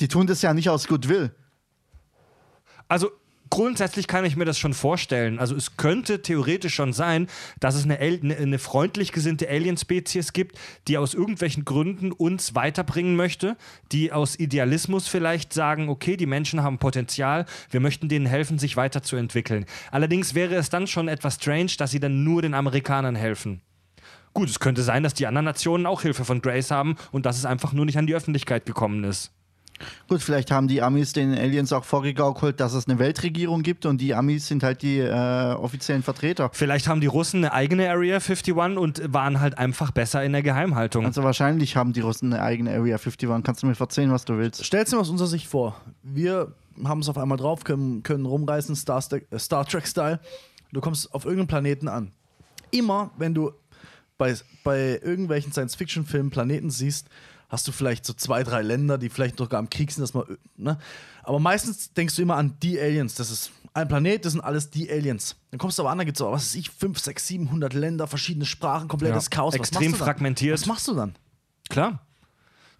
Die 0.00 0.08
tun 0.08 0.26
das 0.26 0.42
ja 0.42 0.52
nicht 0.54 0.68
aus 0.70 0.88
Goodwill. 0.88 1.34
Also 2.88 3.10
grundsätzlich 3.54 4.08
kann 4.08 4.24
ich 4.24 4.34
mir 4.34 4.46
das 4.46 4.58
schon 4.58 4.74
vorstellen. 4.74 5.38
Also 5.38 5.54
es 5.54 5.76
könnte 5.76 6.22
theoretisch 6.22 6.74
schon 6.74 6.92
sein, 6.92 7.28
dass 7.60 7.76
es 7.76 7.84
eine, 7.84 8.00
eine, 8.00 8.36
eine 8.36 8.58
freundlich 8.58 9.12
gesinnte 9.12 9.48
Alien-Spezies 9.48 10.32
gibt, 10.32 10.58
die 10.88 10.98
aus 10.98 11.14
irgendwelchen 11.14 11.64
Gründen 11.64 12.10
uns 12.10 12.56
weiterbringen 12.56 13.14
möchte, 13.14 13.56
die 13.92 14.10
aus 14.10 14.36
Idealismus 14.36 15.06
vielleicht 15.06 15.52
sagen, 15.52 15.88
okay, 15.88 16.16
die 16.16 16.26
Menschen 16.26 16.64
haben 16.64 16.78
Potenzial, 16.78 17.46
wir 17.70 17.78
möchten 17.78 18.08
denen 18.08 18.26
helfen, 18.26 18.58
sich 18.58 18.76
weiterzuentwickeln. 18.76 19.66
Allerdings 19.92 20.34
wäre 20.34 20.56
es 20.56 20.68
dann 20.68 20.88
schon 20.88 21.06
etwas 21.06 21.36
strange, 21.36 21.70
dass 21.78 21.92
sie 21.92 22.00
dann 22.00 22.24
nur 22.24 22.42
den 22.42 22.54
Amerikanern 22.54 23.14
helfen. 23.14 23.60
Gut, 24.32 24.48
es 24.48 24.58
könnte 24.58 24.82
sein, 24.82 25.04
dass 25.04 25.14
die 25.14 25.28
anderen 25.28 25.44
Nationen 25.44 25.86
auch 25.86 26.02
Hilfe 26.02 26.24
von 26.24 26.42
Grace 26.42 26.72
haben 26.72 26.96
und 27.12 27.24
dass 27.24 27.38
es 27.38 27.44
einfach 27.44 27.72
nur 27.72 27.84
nicht 27.84 27.98
an 27.98 28.08
die 28.08 28.16
Öffentlichkeit 28.16 28.66
gekommen 28.66 29.04
ist. 29.04 29.30
Gut, 30.08 30.22
vielleicht 30.22 30.50
haben 30.50 30.68
die 30.68 30.82
Amis 30.82 31.12
den 31.12 31.36
Aliens 31.36 31.72
auch 31.72 31.84
vorgegaukelt, 31.84 32.60
dass 32.60 32.74
es 32.74 32.88
eine 32.88 32.98
Weltregierung 32.98 33.62
gibt 33.62 33.86
und 33.86 34.00
die 34.00 34.14
Amis 34.14 34.46
sind 34.46 34.62
halt 34.62 34.82
die 34.82 34.98
äh, 34.98 35.54
offiziellen 35.54 36.02
Vertreter. 36.02 36.50
Vielleicht 36.52 36.88
haben 36.88 37.00
die 37.00 37.06
Russen 37.06 37.44
eine 37.44 37.52
eigene 37.52 37.90
Area 37.90 38.16
51 38.16 38.54
und 38.54 39.12
waren 39.12 39.40
halt 39.40 39.58
einfach 39.58 39.90
besser 39.90 40.22
in 40.22 40.32
der 40.32 40.42
Geheimhaltung. 40.42 41.04
Also 41.04 41.22
wahrscheinlich 41.22 41.76
haben 41.76 41.92
die 41.92 42.00
Russen 42.00 42.32
eine 42.32 42.42
eigene 42.42 42.70
Area 42.70 42.96
51. 42.96 43.28
Kannst 43.42 43.62
du 43.62 43.66
mir 43.66 43.74
verzeihen, 43.74 44.12
was 44.12 44.24
du 44.24 44.38
willst? 44.38 44.64
Stell's 44.64 44.90
dir 44.90 44.98
aus 44.98 45.10
unserer 45.10 45.28
Sicht 45.28 45.46
vor. 45.46 45.80
Wir 46.02 46.54
haben 46.84 47.00
es 47.00 47.08
auf 47.08 47.18
einmal 47.18 47.38
drauf, 47.38 47.64
können, 47.64 48.02
können 48.02 48.26
rumreißen, 48.26 48.76
Star, 48.76 49.02
äh, 49.10 49.38
Star 49.38 49.64
Trek-Style. 49.66 50.20
Du 50.72 50.80
kommst 50.80 51.12
auf 51.14 51.24
irgendeinem 51.24 51.48
Planeten 51.48 51.88
an. 51.88 52.12
Immer, 52.70 53.10
wenn 53.16 53.34
du 53.34 53.52
bei, 54.18 54.34
bei 54.64 55.00
irgendwelchen 55.02 55.52
Science-Fiction-Filmen 55.52 56.30
Planeten 56.30 56.70
siehst, 56.70 57.08
hast 57.54 57.68
du 57.68 57.72
vielleicht 57.72 58.04
so 58.04 58.12
zwei, 58.12 58.42
drei 58.42 58.62
Länder, 58.62 58.98
die 58.98 59.08
vielleicht 59.08 59.38
sogar 59.38 59.60
am 59.60 59.70
Krieg 59.70 59.92
sind, 59.92 60.02
dass 60.02 60.12
man, 60.12 60.24
ne? 60.56 60.76
Aber 61.22 61.38
meistens 61.38 61.92
denkst 61.94 62.16
du 62.16 62.22
immer 62.22 62.36
an 62.36 62.56
die 62.60 62.78
Aliens. 62.80 63.14
Das 63.14 63.30
ist 63.30 63.52
ein 63.72 63.86
Planet, 63.86 64.24
das 64.24 64.32
sind 64.32 64.40
alles 64.40 64.70
die 64.70 64.90
Aliens. 64.90 65.36
Dann 65.50 65.58
kommst 65.58 65.78
du 65.78 65.82
aber 65.82 65.90
an, 65.90 65.98
da 65.98 66.04
gibt 66.04 66.18
es 66.18 66.24
was 66.24 66.32
weiß 66.32 66.54
ich, 66.56 66.70
5, 66.70 66.98
6, 66.98 67.26
700 67.28 67.72
Länder, 67.72 68.06
verschiedene 68.08 68.44
Sprachen, 68.44 68.88
komplettes 68.88 69.26
Ja, 69.26 69.30
Chaos. 69.30 69.54
Was 69.54 69.60
extrem 69.60 69.94
fragmentiert. 69.94 70.54
Was 70.54 70.66
machst 70.66 70.88
du 70.88 70.94
dann? 70.94 71.14
Klar. 71.68 72.04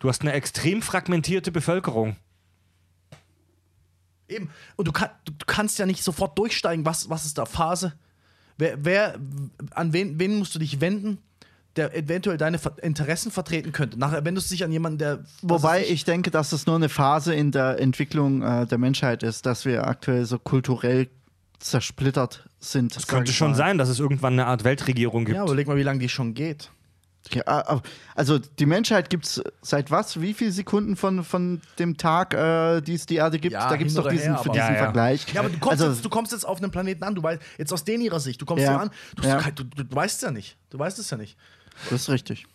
Du 0.00 0.08
hast 0.08 0.22
eine 0.22 0.32
extrem 0.32 0.82
fragmentierte 0.82 1.52
Bevölkerung. 1.52 2.16
Eben. 4.28 4.50
Und 4.76 4.88
du, 4.88 4.92
kann, 4.92 5.10
du 5.24 5.32
kannst 5.46 5.78
ja 5.78 5.86
nicht 5.86 6.02
sofort 6.02 6.36
durchsteigen, 6.36 6.84
was, 6.84 7.08
was 7.08 7.24
ist 7.24 7.38
da 7.38 7.46
Phase? 7.46 7.94
Wer, 8.58 8.84
wer, 8.84 9.18
an 9.70 9.92
wen, 9.92 10.18
wen 10.18 10.38
musst 10.38 10.54
du 10.54 10.58
dich 10.58 10.80
wenden, 10.80 11.18
der 11.76 11.94
eventuell 11.96 12.36
deine 12.36 12.58
Interessen 12.82 13.30
vertreten 13.32 13.72
könnte? 13.72 13.98
Nachher 13.98 14.24
wendest 14.24 14.50
du 14.50 14.54
dich 14.54 14.64
an 14.64 14.72
jemanden, 14.72 14.98
der. 14.98 15.24
Wobei 15.42 15.84
ich 15.84 16.04
denke, 16.04 16.30
dass 16.30 16.52
es 16.52 16.66
nur 16.66 16.76
eine 16.76 16.88
Phase 16.88 17.34
in 17.34 17.50
der 17.52 17.80
Entwicklung 17.80 18.42
äh, 18.42 18.66
der 18.66 18.78
Menschheit 18.78 19.22
ist, 19.22 19.46
dass 19.46 19.64
wir 19.64 19.86
aktuell 19.86 20.24
so 20.24 20.38
kulturell 20.38 21.08
zersplittert 21.58 22.44
sind. 22.60 22.96
Es 22.96 23.06
könnte 23.06 23.32
schon 23.32 23.54
sein, 23.54 23.78
dass 23.78 23.88
es 23.88 23.98
irgendwann 23.98 24.34
eine 24.34 24.46
Art 24.46 24.64
Weltregierung 24.64 25.24
gibt. 25.24 25.36
Ja, 25.36 25.44
überleg 25.44 25.66
mal, 25.66 25.76
wie 25.76 25.82
lange 25.82 25.98
die 25.98 26.08
schon 26.08 26.34
geht. 26.34 26.70
Ja, 27.32 27.42
aber- 27.46 27.82
also 28.14 28.38
die 28.38 28.66
Menschheit 28.66 29.08
gibt 29.08 29.24
es 29.24 29.42
seit 29.62 29.90
was? 29.90 30.20
Wie 30.20 30.34
viele 30.34 30.52
Sekunden 30.52 30.94
von, 30.94 31.24
von 31.24 31.62
dem 31.78 31.96
Tag, 31.96 32.34
äh, 32.34 32.82
die 32.82 32.92
es 32.94 33.06
die 33.06 33.16
Erde 33.16 33.38
gibt? 33.38 33.54
Ja, 33.54 33.70
da 33.70 33.76
gibt 33.76 33.88
es 33.88 33.96
doch 33.96 34.06
diesen, 34.10 34.34
her, 34.34 34.42
diesen 34.44 34.54
Ja, 34.54 34.72
ja. 34.72 34.78
Vergleich. 34.78 35.24
Ja, 35.32 35.40
aber 35.40 35.48
du 35.48 35.58
kommst, 35.58 35.80
also, 35.80 35.94
jetzt, 35.94 36.04
du 36.04 36.10
kommst 36.10 36.32
jetzt 36.32 36.44
auf 36.46 36.58
einen 36.62 36.70
Planeten 36.70 37.02
an, 37.02 37.14
du 37.14 37.22
weißt, 37.22 37.40
jetzt 37.56 37.72
aus 37.72 37.82
denen 37.82 38.04
ihrer 38.04 38.20
Sicht, 38.20 38.42
du 38.42 38.44
kommst 38.44 38.62
Ja. 38.64 38.72
hier 38.72 38.80
an, 38.80 38.90
du, 39.16 39.62
du, 39.62 39.64
du, 39.64 39.84
du 39.84 39.96
weißt 39.96 40.16
es 40.16 40.20
ja 40.20 40.30
nicht. 40.32 40.58
Du 40.68 40.78
weißt 40.78 40.98
es 40.98 41.08
ja 41.08 41.16
nicht. 41.16 41.38
Das 41.90 42.02
ist 42.02 42.08
richtig. 42.10 42.46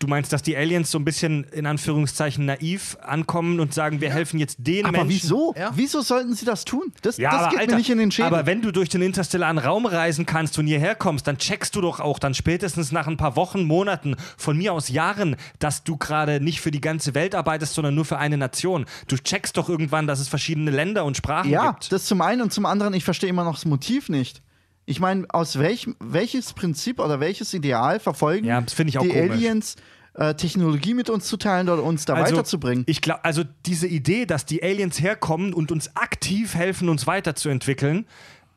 Du 0.00 0.08
meinst, 0.08 0.32
dass 0.32 0.42
die 0.42 0.56
Aliens 0.56 0.90
so 0.90 0.98
ein 0.98 1.04
bisschen 1.04 1.44
in 1.44 1.64
Anführungszeichen 1.64 2.44
naiv 2.44 2.98
ankommen 3.02 3.60
und 3.60 3.72
sagen, 3.72 4.00
wir 4.00 4.10
helfen 4.10 4.38
jetzt 4.38 4.56
den 4.58 4.84
Aber 4.84 5.04
Menschen. 5.04 5.08
wieso? 5.10 5.54
Ja. 5.56 5.70
Wieso 5.74 6.02
sollten 6.02 6.34
sie 6.34 6.44
das 6.44 6.64
tun? 6.64 6.92
Das, 7.02 7.16
Ja, 7.18 7.30
das 7.30 7.40
aber 7.42 7.50
geht 7.50 7.58
Alter, 7.60 7.70
mir 7.72 7.78
nicht 7.78 7.90
in 7.90 7.98
den 7.98 8.10
Schädel. 8.10 8.26
aber 8.26 8.46
wenn 8.46 8.60
du 8.62 8.72
durch 8.72 8.88
den 8.88 9.00
interstellaren 9.00 9.58
Raum 9.58 9.86
reisen 9.86 10.26
kannst 10.26 10.58
und 10.58 10.66
hierher 10.66 10.96
kommst, 10.96 11.28
dann 11.28 11.38
checkst 11.38 11.74
du 11.76 11.80
doch 11.80 12.00
auch 12.00 12.18
dann 12.18 12.34
spätestens 12.34 12.90
nach 12.90 13.06
ein 13.06 13.16
paar 13.16 13.36
Wochen, 13.36 13.62
Monaten, 13.62 14.16
von 14.36 14.58
mir 14.58 14.72
aus 14.74 14.88
Jahren, 14.88 15.36
dass 15.60 15.84
du 15.84 15.96
gerade 15.96 16.40
nicht 16.40 16.60
für 16.60 16.72
die 16.72 16.80
ganze 16.80 17.14
Welt 17.14 17.34
arbeitest, 17.36 17.74
sondern 17.74 17.94
nur 17.94 18.04
für 18.04 18.18
eine 18.18 18.36
Nation. 18.36 18.86
Du 19.06 19.16
checkst 19.16 19.56
doch 19.56 19.68
irgendwann, 19.68 20.08
dass 20.08 20.18
es 20.18 20.28
verschiedene 20.28 20.72
Länder 20.72 21.04
und 21.04 21.16
Sprachen 21.16 21.48
ja, 21.48 21.70
gibt. 21.70 21.92
das 21.92 22.04
zum 22.06 22.20
einen 22.22 22.42
und 22.42 22.52
zum 22.52 22.66
anderen, 22.66 22.92
ich 22.92 23.04
verstehe 23.04 23.30
immer 23.30 23.44
noch 23.44 23.54
das 23.54 23.64
Motiv 23.64 24.08
nicht. 24.08 24.42
Ich 24.86 25.00
meine, 25.00 25.26
aus 25.30 25.58
welchem, 25.58 25.96
welches 25.98 26.52
Prinzip 26.52 27.00
oder 27.00 27.18
welches 27.20 27.52
Ideal 27.52 27.98
verfolgen 28.00 28.46
Ja, 28.46 28.60
das 28.60 28.72
finde 28.72 28.90
ich 28.90 28.98
auch 28.98 29.02
die 29.02 29.08
komisch. 29.10 29.30
Aliens, 29.32 29.76
äh, 30.14 30.34
Technologie 30.34 30.94
mit 30.94 31.10
uns 31.10 31.26
zu 31.26 31.36
teilen 31.36 31.68
oder 31.68 31.82
uns 31.82 32.04
da 32.04 32.14
weiterzubringen? 32.14 32.84
Ich 32.86 33.00
glaube, 33.02 33.24
also 33.24 33.42
diese 33.66 33.88
Idee, 33.88 34.26
dass 34.26 34.46
die 34.46 34.62
Aliens 34.62 35.00
herkommen 35.00 35.52
und 35.52 35.72
uns 35.72 35.94
aktiv 35.96 36.54
helfen, 36.54 36.88
uns 36.88 37.06
weiterzuentwickeln, 37.06 38.06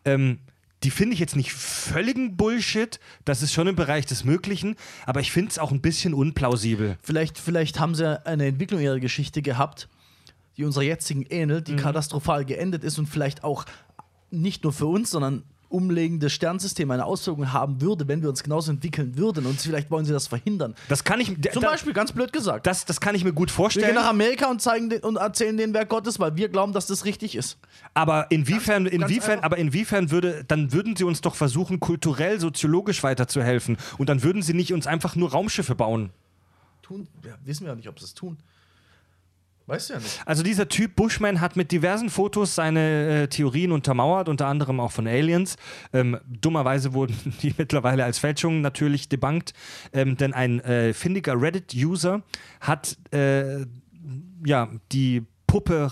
ähm, 0.05 0.37
die 0.83 0.91
finde 0.91 1.13
ich 1.15 1.19
jetzt 1.19 1.35
nicht 1.35 1.51
völligen 1.51 2.37
Bullshit. 2.37 2.99
Das 3.25 3.41
ist 3.41 3.51
schon 3.51 3.67
im 3.67 3.75
Bereich 3.75 4.05
des 4.05 4.23
Möglichen, 4.23 4.75
aber 5.05 5.19
ich 5.19 5.31
finde 5.31 5.49
es 5.49 5.59
auch 5.59 5.71
ein 5.71 5.81
bisschen 5.81 6.13
unplausibel. 6.13 6.97
Vielleicht, 7.01 7.37
vielleicht 7.37 7.79
haben 7.81 7.95
sie 7.95 8.25
eine 8.25 8.45
Entwicklung 8.45 8.79
ihrer 8.79 8.99
Geschichte 8.99 9.41
gehabt, 9.41 9.89
die 10.55 10.63
unserer 10.63 10.83
jetzigen 10.83 11.23
ähnelt, 11.23 11.67
Mhm. 11.67 11.75
die 11.75 11.81
katastrophal 11.83 12.45
geendet 12.45 12.83
ist 12.85 12.97
und 12.99 13.07
vielleicht 13.07 13.43
auch 13.43 13.65
nicht 14.31 14.63
nur 14.63 14.71
für 14.71 14.85
uns, 14.85 15.09
sondern 15.09 15.43
umlegendes 15.69 16.33
Sternensystem 16.33 16.89
eine 16.91 17.05
Auswirkung 17.05 17.53
haben 17.53 17.79
würde, 17.81 18.07
wenn 18.07 18.21
wir 18.21 18.29
uns 18.29 18.43
genauso 18.43 18.71
entwickeln 18.71 19.17
würden. 19.17 19.45
Und 19.45 19.61
vielleicht 19.61 19.89
wollen 19.91 20.03
sie 20.05 20.11
das 20.13 20.27
verhindern. 20.27 20.75
Das 20.87 21.03
kann 21.03 21.19
ich. 21.19 21.27
Zum 21.51 21.61
da, 21.61 21.69
Beispiel, 21.71 21.93
ganz 21.93 22.11
blöd 22.11 22.33
gesagt. 22.33 22.67
Das, 22.67 22.85
das 22.85 22.99
kann 22.99 23.15
ich 23.15 23.23
mir 23.23 23.33
gut 23.33 23.49
wir 23.49 23.53
vorstellen. 23.53 23.85
gehen 23.87 23.95
nach 23.95 24.09
Amerika 24.09 24.49
und 24.49 24.61
zeigen 24.61 24.89
den, 24.89 25.01
und 25.01 25.17
erzählen 25.17 25.55
den 25.57 25.73
Werk 25.73 25.89
Gottes, 25.89 26.19
weil 26.19 26.35
wir 26.35 26.49
glauben, 26.49 26.73
dass 26.73 26.87
das 26.87 27.05
richtig 27.05 27.35
ist. 27.35 27.57
Aber 27.93 28.29
inwiefern, 28.31 28.85
Ganz- 28.85 28.97
ganz 28.97 29.09
inwiefern, 29.11 29.31
einfach. 29.33 29.45
aber 29.45 29.57
inwiefern 29.57 30.11
würde, 30.11 30.43
dann 30.47 30.73
würden 30.73 30.95
sie 30.95 31.03
uns 31.03 31.21
doch 31.21 31.35
versuchen, 31.35 31.79
kulturell, 31.79 32.39
soziologisch 32.39 33.03
weiterzuhelfen. 33.03 33.77
Und 33.97 34.09
dann 34.09 34.23
würden 34.23 34.41
sie 34.41 34.53
nicht 34.53 34.73
uns 34.73 34.87
einfach 34.87 35.15
nur 35.15 35.31
Raumschiffe 35.31 35.75
bauen. 35.75 36.09
Tun, 36.81 37.07
ja, 37.23 37.33
wissen 37.45 37.65
wir 37.65 37.69
ja 37.69 37.75
nicht, 37.75 37.87
ob 37.89 37.99
sie 37.99 38.05
es 38.05 38.13
tun. 38.15 38.37
Weißt 39.69 39.89
du 39.89 39.93
ja 39.93 39.99
nicht. 39.99 40.21
Also 40.25 40.41
dieser 40.43 40.67
Typ 40.67 40.95
Bushman 40.95 41.41
hat 41.41 41.55
mit 41.55 41.71
diversen 41.71 42.09
Fotos 42.09 42.55
seine 42.55 43.23
äh, 43.23 43.27
Theorien 43.27 43.71
untermauert, 43.71 44.27
unter 44.27 44.47
anderem 44.47 44.79
auch 44.79 44.91
von 44.91 45.07
Aliens. 45.07 45.57
Ähm, 45.93 46.17
dummerweise 46.25 46.93
wurden 46.93 47.15
die 47.43 47.53
mittlerweile 47.57 48.03
als 48.03 48.17
Fälschungen 48.17 48.61
natürlich 48.61 49.09
debunked, 49.09 49.53
ähm, 49.93 50.17
denn 50.17 50.33
ein 50.33 50.59
äh, 50.61 50.93
findiger 50.93 51.39
Reddit-User 51.39 52.23
hat 52.59 52.97
äh, 53.11 53.65
ja 54.45 54.69
die 54.91 55.23
Puppe, 55.45 55.91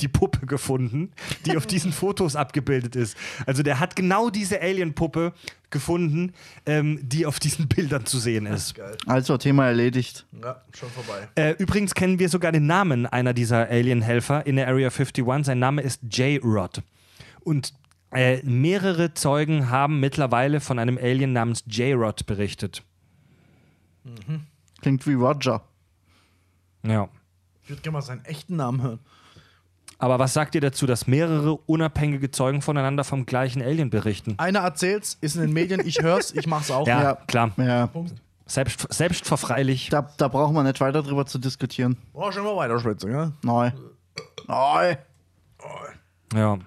die 0.00 0.08
Puppe 0.08 0.46
gefunden, 0.46 1.12
die 1.44 1.56
auf 1.56 1.66
diesen 1.66 1.92
Fotos 1.92 2.36
abgebildet 2.36 2.96
ist. 2.96 3.16
Also 3.46 3.62
der 3.62 3.80
hat 3.80 3.96
genau 3.96 4.30
diese 4.30 4.60
Alien-Puppe 4.60 5.32
gefunden, 5.70 6.32
ähm, 6.64 7.00
die 7.02 7.26
auf 7.26 7.40
diesen 7.40 7.68
Bildern 7.68 8.06
zu 8.06 8.18
sehen 8.18 8.46
ist. 8.46 8.74
Also, 9.06 9.36
Thema 9.36 9.66
erledigt. 9.66 10.26
Ja, 10.42 10.62
schon 10.72 10.90
vorbei. 10.90 11.28
Äh, 11.34 11.54
übrigens 11.58 11.94
kennen 11.94 12.18
wir 12.18 12.28
sogar 12.28 12.52
den 12.52 12.66
Namen 12.66 13.06
einer 13.06 13.34
dieser 13.34 13.68
Alien-Helfer 13.68 14.46
in 14.46 14.56
der 14.56 14.68
Area 14.68 14.88
51. 14.88 15.24
Sein 15.44 15.58
Name 15.58 15.82
ist 15.82 16.00
J-Rod. 16.10 16.82
Und 17.40 17.72
äh, 18.12 18.42
mehrere 18.44 19.14
Zeugen 19.14 19.70
haben 19.70 20.00
mittlerweile 20.00 20.60
von 20.60 20.78
einem 20.78 20.98
Alien 20.98 21.32
namens 21.32 21.64
J-Rod 21.66 22.26
berichtet. 22.26 22.82
Klingt 24.80 25.06
wie 25.06 25.14
Roger. 25.14 25.62
Ja. 26.84 27.08
Ich 27.62 27.70
würde 27.70 27.82
gerne 27.82 27.94
mal 27.94 28.02
seinen 28.02 28.24
echten 28.24 28.56
Namen 28.56 28.82
hören. 28.82 29.00
Aber 29.98 30.18
was 30.18 30.34
sagt 30.34 30.54
ihr 30.54 30.60
dazu, 30.60 30.86
dass 30.86 31.06
mehrere 31.06 31.52
unabhängige 31.56 32.30
Zeugen 32.30 32.60
voneinander 32.60 33.02
vom 33.04 33.24
gleichen 33.24 33.62
Alien 33.62 33.88
berichten? 33.90 34.34
Einer 34.38 34.58
erzählt's, 34.60 35.16
ist 35.22 35.36
in 35.36 35.42
den 35.42 35.52
Medien, 35.52 35.80
ich 35.86 36.02
hör's, 36.02 36.32
ich 36.34 36.46
mach's 36.46 36.70
auch. 36.70 36.86
Ja, 36.86 37.02
Ja. 37.02 37.14
klar. 37.26 37.50
Ja, 37.56 37.88
Selbst, 38.44 38.86
selbstverfreilich. 38.92 39.88
da, 39.88 40.10
da 40.18 40.28
brauchen 40.28 40.54
wir 40.54 40.62
nicht 40.62 40.80
weiter 40.80 41.02
drüber 41.02 41.24
zu 41.24 41.38
diskutieren. 41.38 41.96
Oh, 42.12 42.30
schon 42.30 42.44
mal 42.44 42.54
weiter 42.56 42.78
schwitzen, 42.78 43.10
ja? 43.10 43.32
Neu. 43.42 43.70
Neu. 44.46 44.96
Ja. 46.34 46.58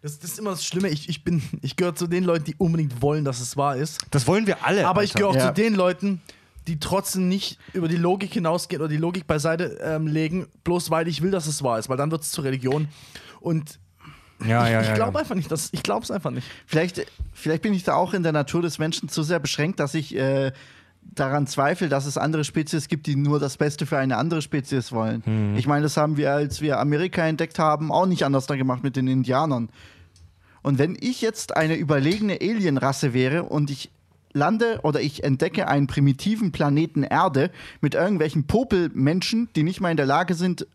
Das, 0.00 0.18
das 0.18 0.32
ist 0.32 0.38
immer 0.38 0.50
das 0.50 0.64
Schlimme. 0.64 0.88
Ich, 0.88 1.08
ich, 1.08 1.22
bin, 1.22 1.42
ich 1.62 1.76
gehöre 1.76 1.94
zu 1.94 2.06
den 2.08 2.24
Leuten, 2.24 2.44
die 2.44 2.54
unbedingt 2.56 3.02
wollen, 3.02 3.24
dass 3.24 3.40
es 3.40 3.56
wahr 3.56 3.76
ist. 3.76 4.00
Das 4.10 4.26
wollen 4.26 4.46
wir 4.46 4.64
alle. 4.64 4.86
Aber 4.88 5.04
ich 5.04 5.10
Alter. 5.14 5.18
gehöre 5.18 5.30
auch 5.30 5.36
Ja. 5.36 5.54
zu 5.54 5.62
den 5.62 5.74
Leuten, 5.74 6.20
die 6.68 6.78
trotzdem 6.78 7.28
nicht 7.28 7.58
über 7.72 7.88
die 7.88 7.96
Logik 7.96 8.32
hinausgehen 8.32 8.80
oder 8.80 8.88
die 8.88 8.96
Logik 8.96 9.26
beiseite 9.26 9.78
ähm, 9.82 10.06
legen, 10.06 10.46
bloß 10.64 10.90
weil 10.90 11.08
ich 11.08 11.22
will, 11.22 11.30
dass 11.30 11.46
es 11.46 11.62
wahr 11.62 11.78
ist, 11.78 11.88
weil 11.88 11.96
dann 11.96 12.10
wird 12.10 12.22
es 12.22 12.30
zur 12.30 12.44
Religion. 12.44 12.88
Und 13.40 13.78
Ja, 14.46 14.68
ja, 14.68 14.80
ich 14.80 14.88
ja. 14.88 14.94
glaube 14.94 15.14
ja. 15.14 15.20
einfach 15.20 15.34
nicht, 15.34 15.50
dass, 15.50 15.70
ich 15.72 15.82
glaube 15.82 16.04
es 16.04 16.10
einfach 16.10 16.30
nicht. 16.30 16.46
Vielleicht, 16.66 17.06
vielleicht 17.32 17.62
bin 17.62 17.74
ich 17.74 17.84
da 17.84 17.94
auch 17.94 18.14
in 18.14 18.22
der 18.22 18.32
Natur 18.32 18.62
des 18.62 18.78
Menschen 18.78 19.08
zu 19.08 19.22
sehr 19.22 19.40
beschränkt, 19.40 19.80
dass 19.80 19.94
ich 19.94 20.16
äh, 20.16 20.52
daran 21.02 21.46
zweifle, 21.46 21.88
dass 21.88 22.06
es 22.06 22.16
andere 22.16 22.44
Spezies 22.44 22.88
gibt, 22.88 23.06
die 23.06 23.16
nur 23.16 23.40
das 23.40 23.56
Beste 23.56 23.86
für 23.86 23.98
eine 23.98 24.16
andere 24.16 24.40
Spezies 24.40 24.92
wollen. 24.92 25.22
Ich 25.56 25.66
meine, 25.66 25.82
das 25.82 25.96
haben 25.96 26.16
wir, 26.16 26.32
als 26.32 26.60
wir 26.60 26.78
Amerika 26.78 27.26
entdeckt 27.26 27.58
haben, 27.58 27.90
auch 27.90 28.06
nicht 28.06 28.24
anders 28.24 28.46
da 28.46 28.54
gemacht 28.54 28.84
mit 28.84 28.94
den 28.94 29.08
Indianern. 29.08 29.68
Und 30.62 30.78
wenn 30.78 30.96
ich 31.00 31.20
jetzt 31.20 31.56
eine 31.56 31.74
überlegene 31.74 32.38
Alienrasse 32.40 33.12
wäre 33.12 33.42
und 33.42 33.70
ich 33.70 33.90
lande 34.34 34.80
oder 34.82 35.00
ich 35.00 35.24
entdecke 35.24 35.68
einen 35.68 35.86
primitiven 35.86 36.52
Planeten 36.52 37.02
Erde 37.02 37.50
mit 37.80 37.94
irgendwelchen 37.94 38.46
Popelmenschen, 38.46 39.48
die 39.56 39.62
nicht 39.62 39.80
mal 39.80 39.90
in 39.90 39.96
der 39.96 40.06
Lage 40.06 40.34
sind, 40.34 40.66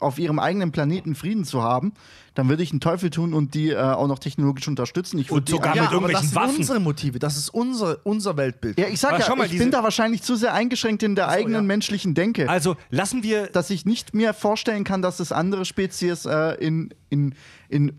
auf 0.00 0.18
ihrem 0.18 0.38
eigenen 0.38 0.70
Planeten 0.72 1.14
Frieden 1.14 1.44
zu 1.44 1.62
haben, 1.62 1.92
dann 2.34 2.48
würde 2.48 2.62
ich 2.64 2.72
einen 2.72 2.80
Teufel 2.80 3.10
tun 3.10 3.32
und 3.32 3.54
die 3.54 3.70
äh, 3.70 3.76
auch 3.78 4.08
noch 4.08 4.18
technologisch 4.18 4.66
unterstützen. 4.68 5.18
Ich 5.18 5.30
Und 5.30 5.48
die 5.48 5.52
sogar 5.52 5.72
einfach- 5.72 5.92
mit 5.92 5.96
aber 5.96 6.08
das 6.12 6.22
irgendwelchen 6.24 6.28
sind 6.28 6.36
Waffen. 6.36 6.56
unsere 6.58 6.80
Motive, 6.80 7.18
das 7.20 7.36
ist 7.38 7.48
unser, 7.50 7.98
unser 8.02 8.36
Weltbild. 8.36 8.78
Ja, 8.78 8.88
ich 8.88 8.98
sag 9.00 9.12
Aber 9.14 9.24
ja, 9.26 9.34
mal, 9.36 9.46
ich 9.46 9.56
bin 9.56 9.70
da 9.70 9.82
wahrscheinlich 9.82 10.22
zu 10.22 10.34
sehr 10.36 10.52
eingeschränkt 10.52 11.02
in 11.04 11.14
der 11.14 11.28
eigenen 11.28 11.54
ja. 11.62 11.62
menschlichen 11.62 12.14
Denke, 12.14 12.48
Also 12.50 12.76
lassen 12.90 13.22
wir. 13.22 13.46
dass 13.46 13.70
ich 13.70 13.86
nicht 13.86 14.14
mir 14.14 14.34
vorstellen 14.34 14.82
kann, 14.84 15.00
dass 15.00 15.20
es 15.20 15.30
andere 15.32 15.64
Spezies 15.64 16.26
äh, 16.26 16.54
in, 16.56 16.90
in, 17.08 17.34
in 17.68 17.92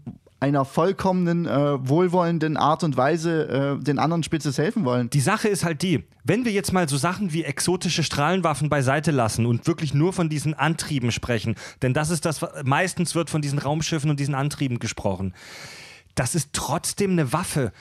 einer 0.46 0.64
vollkommenen, 0.64 1.48
äh, 1.48 1.90
wohlwollenden 1.90 2.56
Art 2.56 2.84
und 2.84 2.96
Weise 2.96 3.78
äh, 3.80 3.84
den 3.84 3.98
anderen 3.98 4.22
Spezies 4.22 4.60
helfen 4.60 4.86
wollen. 4.86 5.10
Die 5.10 5.20
Sache 5.20 5.48
ist 5.48 5.66
halt 5.66 5.82
die, 5.82 6.04
wenn 6.24 6.46
wir 6.46 6.52
jetzt 6.52 6.72
mal 6.72 6.88
so 6.88 6.98
Sachen 6.98 7.34
wie 7.34 7.44
exotische 7.44 8.04
Strahlenwaffen 8.04 8.70
beiseite 8.70 9.10
lassen 9.10 9.48
und 9.48 9.66
wirklich 9.66 9.96
nur 9.96 10.14
von 10.14 10.30
diesen 10.30 10.54
Antrieben 10.54 11.12
sprechen, 11.12 11.56
denn 11.82 11.96
das 11.96 12.12
ist 12.12 12.26
das, 12.26 12.46
meistens 12.64 13.16
wird 13.16 13.32
von 13.32 13.42
diesen 13.42 13.58
Raumschiffen 13.58 14.12
und 14.12 14.20
diesen 14.20 14.36
Antrieben 14.36 14.78
gesprochen. 14.78 15.34
Das 16.14 16.36
ist 16.36 16.52
trotzdem 16.54 17.12
eine 17.12 17.34
Waffe. 17.34 17.72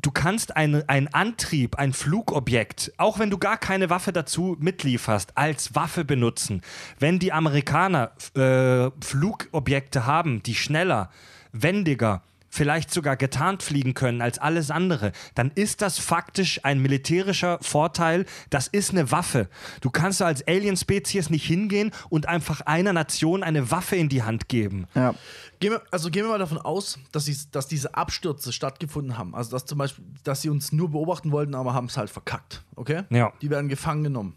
Du 0.00 0.12
kannst 0.12 0.56
einen 0.56 0.84
Antrieb, 1.14 1.76
ein 1.76 1.92
Flugobjekt, 1.92 2.92
auch 2.96 3.18
wenn 3.18 3.30
du 3.30 3.38
gar 3.38 3.56
keine 3.56 3.90
Waffe 3.90 4.12
dazu 4.12 4.56
mitlieferst, 4.60 5.36
als 5.36 5.74
Waffe 5.74 6.04
benutzen. 6.04 6.62
Wenn 7.00 7.18
die 7.18 7.32
Amerikaner 7.32 8.12
äh, 8.36 8.90
Flugobjekte 9.04 10.06
haben, 10.06 10.42
die 10.44 10.54
schneller, 10.54 11.10
wendiger, 11.54 12.22
vielleicht 12.54 12.92
sogar 12.92 13.16
getarnt 13.16 13.62
fliegen 13.62 13.94
können 13.94 14.22
als 14.22 14.38
alles 14.38 14.70
andere, 14.70 15.12
dann 15.34 15.50
ist 15.54 15.82
das 15.82 15.98
faktisch 15.98 16.64
ein 16.64 16.80
militärischer 16.80 17.58
Vorteil. 17.60 18.26
Das 18.50 18.68
ist 18.68 18.92
eine 18.92 19.10
Waffe. 19.10 19.48
Du 19.80 19.90
kannst 19.90 20.22
als 20.22 20.46
Alien-Spezies 20.46 21.30
nicht 21.30 21.44
hingehen 21.44 21.90
und 22.10 22.28
einfach 22.28 22.60
einer 22.60 22.92
Nation 22.92 23.42
eine 23.42 23.70
Waffe 23.70 23.96
in 23.96 24.08
die 24.08 24.22
Hand 24.22 24.48
geben. 24.48 24.86
Ja. 24.94 25.14
Gehen 25.58 25.72
wir, 25.72 25.82
also 25.90 26.10
gehen 26.10 26.24
wir 26.24 26.30
mal 26.30 26.38
davon 26.38 26.58
aus, 26.58 26.98
dass, 27.10 27.24
sie, 27.24 27.36
dass 27.50 27.66
diese 27.66 27.94
Abstürze 27.94 28.52
stattgefunden 28.52 29.18
haben. 29.18 29.34
Also 29.34 29.50
dass 29.50 29.64
zum 29.64 29.78
Beispiel, 29.78 30.04
dass 30.22 30.42
sie 30.42 30.50
uns 30.50 30.70
nur 30.72 30.90
beobachten 30.90 31.32
wollten, 31.32 31.54
aber 31.54 31.74
haben 31.74 31.86
es 31.86 31.96
halt 31.96 32.10
verkackt. 32.10 32.62
Okay? 32.76 33.02
Ja. 33.10 33.32
Die 33.42 33.50
werden 33.50 33.68
gefangen 33.68 34.04
genommen. 34.04 34.36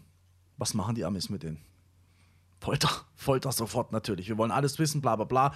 Was 0.56 0.74
machen 0.74 0.96
die 0.96 1.04
Amis 1.04 1.28
mit 1.28 1.44
denen? 1.44 1.58
Folter. 2.60 2.90
Folter 3.14 3.52
sofort 3.52 3.92
natürlich. 3.92 4.28
Wir 4.28 4.38
wollen 4.38 4.50
alles 4.50 4.78
wissen, 4.80 5.00
bla 5.00 5.14
bla 5.14 5.24
bla. 5.24 5.52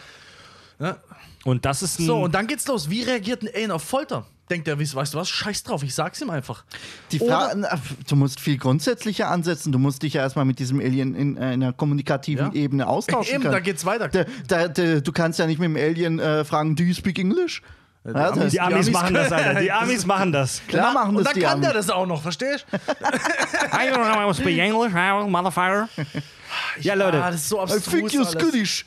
Ja. 0.82 0.96
Und 1.44 1.64
das 1.64 1.82
ist 1.82 1.98
ein. 2.00 2.06
So, 2.06 2.22
und 2.24 2.34
dann 2.34 2.46
geht's 2.46 2.66
los. 2.68 2.88
Wie 2.90 3.02
reagiert 3.02 3.42
ein 3.42 3.48
Alien 3.54 3.70
auf 3.70 3.82
Folter? 3.82 4.26
Denkt 4.50 4.68
er, 4.68 4.78
weißt 4.78 5.14
du 5.14 5.18
was? 5.18 5.28
Scheiß 5.30 5.62
drauf, 5.62 5.82
ich 5.82 5.94
sag's 5.94 6.20
ihm 6.20 6.28
einfach. 6.30 6.64
Die 7.10 7.20
Oder- 7.20 7.52
na, 7.56 7.68
du 8.08 8.16
musst 8.16 8.38
viel 8.38 8.58
grundsätzlicher 8.58 9.28
ansetzen. 9.30 9.72
Du 9.72 9.78
musst 9.78 10.02
dich 10.02 10.14
ja 10.14 10.22
erstmal 10.22 10.44
mit 10.44 10.58
diesem 10.58 10.78
Alien 10.80 11.14
in, 11.14 11.36
äh, 11.36 11.54
in 11.54 11.62
einer 11.62 11.72
kommunikativen 11.72 12.46
Ja. 12.52 12.52
Ebene 12.60 12.86
austauschen 12.86 13.32
Eben, 13.34 13.42
können. 13.44 13.52
da 13.54 13.60
geht's 13.60 13.84
weiter. 13.86 14.08
Da, 14.08 14.24
da, 14.48 14.68
da, 14.68 15.00
du 15.00 15.12
kannst 15.12 15.38
ja 15.38 15.46
nicht 15.46 15.58
mit 15.58 15.66
dem 15.70 15.76
Alien 15.76 16.18
äh, 16.18 16.44
fragen, 16.44 16.76
do 16.76 16.82
you 16.82 16.92
speak 16.94 17.18
English? 17.18 17.62
Ja, 18.04 18.12
Amis- 18.30 18.42
das- 18.42 18.52
die 18.52 18.60
Amis 18.60 18.74
Amis 18.74 18.90
machen 18.90 19.14
das, 19.14 19.32
Alter. 19.32 19.60
Die 19.60 19.72
Amis 19.72 20.06
machen 20.06 20.32
das. 20.32 20.60
Klar 20.66 20.92
machen 20.92 21.10
und 21.16 21.24
das 21.24 21.32
dann 21.32 21.34
die 21.34 21.40
kann 21.46 21.60
der 21.62 21.70
Amis. 21.70 21.86
das 21.86 21.94
auch 21.96 22.06
noch, 22.06 22.20
verstehst 22.20 22.66
du? 22.70 22.76
I 22.76 23.88
don't 23.90 23.94
know 23.94 24.14
how 24.20 24.36
to 24.36 24.42
speak 24.42 24.58
English, 24.58 24.92
motherfucker. 24.92 25.88
Ja, 26.80 26.94
Leute. 26.94 27.22
Ah, 27.22 27.30
das 27.30 27.42
ist 27.42 27.48
so 27.48 27.58
I 27.58 27.62
abstrus 27.62 27.84
think 27.86 28.10
you're 28.10 28.26
alles. 28.26 28.32
Scottish. 28.32 28.84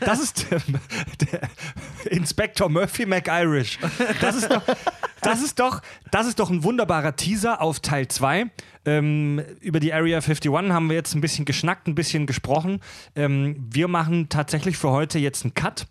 Das 0.00 0.20
ist 0.20 0.50
der, 0.50 0.60
der 1.30 2.12
Inspector 2.12 2.68
Murphy 2.68 3.06
McIrish. 3.06 3.78
Das 4.20 4.34
ist 4.36 4.50
doch, 4.50 4.62
das 5.22 5.42
ist 5.42 5.58
doch, 5.58 5.80
das 6.10 6.26
ist 6.26 6.38
doch 6.38 6.50
ein 6.50 6.62
wunderbarer 6.64 7.14
Teaser 7.16 7.60
auf 7.60 7.80
Teil 7.80 8.08
2. 8.08 8.46
Ähm, 8.84 9.42
über 9.60 9.80
die 9.80 9.92
Area 9.92 10.18
51 10.18 10.50
haben 10.52 10.88
wir 10.88 10.96
jetzt 10.96 11.14
ein 11.14 11.20
bisschen 11.20 11.44
geschnackt, 11.44 11.88
ein 11.88 11.94
bisschen 11.94 12.26
gesprochen. 12.26 12.80
Ähm, 13.14 13.56
wir 13.70 13.88
machen 13.88 14.28
tatsächlich 14.28 14.76
für 14.76 14.90
heute 14.90 15.18
jetzt 15.18 15.44
einen 15.44 15.54
Cut 15.54 15.86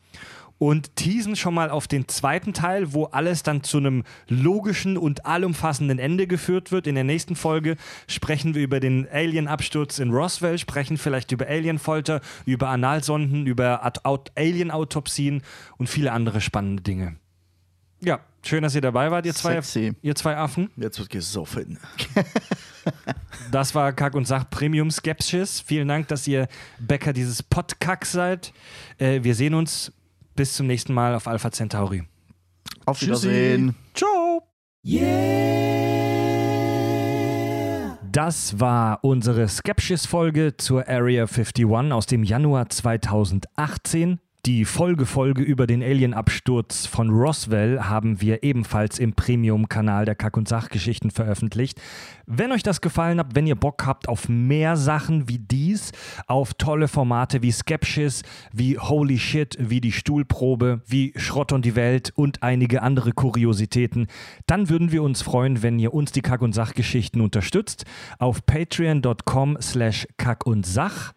und 0.57 0.95
teasen 0.95 1.35
schon 1.35 1.53
mal 1.53 1.69
auf 1.69 1.87
den 1.87 2.07
zweiten 2.07 2.53
Teil, 2.53 2.93
wo 2.93 3.05
alles 3.05 3.43
dann 3.43 3.63
zu 3.63 3.77
einem 3.77 4.03
logischen 4.27 4.97
und 4.97 5.25
allumfassenden 5.25 5.99
Ende 5.99 6.27
geführt 6.27 6.71
wird. 6.71 6.87
In 6.87 6.95
der 6.95 7.03
nächsten 7.03 7.35
Folge 7.35 7.75
sprechen 8.07 8.55
wir 8.55 8.63
über 8.63 8.79
den 8.79 9.07
Alien-Absturz 9.11 9.99
in 9.99 10.11
Roswell, 10.11 10.57
sprechen 10.57 10.97
vielleicht 10.97 11.31
über 11.31 11.47
Alien-Folter, 11.47 12.21
über 12.45 12.69
Analsonden, 12.69 13.45
über 13.45 13.91
Alien-Autopsien 14.35 15.41
und 15.77 15.87
viele 15.87 16.11
andere 16.11 16.41
spannende 16.41 16.83
Dinge. 16.83 17.17
Ja, 18.01 18.19
schön, 18.45 18.61
dass 18.61 18.75
ihr 18.75 18.81
dabei 18.81 19.09
wart, 19.09 19.25
ihr 19.25 19.33
zwei, 19.33 19.55
Sexy. 19.55 19.93
ihr 20.01 20.15
zwei 20.15 20.37
Affen. 20.37 20.69
Jetzt 20.77 20.99
wird 20.99 21.09
gesoffen. 21.09 21.79
Das 23.51 23.73
war 23.73 23.93
Kack 23.93 24.15
und 24.15 24.25
Sach 24.25 24.49
Premium 24.49 24.91
Skepsis. 24.91 25.61
Vielen 25.61 25.87
Dank, 25.87 26.07
dass 26.07 26.27
ihr 26.27 26.47
Bäcker 26.79 27.13
dieses 27.13 27.41
Podkack 27.41 28.05
seid. 28.05 28.53
Äh, 28.97 29.23
wir 29.23 29.35
sehen 29.35 29.53
uns 29.53 29.91
bis 30.35 30.55
zum 30.55 30.67
nächsten 30.67 30.93
Mal 30.93 31.15
auf 31.15 31.27
Alpha 31.27 31.51
Centauri. 31.51 32.03
Auf 32.85 33.01
Wiedersehen. 33.01 33.75
Ciao. 33.93 34.43
Das 38.11 38.59
war 38.59 39.03
unsere 39.03 39.47
Skepsis-Folge 39.47 40.55
zur 40.57 40.87
Area 40.87 41.23
51 41.23 41.65
aus 41.91 42.05
dem 42.05 42.23
Januar 42.23 42.69
2018. 42.69 44.19
Die 44.45 44.63
Folgefolge 44.63 45.41
über 45.41 45.65
den 45.65 45.81
Alien-Absturz 45.81 46.85
von 46.85 47.09
Roswell 47.09 47.79
haben 47.79 48.21
wir 48.21 48.43
ebenfalls 48.43 48.99
im 48.99 49.13
Premium-Kanal 49.13 50.05
der 50.05 50.13
Kack- 50.13 50.37
und 50.37 50.47
Sachgeschichten 50.47 51.09
veröffentlicht. 51.09 51.81
Wenn 52.27 52.51
euch 52.51 52.61
das 52.61 52.79
gefallen 52.79 53.17
hat, 53.17 53.33
wenn 53.33 53.47
ihr 53.47 53.55
Bock 53.55 53.87
habt 53.87 54.07
auf 54.07 54.29
mehr 54.29 54.77
Sachen 54.77 55.27
wie 55.27 55.39
dies, 55.39 55.93
auf 56.27 56.53
tolle 56.53 56.87
Formate 56.87 57.41
wie 57.41 57.51
Skepsis, 57.51 58.21
wie 58.53 58.77
Holy 58.77 59.17
Shit, 59.17 59.57
wie 59.59 59.81
die 59.81 59.91
Stuhlprobe, 59.91 60.81
wie 60.85 61.13
Schrott 61.15 61.51
und 61.51 61.65
die 61.65 61.75
Welt 61.75 62.13
und 62.15 62.43
einige 62.43 62.83
andere 62.83 63.13
Kuriositäten, 63.13 64.05
dann 64.45 64.69
würden 64.69 64.91
wir 64.91 65.01
uns 65.01 65.23
freuen, 65.23 65.63
wenn 65.63 65.79
ihr 65.79 65.91
uns 65.91 66.11
die 66.11 66.21
Kack- 66.21 66.43
und 66.43 66.53
Sachgeschichten 66.53 67.19
unterstützt. 67.19 67.85
Auf 68.19 68.45
patreon.com 68.45 69.57
slash 69.59 70.07
kack 70.17 70.45
und 70.45 70.67
sach 70.67 71.13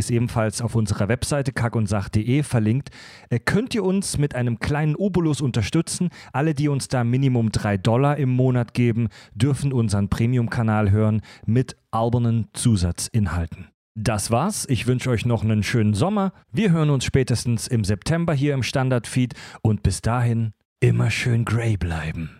ist 0.00 0.10
ebenfalls 0.10 0.60
auf 0.60 0.74
unserer 0.74 1.08
Webseite 1.08 1.52
kackundsach.de 1.52 2.42
verlinkt. 2.42 2.90
Äh, 3.28 3.38
könnt 3.38 3.74
ihr 3.74 3.84
uns 3.84 4.18
mit 4.18 4.34
einem 4.34 4.58
kleinen 4.58 4.96
Obolus 4.96 5.40
unterstützen? 5.40 6.08
Alle, 6.32 6.54
die 6.54 6.68
uns 6.68 6.88
da 6.88 7.04
Minimum 7.04 7.52
3 7.52 7.76
Dollar 7.76 8.16
im 8.16 8.30
Monat 8.30 8.74
geben, 8.74 9.08
dürfen 9.34 9.72
unseren 9.72 10.08
Premium-Kanal 10.08 10.90
hören 10.90 11.20
mit 11.46 11.76
albernen 11.92 12.48
Zusatzinhalten. 12.54 13.68
Das 13.94 14.30
war's. 14.30 14.66
Ich 14.68 14.86
wünsche 14.86 15.10
euch 15.10 15.26
noch 15.26 15.44
einen 15.44 15.62
schönen 15.62 15.94
Sommer. 15.94 16.32
Wir 16.50 16.72
hören 16.72 16.90
uns 16.90 17.04
spätestens 17.04 17.66
im 17.66 17.84
September 17.84 18.32
hier 18.32 18.54
im 18.54 18.62
Standard-Feed 18.62 19.34
und 19.62 19.82
bis 19.82 20.00
dahin 20.00 20.52
immer 20.80 21.10
schön 21.10 21.44
grey 21.44 21.76
bleiben. 21.76 22.39